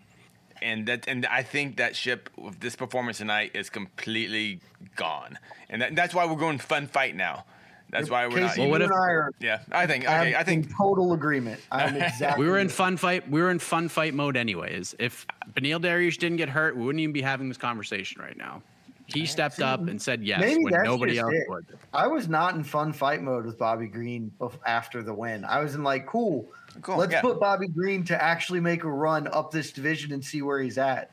and 0.60 0.86
that 0.88 1.06
and 1.08 1.24
I 1.26 1.42
think 1.44 1.76
that 1.76 1.94
ship 1.96 2.30
with 2.36 2.58
this 2.60 2.74
performance 2.76 3.18
tonight 3.18 3.52
is 3.54 3.70
completely 3.70 4.60
gone, 4.96 5.38
and 5.70 5.80
that, 5.82 5.94
that's 5.94 6.14
why 6.14 6.26
we're 6.26 6.36
going 6.36 6.58
fun 6.58 6.88
fight 6.88 7.14
now. 7.14 7.44
That's 7.92 8.08
why 8.10 8.26
we're 8.26 8.40
not. 8.40 8.48
Casey, 8.50 8.62
Well, 8.62 8.70
what 8.70 8.80
you 8.80 8.86
if- 8.86 8.90
and 8.90 8.98
I 9.00 9.06
are 9.10 9.30
yeah, 9.38 9.60
I 9.70 9.86
think 9.86 10.04
okay, 10.04 10.34
I'm 10.34 10.40
I 10.40 10.42
think 10.42 10.74
total 10.76 11.12
agreement. 11.12 11.60
I'm 11.70 11.94
exactly. 12.02 12.44
We 12.44 12.50
were 12.50 12.58
in 12.58 12.68
fun 12.70 12.96
fight. 12.96 13.30
We 13.30 13.40
were 13.42 13.50
in 13.50 13.58
fun 13.58 13.88
fight 13.88 14.14
mode, 14.14 14.36
anyways. 14.36 14.94
If 14.98 15.26
Beneil 15.52 15.78
Dariush 15.80 16.16
didn't 16.18 16.38
get 16.38 16.48
hurt, 16.48 16.74
we 16.76 16.84
wouldn't 16.84 17.00
even 17.00 17.12
be 17.12 17.20
having 17.22 17.48
this 17.48 17.58
conversation 17.58 18.20
right 18.22 18.36
now. 18.36 18.62
He 19.06 19.26
stepped 19.26 19.60
up 19.60 19.80
and 19.88 20.00
said 20.00 20.22
yes 20.24 20.40
Maybe 20.40 20.64
when 20.64 20.72
nobody 20.84 21.18
else 21.18 21.34
it. 21.34 21.44
would. 21.48 21.66
I 21.92 22.06
was 22.06 22.28
not 22.28 22.54
in 22.54 22.64
fun 22.64 22.94
fight 22.94 23.20
mode 23.22 23.44
with 23.44 23.58
Bobby 23.58 23.86
Green 23.86 24.32
after 24.64 25.02
the 25.02 25.12
win. 25.12 25.44
I 25.44 25.60
was 25.60 25.74
in 25.74 25.82
like, 25.82 26.06
cool, 26.06 26.48
Cool, 26.80 26.96
let's 26.96 27.12
yeah. 27.12 27.20
put 27.20 27.38
Bobby 27.38 27.68
Green 27.68 28.04
to 28.04 28.22
actually 28.22 28.60
make 28.60 28.84
a 28.84 28.88
run 28.90 29.26
up 29.28 29.50
this 29.50 29.70
division 29.70 30.12
and 30.12 30.24
see 30.24 30.40
where 30.40 30.60
he's 30.62 30.78
at. 30.78 31.10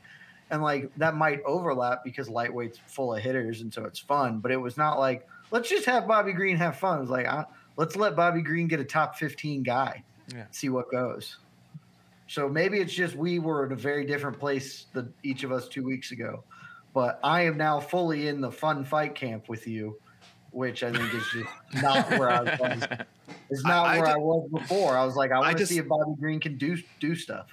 And 0.49 0.61
like 0.61 0.95
that 0.95 1.17
might 1.17 1.41
overlap 1.43 2.05
because 2.05 2.29
lightweight's 2.29 2.79
full 2.87 3.13
of 3.13 3.21
hitters, 3.21 3.59
and 3.61 3.73
so 3.73 3.83
it's 3.83 3.99
fun. 3.99 4.39
But 4.39 4.51
it 4.51 4.57
was 4.57 4.77
not 4.77 4.97
like 4.97 5.27
let's 5.51 5.69
just 5.69 5.85
have 5.85 6.07
Bobby 6.07 6.33
Green 6.33 6.57
have 6.57 6.77
fun. 6.77 6.97
It 6.97 7.01
was 7.01 7.09
like 7.09 7.27
uh, 7.27 7.45
let's 7.77 7.95
let 7.95 8.15
Bobby 8.15 8.41
Green 8.41 8.67
get 8.67 8.79
a 8.79 8.83
top 8.85 9.15
fifteen 9.17 9.63
guy, 9.63 10.03
Yeah. 10.33 10.45
see 10.51 10.69
what 10.69 10.89
goes. 10.91 11.37
So 12.27 12.47
maybe 12.47 12.79
it's 12.79 12.93
just 12.93 13.15
we 13.15 13.39
were 13.39 13.65
in 13.65 13.71
a 13.71 13.75
very 13.75 14.05
different 14.05 14.39
place 14.39 14.85
than 14.93 15.11
each 15.23 15.43
of 15.43 15.51
us 15.51 15.67
two 15.67 15.83
weeks 15.83 16.11
ago. 16.11 16.43
But 16.93 17.19
I 17.23 17.41
am 17.41 17.57
now 17.57 17.79
fully 17.79 18.27
in 18.27 18.41
the 18.41 18.51
fun 18.51 18.83
fight 18.83 19.15
camp 19.15 19.47
with 19.49 19.67
you, 19.67 19.97
which 20.51 20.83
I 20.83 20.91
think 20.91 21.13
is 21.13 21.23
just 21.31 21.83
not 21.83 22.09
where 22.11 22.29
I 22.31 22.41
was. 22.43 22.83
It's 23.51 23.63
not 23.63 23.85
I- 23.87 23.95
I 23.95 23.99
where 23.99 24.07
I 24.09 24.17
was 24.17 24.47
before. 24.51 24.95
I 24.97 25.03
was 25.05 25.15
like, 25.15 25.31
I 25.31 25.39
want 25.39 25.57
to 25.57 25.65
see 25.65 25.77
if 25.79 25.87
Bobby 25.87 26.13
Green 26.19 26.39
can 26.39 26.57
do 26.57 26.77
do 26.99 27.15
stuff. 27.15 27.47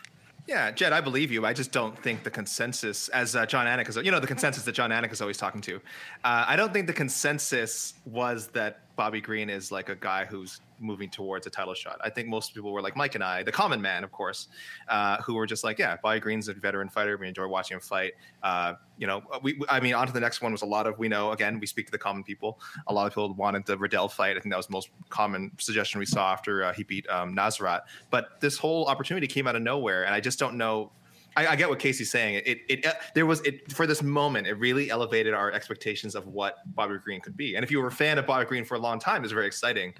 Yeah, 0.46 0.70
Jed, 0.70 0.92
I 0.92 1.00
believe 1.00 1.32
you. 1.32 1.44
I 1.44 1.52
just 1.52 1.72
don't 1.72 2.00
think 2.00 2.22
the 2.22 2.30
consensus, 2.30 3.08
as 3.08 3.34
uh, 3.34 3.46
Jon 3.46 3.66
Anik 3.66 3.88
is, 3.88 3.96
you 3.96 4.12
know, 4.12 4.20
the 4.20 4.28
consensus 4.28 4.62
that 4.62 4.72
Jon 4.72 4.90
Anik 4.90 5.12
is 5.12 5.20
always 5.20 5.38
talking 5.38 5.60
to. 5.62 5.76
Uh, 6.22 6.44
I 6.46 6.54
don't 6.54 6.72
think 6.72 6.86
the 6.86 6.92
consensus 6.92 7.94
was 8.04 8.46
that 8.48 8.94
Bobby 8.94 9.20
Green 9.20 9.50
is 9.50 9.72
like 9.72 9.88
a 9.88 9.96
guy 9.96 10.24
who's 10.24 10.60
moving 10.78 11.10
towards 11.10 11.46
a 11.46 11.50
title 11.50 11.74
shot. 11.74 11.98
I 12.02 12.10
think 12.10 12.28
most 12.28 12.54
people 12.54 12.72
were 12.72 12.82
like 12.82 12.96
Mike 12.96 13.14
and 13.14 13.24
I, 13.24 13.42
the 13.42 13.52
common 13.52 13.80
man, 13.80 14.04
of 14.04 14.12
course, 14.12 14.48
uh, 14.88 15.20
who 15.22 15.34
were 15.34 15.46
just 15.46 15.64
like, 15.64 15.78
yeah, 15.78 15.96
Bobby 16.02 16.20
Green's 16.20 16.48
a 16.48 16.54
veteran 16.54 16.88
fighter. 16.88 17.16
We 17.16 17.28
enjoy 17.28 17.46
watching 17.48 17.76
him 17.76 17.80
fight. 17.80 18.12
Uh, 18.42 18.74
you 18.98 19.06
know, 19.06 19.22
we, 19.42 19.60
I 19.68 19.80
mean, 19.80 19.94
on 19.94 20.06
to 20.06 20.12
the 20.12 20.20
next 20.20 20.40
one 20.40 20.52
was 20.52 20.62
a 20.62 20.66
lot 20.66 20.86
of, 20.86 20.98
we 20.98 21.08
know, 21.08 21.32
again, 21.32 21.60
we 21.60 21.66
speak 21.66 21.86
to 21.86 21.92
the 21.92 21.98
common 21.98 22.24
people. 22.24 22.60
A 22.86 22.92
lot 22.92 23.06
of 23.06 23.12
people 23.12 23.34
wanted 23.34 23.66
the 23.66 23.76
Riddell 23.76 24.08
fight. 24.08 24.36
I 24.36 24.40
think 24.40 24.52
that 24.52 24.56
was 24.56 24.66
the 24.66 24.72
most 24.72 24.90
common 25.08 25.50
suggestion 25.58 25.98
we 25.98 26.06
saw 26.06 26.32
after 26.32 26.64
uh, 26.64 26.72
he 26.72 26.82
beat 26.82 27.08
um, 27.08 27.34
Nasrat. 27.34 27.82
But 28.10 28.40
this 28.40 28.56
whole 28.56 28.86
opportunity 28.86 29.26
came 29.26 29.46
out 29.46 29.56
of 29.56 29.62
nowhere. 29.62 30.04
And 30.04 30.14
I 30.14 30.20
just 30.20 30.38
don't 30.38 30.56
know. 30.56 30.92
I, 31.36 31.48
I 31.48 31.56
get 31.56 31.68
what 31.68 31.78
Casey's 31.78 32.10
saying. 32.10 32.40
It, 32.46 32.60
it, 32.68 32.86
uh, 32.86 32.94
there 33.14 33.26
was 33.26 33.42
it 33.42 33.70
for 33.70 33.86
this 33.86 34.02
moment. 34.02 34.46
It 34.46 34.54
really 34.54 34.88
elevated 34.88 35.34
our 35.34 35.52
expectations 35.52 36.14
of 36.14 36.26
what 36.28 36.56
Bobby 36.74 36.96
Green 36.96 37.20
could 37.20 37.36
be. 37.36 37.56
And 37.56 37.62
if 37.62 37.70
you 37.70 37.78
were 37.78 37.88
a 37.88 37.92
fan 37.92 38.16
of 38.16 38.26
Bobby 38.26 38.46
Green 38.46 38.64
for 38.64 38.76
a 38.76 38.78
long 38.78 38.98
time, 38.98 39.22
it's 39.22 39.34
very 39.34 39.46
exciting. 39.46 39.92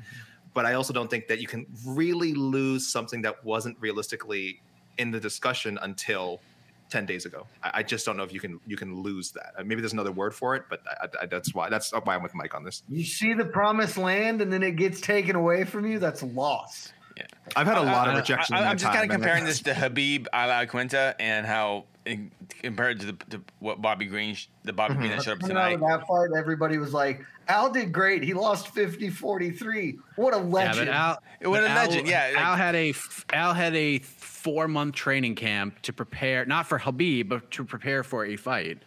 But 0.56 0.64
I 0.64 0.72
also 0.72 0.94
don't 0.94 1.10
think 1.10 1.28
that 1.28 1.38
you 1.38 1.46
can 1.46 1.66
really 1.84 2.32
lose 2.32 2.88
something 2.88 3.20
that 3.20 3.44
wasn't 3.44 3.76
realistically 3.78 4.62
in 4.96 5.10
the 5.10 5.20
discussion 5.20 5.78
until 5.82 6.40
ten 6.88 7.04
days 7.04 7.26
ago. 7.26 7.46
I, 7.62 7.70
I 7.74 7.82
just 7.82 8.06
don't 8.06 8.16
know 8.16 8.22
if 8.22 8.32
you 8.32 8.40
can 8.40 8.58
you 8.66 8.74
can 8.78 9.02
lose 9.02 9.32
that. 9.32 9.52
Uh, 9.58 9.64
maybe 9.64 9.82
there's 9.82 9.92
another 9.92 10.12
word 10.12 10.34
for 10.34 10.56
it, 10.56 10.62
but 10.70 10.80
I, 10.86 11.24
I, 11.24 11.26
that's 11.26 11.54
why 11.54 11.68
that's 11.68 11.92
why 11.92 12.14
I'm 12.14 12.22
with 12.22 12.34
Mike 12.34 12.54
on 12.54 12.64
this. 12.64 12.82
You 12.88 13.04
see 13.04 13.34
the 13.34 13.44
promised 13.44 13.98
land, 13.98 14.40
and 14.40 14.50
then 14.50 14.62
it 14.62 14.76
gets 14.76 14.98
taken 15.02 15.36
away 15.36 15.64
from 15.64 15.84
you. 15.84 15.98
That's 15.98 16.22
loss. 16.22 16.90
Yeah. 17.18 17.26
I've 17.54 17.66
had 17.66 17.76
a 17.76 17.82
lot 17.82 18.08
of 18.08 18.16
rejection. 18.16 18.54
I, 18.54 18.60
in 18.60 18.64
my 18.64 18.70
am 18.70 18.78
just 18.78 18.92
kind 18.94 19.04
of 19.04 19.10
comparing 19.10 19.44
this 19.44 19.60
to 19.60 19.74
Khabib 19.74 20.26
Al 20.32 20.48
Iaquinta 20.48 21.16
and 21.20 21.44
how 21.44 21.84
in, 22.06 22.30
compared 22.62 23.00
to, 23.00 23.06
the, 23.06 23.12
to 23.30 23.42
what 23.58 23.82
Bobby 23.82 24.06
Green, 24.06 24.36
the 24.64 24.72
Bobby 24.72 24.94
Green 24.94 25.10
that 25.10 25.22
showed 25.22 25.32
up 25.32 25.40
Coming 25.40 25.56
tonight. 25.56 25.80
that 25.80 26.06
fight, 26.06 26.28
everybody 26.36 26.78
was 26.78 26.92
like, 26.94 27.24
Al 27.48 27.70
did 27.70 27.92
great. 27.92 28.22
He 28.22 28.32
lost 28.34 28.68
50 28.68 29.10
43. 29.10 29.96
What 30.16 30.34
a 30.34 30.36
legend. 30.38 30.86
but 30.86 30.94
Al, 30.94 31.18
What 31.42 31.60
but 31.60 31.64
a 31.64 31.68
Al- 31.68 31.86
legend, 31.88 32.08
yeah, 32.08 32.30
like- 32.34 32.38
Al 32.44 32.56
had 32.56 32.74
a 32.74 32.90
f- 32.90 33.24
Al 33.32 33.54
had 33.54 33.74
a 33.76 33.98
four 34.00 34.66
month 34.68 34.94
training 34.94 35.34
camp 35.34 35.80
to 35.82 35.92
prepare, 35.92 36.44
not 36.46 36.66
for 36.66 36.78
Khabib, 36.78 37.28
but 37.28 37.50
to 37.52 37.64
prepare 37.64 38.02
for 38.02 38.24
a 38.24 38.36
fight. 38.36 38.78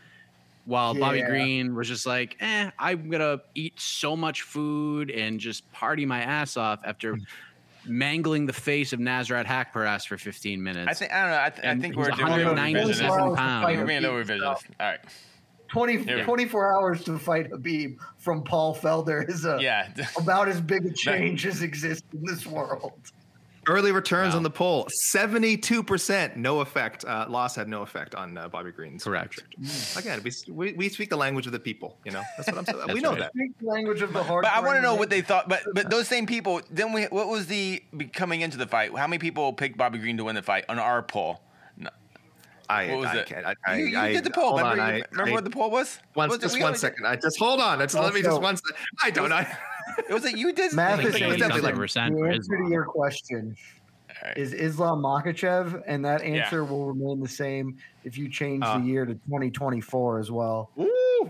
While 0.65 0.93
Bobby 0.93 1.22
Green 1.24 1.74
was 1.74 1.88
just 1.88 2.05
like, 2.05 2.36
"Eh, 2.41 2.70
I'm 2.78 3.09
gonna 3.09 3.41
eat 3.55 3.80
so 3.80 4.15
much 4.15 4.43
food 4.43 5.09
and 5.09 5.39
just 5.39 5.70
party 5.72 6.05
my 6.05 6.22
ass 6.22 6.57
off 6.57 6.80
after 6.86 7.17
mangling 7.90 8.46
the 8.46 8.54
face 8.54 8.94
of 8.94 9.00
Nasrat 9.00 9.46
Haqparast 9.46 10.08
for 10.08 10.18
15 10.18 10.62
minutes." 10.62 10.88
I 10.90 10.94
think 10.94 11.12
I 11.12 11.22
don't 11.22 11.32
know. 11.32 11.42
I, 11.44 11.50
th- 11.50 11.68
I 11.68 11.80
think 11.80 11.96
we're 11.96 12.12
doing 12.12 12.22
197 12.46 13.12
revisionist. 13.12 13.36
pounds. 13.36 13.78
We're 13.78 13.86
being 13.86 14.06
over. 14.06 14.34
All 14.46 14.56
right. 14.80 15.00
20, 15.70 16.24
24 16.24 16.74
hours 16.76 17.04
to 17.04 17.20
fight 17.20 17.52
Khabib 17.52 17.98
from 18.18 18.44
Paul 18.44 18.76
Felder 18.76 19.30
is 19.30 19.46
a, 19.46 19.60
Yeah. 19.62 19.88
about 20.18 20.48
as 20.50 20.60
big 20.60 20.84
a 20.88 20.92
change 20.96 21.46
as 21.46 21.62
exists 21.62 22.08
in 22.12 22.26
this 22.26 22.48
world. 22.48 22.94
Early 23.70 23.91
returns 23.91 24.34
on 24.34 24.41
the 24.41 24.49
poll: 24.49 24.88
seventy-two 24.89 25.84
percent, 25.84 26.36
no 26.36 26.61
effect. 26.61 27.05
Uh, 27.05 27.28
loss 27.30 27.55
had 27.55 27.67
no 27.67 27.84
effect 27.84 28.15
on 28.15 28.36
uh, 28.36 28.47
Bobby 28.49 28.72
Green's. 28.72 29.03
Correct. 29.03 29.43
Again, 29.95 30.22
we, 30.24 30.32
we 30.51 30.74
we 30.74 30.89
speak 30.89 31.11
the 31.11 31.15
language 31.17 31.45
of 31.45 31.51
the 31.51 31.59
people. 31.59 31.95
You 32.03 32.13
know, 32.13 32.24
that's 32.36 32.49
what 32.49 32.57
I'm 32.57 32.65
saying. 32.65 32.80
we 32.95 32.99
know 32.99 33.11
right. 33.11 33.20
that. 33.20 33.32
Speak 33.36 33.51
the 33.59 33.67
language 33.67 34.01
of 34.01 34.11
the 34.11 34.24
heart. 34.24 34.43
But 34.43 34.53
I 34.53 34.59
want 34.61 34.78
to 34.78 34.82
know 34.82 34.95
what 34.95 35.11
they 35.11 35.22
thought. 35.22 35.47
But 35.47 35.61
but 35.76 35.91
those 35.91 36.07
same 36.07 36.26
people. 36.26 36.61
Then 36.72 36.93
we. 36.93 37.03
What 37.05 37.28
was 37.28 37.45
the 37.45 37.84
coming 38.11 38.41
into 38.41 38.57
the 38.57 38.65
fight? 38.65 38.91
How 38.97 39.05
many 39.05 39.20
people 39.20 39.53
picked 39.53 39.78
Bobby 39.78 39.99
Green 39.99 40.17
to 40.17 40.24
win 40.24 40.34
the 40.34 40.41
fight 40.41 40.65
on 40.67 40.80
our 40.80 41.03
poll? 41.03 41.39
No. 41.78 41.91
I, 42.67 42.88
What 42.89 42.97
was 43.01 43.07
I 43.09 43.17
it? 43.17 43.28
can't. 43.28 43.45
I, 43.45 43.53
I, 43.67 43.78
you 43.78 43.86
you 43.86 43.99
I- 43.99 44.13
did 44.13 44.24
the 44.24 44.32
poll. 44.32 44.57
Remember, 44.57 44.82
on, 44.82 44.95
you- 44.95 45.03
I- 45.03 45.05
remember 45.11 45.30
I- 45.30 45.34
what 45.36 45.43
the 45.43 45.49
poll 45.51 45.70
was? 45.70 45.99
One, 46.15 46.30
Was 46.30 46.39
just 46.39 46.55
we 46.55 46.61
one 46.61 46.70
only- 46.70 46.80
second. 46.80 47.05
I 47.05 47.17
just 47.17 47.38
hold 47.38 47.59
on. 47.59 47.78
Just 47.80 47.93
let 47.93 48.15
me 48.15 48.22
just 48.22 48.32
Also- 48.32 48.41
one. 48.41 48.57
sec- 48.57 48.76
I 49.03 49.11
don't 49.11 49.30
know. 49.30 49.43
It 50.08 50.14
was 50.14 50.26
it 50.26 50.38
you 50.38 50.54
did. 50.54 50.74
Math 50.74 51.00
I 51.00 51.04
is 51.04 51.16
it 51.16 51.28
was 51.28 51.38
definitely 51.38 51.62
like- 51.62 51.76
100% 51.76 52.16
The 52.22 52.34
answer 52.36 52.58
to 52.58 52.70
your 52.70 52.86
question 52.86 53.56
Alright. 54.22 54.38
is 54.38 54.54
Islam 54.54 55.02
Makhachev, 55.02 55.82
and 55.88 56.04
that 56.06 56.22
Yeah. 56.22 56.36
answer 56.43 56.64
will 56.64 56.86
remain 56.88 57.20
the 57.22 57.28
same 57.30 57.78
if 58.04 58.18
you 58.18 58.30
change 58.30 58.64
Uh. 58.66 58.78
the 58.78 58.86
year 58.86 59.06
to 59.06 59.14
2024 59.14 60.20
as 60.20 60.32
well. 60.32 60.70
Ooh. 60.80 61.30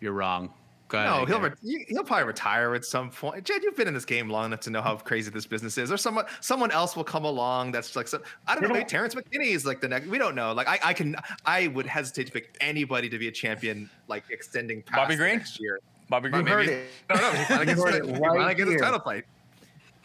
You're 0.00 0.12
wrong. 0.12 0.52
Go 0.88 0.98
ahead, 0.98 1.10
No, 1.20 1.24
he'll 1.24 1.40
re- 1.40 1.84
he'll 1.88 2.02
probably 2.02 2.24
retire 2.26 2.74
at 2.74 2.84
some 2.84 3.10
point. 3.10 3.44
Jed, 3.44 3.62
you've 3.62 3.76
been 3.76 3.86
in 3.86 3.94
this 3.94 4.04
game 4.04 4.28
long 4.28 4.46
enough 4.46 4.58
to 4.60 4.70
know 4.70 4.82
how 4.82 4.96
crazy 4.96 5.30
this 5.30 5.46
business 5.46 5.78
is. 5.78 5.92
Or 5.92 5.96
someone 5.96 6.24
someone 6.40 6.72
else 6.72 6.96
will 6.96 7.04
come 7.04 7.24
along 7.24 7.70
that's 7.70 7.94
like 7.94 8.08
some, 8.08 8.22
I 8.48 8.54
don't 8.54 8.62
They 8.62 8.66
know. 8.68 8.72
Maybe 8.74 8.80
don't- 8.82 8.88
Terrance 8.88 9.14
McKinney 9.14 9.52
is 9.52 9.64
like 9.64 9.80
the 9.80 9.86
next. 9.86 10.08
We 10.08 10.18
don't 10.18 10.34
know. 10.34 10.52
Like 10.52 10.66
I, 10.66 10.80
I 10.82 10.92
can 10.92 11.14
I 11.46 11.68
would 11.68 11.86
hesitate 11.86 12.26
to 12.26 12.32
pick 12.32 12.56
anybody 12.60 13.08
to 13.08 13.18
be 13.20 13.28
a 13.28 13.30
champion 13.30 13.88
like 14.08 14.24
extending 14.30 14.82
past 14.82 14.96
Bobby 14.96 15.14
Green? 15.14 15.36
next 15.36 15.60
year. 15.60 15.78
Bobby 16.10 16.28
Green. 16.28 16.44
heard 16.46 16.66
maybe 16.66 16.72
it. 16.72 16.90
no, 17.08 17.16
no. 17.16 17.30
He 17.30 17.44
finally 17.44 17.60
You 17.60 17.66
gets, 17.66 17.80
heard 17.84 17.94
it 17.94 18.02
finally 18.10 18.38
right 18.38 18.56
gets 18.56 18.70
here. 18.70 18.78
title 18.80 19.00
fight. 19.00 19.24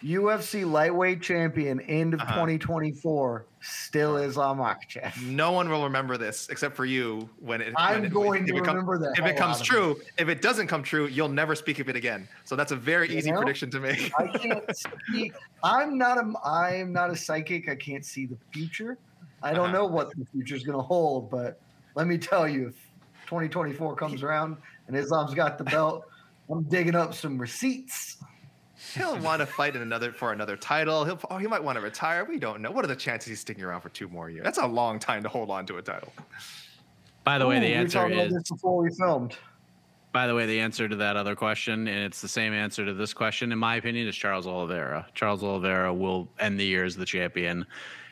UFC 0.03 0.69
lightweight 0.69 1.21
champion 1.21 1.79
end 1.81 2.13
of 2.13 2.19
Uh-huh. 2.21 2.33
2024 2.35 3.47
still 3.61 4.17
Islam 4.17 4.59
Makhachev. 4.59 5.19
No 5.23 5.51
one 5.53 5.67
will 5.69 5.83
remember 5.85 6.15
this 6.17 6.47
except 6.49 6.75
for 6.75 6.85
you 6.85 7.27
when 7.39 7.61
it. 7.61 7.73
I'm 7.77 8.01
when 8.01 8.09
going 8.11 8.41
if 8.43 8.49
to 8.49 8.55
it 8.57 8.67
remember 8.67 8.99
the 8.99 9.13
If 9.17 9.25
it 9.25 9.35
comes 9.35 9.61
true, 9.61 9.95
if 10.19 10.29
it 10.29 10.41
doesn't 10.43 10.67
come 10.67 10.83
true, 10.83 11.07
you'll 11.07 11.29
never 11.29 11.55
speak 11.55 11.79
of 11.79 11.89
it 11.89 11.95
again. 11.95 12.27
So 12.43 12.55
that's 12.55 12.71
a 12.71 12.75
very 12.75 13.09
You 13.09 13.17
easy 13.17 13.31
know? 13.31 13.37
prediction 13.39 13.71
to 13.71 13.79
make. 13.79 14.11
I 14.19 14.27
can't 14.37 14.63
see. 15.11 15.31
I'm 15.63 15.97
not 15.97 16.17
a. 16.19 16.33
I 16.43 16.75
am 16.75 16.93
not 16.93 17.09
a 17.09 17.15
psychic. 17.15 17.67
I 17.69 17.75
can't 17.75 18.05
see 18.05 18.27
the 18.27 18.37
future. 18.53 18.97
I 19.41 19.53
don't 19.53 19.69
Uh-huh. 19.69 19.73
know 19.73 19.85
what 19.87 20.09
the 20.15 20.25
future 20.25 20.55
is 20.55 20.63
going 20.63 20.77
to 20.77 20.83
hold. 20.83 21.31
But 21.31 21.59
let 21.95 22.05
me 22.05 22.17
tell 22.19 22.47
you, 22.47 22.67
if 22.67 22.75
2024 23.27 23.95
comes 23.95 24.21
around 24.21 24.57
and 24.87 24.95
Islam's 24.95 25.33
got 25.33 25.57
the 25.57 25.63
belt, 25.63 26.05
I'm 26.49 26.63
digging 26.63 26.95
up 26.95 27.13
some 27.13 27.37
receipts. 27.37 28.17
He'll 28.93 29.17
want 29.19 29.39
to 29.39 29.45
fight 29.45 29.75
in 29.75 29.81
another 29.81 30.11
for 30.11 30.31
another 30.31 30.55
title. 30.55 31.05
He'll 31.05 31.19
oh, 31.29 31.37
he 31.37 31.47
might 31.47 31.63
want 31.63 31.77
to 31.77 31.81
retire. 31.81 32.23
We 32.23 32.39
don't 32.39 32.61
know. 32.61 32.71
What 32.71 32.85
are 32.85 32.87
the 32.87 32.95
chances 32.95 33.29
he's 33.29 33.39
sticking 33.39 33.63
around 33.63 33.81
for 33.81 33.89
two 33.89 34.07
more 34.07 34.29
years? 34.29 34.43
That's 34.43 34.59
a 34.59 34.67
long 34.67 34.99
time 34.99 35.23
to 35.23 35.29
hold 35.29 35.49
on 35.49 35.65
to 35.67 35.77
a 35.77 35.81
title. 35.81 36.13
By 37.23 37.39
the 37.39 37.47
way, 37.47 37.57
Ooh, 37.57 37.61
the 37.61 37.73
answer 37.73 38.07
is 38.07 38.33
this 38.33 38.49
before 38.49 38.77
we 38.83 38.89
filmed. 38.91 39.35
By 40.11 40.27
the 40.27 40.35
way, 40.35 40.45
the 40.45 40.59
answer 40.59 40.87
to 40.87 40.95
that 40.97 41.17
other 41.17 41.35
question, 41.35 41.87
and 41.87 42.03
it's 42.05 42.21
the 42.21 42.27
same 42.27 42.53
answer 42.53 42.85
to 42.85 42.93
this 42.93 43.13
question, 43.13 43.51
in 43.51 43.59
my 43.59 43.75
opinion, 43.75 44.07
is 44.07 44.15
Charles 44.15 44.47
Oliveira. 44.47 45.07
Charles 45.13 45.43
Oliveira 45.43 45.93
will 45.93 46.29
end 46.39 46.57
the 46.57 46.65
year 46.65 46.85
as 46.85 46.95
the 46.95 47.05
champion. 47.05 47.65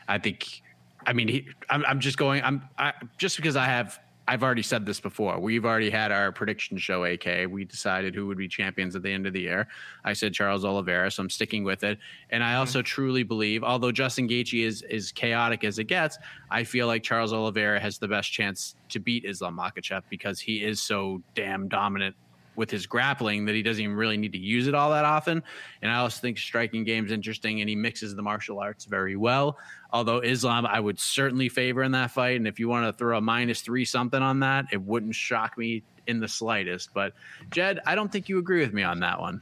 I 0.07 0.17
think. 0.17 0.61
I 1.05 1.13
mean, 1.13 1.27
he, 1.27 1.47
I'm, 1.69 1.85
I'm 1.85 1.99
just 1.99 2.17
going. 2.17 2.43
I'm 2.43 2.63
I, 2.77 2.93
just 3.17 3.37
because 3.37 3.55
I 3.55 3.65
have. 3.65 3.99
I've 4.27 4.41
already 4.41 4.61
said 4.61 4.85
this 4.85 5.01
before. 5.01 5.39
We've 5.39 5.65
already 5.65 5.89
had 5.89 6.11
our 6.11 6.31
prediction 6.31 6.77
show. 6.77 7.03
AK. 7.03 7.47
We 7.49 7.65
decided 7.65 8.15
who 8.15 8.25
would 8.27 8.37
be 8.37 8.47
champions 8.47 8.95
at 8.95 9.03
the 9.03 9.11
end 9.11 9.27
of 9.27 9.33
the 9.33 9.41
year. 9.41 9.67
I 10.05 10.13
said 10.13 10.33
Charles 10.33 10.63
Oliveira, 10.63 11.11
so 11.11 11.23
I'm 11.23 11.29
sticking 11.29 11.63
with 11.63 11.83
it. 11.83 11.99
And 12.29 12.43
I 12.43 12.55
also 12.55 12.79
mm-hmm. 12.79 12.85
truly 12.85 13.23
believe, 13.23 13.63
although 13.63 13.91
Justin 13.91 14.27
Gaethje 14.27 14.65
is 14.65 14.81
is 14.83 15.11
chaotic 15.11 15.63
as 15.63 15.77
it 15.77 15.85
gets, 15.85 16.17
I 16.49 16.63
feel 16.63 16.87
like 16.87 17.03
Charles 17.03 17.33
Oliveira 17.33 17.79
has 17.79 17.97
the 17.97 18.07
best 18.07 18.31
chance 18.31 18.75
to 18.89 18.99
beat 18.99 19.25
Islam 19.25 19.57
Makhachev 19.57 20.03
because 20.09 20.39
he 20.39 20.63
is 20.63 20.81
so 20.81 21.21
damn 21.35 21.67
dominant 21.67 22.15
with 22.55 22.69
his 22.69 22.85
grappling 22.85 23.45
that 23.45 23.55
he 23.55 23.61
doesn't 23.61 23.83
even 23.83 23.95
really 23.95 24.17
need 24.17 24.31
to 24.33 24.37
use 24.37 24.67
it 24.67 24.75
all 24.75 24.91
that 24.91 25.05
often. 25.05 25.43
And 25.81 25.91
I 25.91 25.95
also 25.97 26.19
think 26.19 26.37
striking 26.37 26.83
game's 26.83 27.11
interesting 27.11 27.61
and 27.61 27.69
he 27.69 27.75
mixes 27.75 28.15
the 28.15 28.21
martial 28.21 28.59
arts 28.59 28.85
very 28.85 29.15
well. 29.15 29.57
Although 29.91 30.19
Islam, 30.19 30.65
I 30.65 30.79
would 30.79 30.99
certainly 30.99 31.49
favor 31.49 31.83
in 31.83 31.91
that 31.91 32.11
fight. 32.11 32.37
And 32.37 32.47
if 32.47 32.59
you 32.59 32.67
want 32.67 32.85
to 32.85 32.97
throw 32.97 33.17
a 33.17 33.21
minus 33.21 33.61
three 33.61 33.85
something 33.85 34.21
on 34.21 34.39
that, 34.41 34.65
it 34.71 34.81
wouldn't 34.81 35.15
shock 35.15 35.57
me 35.57 35.83
in 36.07 36.19
the 36.19 36.27
slightest. 36.27 36.93
But 36.93 37.13
Jed, 37.51 37.79
I 37.85 37.95
don't 37.95 38.11
think 38.11 38.29
you 38.29 38.39
agree 38.39 38.61
with 38.61 38.73
me 38.73 38.83
on 38.83 38.99
that 39.01 39.19
one. 39.19 39.41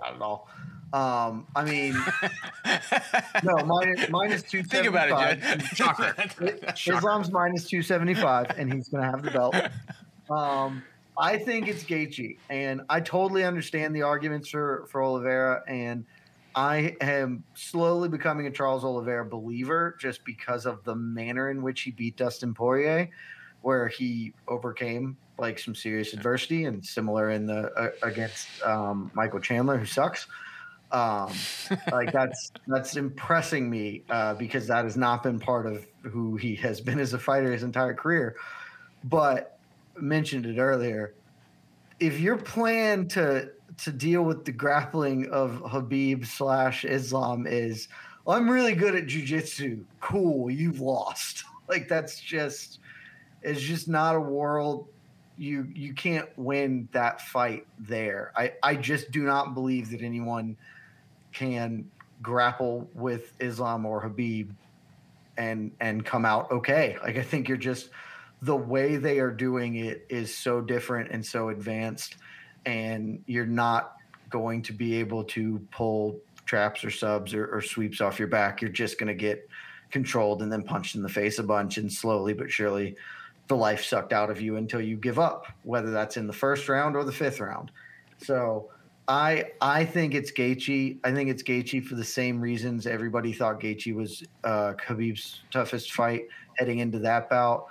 Not 0.00 0.14
at 0.14 0.22
all. 0.22 0.48
Um, 0.92 1.46
I 1.54 1.64
mean, 1.64 1.94
no, 3.44 3.56
minus, 3.64 4.08
minus 4.08 4.42
two 4.42 4.62
Think 4.62 4.86
about 4.86 5.10
it, 5.10 5.40
Jed. 5.40 5.62
Shocker. 5.76 6.14
Islam's 6.86 7.30
minus 7.30 7.68
275, 7.68 8.52
and 8.56 8.72
he's 8.72 8.88
going 8.88 9.04
to 9.04 9.10
have 9.10 9.22
the 9.22 9.30
belt. 9.30 9.54
Um, 10.30 10.82
I 11.18 11.36
think 11.36 11.66
it's 11.66 11.82
Gaethje, 11.82 12.38
and 12.48 12.82
I 12.88 13.00
totally 13.00 13.44
understand 13.44 13.94
the 13.94 14.02
arguments 14.02 14.48
for, 14.48 14.86
for 14.88 15.02
Oliveira, 15.02 15.62
and 15.66 16.04
I 16.54 16.96
am 17.00 17.42
slowly 17.54 18.08
becoming 18.08 18.46
a 18.46 18.50
Charles 18.50 18.84
Oliveira 18.84 19.24
believer 19.24 19.96
just 19.98 20.24
because 20.24 20.64
of 20.64 20.84
the 20.84 20.94
manner 20.94 21.50
in 21.50 21.62
which 21.62 21.80
he 21.80 21.90
beat 21.90 22.16
Dustin 22.16 22.54
Poirier, 22.54 23.10
where 23.62 23.88
he 23.88 24.32
overcame 24.46 25.16
like 25.38 25.58
some 25.58 25.74
serious 25.74 26.12
adversity, 26.14 26.66
and 26.66 26.84
similar 26.84 27.30
in 27.30 27.46
the 27.46 27.72
uh, 27.72 27.90
against 28.02 28.48
um, 28.62 29.10
Michael 29.14 29.40
Chandler, 29.40 29.76
who 29.76 29.86
sucks. 29.86 30.26
Um 30.90 31.30
like 31.92 32.12
that's 32.12 32.50
that's 32.66 32.96
impressing 32.96 33.68
me 33.68 34.04
uh 34.08 34.32
because 34.32 34.66
that 34.68 34.84
has 34.84 34.96
not 34.96 35.22
been 35.22 35.38
part 35.38 35.66
of 35.66 35.86
who 36.00 36.36
he 36.36 36.54
has 36.56 36.80
been 36.80 36.98
as 36.98 37.12
a 37.12 37.18
fighter 37.18 37.52
his 37.52 37.62
entire 37.62 37.92
career. 37.92 38.36
But 39.04 39.57
mentioned 40.00 40.46
it 40.46 40.58
earlier 40.58 41.14
if 42.00 42.18
your 42.20 42.36
plan 42.36 43.06
to 43.08 43.50
to 43.76 43.92
deal 43.92 44.22
with 44.22 44.44
the 44.44 44.52
grappling 44.52 45.28
of 45.30 45.60
khabib 45.62 46.26
slash 46.26 46.84
islam 46.84 47.46
is 47.46 47.88
i'm 48.26 48.48
really 48.48 48.74
good 48.74 48.94
at 48.94 49.06
jujitsu 49.06 49.82
cool 50.00 50.50
you've 50.50 50.80
lost 50.80 51.44
like 51.68 51.88
that's 51.88 52.20
just 52.20 52.80
it's 53.42 53.60
just 53.60 53.88
not 53.88 54.14
a 54.14 54.20
world 54.20 54.88
you 55.36 55.68
you 55.74 55.92
can't 55.92 56.28
win 56.36 56.88
that 56.92 57.20
fight 57.20 57.66
there 57.78 58.32
i 58.36 58.52
i 58.62 58.74
just 58.74 59.10
do 59.10 59.22
not 59.22 59.54
believe 59.54 59.90
that 59.90 60.02
anyone 60.02 60.56
can 61.32 61.88
grapple 62.22 62.88
with 62.94 63.32
Islam 63.40 63.86
or 63.86 64.02
Khabib 64.02 64.50
and 65.36 65.70
and 65.80 66.04
come 66.04 66.24
out 66.24 66.50
okay. 66.50 66.96
Like 67.02 67.16
I 67.16 67.22
think 67.22 67.48
you're 67.48 67.56
just 67.56 67.90
the 68.42 68.56
way 68.56 68.96
they 68.96 69.18
are 69.18 69.30
doing 69.30 69.76
it 69.76 70.06
is 70.08 70.34
so 70.34 70.60
different 70.60 71.10
and 71.10 71.24
so 71.24 71.48
advanced 71.48 72.16
and 72.66 73.22
you're 73.26 73.46
not 73.46 73.96
going 74.30 74.62
to 74.62 74.72
be 74.72 74.96
able 74.96 75.24
to 75.24 75.60
pull 75.70 76.20
traps 76.44 76.84
or 76.84 76.90
subs 76.90 77.34
or, 77.34 77.46
or 77.46 77.60
sweeps 77.60 78.00
off 78.00 78.18
your 78.18 78.28
back. 78.28 78.60
You're 78.60 78.70
just 78.70 78.98
going 78.98 79.08
to 79.08 79.14
get 79.14 79.48
controlled 79.90 80.42
and 80.42 80.52
then 80.52 80.62
punched 80.62 80.94
in 80.94 81.02
the 81.02 81.08
face 81.08 81.38
a 81.38 81.42
bunch 81.42 81.78
and 81.78 81.92
slowly 81.92 82.34
but 82.34 82.50
surely 82.50 82.94
the 83.48 83.56
life 83.56 83.82
sucked 83.82 84.12
out 84.12 84.30
of 84.30 84.40
you 84.40 84.56
until 84.56 84.80
you 84.80 84.96
give 84.96 85.18
up, 85.18 85.46
whether 85.62 85.90
that's 85.90 86.16
in 86.16 86.26
the 86.26 86.32
first 86.32 86.68
round 86.68 86.94
or 86.94 87.04
the 87.04 87.12
fifth 87.12 87.40
round. 87.40 87.70
So 88.18 88.70
I 89.08 89.52
I 89.60 89.86
think 89.86 90.14
it's 90.14 90.30
Gaethje. 90.30 90.98
I 91.02 91.12
think 91.12 91.30
it's 91.30 91.42
Gaethje 91.42 91.84
for 91.84 91.94
the 91.94 92.04
same 92.04 92.40
reasons 92.40 92.86
everybody 92.86 93.32
thought 93.32 93.58
Gaethje 93.58 93.94
was 93.94 94.22
uh, 94.44 94.74
Khabib's 94.74 95.40
toughest 95.50 95.92
fight 95.92 96.28
heading 96.58 96.80
into 96.80 96.98
that 97.00 97.30
bout. 97.30 97.66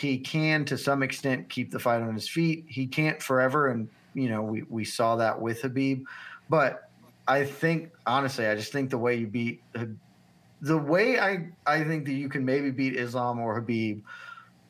He 0.00 0.18
can, 0.18 0.64
to 0.64 0.78
some 0.78 1.02
extent, 1.02 1.50
keep 1.50 1.70
the 1.70 1.78
fight 1.78 2.00
on 2.00 2.14
his 2.14 2.26
feet. 2.26 2.64
He 2.66 2.86
can't 2.86 3.22
forever, 3.22 3.68
and 3.68 3.88
you 4.14 4.30
know 4.30 4.42
we 4.42 4.62
we 4.62 4.84
saw 4.84 5.16
that 5.16 5.38
with 5.38 5.60
Khabib. 5.60 6.04
But 6.48 6.88
I 7.28 7.44
think 7.44 7.92
honestly, 8.06 8.46
I 8.46 8.54
just 8.54 8.72
think 8.72 8.88
the 8.88 8.98
way 8.98 9.16
you 9.16 9.26
beat 9.26 9.62
the 10.62 10.78
way 10.78 11.18
I 11.18 11.48
I 11.66 11.84
think 11.84 12.06
that 12.06 12.14
you 12.14 12.28
can 12.30 12.44
maybe 12.44 12.70
beat 12.70 12.96
Islam 12.96 13.40
or 13.40 13.60
Khabib. 13.60 14.02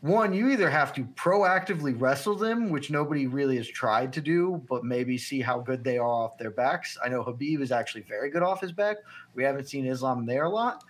One, 0.01 0.33
you 0.33 0.49
either 0.51 0.71
have 0.71 0.95
to 0.95 1.05
proactively 1.05 1.95
wrestle 2.01 2.35
them, 2.35 2.71
which 2.71 2.91
nobody 2.91 3.27
really 3.27 3.59
has 3.59 3.69
tried 3.69 4.15
to 4.15 4.23
do, 4.23 4.63
but 4.67 4.83
maybe 4.83 5.19
see 5.19 5.43
how 5.43 5.61
good 5.61 5.85
they 5.85 5.99
are 5.99 6.09
off 6.09 6.39
their 6.39 6.51
backs. 6.51 6.97
I 7.05 7.09
know 7.11 7.23
Khabib 7.23 7.61
is 7.61 7.71
actually 7.71 8.03
very 8.03 8.31
good 8.31 8.43
off 8.43 8.63
his 8.63 8.73
back. 8.73 8.97
We 9.35 9.45
haven't 9.45 9.69
seen 9.69 9.87
Islam 9.87 10.25
there 10.25 10.45
a 10.45 10.49
lot, 10.49 10.85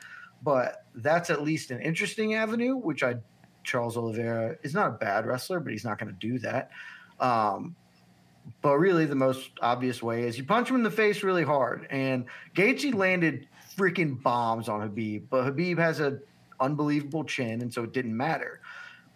but 0.44 0.84
that's 0.94 1.28
at 1.28 1.42
least 1.42 1.72
an 1.72 1.80
interesting 1.80 2.34
avenue, 2.34 2.76
which 2.76 3.02
I 3.02 3.16
Charles 3.64 3.96
Oliveira 3.96 4.56
is 4.62 4.74
not 4.74 4.88
a 4.88 4.92
bad 4.92 5.26
wrestler, 5.26 5.60
but 5.60 5.72
he's 5.72 5.84
not 5.84 5.98
going 5.98 6.12
to 6.12 6.18
do 6.18 6.38
that. 6.40 6.70
Um, 7.18 7.76
but 8.62 8.78
really, 8.78 9.04
the 9.04 9.14
most 9.14 9.50
obvious 9.60 10.02
way 10.02 10.24
is 10.24 10.38
you 10.38 10.44
punch 10.44 10.70
him 10.70 10.76
in 10.76 10.82
the 10.82 10.90
face 10.90 11.22
really 11.22 11.44
hard. 11.44 11.86
And 11.90 12.26
Gaethje 12.54 12.94
landed 12.94 13.48
freaking 13.76 14.22
bombs 14.22 14.68
on 14.68 14.80
Khabib, 14.80 15.24
but 15.30 15.44
Khabib 15.44 15.78
has 15.78 16.00
an 16.00 16.20
unbelievable 16.58 17.24
chin, 17.24 17.62
and 17.62 17.72
so 17.72 17.84
it 17.84 17.92
didn't 17.92 18.16
matter. 18.16 18.60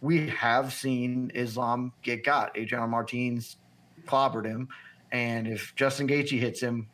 We 0.00 0.28
have 0.28 0.72
seen 0.72 1.32
Islam 1.34 1.92
get 2.02 2.24
got. 2.24 2.56
Adrian 2.56 2.90
Martins 2.90 3.56
clobbered 4.06 4.46
him, 4.46 4.68
and 5.12 5.46
if 5.46 5.74
Justin 5.74 6.06
Gaethje 6.06 6.38
hits 6.38 6.60
him 6.60 6.88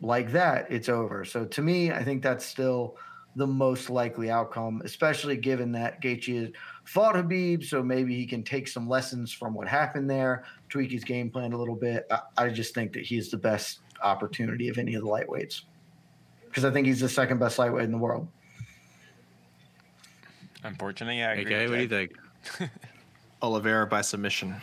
like 0.00 0.32
that, 0.32 0.70
it's 0.70 0.88
over. 0.88 1.24
So 1.24 1.44
to 1.46 1.62
me, 1.62 1.90
I 1.90 2.04
think 2.04 2.22
that's 2.22 2.44
still 2.44 2.96
the 3.36 3.46
most 3.46 3.90
likely 3.90 4.30
outcome, 4.30 4.80
especially 4.84 5.36
given 5.36 5.72
that 5.72 6.00
Gaethje 6.00 6.52
fought 6.84 7.16
Khabib, 7.16 7.64
so 7.64 7.82
maybe 7.82 8.14
he 8.14 8.26
can 8.26 8.42
take 8.42 8.68
some 8.68 8.88
lessons 8.88 9.32
from 9.32 9.54
what 9.54 9.66
happened 9.66 10.08
there, 10.08 10.44
tweak 10.68 10.92
his 10.92 11.04
game 11.04 11.30
plan 11.30 11.52
a 11.52 11.56
little 11.56 11.74
bit. 11.74 12.06
I, 12.10 12.20
I 12.36 12.48
just 12.50 12.74
think 12.74 12.92
that 12.92 13.02
he's 13.02 13.30
the 13.30 13.36
best 13.36 13.80
opportunity 14.02 14.68
of 14.68 14.78
any 14.78 14.94
of 14.94 15.02
the 15.02 15.08
lightweights 15.08 15.62
because 16.48 16.64
I 16.64 16.70
think 16.70 16.86
he's 16.86 17.00
the 17.00 17.08
second 17.08 17.38
best 17.38 17.58
lightweight 17.58 17.84
in 17.84 17.90
the 17.90 17.98
world. 17.98 18.28
Unfortunately, 20.62 21.22
I 21.22 21.32
agree. 21.32 21.54
Okay, 21.54 21.68
what 21.68 21.76
do 21.76 21.82
you 21.82 21.88
think? 21.88 22.70
Oliveira 23.42 23.86
by 23.86 24.00
submission. 24.00 24.54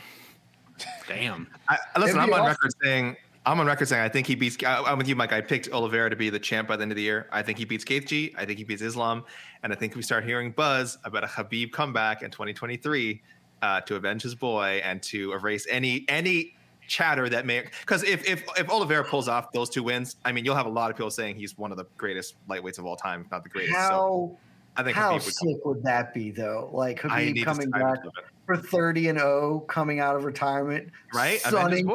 Damn. 1.08 1.48
I, 1.68 1.78
listen, 2.00 2.18
I'm 2.18 2.34
on 2.34 2.40
awesome. 2.40 2.48
record 2.48 2.72
saying 2.82 3.18
I'm 3.46 3.60
on 3.60 3.66
record 3.66 3.88
saying 3.88 4.04
I 4.04 4.10
think 4.10 4.28
he 4.28 4.36
beats. 4.36 4.58
I, 4.64 4.84
I'm 4.84 4.98
with 4.98 5.08
you, 5.08 5.16
Mike. 5.16 5.34
I 5.34 5.42
picked 5.42 5.72
Oliveira 5.72 6.10
to 6.12 6.16
be 6.16 6.30
the 6.30 6.40
champ 6.40 6.68
by 6.68 6.76
the 6.76 6.84
end 6.84 6.92
of 6.92 6.96
the 6.96 7.02
year. 7.02 7.28
I 7.32 7.42
think 7.42 7.58
he 7.58 7.66
beats 7.66 7.84
Gaethje. 7.84 8.34
I 8.38 8.46
think 8.46 8.60
he 8.60 8.64
beats 8.64 8.84
Islam, 8.84 9.26
and 9.64 9.74
I 9.74 9.76
think 9.76 9.96
we 9.96 10.04
start 10.04 10.24
hearing 10.24 10.52
buzz 10.52 11.00
about 11.06 11.24
a 11.24 11.28
Khabib 11.28 11.72
comeback 11.72 12.22
in 12.22 12.30
2023 12.30 13.22
uh, 13.62 13.82
to 13.82 13.96
avenge 13.96 14.22
his 14.22 14.36
boy 14.36 14.82
and 14.84 15.02
to 15.04 15.34
erase 15.34 15.66
any 15.70 16.06
any 16.08 16.56
chatter 16.88 17.30
that 17.30 17.48
may. 17.48 17.66
Because 17.80 18.04
if 18.04 18.28
if 18.30 18.44
if 18.60 18.70
Oliveira 18.70 19.04
pulls 19.04 19.28
off 19.28 19.52
those 19.52 19.72
two 19.72 19.82
wins, 19.82 20.18
I 20.24 20.32
mean, 20.32 20.46
you'll 20.46 20.56
have 20.56 20.68
a 20.68 20.70
lot 20.70 20.92
of 20.92 20.98
people 20.98 21.12
saying 21.12 21.38
he's 21.38 21.58
one 21.58 21.72
of 21.72 21.78
the 21.78 21.86
greatest 21.98 22.36
lightweights 22.48 22.78
of 22.78 22.86
all 22.86 22.96
time, 22.96 23.22
if 23.22 23.32
not 23.32 23.44
the 23.44 23.50
greatest. 23.50 23.76
How 23.76 23.90
so 23.90 24.38
I 24.78 24.84
think 24.84 24.96
how 24.96 25.14
Khabib 25.14 25.26
would. 25.26 25.34
sick 25.34 25.66
would 25.66 25.84
that 25.84 26.14
be 26.14 26.30
though? 26.30 26.70
Like 26.72 27.02
Khabib 27.02 27.44
coming 27.44 27.72
back 27.72 28.04
would 28.04 28.06
love 28.06 28.14
it. 28.20 28.26
for 28.46 28.58
30 28.58 29.10
and 29.10 29.20
0, 29.20 29.62
coming 29.68 30.00
out 30.00 30.16
of 30.16 30.26
retirement, 30.26 30.90
Right? 31.12 31.40
Sunning, 31.40 31.88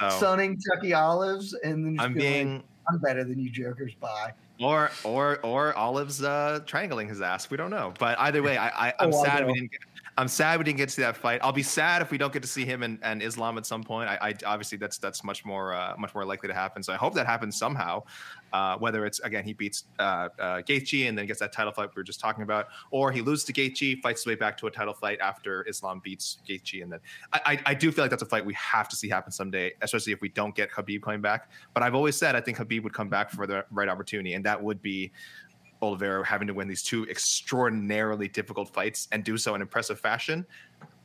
So 0.00 0.08
sunning 0.10 0.58
Chucky 0.60 0.92
Olives, 0.94 1.54
and 1.64 1.84
then 1.84 1.96
I'm 1.98 2.14
being, 2.14 2.54
like, 2.56 2.64
I'm 2.90 2.98
better 2.98 3.24
than 3.24 3.38
you 3.38 3.50
jokers. 3.50 3.94
Bye. 4.00 4.32
or 4.60 4.90
or 5.04 5.38
or 5.44 5.74
Olive's 5.74 6.22
uh, 6.22 6.60
triangling 6.66 7.08
his 7.08 7.20
ass. 7.20 7.50
We 7.50 7.56
don't 7.56 7.70
know, 7.70 7.92
but 7.98 8.18
either 8.20 8.42
way, 8.42 8.56
I, 8.56 8.88
I 8.88 8.94
I'm 9.00 9.12
Oh, 9.12 9.24
sad 9.24 9.46
we 9.46 9.52
didn't. 9.54 9.70
Get, 9.72 9.80
I'm 10.16 10.28
sad 10.28 10.58
we 10.58 10.64
didn't 10.64 10.78
get 10.78 10.88
to 10.90 10.94
see 10.94 11.02
that 11.02 11.16
fight. 11.16 11.40
I'll 11.42 11.52
be 11.52 11.64
sad 11.64 12.00
if 12.00 12.10
we 12.10 12.18
don't 12.18 12.32
get 12.32 12.42
to 12.42 12.48
see 12.48 12.64
him 12.64 12.82
and, 12.84 12.98
and 13.02 13.22
Islam 13.22 13.58
at 13.58 13.66
some 13.66 13.82
point. 13.82 14.08
I, 14.08 14.18
I 14.20 14.34
obviously 14.46 14.78
that's 14.78 14.98
that's 14.98 15.24
much 15.24 15.44
more 15.44 15.74
uh, 15.74 15.94
much 15.98 16.14
more 16.14 16.24
likely 16.24 16.48
to 16.48 16.54
happen. 16.54 16.82
So 16.82 16.92
I 16.92 16.96
hope 16.96 17.14
that 17.14 17.26
happens 17.26 17.56
somehow. 17.56 18.04
Uh, 18.52 18.78
whether 18.78 19.04
it's 19.04 19.18
again 19.20 19.42
he 19.42 19.52
beats 19.52 19.84
uh, 19.98 20.28
uh, 20.38 20.62
Gaethje 20.62 21.08
and 21.08 21.18
then 21.18 21.26
gets 21.26 21.40
that 21.40 21.52
title 21.52 21.72
fight 21.72 21.90
we 21.94 21.98
were 21.98 22.04
just 22.04 22.20
talking 22.20 22.44
about, 22.44 22.68
or 22.92 23.10
he 23.10 23.20
loses 23.20 23.44
to 23.46 23.52
Gaethje, 23.52 24.00
fights 24.00 24.20
his 24.20 24.26
way 24.26 24.36
back 24.36 24.56
to 24.58 24.68
a 24.68 24.70
title 24.70 24.94
fight 24.94 25.18
after 25.20 25.66
Islam 25.68 26.00
beats 26.04 26.38
Gaethje, 26.48 26.84
and 26.84 26.92
then 26.92 27.00
I, 27.32 27.40
I, 27.46 27.60
I 27.66 27.74
do 27.74 27.90
feel 27.90 28.04
like 28.04 28.10
that's 28.10 28.22
a 28.22 28.26
fight 28.26 28.46
we 28.46 28.54
have 28.54 28.88
to 28.90 28.96
see 28.96 29.08
happen 29.08 29.32
someday, 29.32 29.72
especially 29.82 30.12
if 30.12 30.20
we 30.20 30.28
don't 30.28 30.54
get 30.54 30.70
Khabib 30.70 31.02
coming 31.02 31.20
back. 31.20 31.50
But 31.72 31.82
I've 31.82 31.96
always 31.96 32.16
said 32.16 32.36
I 32.36 32.40
think 32.40 32.58
Khabib 32.58 32.84
would 32.84 32.94
come 32.94 33.08
back 33.08 33.30
for 33.30 33.48
the 33.48 33.64
right 33.72 33.88
opportunity, 33.88 34.34
and 34.34 34.44
that 34.44 34.62
would 34.62 34.80
be 34.80 35.10
Oliveira 35.84 36.26
having 36.26 36.48
to 36.48 36.54
win 36.54 36.68
these 36.68 36.82
two 36.82 37.06
extraordinarily 37.08 38.28
difficult 38.28 38.68
fights 38.72 39.08
and 39.12 39.22
do 39.22 39.36
so 39.36 39.54
in 39.54 39.60
impressive 39.60 40.00
fashion. 40.00 40.46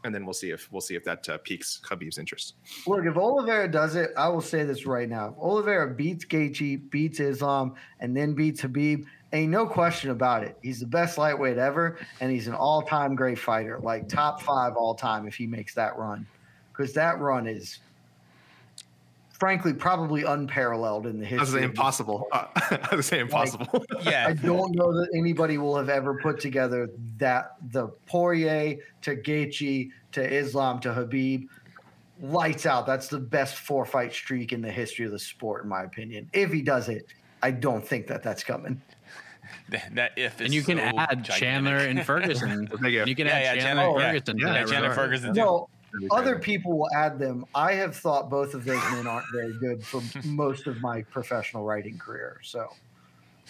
And 0.05 0.15
then 0.15 0.23
we'll 0.25 0.33
see 0.33 0.51
if 0.51 0.71
we'll 0.71 0.81
see 0.81 0.95
if 0.95 1.03
that 1.03 1.27
uh, 1.27 1.37
piques 1.39 1.81
Khabib's 1.83 2.17
interest. 2.17 2.55
Look, 2.87 3.05
if 3.05 3.17
Oliveira 3.17 3.69
does 3.69 3.95
it, 3.95 4.11
I 4.15 4.29
will 4.29 4.39
say 4.39 4.63
this 4.63 4.85
right 4.85 5.09
now. 5.09 5.27
If 5.27 5.37
Oliveira 5.37 5.93
beats 5.93 6.23
Gaethje, 6.23 6.89
beats 6.89 7.19
Islam, 7.19 7.75
and 7.99 8.15
then 8.15 8.33
beats 8.33 8.61
Khabib, 8.61 9.03
ain't 9.33 9.51
no 9.51 9.67
question 9.67 10.11
about 10.11 10.43
it. 10.43 10.57
He's 10.61 10.79
the 10.79 10.87
best 10.87 11.17
lightweight 11.17 11.57
ever, 11.57 11.99
and 12.21 12.31
he's 12.31 12.47
an 12.47 12.53
all-time 12.53 13.13
great 13.13 13.37
fighter, 13.37 13.77
like 13.79 14.07
top 14.07 14.41
five 14.41 14.77
all 14.77 14.95
time 14.95 15.27
if 15.27 15.35
he 15.35 15.45
makes 15.45 15.73
that 15.75 15.97
run, 15.97 16.25
because 16.71 16.93
that 16.93 17.19
run 17.19 17.45
is, 17.45 17.79
frankly, 19.39 19.73
probably 19.73 20.23
unparalleled 20.23 21.07
in 21.07 21.19
the 21.19 21.25
history. 21.25 21.37
I 21.37 21.41
was 21.41 21.49
history. 21.49 21.59
saying 21.61 21.69
of 21.69 21.75
the 21.75 21.79
impossible. 21.81 22.27
Uh, 22.31 22.45
I 22.91 22.95
was 22.95 23.05
saying 23.07 23.21
impossible. 23.23 23.85
Yeah. 24.03 24.25
I 24.29 24.33
don't 24.33 24.75
know 24.75 24.91
that 24.93 25.09
anybody 25.15 25.57
will 25.57 25.77
have 25.77 25.89
ever 25.89 26.19
put 26.21 26.39
together 26.39 26.89
that 27.17 27.55
the 27.71 27.87
Poirier 28.05 28.77
to 29.03 29.15
Gaethje 29.15 29.89
to 30.11 30.21
Islam 30.33 30.79
to 30.81 30.89
Khabib 30.89 31.47
lights 32.21 32.65
out. 32.65 32.85
That's 32.85 33.07
the 33.07 33.19
best 33.19 33.55
four 33.55 33.85
fight 33.85 34.13
streak 34.13 34.51
in 34.51 34.61
the 34.61 34.71
history 34.71 35.05
of 35.05 35.11
the 35.11 35.19
sport, 35.19 35.63
in 35.63 35.69
my 35.69 35.83
opinion. 35.83 36.29
If 36.33 36.51
he 36.51 36.61
does 36.61 36.89
it, 36.89 37.07
I 37.41 37.51
don't 37.51 37.85
think 37.85 38.07
that 38.07 38.21
that's 38.23 38.43
coming. 38.43 38.81
That, 39.69 39.95
that 39.95 40.11
if 40.15 40.39
is 40.41 40.45
And 40.45 40.53
you 40.53 40.61
can 40.61 40.77
so 40.77 40.83
add 40.83 41.23
gigantic. 41.23 41.35
Chandler 41.35 41.77
and 41.77 42.05
Ferguson. 42.05 42.69
You. 42.83 43.03
You 43.05 43.15
can 43.15 43.25
Yeah, 43.25 43.33
add 43.33 43.57
yeah, 43.57 43.63
Chandler 43.63 43.83
Chandler- 43.83 43.99
and. 44.01 44.25
Ferguson. 44.25 44.37
to 44.37 44.45
Yeah, 44.45 44.53
Yeah, 44.59 44.65
Chandler. 44.65 44.93
Ferguson. 44.93 45.33
too. 45.33 45.39
No, 45.39 45.69
other 46.11 46.39
people 46.39 46.77
will 46.77 46.89
add 46.95 47.19
them. 47.19 47.45
I 47.55 47.73
have 47.73 47.95
thought 47.95 48.29
both 48.29 48.53
of 48.53 48.65
those 48.65 48.81
men 48.91 49.07
aren't 49.07 49.25
very 49.33 49.53
good 49.59 49.83
for 49.85 50.01
most 50.25 50.67
of 50.67 50.81
my 50.81 51.01
professional 51.03 51.63
writing 51.63 51.97
career, 51.97 52.39
so 52.43 52.67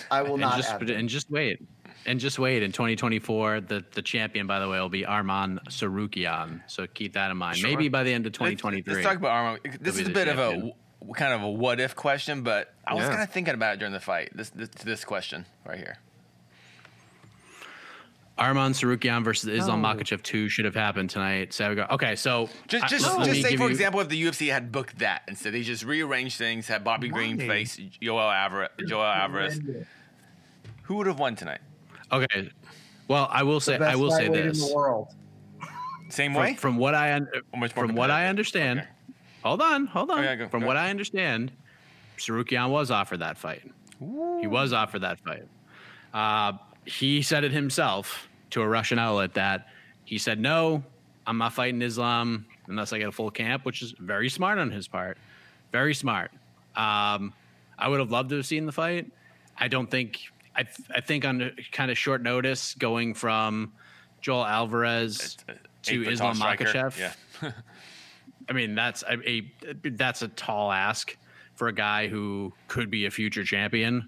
I 0.10 0.22
will 0.22 0.34
And 0.34 0.42
not 0.42 0.58
just 0.58 0.70
add 0.70 0.82
them. 0.82 0.98
and 0.98 1.10
just 1.10 1.30
wait. 1.30 1.62
And 2.06 2.20
just 2.20 2.40
wait. 2.40 2.64
In 2.64 2.72
2024, 2.72 3.62
the, 3.62 3.84
the 3.92 4.02
champion, 4.02 4.48
by 4.48 4.60
the 4.60 4.70
way, 4.70 4.80
will 4.80 4.88
be 4.88 5.04
Arman 5.04 5.60
Tsarukyan. 5.68 6.62
So 6.68 6.88
keep 6.88 7.14
that 7.14 7.30
in 7.32 7.38
mind. 7.38 7.58
Sure. 7.58 7.70
Maybe 7.70 7.90
by 7.90 8.04
the 8.04 8.14
end 8.14 8.26
of 8.26 8.32
Let's- 8.40 8.62
2023. 8.62 8.94
Let's, 8.94 9.06
talk 9.06 9.18
about 9.18 9.32
Arman. 9.62 9.82
This 9.82 9.96
is 9.96 10.02
a 10.02 10.04
the 10.06 10.10
bit 10.12 10.28
of 10.30 10.40
a 10.40 10.72
kind 11.14 11.34
of 11.34 11.42
a 11.42 11.50
what 11.50 11.80
if 11.82 11.96
question, 11.96 12.42
but 12.44 12.74
I 12.88 12.94
was 12.94 13.04
Yeah. 13.04 13.10
kind 13.10 13.24
of 13.24 13.30
thinking 13.32 13.54
about 13.54 13.74
it 13.76 13.80
during 13.80 13.94
the 13.94 14.00
fight. 14.00 14.30
This 14.34 14.50
this, 14.52 14.70
this 14.84 15.04
question 15.04 15.46
right 15.66 15.78
here. 15.78 15.98
Arman 18.40 18.72
Tsarukyan 18.72 19.24
versus 19.24 19.50
Islam 19.50 19.82
No. 19.82 19.90
Makhachev 19.90 20.24
2 20.24 20.48
should 20.50 20.66
have 20.66 20.76
happened 20.76 21.10
tonight. 21.10 21.54
So 21.54 21.70
we 21.70 21.76
go. 21.76 21.86
Okay, 21.92 22.16
so 22.16 22.50
Just 22.68 22.86
I- 22.86 22.88
just 22.88 23.18
let 23.18 23.28
just 23.28 23.42
say 23.42 23.56
for 23.58 23.64
you- 23.64 23.70
example, 23.70 24.00
if 24.00 24.08
the 24.10 24.22
UFC 24.24 24.48
had 24.48 24.72
booked 24.72 25.00
that 25.00 25.24
instead, 25.28 25.54
they 25.54 25.62
just 25.62 25.84
rearranged 25.84 26.38
things, 26.38 26.68
had 26.68 26.84
Bobby 26.84 27.10
Green 27.10 27.38
Why? 27.38 27.48
face 27.48 27.80
Joel 28.02 28.30
Alvarez, 28.30 28.70
Joel 28.88 29.04
Alvarez. 29.04 29.60
Who 30.84 30.96
would 30.96 31.08
have 31.08 31.20
won 31.20 31.36
tonight? 31.36 31.60
Okay. 32.12 32.50
Well, 33.08 33.28
I 33.32 33.44
will 33.44 33.56
The 33.56 33.62
say 33.62 33.78
best 33.78 33.92
I 33.92 33.96
will 33.96 34.12
say 34.12 34.24
lightweight 34.30 34.44
this. 34.46 34.62
in 34.64 34.70
the 34.70 34.76
world. 34.76 35.08
Same 36.10 36.34
From, 36.34 36.42
way. 36.42 36.54
from 36.56 36.78
what 36.78 36.96
I 36.96 37.14
un- 37.14 37.28
from 37.76 37.94
what 37.94 38.10
I 38.10 38.28
understand, 38.28 38.80
Okay. 38.80 38.90
hold 39.44 39.62
on, 39.62 39.86
hold 39.88 40.10
on. 40.12 40.20
Okay, 40.20 40.36
go, 40.38 40.48
from 40.50 40.62
go. 40.62 40.68
what 40.68 40.78
I 40.78 40.90
understand, 40.90 41.52
Tsarukyan 42.18 42.70
was 42.70 42.90
offered 42.90 43.18
that 43.20 43.38
fight. 43.38 43.70
He 44.40 44.48
was 44.48 44.72
offered 44.74 45.00
that 45.02 45.20
fight. 45.20 45.44
Uh, 46.14 46.54
he 46.86 47.22
said 47.22 47.44
it 47.44 47.52
himself 47.52 48.29
to 48.52 48.62
a 48.62 48.68
Russian 48.68 49.00
outlet 49.00 49.34
that 49.36 49.68
he 50.06 50.18
said, 50.18 50.39
"No, 50.39 50.84
I'm 51.28 51.38
not 51.38 51.54
fighting 51.54 51.82
Islam 51.82 52.45
unless 52.68 52.93
I 52.93 52.97
get 53.00 53.08
a 53.08 53.12
full 53.12 53.32
camp," 53.32 53.66
which 53.66 53.82
is 53.82 53.93
very 54.00 54.30
smart 54.30 54.60
on 54.60 54.72
his 54.72 54.88
part. 54.88 55.18
Very 55.72 55.93
smart. 55.93 56.32
Um, 56.76 57.34
I 57.78 57.88
would 57.88 58.00
have 58.00 58.12
loved 58.12 58.30
to 58.32 58.38
have 58.38 58.45
seen 58.45 58.66
the 58.66 58.72
fight. 58.72 59.12
I 59.58 59.68
don't 59.68 59.89
think. 59.89 60.20
I, 60.56 60.64
th- 60.64 60.89
I 60.93 61.00
think 61.00 61.26
on 61.26 61.52
kind 61.72 61.89
of 61.89 61.97
short 61.97 62.22
notice, 62.22 62.74
going 62.74 63.14
from 63.14 63.72
Joel 64.22 64.45
Alvarez 64.45 65.38
to 65.84 66.10
Islam. 66.10 66.38
Makhachev. 66.38 66.97
Yeah. 66.97 67.14
I 68.50 68.54
mean, 68.54 68.76
that's 68.76 69.04
a, 69.04 69.30
a 69.30 69.52
that's 69.91 70.22
a 70.22 70.28
tall 70.28 70.72
ask 70.72 71.16
for 71.56 71.68
a 71.68 71.74
guy 71.74 72.08
who 72.08 72.54
could 72.68 72.89
be 72.89 73.06
a 73.06 73.12
future 73.12 73.43
champion. 73.43 74.08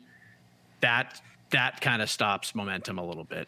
That 0.81 1.21
that 1.51 1.79
kind 1.81 2.01
of 2.01 2.09
stops 2.09 2.55
momentum 2.55 2.97
a 2.97 3.05
little 3.05 3.23
bit. 3.23 3.47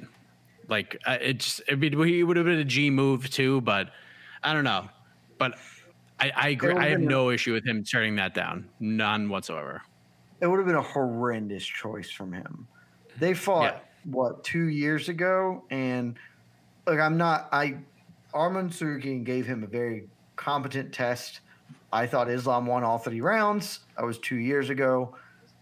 Like 0.68 0.98
uh, 1.06 1.18
it's, 1.22 1.62
I 1.70 1.76
mean, 1.76 1.98
he 2.06 2.24
would 2.24 2.38
have 2.38 2.46
been 2.46 2.60
a 2.60 2.64
G 2.64 2.90
move 2.90 3.30
too, 3.30 3.62
but 3.62 3.92
I 4.44 4.54
don't 4.54 4.64
know. 4.64 4.90
But 5.38 5.58
I, 6.20 6.32
I 6.36 6.50
agree. 6.50 6.74
I 6.74 6.90
have 6.90 7.02
no 7.02 7.30
issue 7.30 7.54
with 7.54 7.66
him 7.66 7.84
turning 7.84 8.16
that 8.16 8.34
down, 8.34 8.70
none 8.80 9.30
whatsoever. 9.30 9.82
It 10.42 10.48
would 10.48 10.58
have 10.58 10.66
been 10.68 10.76
a 10.76 10.82
horrendous 10.82 11.66
choice 11.66 12.10
from 12.10 12.34
him. 12.34 12.68
They 13.20 13.34
fought 13.34 13.76
Yeah. 13.76 14.12
what 14.12 14.44
two 14.44 14.68
years 14.68 15.10
ago, 15.10 15.64
and 15.70 16.18
like 16.86 17.00
I'm 17.00 17.18
not. 17.18 17.50
I 17.52 17.78
Arman 18.34 18.70
Tsarukyan 18.70 19.24
gave 19.24 19.46
him 19.46 19.64
a 19.64 19.68
very 19.68 20.08
competent 20.36 20.94
test. 20.94 21.42
I 21.92 22.08
thought 22.08 22.30
Islam 22.30 22.66
won 22.66 22.84
all 22.84 22.98
three 22.98 23.22
rounds. 23.22 23.82
That 23.96 24.06
was 24.06 24.18
two 24.20 24.38
years 24.38 24.70
ago. 24.70 25.16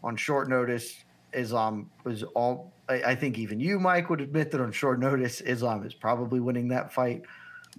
on 0.04 0.16
short 0.16 0.50
notice, 0.50 1.04
Islam 1.34 1.90
was 2.04 2.24
all. 2.24 2.74
I, 2.90 3.02
I 3.04 3.16
think 3.16 3.38
even 3.38 3.60
you, 3.60 3.80
Mike, 3.80 4.10
would 4.10 4.22
admit 4.22 4.52
that 4.52 4.62
on 4.62 4.72
short 4.72 5.00
notice, 5.00 5.42
Islam 5.42 5.86
is 5.86 5.94
probably 5.94 6.40
winning 6.40 6.68
that 6.70 6.92
fight 6.94 7.24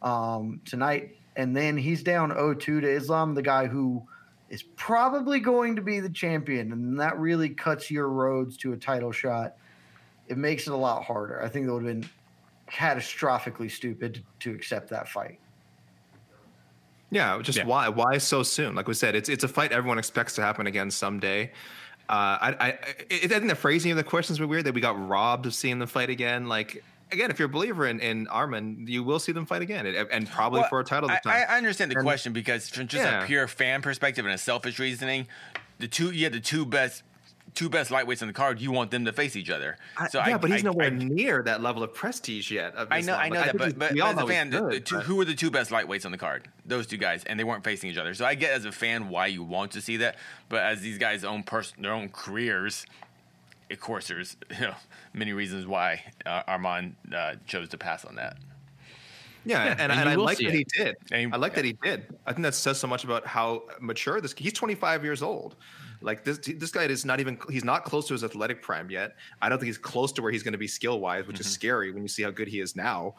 um, 0.03 0.61
tonight. 0.65 1.17
And 1.37 1.57
then 1.57 1.79
he's 1.79 2.03
down 2.03 2.31
0-2 2.31 2.61
to 2.61 2.87
Islam, 2.87 3.35
the 3.35 3.43
guy 3.43 3.67
who 3.67 4.07
is 4.51 4.63
probably 4.63 5.41
going 5.41 5.77
to 5.77 5.83
be 5.83 5.99
the 5.99 6.11
champion, 6.11 6.73
and 6.73 7.01
that 7.01 7.19
really 7.19 7.49
cuts 7.49 7.91
your 7.91 8.09
roads 8.09 8.57
to 8.59 8.75
a 8.75 8.77
title 8.77 9.11
shot. 9.13 9.55
It 10.29 10.37
makes 10.37 10.67
it 10.67 10.75
a 10.75 10.77
lot 10.77 11.05
harder. 11.05 11.43
I 11.43 11.49
think 11.49 11.67
it 11.67 11.73
would 11.73 11.85
have 11.85 12.01
been 12.01 12.09
catastrophically 12.71 13.71
stupid 13.71 14.23
to 14.41 14.53
accept 14.53 14.91
that 14.91 15.09
fight. 15.09 15.39
Yeah, 17.11 17.41
just 17.43 17.59
Yeah. 17.59 17.67
why 17.67 17.89
why 17.89 18.19
so 18.19 18.43
soon? 18.43 18.75
Like 18.75 18.89
we 18.89 18.95
said, 18.95 19.15
it's 19.15 19.29
it's 19.29 19.45
a 19.45 19.49
fight 19.49 19.73
everyone 19.73 19.99
expects 19.99 20.35
to 20.37 20.43
happen 20.43 20.67
again 20.67 20.91
someday. 20.91 21.53
Uh, 22.09 22.13
I, 22.13 22.49
I 22.61 22.67
I 22.67 22.75
I 23.11 23.27
think 23.29 23.49
the 23.49 23.55
phrasing 23.55 23.91
of 23.91 23.97
the 23.97 24.05
questions 24.05 24.39
were 24.41 24.47
weird 24.47 24.65
that 24.65 24.75
we 24.75 24.81
got 24.81 25.09
robbed 25.09 25.47
of 25.47 25.55
seeing 25.55 25.79
them 25.79 25.89
fight 25.89 26.11
again. 26.11 26.47
Like 26.49 26.83
again, 27.11 27.31
if 27.31 27.39
you're 27.39 27.47
a 27.47 27.53
believer 27.53 27.87
in, 27.87 28.01
in 28.01 28.27
Armin, 28.29 28.87
you 28.89 29.03
will 29.05 29.19
see 29.19 29.33
them 29.33 29.47
fight 29.47 29.63
again, 29.63 29.87
and, 29.87 29.97
and 30.11 30.29
probably 30.31 30.61
Well, 30.61 30.69
for 30.69 30.81
a 30.81 30.85
title 30.85 31.09
this 31.09 31.19
I. 31.27 31.43
I 31.45 31.57
understand 31.59 31.91
the 31.91 31.97
And- 31.97 32.05
question 32.05 32.33
because 32.33 32.69
from 32.69 32.89
just 32.89 33.05
Yeah. 33.05 33.23
a 33.23 33.27
pure 33.27 33.47
fan 33.49 33.83
perspective 33.83 34.25
and 34.25 34.35
a 34.35 34.39
selfish 34.39 34.79
reasoning, 34.79 35.27
the 35.79 35.89
two 35.89 36.11
you 36.11 36.25
had 36.25 36.33
the 36.33 36.41
two 36.41 36.65
best 36.67 37.03
two 37.55 37.69
best 37.69 37.91
lightweights 37.91 38.23
on 38.23 38.29
the 38.29 38.35
card. 38.35 38.61
You 38.61 38.73
want 38.73 38.91
them 38.91 39.05
to 39.05 39.13
face 39.13 39.37
each 39.37 39.51
other. 39.51 39.77
I- 39.99 40.09
yeah, 40.15 40.21
I, 40.21 40.37
but 40.39 40.51
he's 40.51 40.63
I, 40.65 40.71
nowhere 40.71 40.87
I, 40.87 40.91
near 40.91 41.43
that 41.43 41.63
level 41.63 41.83
of 41.83 41.93
prestige 41.95 42.51
yet. 42.51 42.75
of 42.75 42.89
I 42.91 43.01
know, 43.01 43.15
I 43.15 43.29
know 43.29 43.37
Like, 43.41 43.53
that, 43.53 43.59
think 43.59 43.79
but 43.79 43.79
but, 43.79 43.97
but 43.97 44.07
as 44.09 44.13
a 44.13 44.17
know 44.17 44.27
he's 44.27 44.35
fan, 44.37 44.51
the, 44.51 44.63
the 44.63 44.81
two, 44.81 44.99
who 45.01 45.17
were 45.17 45.25
the 45.25 45.35
two 45.35 45.51
best 45.51 45.71
lightweights 45.71 46.05
on 46.07 46.13
the 46.13 46.19
card? 46.19 46.49
Those 46.65 46.87
two 46.87 46.97
guys, 46.97 47.25
and 47.25 47.39
they 47.39 47.45
weren't 47.45 47.65
facing 47.65 47.91
each 47.91 47.99
other. 47.99 48.15
So 48.15 48.25
I 48.25 48.35
get 48.35 48.53
as 48.53 48.65
a 48.65 48.73
fan 48.73 49.09
why 49.09 49.27
you 49.27 49.43
want 49.43 49.73
to 49.73 49.81
see 49.81 49.99
that, 49.99 50.17
but 50.49 50.63
as 50.63 50.81
these 50.81 50.99
guys' 50.99 51.25
own 51.25 51.43
person, 51.43 51.83
their 51.83 51.93
own 51.93 52.09
careers, 52.09 52.87
of 53.71 53.81
course, 53.81 54.09
there's 54.09 54.37
you 54.59 54.67
know, 54.67 54.75
many 55.13 55.33
reasons 55.33 55.67
why 55.67 56.03
uh, 56.25 56.43
Arman 56.45 56.95
uh, 57.15 57.35
chose 57.47 57.69
to 57.71 57.79
pass 57.79 58.05
on 58.05 58.17
that. 58.17 58.37
Yeah, 59.45 59.63
and, 59.65 59.81
and 59.81 59.93
and, 59.93 60.09
I 60.09 60.15
like 60.15 60.39
see 60.39 60.47
that 60.47 60.55
it. 60.55 60.59
he 60.59 60.85
did. 60.85 60.97
And- 61.11 61.35
I 61.35 61.37
like 61.37 61.55
that 61.55 61.65
he 61.65 61.73
did. 61.73 62.07
I 62.27 62.33
think 62.33 62.45
that 62.45 62.55
says 62.55 62.79
so 62.79 62.87
much 62.87 63.03
about 63.05 63.27
how 63.27 63.65
mature 63.81 64.21
this. 64.21 64.33
He's 64.37 64.53
25 64.53 65.03
years 65.03 65.23
old. 65.23 65.57
Like 66.03 66.25
this, 66.25 66.39
this 66.39 66.71
guy 66.71 66.85
is 66.85 67.05
not 67.05 67.21
even. 67.21 67.39
He's 67.51 67.65
not 67.65 67.85
close 67.85 68.07
to 68.09 68.15
his 68.15 68.25
athletic 68.25 68.63
prime 68.63 68.91
yet. 68.91 69.17
I 69.41 69.49
don't 69.49 69.59
think 69.59 69.67
he's 69.67 69.79
close 69.79 70.13
to 70.13 70.23
where 70.23 70.31
he's 70.31 70.43
going 70.43 70.53
to 70.53 70.59
be 70.59 70.67
skill 70.67 71.01
wise, 71.01 71.27
which 71.27 71.41
is 71.41 71.47
scary 71.47 71.93
when 71.93 72.03
you 72.03 72.09
see 72.09 72.23
how 72.23 72.31
good 72.31 72.49
he 72.49 72.61
is 72.61 72.77
now. 72.77 73.15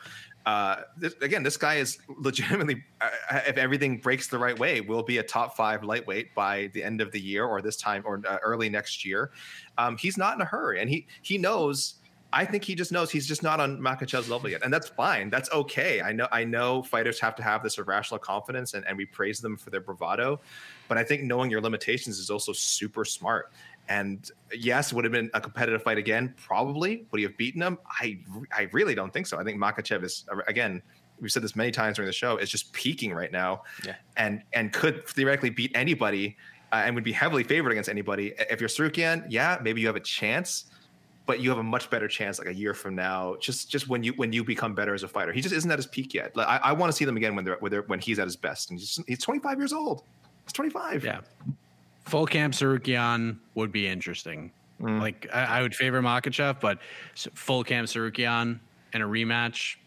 Uh, 0.45 0.81
this, 0.97 1.15
again, 1.21 1.43
this 1.43 1.57
guy 1.57 1.75
is 1.75 1.99
legitimately. 2.17 2.83
Uh, 3.01 3.09
if 3.47 3.57
everything 3.57 3.97
breaks 3.97 4.27
the 4.27 4.37
right 4.37 4.57
way, 4.59 4.81
will 4.81 5.03
be 5.03 5.19
a 5.19 5.23
top 5.23 5.55
five 5.55 5.83
lightweight 5.83 6.35
by 6.35 6.69
the 6.73 6.83
end 6.83 7.01
of 7.01 7.11
the 7.11 7.19
year, 7.19 7.45
or 7.45 7.61
this 7.61 7.77
time, 7.77 8.03
or 8.05 8.21
uh, 8.27 8.37
early 8.43 8.69
next 8.69 9.05
year. 9.05 9.31
Um, 9.77 9.97
he's 9.97 10.17
not 10.17 10.35
in 10.35 10.41
a 10.41 10.45
hurry, 10.45 10.81
and 10.81 10.89
he 10.89 11.07
he 11.21 11.37
knows. 11.37 11.95
I 12.33 12.45
think 12.45 12.63
he 12.63 12.73
just 12.73 12.91
knows 12.91 13.11
he's 13.11 13.27
just 13.27 13.43
not 13.43 13.59
on 13.59 13.77
Makhachev's 13.79 14.27
level 14.27 14.49
yet, 14.49 14.63
and 14.63 14.73
that's 14.73 14.89
fine. 14.89 15.29
That's 15.29 15.51
okay. 15.51 16.01
I 16.01 16.11
know. 16.11 16.27
I 16.31 16.43
know 16.43 16.81
fighters 16.81 17.19
have 17.19 17.35
to 17.35 17.43
have 17.43 17.61
this 17.61 17.77
irrational 17.77 18.17
confidence, 18.19 18.73
and, 18.73 18.85
and 18.87 18.97
we 18.97 19.05
praise 19.05 19.39
them 19.39 19.55
for 19.55 19.69
their 19.69 19.81
bravado. 19.81 20.41
But 20.87 20.97
I 20.97 21.03
think 21.03 21.23
knowing 21.23 21.51
your 21.51 21.61
limitations 21.61 22.17
is 22.17 22.29
also 22.31 22.51
super 22.51 23.05
smart. 23.05 23.51
And 23.87 24.31
yes, 24.51 24.91
would 24.93 25.03
have 25.03 25.11
been 25.11 25.29
a 25.33 25.41
competitive 25.41 25.83
fight 25.83 25.97
again. 25.97 26.33
Probably 26.37 27.05
would 27.11 27.19
he 27.19 27.23
have 27.23 27.37
beaten 27.37 27.61
him? 27.61 27.77
I 28.01 28.17
I 28.51 28.67
really 28.71 28.95
don't 28.95 29.13
think 29.13 29.27
so. 29.27 29.37
I 29.37 29.43
think 29.43 29.59
Makhachev 29.59 30.03
is 30.03 30.25
again. 30.47 30.81
We've 31.21 31.31
said 31.31 31.43
this 31.43 31.55
many 31.55 31.69
times 31.71 31.97
during 31.97 32.07
the 32.07 32.13
show. 32.13 32.37
Is 32.37 32.49
just 32.49 32.73
peaking 32.73 33.13
right 33.13 33.31
now, 33.31 33.63
Yeah. 33.85 33.95
and 34.17 34.41
and 34.53 34.73
could 34.73 35.07
theoretically 35.07 35.51
beat 35.51 35.71
anybody, 35.75 36.35
uh, 36.71 36.81
and 36.85 36.95
would 36.95 37.03
be 37.03 37.11
heavily 37.11 37.43
favored 37.43 37.71
against 37.71 37.89
anybody. 37.89 38.33
If 38.49 38.59
you're 38.59 38.69
Tsarukyan, 38.69 39.27
yeah, 39.29 39.59
maybe 39.61 39.81
you 39.81 39.87
have 39.87 39.95
a 39.95 39.99
chance 40.01 40.65
but 41.25 41.39
you 41.39 41.49
have 41.49 41.59
a 41.59 41.63
much 41.63 41.89
better 41.89 42.07
chance 42.07 42.37
like 42.37 42.47
a 42.47 42.53
year 42.53 42.73
from 42.73 42.95
now 42.95 43.35
just 43.39 43.69
just 43.69 43.87
when 43.87 44.03
you 44.03 44.13
when 44.13 44.33
you 44.33 44.43
become 44.43 44.75
better 44.75 44.93
as 44.93 45.03
a 45.03 45.07
fighter 45.07 45.31
he 45.31 45.41
just 45.41 45.53
isn't 45.53 45.71
at 45.71 45.79
his 45.79 45.87
peak 45.87 46.13
yet 46.13 46.35
like, 46.35 46.47
i, 46.47 46.57
I 46.57 46.71
want 46.73 46.91
to 46.91 46.95
see 46.95 47.05
them 47.05 47.17
again 47.17 47.35
when 47.35 47.45
they're, 47.45 47.57
when 47.59 47.71
they're 47.71 47.83
when 47.83 47.99
he's 47.99 48.19
at 48.19 48.25
his 48.25 48.35
best 48.35 48.69
and 48.69 48.79
he's, 48.79 48.99
he's 49.07 49.19
25 49.19 49.57
years 49.57 49.73
old 49.73 50.03
he's 50.45 50.53
25 50.53 51.03
Yeah. 51.03 51.21
Full 52.05 52.25
camp 52.25 52.53
Tsarukyan 52.53 53.37
would 53.55 53.71
be 53.71 53.87
interesting. 53.87 54.51
Mm. 54.81 54.99
Like 54.99 55.27
I, 55.33 55.59
I 55.59 55.61
would 55.61 55.73
favor 55.73 56.01
Makhachev, 56.01 56.59
but 56.59 56.79
full 57.15 57.63
camp 57.63 57.87
Tsarukyan 57.87 58.59
in 58.93 59.01
a 59.01 59.07
rematch. 59.07 59.77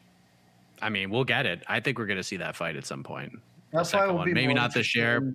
I 0.80 0.88
mean, 0.88 1.10
we'll 1.10 1.24
get 1.24 1.46
it. 1.46 1.62
I 1.68 1.80
think 1.80 1.98
we're 1.98 2.06
going 2.06 2.18
to 2.18 2.24
see 2.24 2.36
that 2.38 2.56
fight 2.56 2.76
at 2.76 2.86
some 2.86 3.02
point. 3.02 3.32
The 3.32 3.78
That 3.78 3.78
fight 3.78 3.86
second 3.86 4.16
will 4.16 4.24
be 4.24 4.34
Maybe 4.34 4.54
not 4.54 4.72
this 4.72 4.94
year. 4.96 5.34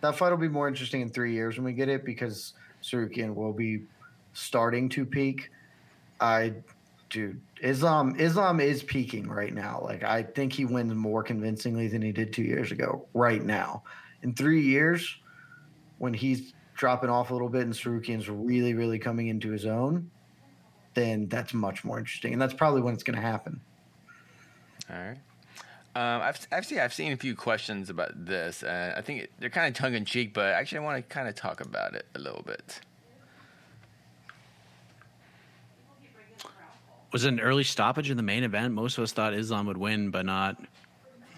That 0.00 0.16
fight 0.16 0.30
will 0.30 0.36
be 0.36 0.48
more 0.48 0.68
interesting 0.68 1.00
in 1.00 1.08
three 1.08 1.32
years 1.32 1.56
when 1.56 1.64
we 1.64 1.72
get 1.72 1.88
it 1.88 2.04
because 2.04 2.54
Tsarukyan 2.82 3.34
will 3.34 3.52
be 3.52 3.82
starting 4.36 4.88
to 4.90 5.04
peak. 5.06 5.50
I, 6.20 6.54
dude, 7.10 7.40
Islam 7.60 8.16
Islam 8.18 8.60
is 8.60 8.82
peaking 8.82 9.28
right 9.28 9.52
now. 9.52 9.80
Like 9.82 10.02
I 10.04 10.22
think 10.22 10.52
he 10.52 10.64
wins 10.64 10.94
more 10.94 11.22
convincingly 11.22 11.88
than 11.88 12.02
he 12.02 12.12
did 12.12 12.32
two 12.32 12.42
years 12.42 12.70
ago. 12.70 13.06
Right 13.14 13.42
now, 13.42 13.82
in 14.22 14.34
three 14.34 14.62
years, 14.62 15.16
when 15.98 16.14
he's 16.14 16.52
dropping 16.74 17.10
off 17.10 17.30
a 17.30 17.32
little 17.32 17.48
bit 17.48 17.62
and 17.62 17.72
Tsarukyan's 17.72 18.28
really, 18.28 18.74
really 18.74 18.98
coming 18.98 19.28
into 19.28 19.50
his 19.50 19.64
own, 19.64 20.10
then 20.94 21.28
that's 21.28 21.54
much 21.54 21.84
more 21.84 21.98
interesting, 21.98 22.32
and 22.32 22.40
that's 22.40 22.54
probably 22.54 22.82
when 22.82 22.94
it's 22.94 23.02
going 23.02 23.16
to 23.16 23.26
happen. 23.26 23.60
All 24.90 24.96
right. 24.96 25.18
Um, 25.94 26.20
I've 26.20 26.46
I've 26.52 26.66
seen 26.66 26.78
I've 26.78 26.92
seen 26.92 27.12
a 27.12 27.16
few 27.16 27.34
questions 27.34 27.88
about 27.88 28.26
this. 28.26 28.62
I 28.62 29.00
think 29.00 29.22
it, 29.22 29.32
they're 29.38 29.48
kind 29.48 29.66
of 29.66 29.72
tongue 29.74 29.94
in 29.94 30.04
cheek, 30.04 30.34
but 30.34 30.52
actually 30.52 30.78
I 30.78 30.82
want 30.82 30.96
to 30.98 31.02
kind 31.14 31.26
of 31.26 31.34
talk 31.34 31.62
about 31.62 31.94
it 31.94 32.04
a 32.14 32.18
little 32.18 32.42
bit. 32.42 32.80
Was 37.16 37.24
it 37.24 37.28
an 37.32 37.40
early 37.40 37.64
stoppage 37.64 38.10
in 38.10 38.18
the 38.18 38.22
main 38.22 38.44
event? 38.44 38.74
Most 38.74 38.98
of 38.98 39.04
us 39.04 39.10
thought 39.10 39.32
Islam 39.32 39.64
would 39.68 39.78
win, 39.78 40.10
but 40.10 40.26
not 40.26 40.56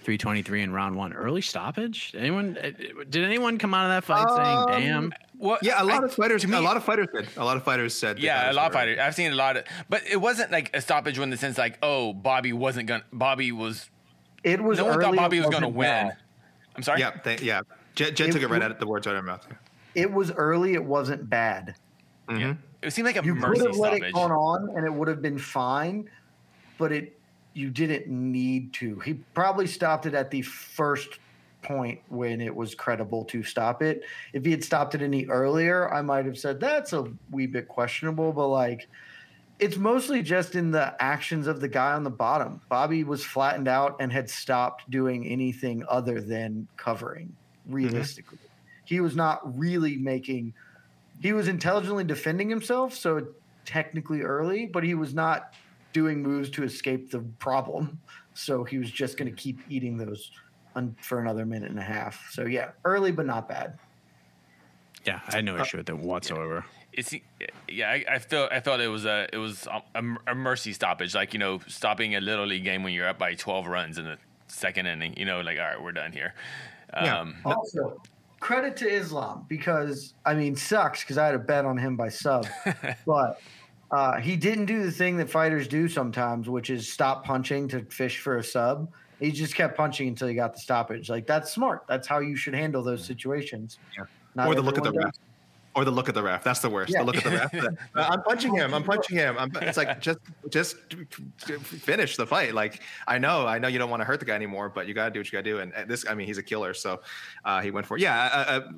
323 0.03 0.63
in 0.63 0.73
round 0.73 0.97
one. 0.97 1.13
Early 1.13 1.41
stoppage? 1.41 2.13
Anyone? 2.19 2.59
uh, 2.61 2.71
Did 3.09 3.23
anyone 3.23 3.59
come 3.59 3.75
out 3.75 3.85
of 3.85 3.91
that 3.91 4.03
fight 4.03 4.27
Um, 4.29 4.67
saying, 4.75 4.81
"Damn"? 4.83 5.13
Well, 5.37 5.57
yeah 5.63 5.81
a 5.81 5.85
lot 5.85 6.03
I- 6.03 6.07
of 6.07 6.15
fighters 6.15 6.43
to 6.43 6.49
me- 6.49 6.57
a 6.57 6.61
lot 6.61 6.77
of 6.77 6.83
fighters 6.83 7.07
did 7.15 7.29
a 7.37 7.45
lot 7.45 7.57
of 7.57 7.63
fighters 7.63 7.95
said 7.95 8.17
they 8.17 8.23
thought 8.23 8.27
Yeah, 8.27 8.47
a 8.47 8.49
was 8.49 8.57
lot 8.57 8.67
of 8.67 8.73
early. 8.75 8.81
fighters. 8.97 8.99
I've 8.99 9.15
seen 9.15 9.31
a 9.31 9.37
lot 9.37 9.57
of, 9.57 9.65
but 9.89 10.03
it 10.11 10.17
wasn't 10.17 10.51
like 10.51 10.75
a 10.75 10.81
stoppage 10.81 11.17
in 11.17 11.31
the 11.31 11.37
sense 11.37 11.57
like, 11.57 11.79
oh, 11.81 12.13
Bobby 12.13 12.53
wasn't 12.53 12.89
gonna. 12.89 13.05
Bobby 13.13 13.53
was. 13.53 13.89
It 14.43 14.61
was 14.61 14.79
no 14.79 14.87
one 14.87 15.01
thought 15.01 15.15
Bobby 15.15 15.39
was 15.39 15.49
gonna 15.49 15.69
win. 15.69 15.87
bad. 15.89 16.17
I'm 16.75 16.83
sorry. 16.83 16.99
yeah 16.99 17.13
they, 17.23 17.37
yeah 17.39 17.61
Jed, 17.95 18.17
Jed 18.17 18.31
It 18.31 18.33
took 18.33 18.43
it 18.43 18.49
right 18.49 18.63
out 18.63 18.73
of 18.73 18.81
the 18.81 18.87
words 18.89 19.07
out 19.07 19.15
of 19.15 19.21
her 19.23 19.27
mouth 19.31 19.47
It 19.95 20.11
was 20.13 20.33
early. 20.33 20.75
It 20.75 20.83
wasn't 20.85 21.31
bad. 21.31 21.77
It 22.83 22.93
seemed 22.93 23.07
like 23.07 23.17
a 23.17 23.25
you 23.25 23.35
could 23.35 23.59
have 23.59 23.77
let 23.77 23.95
stoppage. 23.95 24.03
it 24.03 24.15
go 24.15 24.21
on 24.21 24.71
and 24.77 24.87
it 24.87 24.93
would 24.93 25.09
have 25.09 25.21
been 25.21 25.39
fine, 25.39 26.09
but 26.79 26.93
it 26.93 27.19
you 27.55 27.71
didn't 27.71 28.09
need 28.09 28.73
to. 28.75 29.01
He 29.01 29.15
probably 29.35 29.67
stopped 29.67 30.07
it 30.07 30.15
at 30.15 30.31
the 30.31 30.43
first 30.43 31.19
point 31.63 32.01
when 32.09 32.41
it 32.41 32.55
was 32.55 32.75
credible 32.75 33.25
to 33.25 33.43
stop 33.43 33.83
it. 33.83 34.03
If 34.33 34.45
he 34.45 34.53
had 34.53 34.63
stopped 34.63 34.95
it 34.95 35.03
any 35.03 35.27
earlier, 35.27 35.93
I 35.93 36.03
might 36.03 36.25
have 36.25 36.39
said 36.39 36.61
that's 36.61 36.93
a 36.93 37.07
wee 37.33 37.47
bit 37.47 37.67
questionable, 37.67 38.33
but 38.33 38.49
like 38.49 38.89
it's 39.59 39.77
mostly 39.77 40.23
just 40.23 40.55
in 40.55 40.71
the 40.71 40.95
actions 41.03 41.49
of 41.49 41.61
the 41.61 41.69
guy 41.69 41.93
on 41.93 42.05
the 42.05 42.11
bottom. 42.11 42.61
Bobby 42.69 43.03
was 43.03 43.25
flattened 43.25 43.67
out 43.67 43.97
and 43.99 44.13
had 44.13 44.31
stopped 44.31 44.89
doing 44.89 45.27
anything 45.27 45.85
other 45.89 46.21
than 46.21 46.69
covering, 46.77 47.27
mm-hmm. 47.27 47.75
realistically. 47.75 48.39
He 48.85 49.01
was 49.01 49.17
not 49.17 49.59
really 49.59 49.97
making 49.97 50.55
he 51.21 51.33
was 51.33 51.49
intelligently 51.49 52.05
defending 52.05 52.49
himself, 52.49 52.95
so 52.95 53.27
technically 53.65 54.23
early, 54.23 54.67
but 54.67 54.83
he 54.83 54.95
was 54.95 55.15
not 55.15 55.55
doing 55.93 56.23
moves 56.23 56.51
to 56.51 56.63
escape 56.65 57.11
the 57.11 57.21
problem. 57.39 57.99
So 58.35 58.65
he 58.65 58.79
was 58.79 58.91
just 58.91 59.17
going 59.17 59.31
to 59.31 59.37
keep 59.37 59.61
eating 59.69 59.97
those 59.97 60.31
un- 60.77 60.97
for 61.03 61.21
another 61.21 61.45
minute 61.45 61.71
and 61.71 61.79
a 61.79 61.83
half. 61.83 62.31
So 62.31 62.47
yeah, 62.47 62.71
early 62.85 63.11
but 63.11 63.27
not 63.27 63.49
bad. 63.49 63.79
Yeah, 65.05 65.21
I 65.29 65.37
had 65.37 65.45
no 65.45 65.59
issue 65.59 65.79
with 65.79 65.89
it 65.89 65.97
whatsoever. 65.97 66.65
It's 66.93 67.15
yeah. 67.69 67.89
I, 67.91 68.05
I 68.11 68.19
felt 68.19 68.53
I 68.53 68.61
thought 68.61 68.81
it 68.81 68.89
was 68.89 69.07
a 69.07 69.29
it 69.33 69.39
was 69.39 69.67
a, 69.67 70.03
a 70.27 70.35
mercy 70.35 70.73
stoppage, 70.73 71.15
like 71.15 71.33
you 71.33 71.39
know, 71.39 71.61
stopping 71.67 72.17
a 72.17 72.21
little 72.21 72.47
league 72.47 72.65
game 72.65 72.83
when 72.83 72.93
you're 72.93 73.09
up 73.09 73.19
by 73.19 73.35
12 73.35 73.67
runs 73.67 73.99
in 73.99 74.05
the 74.05 74.19
second 74.49 74.87
inning. 74.87 75.15
You 75.17 75.25
know, 75.25 75.41
like 75.41 75.59
all 75.59 75.65
right, 75.65 75.83
we're 75.83 75.93
done 75.93 76.13
here. 76.13 76.35
Yeah. 76.93 77.21
Um, 77.21 77.37
Also, 77.45 78.01
credit 78.41 78.77
to 78.79 78.89
Islam 78.89 79.45
because 79.49 80.15
I 80.25 80.35
mean 80.35 80.57
sucks 80.57 81.03
because 81.03 81.19
I 81.19 81.27
had 81.27 81.35
a 81.35 81.39
bet 81.39 81.65
on 81.65 81.77
him 81.77 81.97
by 81.97 82.09
sub, 82.09 82.47
but 83.07 83.41
uh, 83.91 84.21
he 84.21 84.37
didn't 84.37 84.67
do 84.67 84.83
the 84.83 84.93
thing 84.93 85.17
that 85.17 85.31
fighters 85.31 85.67
do 85.67 85.89
sometimes, 85.89 86.49
which 86.49 86.71
is 86.71 86.91
stop 86.91 87.25
punching 87.25 87.69
to 87.69 87.85
fish 87.87 88.19
for 88.19 88.39
a 88.39 88.45
sub. 88.45 88.89
He 89.19 89.33
just 89.33 89.55
kept 89.55 89.77
punching 89.77 90.09
until 90.09 90.29
he 90.29 90.35
got 90.35 90.55
the 90.55 90.61
stoppage. 90.61 91.11
Like 91.11 91.27
that's 91.27 91.53
smart. 91.53 91.85
That's 91.89 92.07
how 92.07 92.21
you 92.21 92.37
should 92.37 92.55
handle 92.55 92.83
those 92.83 93.05
situations. 93.05 93.79
Yeah. 93.97 94.05
Not 94.35 94.49
or 94.49 94.55
the 94.55 94.63
look 94.63 94.79
at 94.79 94.85
the 94.85 94.93
ref. 94.93 95.15
Or 95.79 95.85
the 95.85 95.91
look 95.91 96.09
at 96.09 96.15
the 96.15 96.23
ref 96.23 96.43
that's 96.43 96.59
the 96.59 96.69
worst 96.69 96.93
Yeah. 96.93 97.01
the 97.01 97.05
look 97.05 97.17
at 97.17 97.25
the 97.25 97.31
ref 97.31 97.53
The- 97.53 97.77
i'm 97.95 98.23
punching 98.23 98.55
him 98.55 98.75
i'm 98.75 98.83
punching 98.83 99.17
him 99.17 99.37
I'm, 99.39 99.51
it's 99.63 99.77
like 99.77 100.01
just 100.09 100.19
just 100.51 100.77
finish 101.63 102.17
the 102.17 102.27
fight 102.27 102.53
like 102.53 102.83
i 103.07 103.17
know 103.17 103.47
i 103.47 103.59
know 103.59 103.69
you 103.69 103.79
don't 103.79 103.91
want 103.91 104.01
to 104.01 104.05
hurt 104.05 104.19
the 104.19 104.27
guy 104.27 104.35
anymore 104.35 104.69
but 104.69 104.89
you 104.89 104.95
got 104.95 105.05
to 105.05 105.11
do 105.13 105.21
what 105.21 105.27
you 105.27 105.33
got 105.39 105.45
to 105.45 105.51
do 105.51 105.59
and 105.61 105.73
this 105.89 106.05
i 106.09 106.15
mean 106.15 106.27
he's 106.27 106.39
a 106.39 106.43
killer 106.43 106.75
so 106.75 107.01
uh, 107.45 107.61
he 107.61 107.71
went 107.71 107.87
for 107.87 107.97
it. 107.97 108.01
yeah 108.01 108.25
uh, 108.33 108.37
uh, 108.39 108.69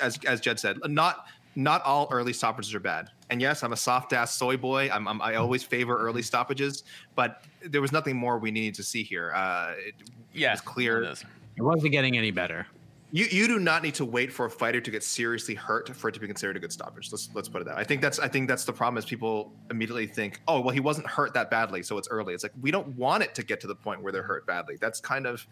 as 0.00 0.18
as 0.26 0.40
jed 0.40 0.60
said 0.60 0.76
not 0.86 1.26
not 1.56 1.82
all 1.82 2.06
early 2.12 2.32
stoppages 2.32 2.72
are 2.74 2.80
bad. 2.80 3.08
And 3.28 3.40
yes, 3.40 3.64
I'm 3.64 3.72
a 3.72 3.76
soft 3.76 4.12
ass 4.12 4.34
soy 4.34 4.56
boy. 4.56 4.88
I'm, 4.88 5.08
I'm, 5.08 5.20
i 5.20 5.34
always 5.34 5.64
favor 5.64 5.96
early 5.98 6.22
stoppages, 6.22 6.84
but 7.16 7.42
there 7.64 7.80
was 7.80 7.90
nothing 7.92 8.16
more 8.16 8.38
we 8.38 8.50
needed 8.50 8.74
to 8.76 8.84
see 8.84 9.02
here. 9.02 9.32
Uh, 9.34 9.72
it, 9.76 9.94
yeah, 10.32 10.52
was 10.52 10.60
clear. 10.60 11.02
It 11.02 11.24
wasn't 11.58 11.92
getting 11.92 12.16
any 12.16 12.30
better. 12.30 12.66
You 13.12 13.26
you 13.26 13.48
do 13.48 13.58
not 13.58 13.82
need 13.82 13.94
to 13.94 14.04
wait 14.04 14.32
for 14.32 14.46
a 14.46 14.50
fighter 14.50 14.80
to 14.80 14.90
get 14.90 15.02
seriously 15.02 15.54
hurt 15.54 15.94
for 15.96 16.08
it 16.08 16.12
to 16.12 16.20
be 16.20 16.26
considered 16.26 16.56
a 16.56 16.60
good 16.60 16.72
stoppage. 16.72 17.10
Let's 17.10 17.28
let's 17.34 17.48
put 17.48 17.60
it 17.60 17.64
that. 17.64 17.76
Way. 17.76 17.82
I 17.82 17.84
think 17.84 18.02
that's 18.02 18.18
I 18.18 18.28
think 18.28 18.48
that's 18.48 18.64
the 18.64 18.72
problem 18.72 18.98
is 18.98 19.04
people 19.04 19.52
immediately 19.70 20.06
think, 20.06 20.40
oh 20.46 20.60
well, 20.60 20.72
he 20.72 20.80
wasn't 20.80 21.06
hurt 21.06 21.34
that 21.34 21.50
badly, 21.50 21.82
so 21.82 21.98
it's 21.98 22.08
early. 22.08 22.34
It's 22.34 22.44
like 22.44 22.52
we 22.60 22.70
don't 22.70 22.88
want 22.96 23.22
it 23.22 23.34
to 23.34 23.42
get 23.42 23.60
to 23.60 23.66
the 23.66 23.74
point 23.74 24.02
where 24.02 24.12
they're 24.12 24.22
hurt 24.22 24.46
badly. 24.46 24.76
That's 24.80 25.00
kind 25.00 25.26
of 25.26 25.46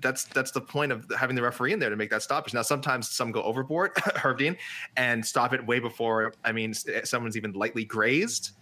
that's 0.00 0.24
that's 0.24 0.50
the 0.50 0.60
point 0.60 0.92
of 0.92 1.06
having 1.16 1.36
the 1.36 1.42
referee 1.42 1.72
in 1.72 1.78
there 1.78 1.90
to 1.90 1.96
make 1.96 2.10
that 2.10 2.22
stoppage. 2.22 2.54
Now, 2.54 2.62
sometimes 2.62 3.08
some 3.08 3.30
go 3.30 3.42
overboard, 3.42 3.92
Herb 4.16 4.38
Dean, 4.38 4.56
and 4.96 5.24
stop 5.24 5.52
it 5.52 5.64
way 5.64 5.78
before. 5.78 6.32
I 6.44 6.52
mean, 6.52 6.74
someone's 6.74 7.36
even 7.36 7.52
lightly 7.52 7.84
grazed. 7.84 8.52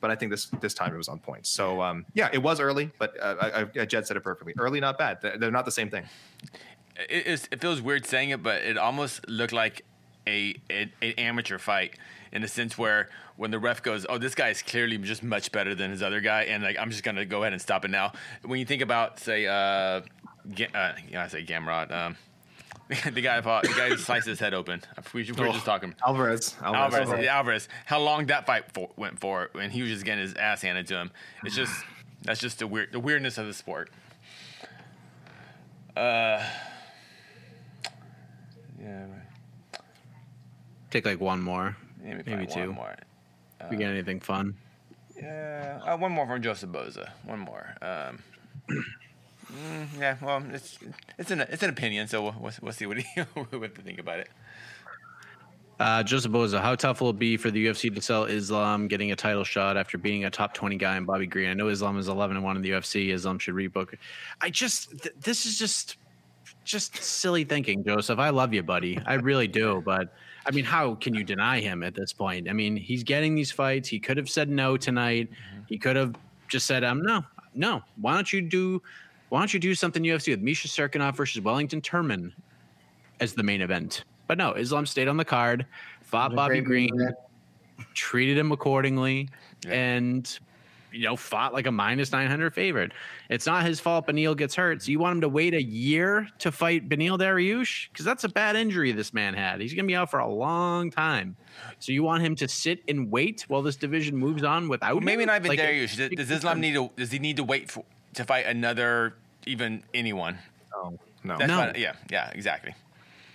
But 0.00 0.12
I 0.12 0.14
think 0.14 0.30
this 0.30 0.46
this 0.60 0.74
time 0.74 0.94
it 0.94 0.96
was 0.96 1.08
on 1.08 1.18
point. 1.18 1.44
So 1.44 1.82
um, 1.82 2.06
yeah, 2.14 2.28
it 2.32 2.38
was 2.38 2.60
early, 2.60 2.92
but 3.00 3.20
uh, 3.20 3.34
I, 3.40 3.80
I, 3.80 3.84
Jed 3.84 4.06
said 4.06 4.16
it 4.16 4.22
perfectly. 4.22 4.54
Early, 4.56 4.78
not 4.78 4.96
bad. 4.96 5.18
They're 5.20 5.50
not 5.50 5.64
the 5.64 5.72
same 5.72 5.90
thing. 5.90 6.04
It, 6.98 7.48
it 7.50 7.60
feels 7.60 7.80
weird 7.80 8.06
saying 8.06 8.30
it, 8.30 8.42
but 8.42 8.62
it 8.62 8.76
almost 8.76 9.28
looked 9.28 9.52
like 9.52 9.84
a, 10.26 10.54
a 10.70 10.90
an 11.02 11.12
amateur 11.18 11.58
fight 11.58 11.94
in 12.32 12.42
the 12.42 12.48
sense 12.48 12.76
where 12.76 13.08
when 13.36 13.50
the 13.50 13.58
ref 13.58 13.82
goes, 13.82 14.04
"Oh, 14.08 14.18
this 14.18 14.34
guy 14.34 14.48
is 14.48 14.62
clearly 14.62 14.98
just 14.98 15.22
much 15.22 15.52
better 15.52 15.74
than 15.74 15.90
his 15.90 16.02
other 16.02 16.20
guy," 16.20 16.42
and 16.42 16.62
like 16.62 16.76
I'm 16.78 16.90
just 16.90 17.04
gonna 17.04 17.24
go 17.24 17.42
ahead 17.42 17.52
and 17.52 17.62
stop 17.62 17.84
it 17.84 17.90
now. 17.90 18.12
When 18.44 18.58
you 18.58 18.66
think 18.66 18.82
about, 18.82 19.20
say, 19.20 19.46
uh, 19.46 19.52
uh, 19.52 20.00
yeah, 20.56 21.24
I 21.24 21.28
say 21.28 21.44
Gamrot. 21.44 21.92
Um, 21.92 22.16
the 23.12 23.20
guy 23.20 23.40
fought, 23.42 23.64
the 23.64 23.74
guy 23.74 23.94
sliced 23.96 24.26
his 24.26 24.40
head 24.40 24.54
open. 24.54 24.82
We, 25.12 25.30
were 25.30 25.48
oh, 25.48 25.52
just 25.52 25.66
talking 25.66 25.94
Alvarez. 26.06 26.56
Alvarez. 26.62 26.94
Alvarez. 26.94 27.08
Alvarez. 27.08 27.28
Alvarez. 27.28 27.68
How 27.84 28.00
long 28.00 28.26
that 28.26 28.46
fight 28.46 28.72
for, 28.72 28.88
went 28.96 29.20
for, 29.20 29.50
and 29.60 29.70
he 29.70 29.82
was 29.82 29.90
just 29.90 30.04
getting 30.04 30.22
his 30.22 30.34
ass 30.34 30.62
handed 30.62 30.86
to 30.88 30.96
him. 30.96 31.10
It's 31.44 31.54
just 31.54 31.72
that's 32.22 32.40
just 32.40 32.60
the 32.60 32.66
weird 32.66 32.92
the 32.92 33.00
weirdness 33.00 33.36
of 33.38 33.46
the 33.46 33.54
sport. 33.54 33.90
Take 40.90 41.04
like 41.04 41.20
one 41.20 41.42
more, 41.42 41.76
maybe, 42.02 42.22
maybe 42.26 42.46
two. 42.46 42.72
more. 42.72 42.94
Uh, 43.60 43.66
we 43.70 43.76
get 43.76 43.90
anything 43.90 44.20
fun? 44.20 44.54
Yeah, 45.16 45.80
uh, 45.84 45.96
one 45.96 46.12
more 46.12 46.26
from 46.26 46.40
Joseph 46.40 46.70
Boza. 46.70 47.10
One 47.24 47.40
more. 47.40 47.74
Um, 47.82 48.18
Mm, 49.52 49.86
yeah, 49.98 50.16
well, 50.20 50.42
it's 50.52 50.78
it's 51.16 51.30
an 51.30 51.40
it's 51.40 51.62
an 51.62 51.70
opinion, 51.70 52.06
so 52.06 52.22
we'll, 52.22 52.36
we'll, 52.38 52.52
we'll 52.60 52.72
see 52.72 52.84
what 52.84 52.98
he 52.98 53.06
we 53.50 53.60
have 53.60 53.74
to 53.74 53.80
think 53.82 53.98
about 53.98 54.18
it. 54.18 54.28
Uh, 55.80 56.02
Joseph 56.02 56.32
Boza, 56.32 56.60
how 56.60 56.74
tough 56.74 57.00
will 57.00 57.10
it 57.10 57.18
be 57.18 57.36
for 57.36 57.50
the 57.50 57.66
UFC 57.66 57.94
to 57.94 58.02
sell 58.02 58.24
Islam 58.24 58.88
getting 58.88 59.12
a 59.12 59.16
title 59.16 59.44
shot 59.44 59.76
after 59.76 59.96
being 59.96 60.24
a 60.24 60.30
top 60.30 60.52
20 60.52 60.76
guy 60.76 60.96
in 60.96 61.04
Bobby 61.04 61.26
Green? 61.26 61.48
I 61.48 61.54
know 61.54 61.68
Islam 61.68 61.98
is 61.98 62.08
11 62.08 62.36
and 62.36 62.44
1 62.44 62.56
in 62.56 62.62
the 62.62 62.70
UFC. 62.70 63.10
Islam 63.14 63.38
should 63.38 63.54
rebook. 63.54 63.94
I 64.40 64.50
just, 64.50 64.90
th- 65.02 65.14
this 65.20 65.46
is 65.46 65.56
just, 65.56 65.96
just 66.68 67.02
silly 67.02 67.44
thinking, 67.44 67.82
Joseph. 67.82 68.18
I 68.18 68.28
love 68.28 68.52
you, 68.52 68.62
buddy. 68.62 69.00
I 69.06 69.14
really 69.14 69.48
do. 69.48 69.82
But 69.84 70.12
I 70.46 70.50
mean, 70.50 70.64
how 70.64 70.94
can 70.96 71.14
you 71.14 71.24
deny 71.24 71.60
him 71.60 71.82
at 71.82 71.94
this 71.94 72.12
point? 72.12 72.48
I 72.48 72.52
mean, 72.52 72.76
he's 72.76 73.02
getting 73.02 73.34
these 73.34 73.50
fights. 73.50 73.88
He 73.88 73.98
could 73.98 74.16
have 74.16 74.28
said 74.28 74.48
no 74.48 74.76
tonight. 74.76 75.30
Mm-hmm. 75.30 75.62
He 75.66 75.78
could 75.78 75.96
have 75.96 76.14
just 76.48 76.66
said, 76.66 76.84
um, 76.84 77.02
no, 77.02 77.24
no. 77.54 77.82
Why 77.96 78.14
don't 78.14 78.32
you 78.32 78.42
do 78.42 78.82
why 79.28 79.40
don't 79.40 79.52
you 79.52 79.60
do 79.60 79.74
something 79.74 80.02
UFC 80.02 80.30
with 80.30 80.40
Misha 80.40 80.68
Cirkunov 80.68 81.14
versus 81.16 81.42
Wellington 81.42 81.80
Turman 81.80 82.32
as 83.20 83.34
the 83.34 83.42
main 83.42 83.60
event? 83.60 84.04
But 84.26 84.38
no, 84.38 84.52
Islam 84.52 84.86
stayed 84.86 85.08
on 85.08 85.16
the 85.16 85.24
card, 85.24 85.66
fought 86.02 86.34
Bobby 86.34 86.60
Green, 86.60 86.90
treated 87.94 88.38
him 88.38 88.52
accordingly, 88.52 89.28
yeah. 89.66 89.72
and 89.72 90.38
you 90.92 91.04
know 91.04 91.16
fought 91.16 91.52
like 91.52 91.66
a 91.66 91.72
minus 91.72 92.12
nine 92.12 92.28
hundred 92.28 92.54
favorite. 92.54 92.92
It's 93.28 93.46
not 93.46 93.64
his 93.64 93.80
fault. 93.80 94.06
Beneil 94.06 94.36
gets 94.36 94.54
hurt, 94.54 94.82
so 94.82 94.90
you 94.90 94.98
want 94.98 95.16
him 95.16 95.20
to 95.22 95.28
wait 95.28 95.54
a 95.54 95.62
year 95.62 96.28
to 96.38 96.52
fight 96.52 96.88
Beneil 96.88 97.18
Dariush 97.18 97.88
because 97.90 98.04
that's 98.04 98.24
a 98.24 98.28
bad 98.28 98.56
injury 98.56 98.92
this 98.92 99.12
man 99.12 99.34
had. 99.34 99.60
He's 99.60 99.74
gonna 99.74 99.86
be 99.86 99.96
out 99.96 100.10
for 100.10 100.20
a 100.20 100.28
long 100.28 100.90
time. 100.90 101.36
So 101.78 101.92
you 101.92 102.02
want 102.02 102.22
him 102.22 102.36
to 102.36 102.48
sit 102.48 102.82
and 102.88 103.10
wait 103.10 103.44
while 103.48 103.62
this 103.62 103.76
division 103.76 104.16
moves 104.16 104.44
on 104.44 104.68
without 104.68 104.94
well, 104.94 105.00
maybe 105.02 105.22
him? 105.22 105.28
not 105.28 105.44
even 105.44 105.48
like, 105.48 105.58
Dariush. 105.60 106.16
Does 106.16 106.30
Islam 106.30 106.60
need 106.60 106.74
to? 106.74 106.90
Does 106.96 107.10
he 107.10 107.18
need 107.18 107.36
to 107.36 107.44
wait 107.44 107.70
for? 107.70 107.84
to 108.14 108.24
fight 108.24 108.46
another 108.46 109.14
even 109.46 109.82
anyone. 109.94 110.38
No, 110.72 110.98
no, 111.24 111.38
That's 111.38 111.48
no. 111.48 111.72
yeah, 111.76 111.94
yeah, 112.10 112.30
exactly. 112.30 112.74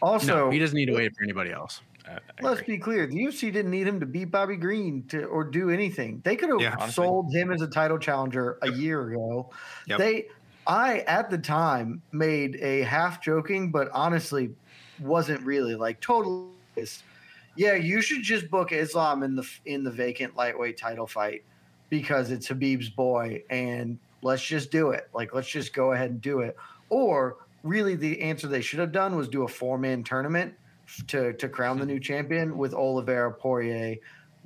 Also, 0.01 0.45
no, 0.45 0.49
he 0.49 0.59
doesn't 0.59 0.75
need 0.75 0.87
to 0.87 0.93
wait 0.93 1.15
for 1.15 1.23
anybody 1.23 1.51
else. 1.51 1.81
Uh, 2.09 2.19
let's 2.41 2.61
be 2.61 2.77
clear: 2.77 3.07
the 3.07 3.15
UFC 3.15 3.51
didn't 3.51 3.71
need 3.71 3.87
him 3.87 3.99
to 3.99 4.05
beat 4.05 4.25
Bobby 4.25 4.55
Green 4.55 5.03
to 5.09 5.25
or 5.25 5.43
do 5.43 5.69
anything. 5.69 6.21
They 6.23 6.35
could 6.35 6.49
have 6.49 6.61
yeah, 6.61 6.87
sold 6.87 7.33
him 7.33 7.51
as 7.51 7.61
a 7.61 7.67
title 7.67 7.97
challenger 7.97 8.57
a 8.61 8.71
year 8.71 9.09
ago. 9.09 9.49
Yep. 9.87 9.99
They, 9.99 10.27
I 10.67 10.99
at 10.99 11.29
the 11.29 11.37
time 11.37 12.01
made 12.11 12.57
a 12.61 12.81
half 12.81 13.21
joking, 13.21 13.71
but 13.71 13.89
honestly, 13.93 14.51
wasn't 14.99 15.41
really 15.41 15.75
like 15.75 15.99
totally. 16.01 16.49
Yeah, 17.55 17.75
you 17.75 18.01
should 18.01 18.23
just 18.23 18.49
book 18.49 18.71
Islam 18.71 19.23
in 19.23 19.35
the 19.35 19.47
in 19.65 19.83
the 19.83 19.91
vacant 19.91 20.35
lightweight 20.35 20.77
title 20.77 21.07
fight 21.07 21.43
because 21.89 22.31
it's 22.31 22.47
Khabib's 22.47 22.89
boy 22.89 23.43
and 23.49 23.99
let's 24.23 24.43
just 24.43 24.71
do 24.71 24.89
it. 24.89 25.09
Like, 25.13 25.33
let's 25.35 25.47
just 25.47 25.73
go 25.73 25.91
ahead 25.91 26.09
and 26.09 26.21
do 26.21 26.39
it. 26.39 26.57
Or 26.89 27.37
really, 27.61 27.95
the 27.95 28.19
answer 28.21 28.47
they 28.47 28.61
should 28.61 28.79
have 28.79 28.91
done 28.91 29.15
was 29.15 29.27
do 29.27 29.43
a 29.43 29.47
four 29.47 29.77
man 29.77 30.03
tournament 30.03 30.55
to 31.07 31.33
to 31.33 31.49
crown 31.49 31.79
the 31.79 31.85
new 31.85 31.99
champion 31.99 32.57
with 32.57 32.73
Oliveira, 32.73 33.31
Poirier, 33.31 33.95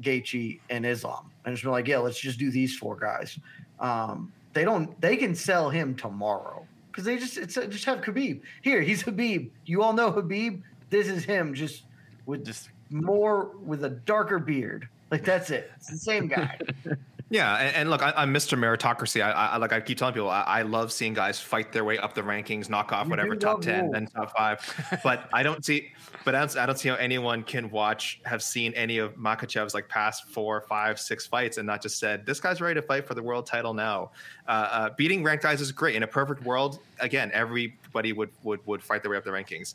Gaethje, 0.02 0.60
and 0.70 0.86
Islam. 0.86 1.30
And 1.46 1.56
just 1.56 1.64
be 1.64 1.70
like, 1.70 1.88
yeah, 1.88 2.00
let's 2.00 2.20
just 2.20 2.40
do 2.40 2.52
these 2.52 2.78
four 2.78 2.96
guys. 2.96 3.40
Um, 3.80 4.32
they 4.54 4.64
don't. 4.64 5.00
They 5.02 5.18
can 5.18 5.36
sell 5.36 5.70
him 5.70 5.96
tomorrow 5.96 6.66
because 6.92 7.06
they 7.06 7.18
just 7.18 7.38
it's 7.38 7.56
just 7.56 7.86
have 7.86 8.02
Khabib 8.02 8.42
here. 8.62 8.82
He's 8.82 9.04
Khabib. 9.04 9.50
You 9.66 9.84
all 9.84 9.94
know 9.94 10.12
Khabib. 10.12 10.62
This 10.90 11.08
is 11.08 11.24
him, 11.24 11.54
just 11.54 11.84
with 12.26 12.46
just 12.46 12.70
more 12.90 13.52
with 13.64 13.84
a 13.84 13.90
darker 13.90 14.40
beard. 14.40 14.88
Like 15.12 15.24
that's 15.24 15.50
it. 15.50 15.72
It's 15.76 15.90
the 15.90 15.98
same 15.98 16.28
guy. 16.28 16.60
Yeah, 17.30 17.58
and, 17.58 17.76
and 17.76 17.90
look, 17.90 18.02
I, 18.02 18.24
am 18.24 18.34
Mr. 18.34 18.58
Meritocracy. 18.58 19.22
I, 19.22 19.32
I, 19.32 19.58
like 19.58 19.74
I 19.74 19.82
keep 19.82 19.98
telling 19.98 20.14
people, 20.14 20.30
I, 20.30 20.44
I, 20.44 20.62
love 20.62 20.94
seeing 20.94 21.14
guys 21.14 21.40
fight 21.40 21.74
their 21.74 21.84
way 21.84 21.98
up 21.98 22.14
the 22.14 22.22
rankings, 22.22 22.70
knock 22.70 22.94
off 22.94 23.10
whatever 23.10 23.36
top 23.36 23.62
ten, 23.62 23.92
then 23.92 24.08
top 24.08 24.36
five. 24.36 25.02
but 25.04 25.28
I 25.34 25.44
don't 25.44 25.64
see, 25.64 25.92
but 26.24 26.36
I 26.36 26.40
don't, 26.40 26.58
I 26.58 26.66
don't 26.66 26.80
see 26.80 26.88
how 26.88 26.96
anyone 26.96 27.44
can 27.44 27.70
watch, 27.70 28.22
have 28.24 28.42
seen 28.42 28.74
any 28.76 28.98
of 29.00 29.16
Makhachev's 29.16 29.74
like 29.74 29.90
past 29.90 30.30
four, 30.30 30.62
five, 30.62 31.02
six 31.02 31.28
fights, 31.28 31.58
and 31.58 31.68
not 31.68 31.82
just 31.82 32.00
said 32.00 32.26
this 32.26 32.40
guy's 32.40 32.62
ready 32.62 32.80
to 32.80 32.82
fight 32.82 33.06
for 33.06 33.14
the 33.14 33.24
world 33.24 33.46
title 33.46 33.74
now. 33.74 34.12
Uh, 34.48 34.70
uh, 34.72 34.90
beating 34.96 35.22
ranked 35.22 35.44
guys 35.44 35.60
is 35.60 35.74
great. 35.74 35.96
In 35.96 36.04
a 36.04 36.08
perfect 36.08 36.44
world, 36.44 36.80
again, 37.02 37.30
everybody 37.34 38.14
would 38.14 38.30
would 38.44 38.66
would 38.66 38.82
fight 38.82 39.02
their 39.02 39.12
way 39.12 39.18
up 39.18 39.26
the 39.26 39.32
rankings. 39.32 39.74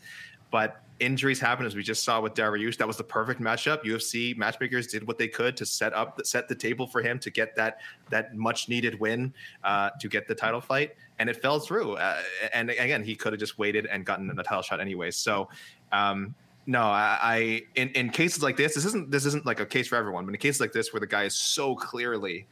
But 0.52 0.82
injuries 1.00 1.40
happen, 1.40 1.66
as 1.66 1.74
we 1.74 1.82
just 1.82 2.04
saw 2.04 2.20
with 2.20 2.34
Dariush. 2.34 2.76
That 2.76 2.86
was 2.86 2.96
the 2.96 3.04
perfect 3.04 3.40
matchup. 3.40 3.82
UFC 3.84 4.36
matchmakers 4.36 4.86
did 4.86 5.06
what 5.06 5.18
they 5.18 5.28
could 5.28 5.56
to 5.56 5.66
set 5.66 5.92
up, 5.92 6.20
set 6.24 6.48
the 6.48 6.54
table 6.54 6.86
for 6.86 7.02
him 7.02 7.18
to 7.18 7.30
get 7.30 7.56
that 7.56 7.80
that 8.10 8.36
much 8.36 8.68
needed 8.68 8.98
win 9.00 9.34
uh, 9.64 9.90
to 10.00 10.08
get 10.08 10.28
the 10.28 10.34
title 10.34 10.60
fight, 10.60 10.94
and 11.18 11.28
it 11.28 11.42
fell 11.42 11.58
through. 11.58 11.94
Uh, 11.94 12.22
and 12.54 12.70
again, 12.70 13.02
he 13.02 13.16
could 13.16 13.32
have 13.32 13.40
just 13.40 13.58
waited 13.58 13.86
and 13.86 14.06
gotten 14.06 14.28
the 14.28 14.42
title 14.42 14.62
shot 14.62 14.80
anyway. 14.80 15.10
So. 15.10 15.48
Um, 15.90 16.34
no, 16.64 16.82
I, 16.82 17.18
I 17.20 17.62
in, 17.74 17.88
in 17.88 18.10
cases 18.10 18.40
like 18.40 18.56
this, 18.56 18.76
this 18.76 18.84
isn't 18.84 19.10
this 19.10 19.26
isn't 19.26 19.44
like 19.44 19.58
a 19.58 19.66
case 19.66 19.88
for 19.88 19.96
everyone, 19.96 20.24
but 20.26 20.32
in 20.32 20.38
cases 20.38 20.60
like 20.60 20.72
this 20.72 20.92
where 20.92 21.00
the 21.00 21.08
guy 21.08 21.24
is 21.24 21.34
so 21.34 21.74
clearly 21.74 22.46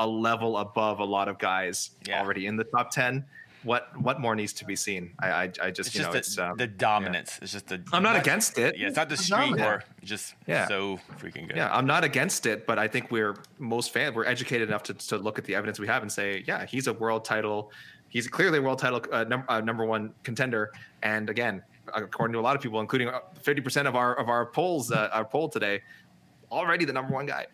a 0.00 0.06
level 0.06 0.58
above 0.58 0.98
a 0.98 1.04
lot 1.04 1.28
of 1.28 1.38
guys 1.38 1.92
yeah. 2.08 2.20
already 2.20 2.46
in 2.46 2.56
the 2.56 2.64
top 2.64 2.90
ten, 2.90 3.24
what 3.64 3.88
what 4.00 4.20
more 4.20 4.34
needs 4.34 4.52
to 4.54 4.64
be 4.64 4.76
seen? 4.76 5.12
I 5.20 5.28
I, 5.28 5.42
I 5.42 5.70
just 5.70 5.88
it's 5.88 5.94
you 5.94 6.00
just 6.00 6.08
know 6.08 6.12
the, 6.12 6.18
it's 6.18 6.38
um, 6.38 6.56
the 6.56 6.66
dominance. 6.66 7.32
Yeah. 7.32 7.44
It's 7.44 7.52
just 7.52 7.68
the. 7.68 7.82
I'm 7.92 8.02
not 8.02 8.16
against 8.16 8.58
it. 8.58 8.76
Yeah, 8.76 8.88
it's 8.88 8.96
not 8.96 9.08
the 9.08 9.16
street 9.16 9.60
or 9.60 9.84
just 10.02 10.34
yeah. 10.46 10.66
so 10.66 10.98
freaking 11.18 11.46
good. 11.48 11.56
Yeah, 11.56 11.74
I'm 11.74 11.86
not 11.86 12.04
against 12.04 12.46
it, 12.46 12.66
but 12.66 12.78
I 12.78 12.88
think 12.88 13.10
we're 13.10 13.36
most 13.58 13.92
fans 13.92 14.14
we're 14.14 14.24
educated 14.24 14.68
enough 14.68 14.82
to 14.84 14.94
to 14.94 15.18
look 15.18 15.38
at 15.38 15.44
the 15.44 15.54
evidence 15.54 15.78
we 15.78 15.86
have 15.86 16.02
and 16.02 16.10
say, 16.10 16.44
yeah, 16.46 16.66
he's 16.66 16.86
a 16.86 16.92
world 16.92 17.24
title. 17.24 17.72
He's 18.08 18.28
clearly 18.28 18.58
a 18.58 18.62
world 18.62 18.78
title 18.78 19.02
uh, 19.10 19.24
num- 19.24 19.44
uh, 19.48 19.60
number 19.60 19.84
one 19.84 20.12
contender. 20.22 20.72
And 21.02 21.30
again, 21.30 21.62
according 21.94 22.32
to 22.34 22.40
a 22.40 22.42
lot 22.42 22.56
of 22.56 22.62
people, 22.62 22.80
including 22.80 23.08
50% 23.42 23.86
of 23.86 23.96
our 23.96 24.14
of 24.18 24.28
our 24.28 24.46
polls, 24.46 24.90
uh, 24.90 25.08
our 25.12 25.24
poll 25.24 25.48
today, 25.48 25.82
already 26.50 26.84
the 26.84 26.92
number 26.92 27.12
one 27.12 27.26
guy. 27.26 27.46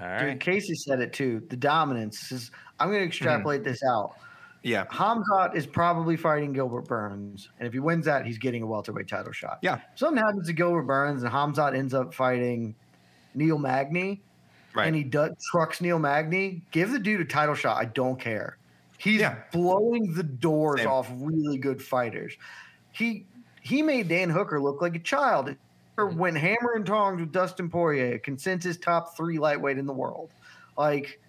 All 0.00 0.06
right. 0.06 0.30
Dude, 0.30 0.40
Casey 0.40 0.74
said 0.74 1.00
it 1.00 1.12
too. 1.12 1.42
The 1.48 1.56
dominance 1.56 2.30
is. 2.32 2.50
I'm 2.78 2.88
going 2.88 3.00
to 3.00 3.06
extrapolate 3.06 3.60
mm. 3.60 3.64
this 3.64 3.82
out 3.82 4.14
yeah. 4.62 4.84
Hamzat 4.86 5.54
is 5.54 5.66
probably 5.66 6.16
fighting 6.16 6.52
Gilbert 6.52 6.86
Burns. 6.86 7.48
And 7.58 7.66
if 7.66 7.72
he 7.72 7.78
wins 7.78 8.04
that, 8.06 8.26
he's 8.26 8.38
getting 8.38 8.62
a 8.62 8.66
welterweight 8.66 9.08
title 9.08 9.32
shot. 9.32 9.58
Yeah. 9.62 9.80
Something 9.94 10.22
happens 10.22 10.46
to 10.48 10.52
Gilbert 10.52 10.82
Burns 10.82 11.22
and 11.22 11.32
Hamzat 11.32 11.74
ends 11.74 11.94
up 11.94 12.12
fighting 12.12 12.74
Neil 13.34 13.58
Magny. 13.58 14.20
Right. 14.74 14.86
And 14.86 14.94
he 14.94 15.02
does, 15.02 15.32
trucks 15.50 15.80
Neil 15.80 15.98
Magny. 15.98 16.62
Give 16.70 16.90
the 16.90 16.98
dude 16.98 17.20
a 17.20 17.24
title 17.24 17.54
shot. 17.54 17.76
I 17.78 17.86
don't 17.86 18.20
care. 18.20 18.58
He's 18.98 19.20
yeah. 19.20 19.38
blowing 19.50 20.12
the 20.14 20.22
doors 20.22 20.80
Same. 20.80 20.88
off 20.88 21.10
really 21.16 21.56
good 21.56 21.82
fighters. 21.82 22.34
He 22.92 23.24
he 23.62 23.82
made 23.82 24.08
Dan 24.08 24.30
Hooker 24.30 24.60
look 24.60 24.82
like 24.82 24.94
a 24.94 25.00
child. 25.00 25.54
went 25.96 26.36
hammer 26.36 26.74
and 26.76 26.84
tongs 26.84 27.20
with 27.20 27.32
Dustin 27.32 27.68
Poirier, 27.68 28.18
consensus 28.18 28.76
top 28.76 29.16
three 29.16 29.38
lightweight 29.38 29.78
in 29.78 29.86
the 29.86 29.92
world. 29.92 30.30
Like, 30.76 31.20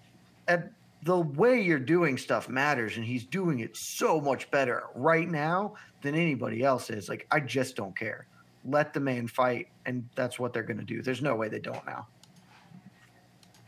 at 0.48 0.72
the 1.04 1.20
way 1.20 1.60
you're 1.62 1.80
doing 1.80 2.18
stuff 2.18 2.48
matters, 2.48 2.98
and 2.98 3.06
he's 3.06 3.26
doing 3.26 3.60
it 3.60 3.76
so 3.76 4.22
much 4.22 4.50
better 4.52 4.84
right 4.96 5.28
now 5.28 5.74
than 6.02 6.16
anybody 6.16 6.64
else 6.64 6.90
is. 6.90 7.10
Like, 7.10 7.28
I 7.32 7.40
just 7.40 7.76
don't 7.76 7.98
care. 7.98 8.28
Let 8.66 8.94
the 8.94 9.00
man 9.00 9.28
fight, 9.28 9.70
and 9.86 10.08
that's 10.16 10.38
what 10.38 10.54
they're 10.54 10.64
going 10.64 10.78
to 10.78 10.86
do. 10.86 11.02
There's 11.02 11.22
no 11.22 11.36
way 11.36 11.50
they 11.50 11.60
don't 11.60 11.86
now. 11.86 12.08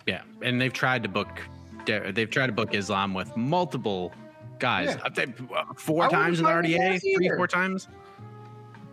Yeah, 0.06 0.22
and 0.42 0.62
they've 0.62 0.74
tried 0.74 1.04
to 1.04 1.10
book. 1.10 1.42
They've 1.86 2.30
tried 2.30 2.48
to 2.48 2.54
book 2.54 2.74
Islam 2.74 3.14
with 3.14 3.36
multiple 3.36 4.14
guys. 4.60 4.98
Yeah. 5.18 5.26
Uh, 5.56 5.74
four 5.76 6.06
I 6.06 6.10
times 6.10 6.40
in 6.40 6.46
the 6.46 6.52
RDA, 6.52 7.02
three, 7.02 7.30
four 7.36 7.48
times. 7.48 7.88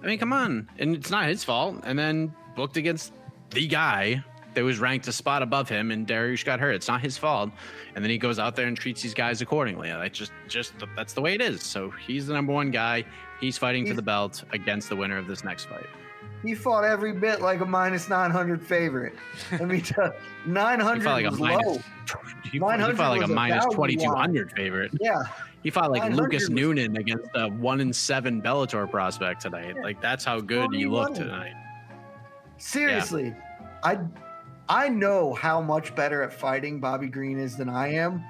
I 0.03 0.07
mean, 0.07 0.19
come 0.19 0.33
on, 0.33 0.69
and 0.79 0.97
it's 0.97 1.11
not 1.11 1.27
his 1.27 1.45
fault. 1.45 1.81
And 1.85 1.99
then 1.99 2.35
booked 2.57 2.79
against 2.79 3.12
the 3.51 3.67
guy 3.67 4.25
that 4.55 4.62
was 4.64 4.78
ranked 4.78 5.06
a 5.09 5.12
spot 5.12 5.43
above 5.43 5.68
him, 5.68 5.90
and 5.90 6.06
Dariush 6.06 6.44
got 6.44 6.60
hurt. 6.60 6.74
It's 6.74 6.89
not 6.89 7.01
his 7.01 7.16
fault. 7.16 7.51
And 7.94 8.05
then 8.05 8.10
he 8.10 8.18
goes 8.18 8.39
out 8.39 8.56
there 8.56 8.66
and 8.66 8.77
treats 8.77 9.02
these 9.02 9.14
guys 9.14 9.43
accordingly. 9.43 9.93
Like 9.93 10.12
just, 10.12 10.32
just 10.48 10.72
that's 10.97 11.12
the 11.12 11.20
way 11.20 11.35
it 11.35 11.40
is. 11.40 11.62
So 11.62 11.90
he's 11.90 12.27
the 12.27 12.35
number 12.35 12.52
one 12.52 12.70
guy. 12.70 13.05
He's 13.40 13.56
fighting 13.56 13.86
for 13.86 13.94
the 13.94 14.02
belt 14.02 14.44
against 14.52 14.89
the 14.89 14.97
winner 14.97 15.16
of 15.18 15.27
this 15.27 15.44
next 15.44 15.64
fight. 15.64 15.86
He 16.43 16.55
fought 16.55 16.85
every 16.85 17.12
bit 17.12 17.43
like 17.43 17.60
a 17.60 17.66
minus 17.66 18.09
900 18.09 18.62
favorite. 18.62 19.12
Let 19.52 19.68
me 19.68 19.81
tell 19.81 20.06
you, 20.47 20.52
900 20.52 20.94
He 21.01 21.05
fought 21.05 21.12
like 21.12 21.27
a 21.27 21.31
was 21.31 21.39
minus. 21.40 21.66
low. 21.66 21.78
He 22.44 22.51
he 22.51 22.59
fought 22.59 22.78
like 22.81 23.28
a 23.28 23.32
a 23.70 23.74
twenty 23.74 23.97
two 23.97 24.10
hundred 24.10 24.51
favorite. 24.52 24.90
Yeah. 25.01 25.22
He 25.62 25.70
fought 25.70 25.90
like 25.93 26.10
Lucas 26.12 26.43
was- 26.44 26.51
Noonan 26.51 26.97
against 26.97 27.28
a 27.35 27.48
one 27.48 27.81
in 27.81 27.93
seven 27.93 28.40
Bellator 28.40 28.90
prospect 28.90 29.43
tonight. 29.43 29.77
Like 29.82 30.01
that's 30.01 30.24
how 30.24 30.40
good 30.40 30.70
he 30.72 30.86
looked 30.86 31.16
tonight. 31.16 31.52
Seriously, 32.56 33.35
I 33.85 33.98
I 34.71 34.89
know 34.89 35.35
how 35.35 35.61
much 35.61 35.95
better 35.97 36.23
at 36.23 36.33
fighting 36.33 36.79
Bobby 36.79 37.09
Green 37.09 37.39
is 37.41 37.57
than 37.57 37.69
I 37.69 37.89
am, 37.95 38.25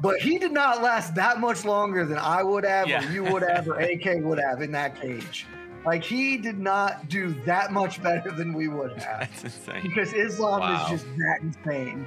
but 0.00 0.18
he 0.20 0.36
did 0.36 0.50
not 0.50 0.82
last 0.82 1.14
that 1.14 1.38
much 1.38 1.64
longer 1.64 2.04
than 2.04 2.18
I 2.18 2.42
would 2.42 2.64
have, 2.64 2.88
Yeah. 2.88 3.06
or 3.08 3.12
you 3.12 3.22
would 3.24 3.42
have, 3.48 3.68
or 3.68 3.78
AK 3.80 4.16
would 4.24 4.40
have 4.40 4.62
in 4.62 4.72
that 4.72 5.00
cage. 5.00 5.46
Like 5.86 6.02
he 6.02 6.36
did 6.38 6.58
not 6.58 7.08
do 7.08 7.32
that 7.44 7.70
much 7.72 8.02
better 8.02 8.32
than 8.32 8.52
we 8.52 8.66
would 8.66 8.92
have 9.02 9.20
That's 9.20 9.44
insane. 9.44 9.82
because 9.82 10.12
Islam 10.12 10.60
Wow. 10.60 10.84
is 10.86 10.90
just 10.90 11.06
that 11.18 11.38
insane. 11.42 12.04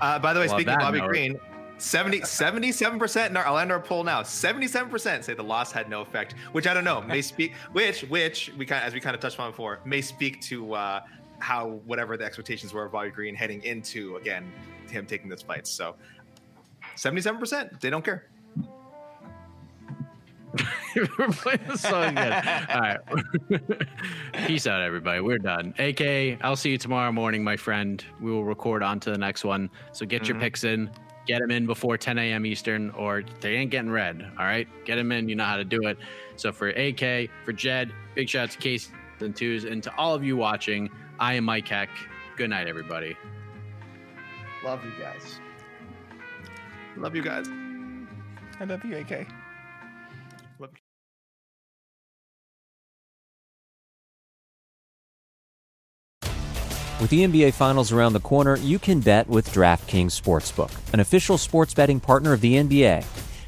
Uh, 0.00 0.18
by 0.20 0.32
the 0.32 0.38
way, 0.40 0.46
Well, 0.46 0.56
speaking 0.56 0.74
of 0.74 0.78
Bobby 0.80 0.98
note- 0.98 1.08
Green, 1.08 1.40
70, 1.78 2.20
77% 2.20 3.30
in 3.30 3.36
our, 3.36 3.44
I'll 3.46 3.58
end 3.58 3.72
our 3.72 3.80
poll 3.80 4.04
now. 4.04 4.22
77% 4.22 5.24
say 5.24 5.34
the 5.34 5.42
loss 5.42 5.72
had 5.72 5.88
no 5.90 6.02
effect, 6.02 6.34
which 6.52 6.68
I 6.68 6.74
don't 6.74 6.84
know, 6.84 7.00
may 7.02 7.20
speak, 7.32 7.54
which, 7.72 8.02
which 8.02 8.52
we 8.56 8.64
kind 8.64 8.82
of, 8.82 8.86
as 8.88 8.94
we 8.94 9.00
kind 9.00 9.14
of 9.16 9.20
touched 9.20 9.40
on 9.40 9.50
before, 9.50 9.80
may 9.84 10.00
speak 10.00 10.40
to 10.42 10.74
uh, 10.74 11.00
how 11.38 11.80
whatever 11.86 12.16
the 12.16 12.24
expectations 12.24 12.72
were 12.72 12.84
of 12.84 12.92
Bobby 12.92 13.10
Green 13.10 13.34
heading 13.34 13.62
into, 13.62 14.16
again, 14.16 14.50
him 14.88 15.06
taking 15.06 15.28
this 15.28 15.42
fight. 15.42 15.66
So 15.66 15.96
77%, 16.96 17.80
they 17.80 17.90
don't 17.90 18.04
care. 18.04 18.28
We're 20.96 21.28
playing 21.28 21.60
the 21.66 21.76
song 21.76 22.16
again. 22.16 22.66
All 22.70 22.80
right. 22.80 22.98
Peace 24.46 24.66
out, 24.66 24.82
everybody. 24.82 25.20
We're 25.20 25.38
done. 25.38 25.74
AK, 25.78 26.38
I'll 26.42 26.56
see 26.56 26.70
you 26.70 26.78
tomorrow 26.78 27.10
morning, 27.10 27.42
my 27.42 27.56
friend. 27.56 28.04
We 28.20 28.30
will 28.30 28.44
record 28.44 28.82
on 28.82 29.00
to 29.00 29.10
the 29.10 29.18
next 29.18 29.44
one. 29.44 29.68
So 29.92 30.06
get 30.06 30.28
your 30.28 30.36
mm-hmm. 30.36 30.42
picks 30.42 30.64
in. 30.64 30.90
Get 31.26 31.40
them 31.40 31.50
in 31.50 31.66
before 31.66 31.96
10 31.96 32.18
a.m. 32.18 32.46
Eastern, 32.46 32.90
or 32.90 33.24
they 33.40 33.56
ain't 33.56 33.70
getting 33.70 33.90
read. 33.90 34.30
All 34.38 34.44
right. 34.44 34.68
Get 34.84 34.96
them 34.96 35.10
in. 35.10 35.28
You 35.28 35.34
know 35.34 35.44
how 35.44 35.56
to 35.56 35.64
do 35.64 35.80
it. 35.88 35.98
So 36.36 36.52
for 36.52 36.68
AK, 36.68 37.30
for 37.44 37.52
Jed, 37.52 37.92
big 38.14 38.28
shout 38.28 38.44
out 38.44 38.50
to 38.50 38.58
Case 38.58 38.90
and 39.20 39.34
Twos, 39.34 39.64
and 39.64 39.82
to 39.82 39.94
all 39.96 40.14
of 40.14 40.22
you 40.22 40.36
watching, 40.36 40.90
I 41.18 41.34
am 41.34 41.44
Mike 41.44 41.68
Heck. 41.68 41.90
Good 42.36 42.50
night, 42.50 42.66
everybody. 42.66 43.16
Love 44.64 44.84
you 44.84 44.92
guys. 44.98 45.40
Love 46.96 47.14
you 47.14 47.22
guys. 47.22 47.46
I 48.60 48.64
love 48.64 48.84
you, 48.84 48.96
AK. 48.96 49.26
With 57.00 57.10
the 57.10 57.24
NBA 57.26 57.52
Finals 57.54 57.92
around 57.92 58.12
the 58.12 58.20
corner, 58.20 58.56
you 58.56 58.78
can 58.78 59.00
bet 59.00 59.28
with 59.28 59.52
DraftKings 59.52 60.18
Sportsbook, 60.18 60.72
an 60.94 61.00
official 61.00 61.36
sports 61.36 61.74
betting 61.74 62.00
partner 62.00 62.32
of 62.32 62.40
the 62.40 62.54
NBA. 62.54 63.04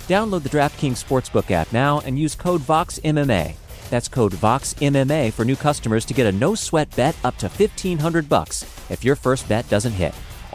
Download 0.09 0.43
the 0.43 0.49
DraftKings 0.49 1.03
Sportsbook 1.03 1.51
app 1.51 1.73
now 1.73 2.01
and 2.01 2.19
use 2.19 2.35
code 2.35 2.61
VOXMMA. 2.61 3.55
That's 3.91 4.09
code 4.09 4.33
VOXMMA 4.33 5.33
for 5.33 5.45
new 5.45 5.57
customers 5.57 6.05
to 6.07 6.15
get 6.15 6.27
a 6.27 6.33
no-sweat 6.33 6.95
bet 6.97 7.17
up 7.25 7.37
to 7.39 7.47
1500 7.47 8.29
bucks 8.29 8.63
if 8.91 9.05
your 9.05 9.17
first 9.17 9.49
bet 9.49 9.69
doesn't 9.69 9.93
hit. 9.93 10.15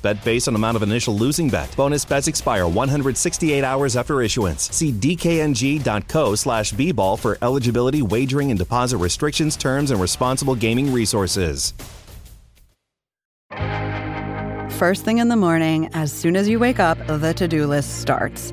bet 0.00 0.22
based 0.24 0.48
on 0.48 0.54
amount 0.54 0.76
of 0.76 0.82
initial 0.82 1.14
losing 1.14 1.48
bet. 1.48 1.74
Bonus 1.76 2.04
bets 2.04 2.28
expire 2.28 2.66
168 2.66 3.64
hours 3.64 3.96
after 3.96 4.22
issuance. 4.22 4.70
See 4.74 4.92
dkng.co 4.92 6.34
slash 6.34 6.72
bball 6.72 7.18
for 7.18 7.38
eligibility, 7.42 8.02
wagering, 8.02 8.50
and 8.50 8.58
deposit 8.58 8.98
restrictions, 8.98 9.56
terms, 9.56 9.90
and 9.90 10.00
responsible 10.00 10.54
gaming 10.54 10.92
resources. 10.92 11.74
First 14.78 15.04
thing 15.04 15.18
in 15.18 15.28
the 15.28 15.36
morning, 15.36 15.88
as 15.94 16.12
soon 16.12 16.34
as 16.34 16.48
you 16.48 16.58
wake 16.58 16.80
up, 16.80 16.98
the 17.06 17.32
to 17.34 17.46
do 17.46 17.66
list 17.66 18.00
starts. 18.00 18.52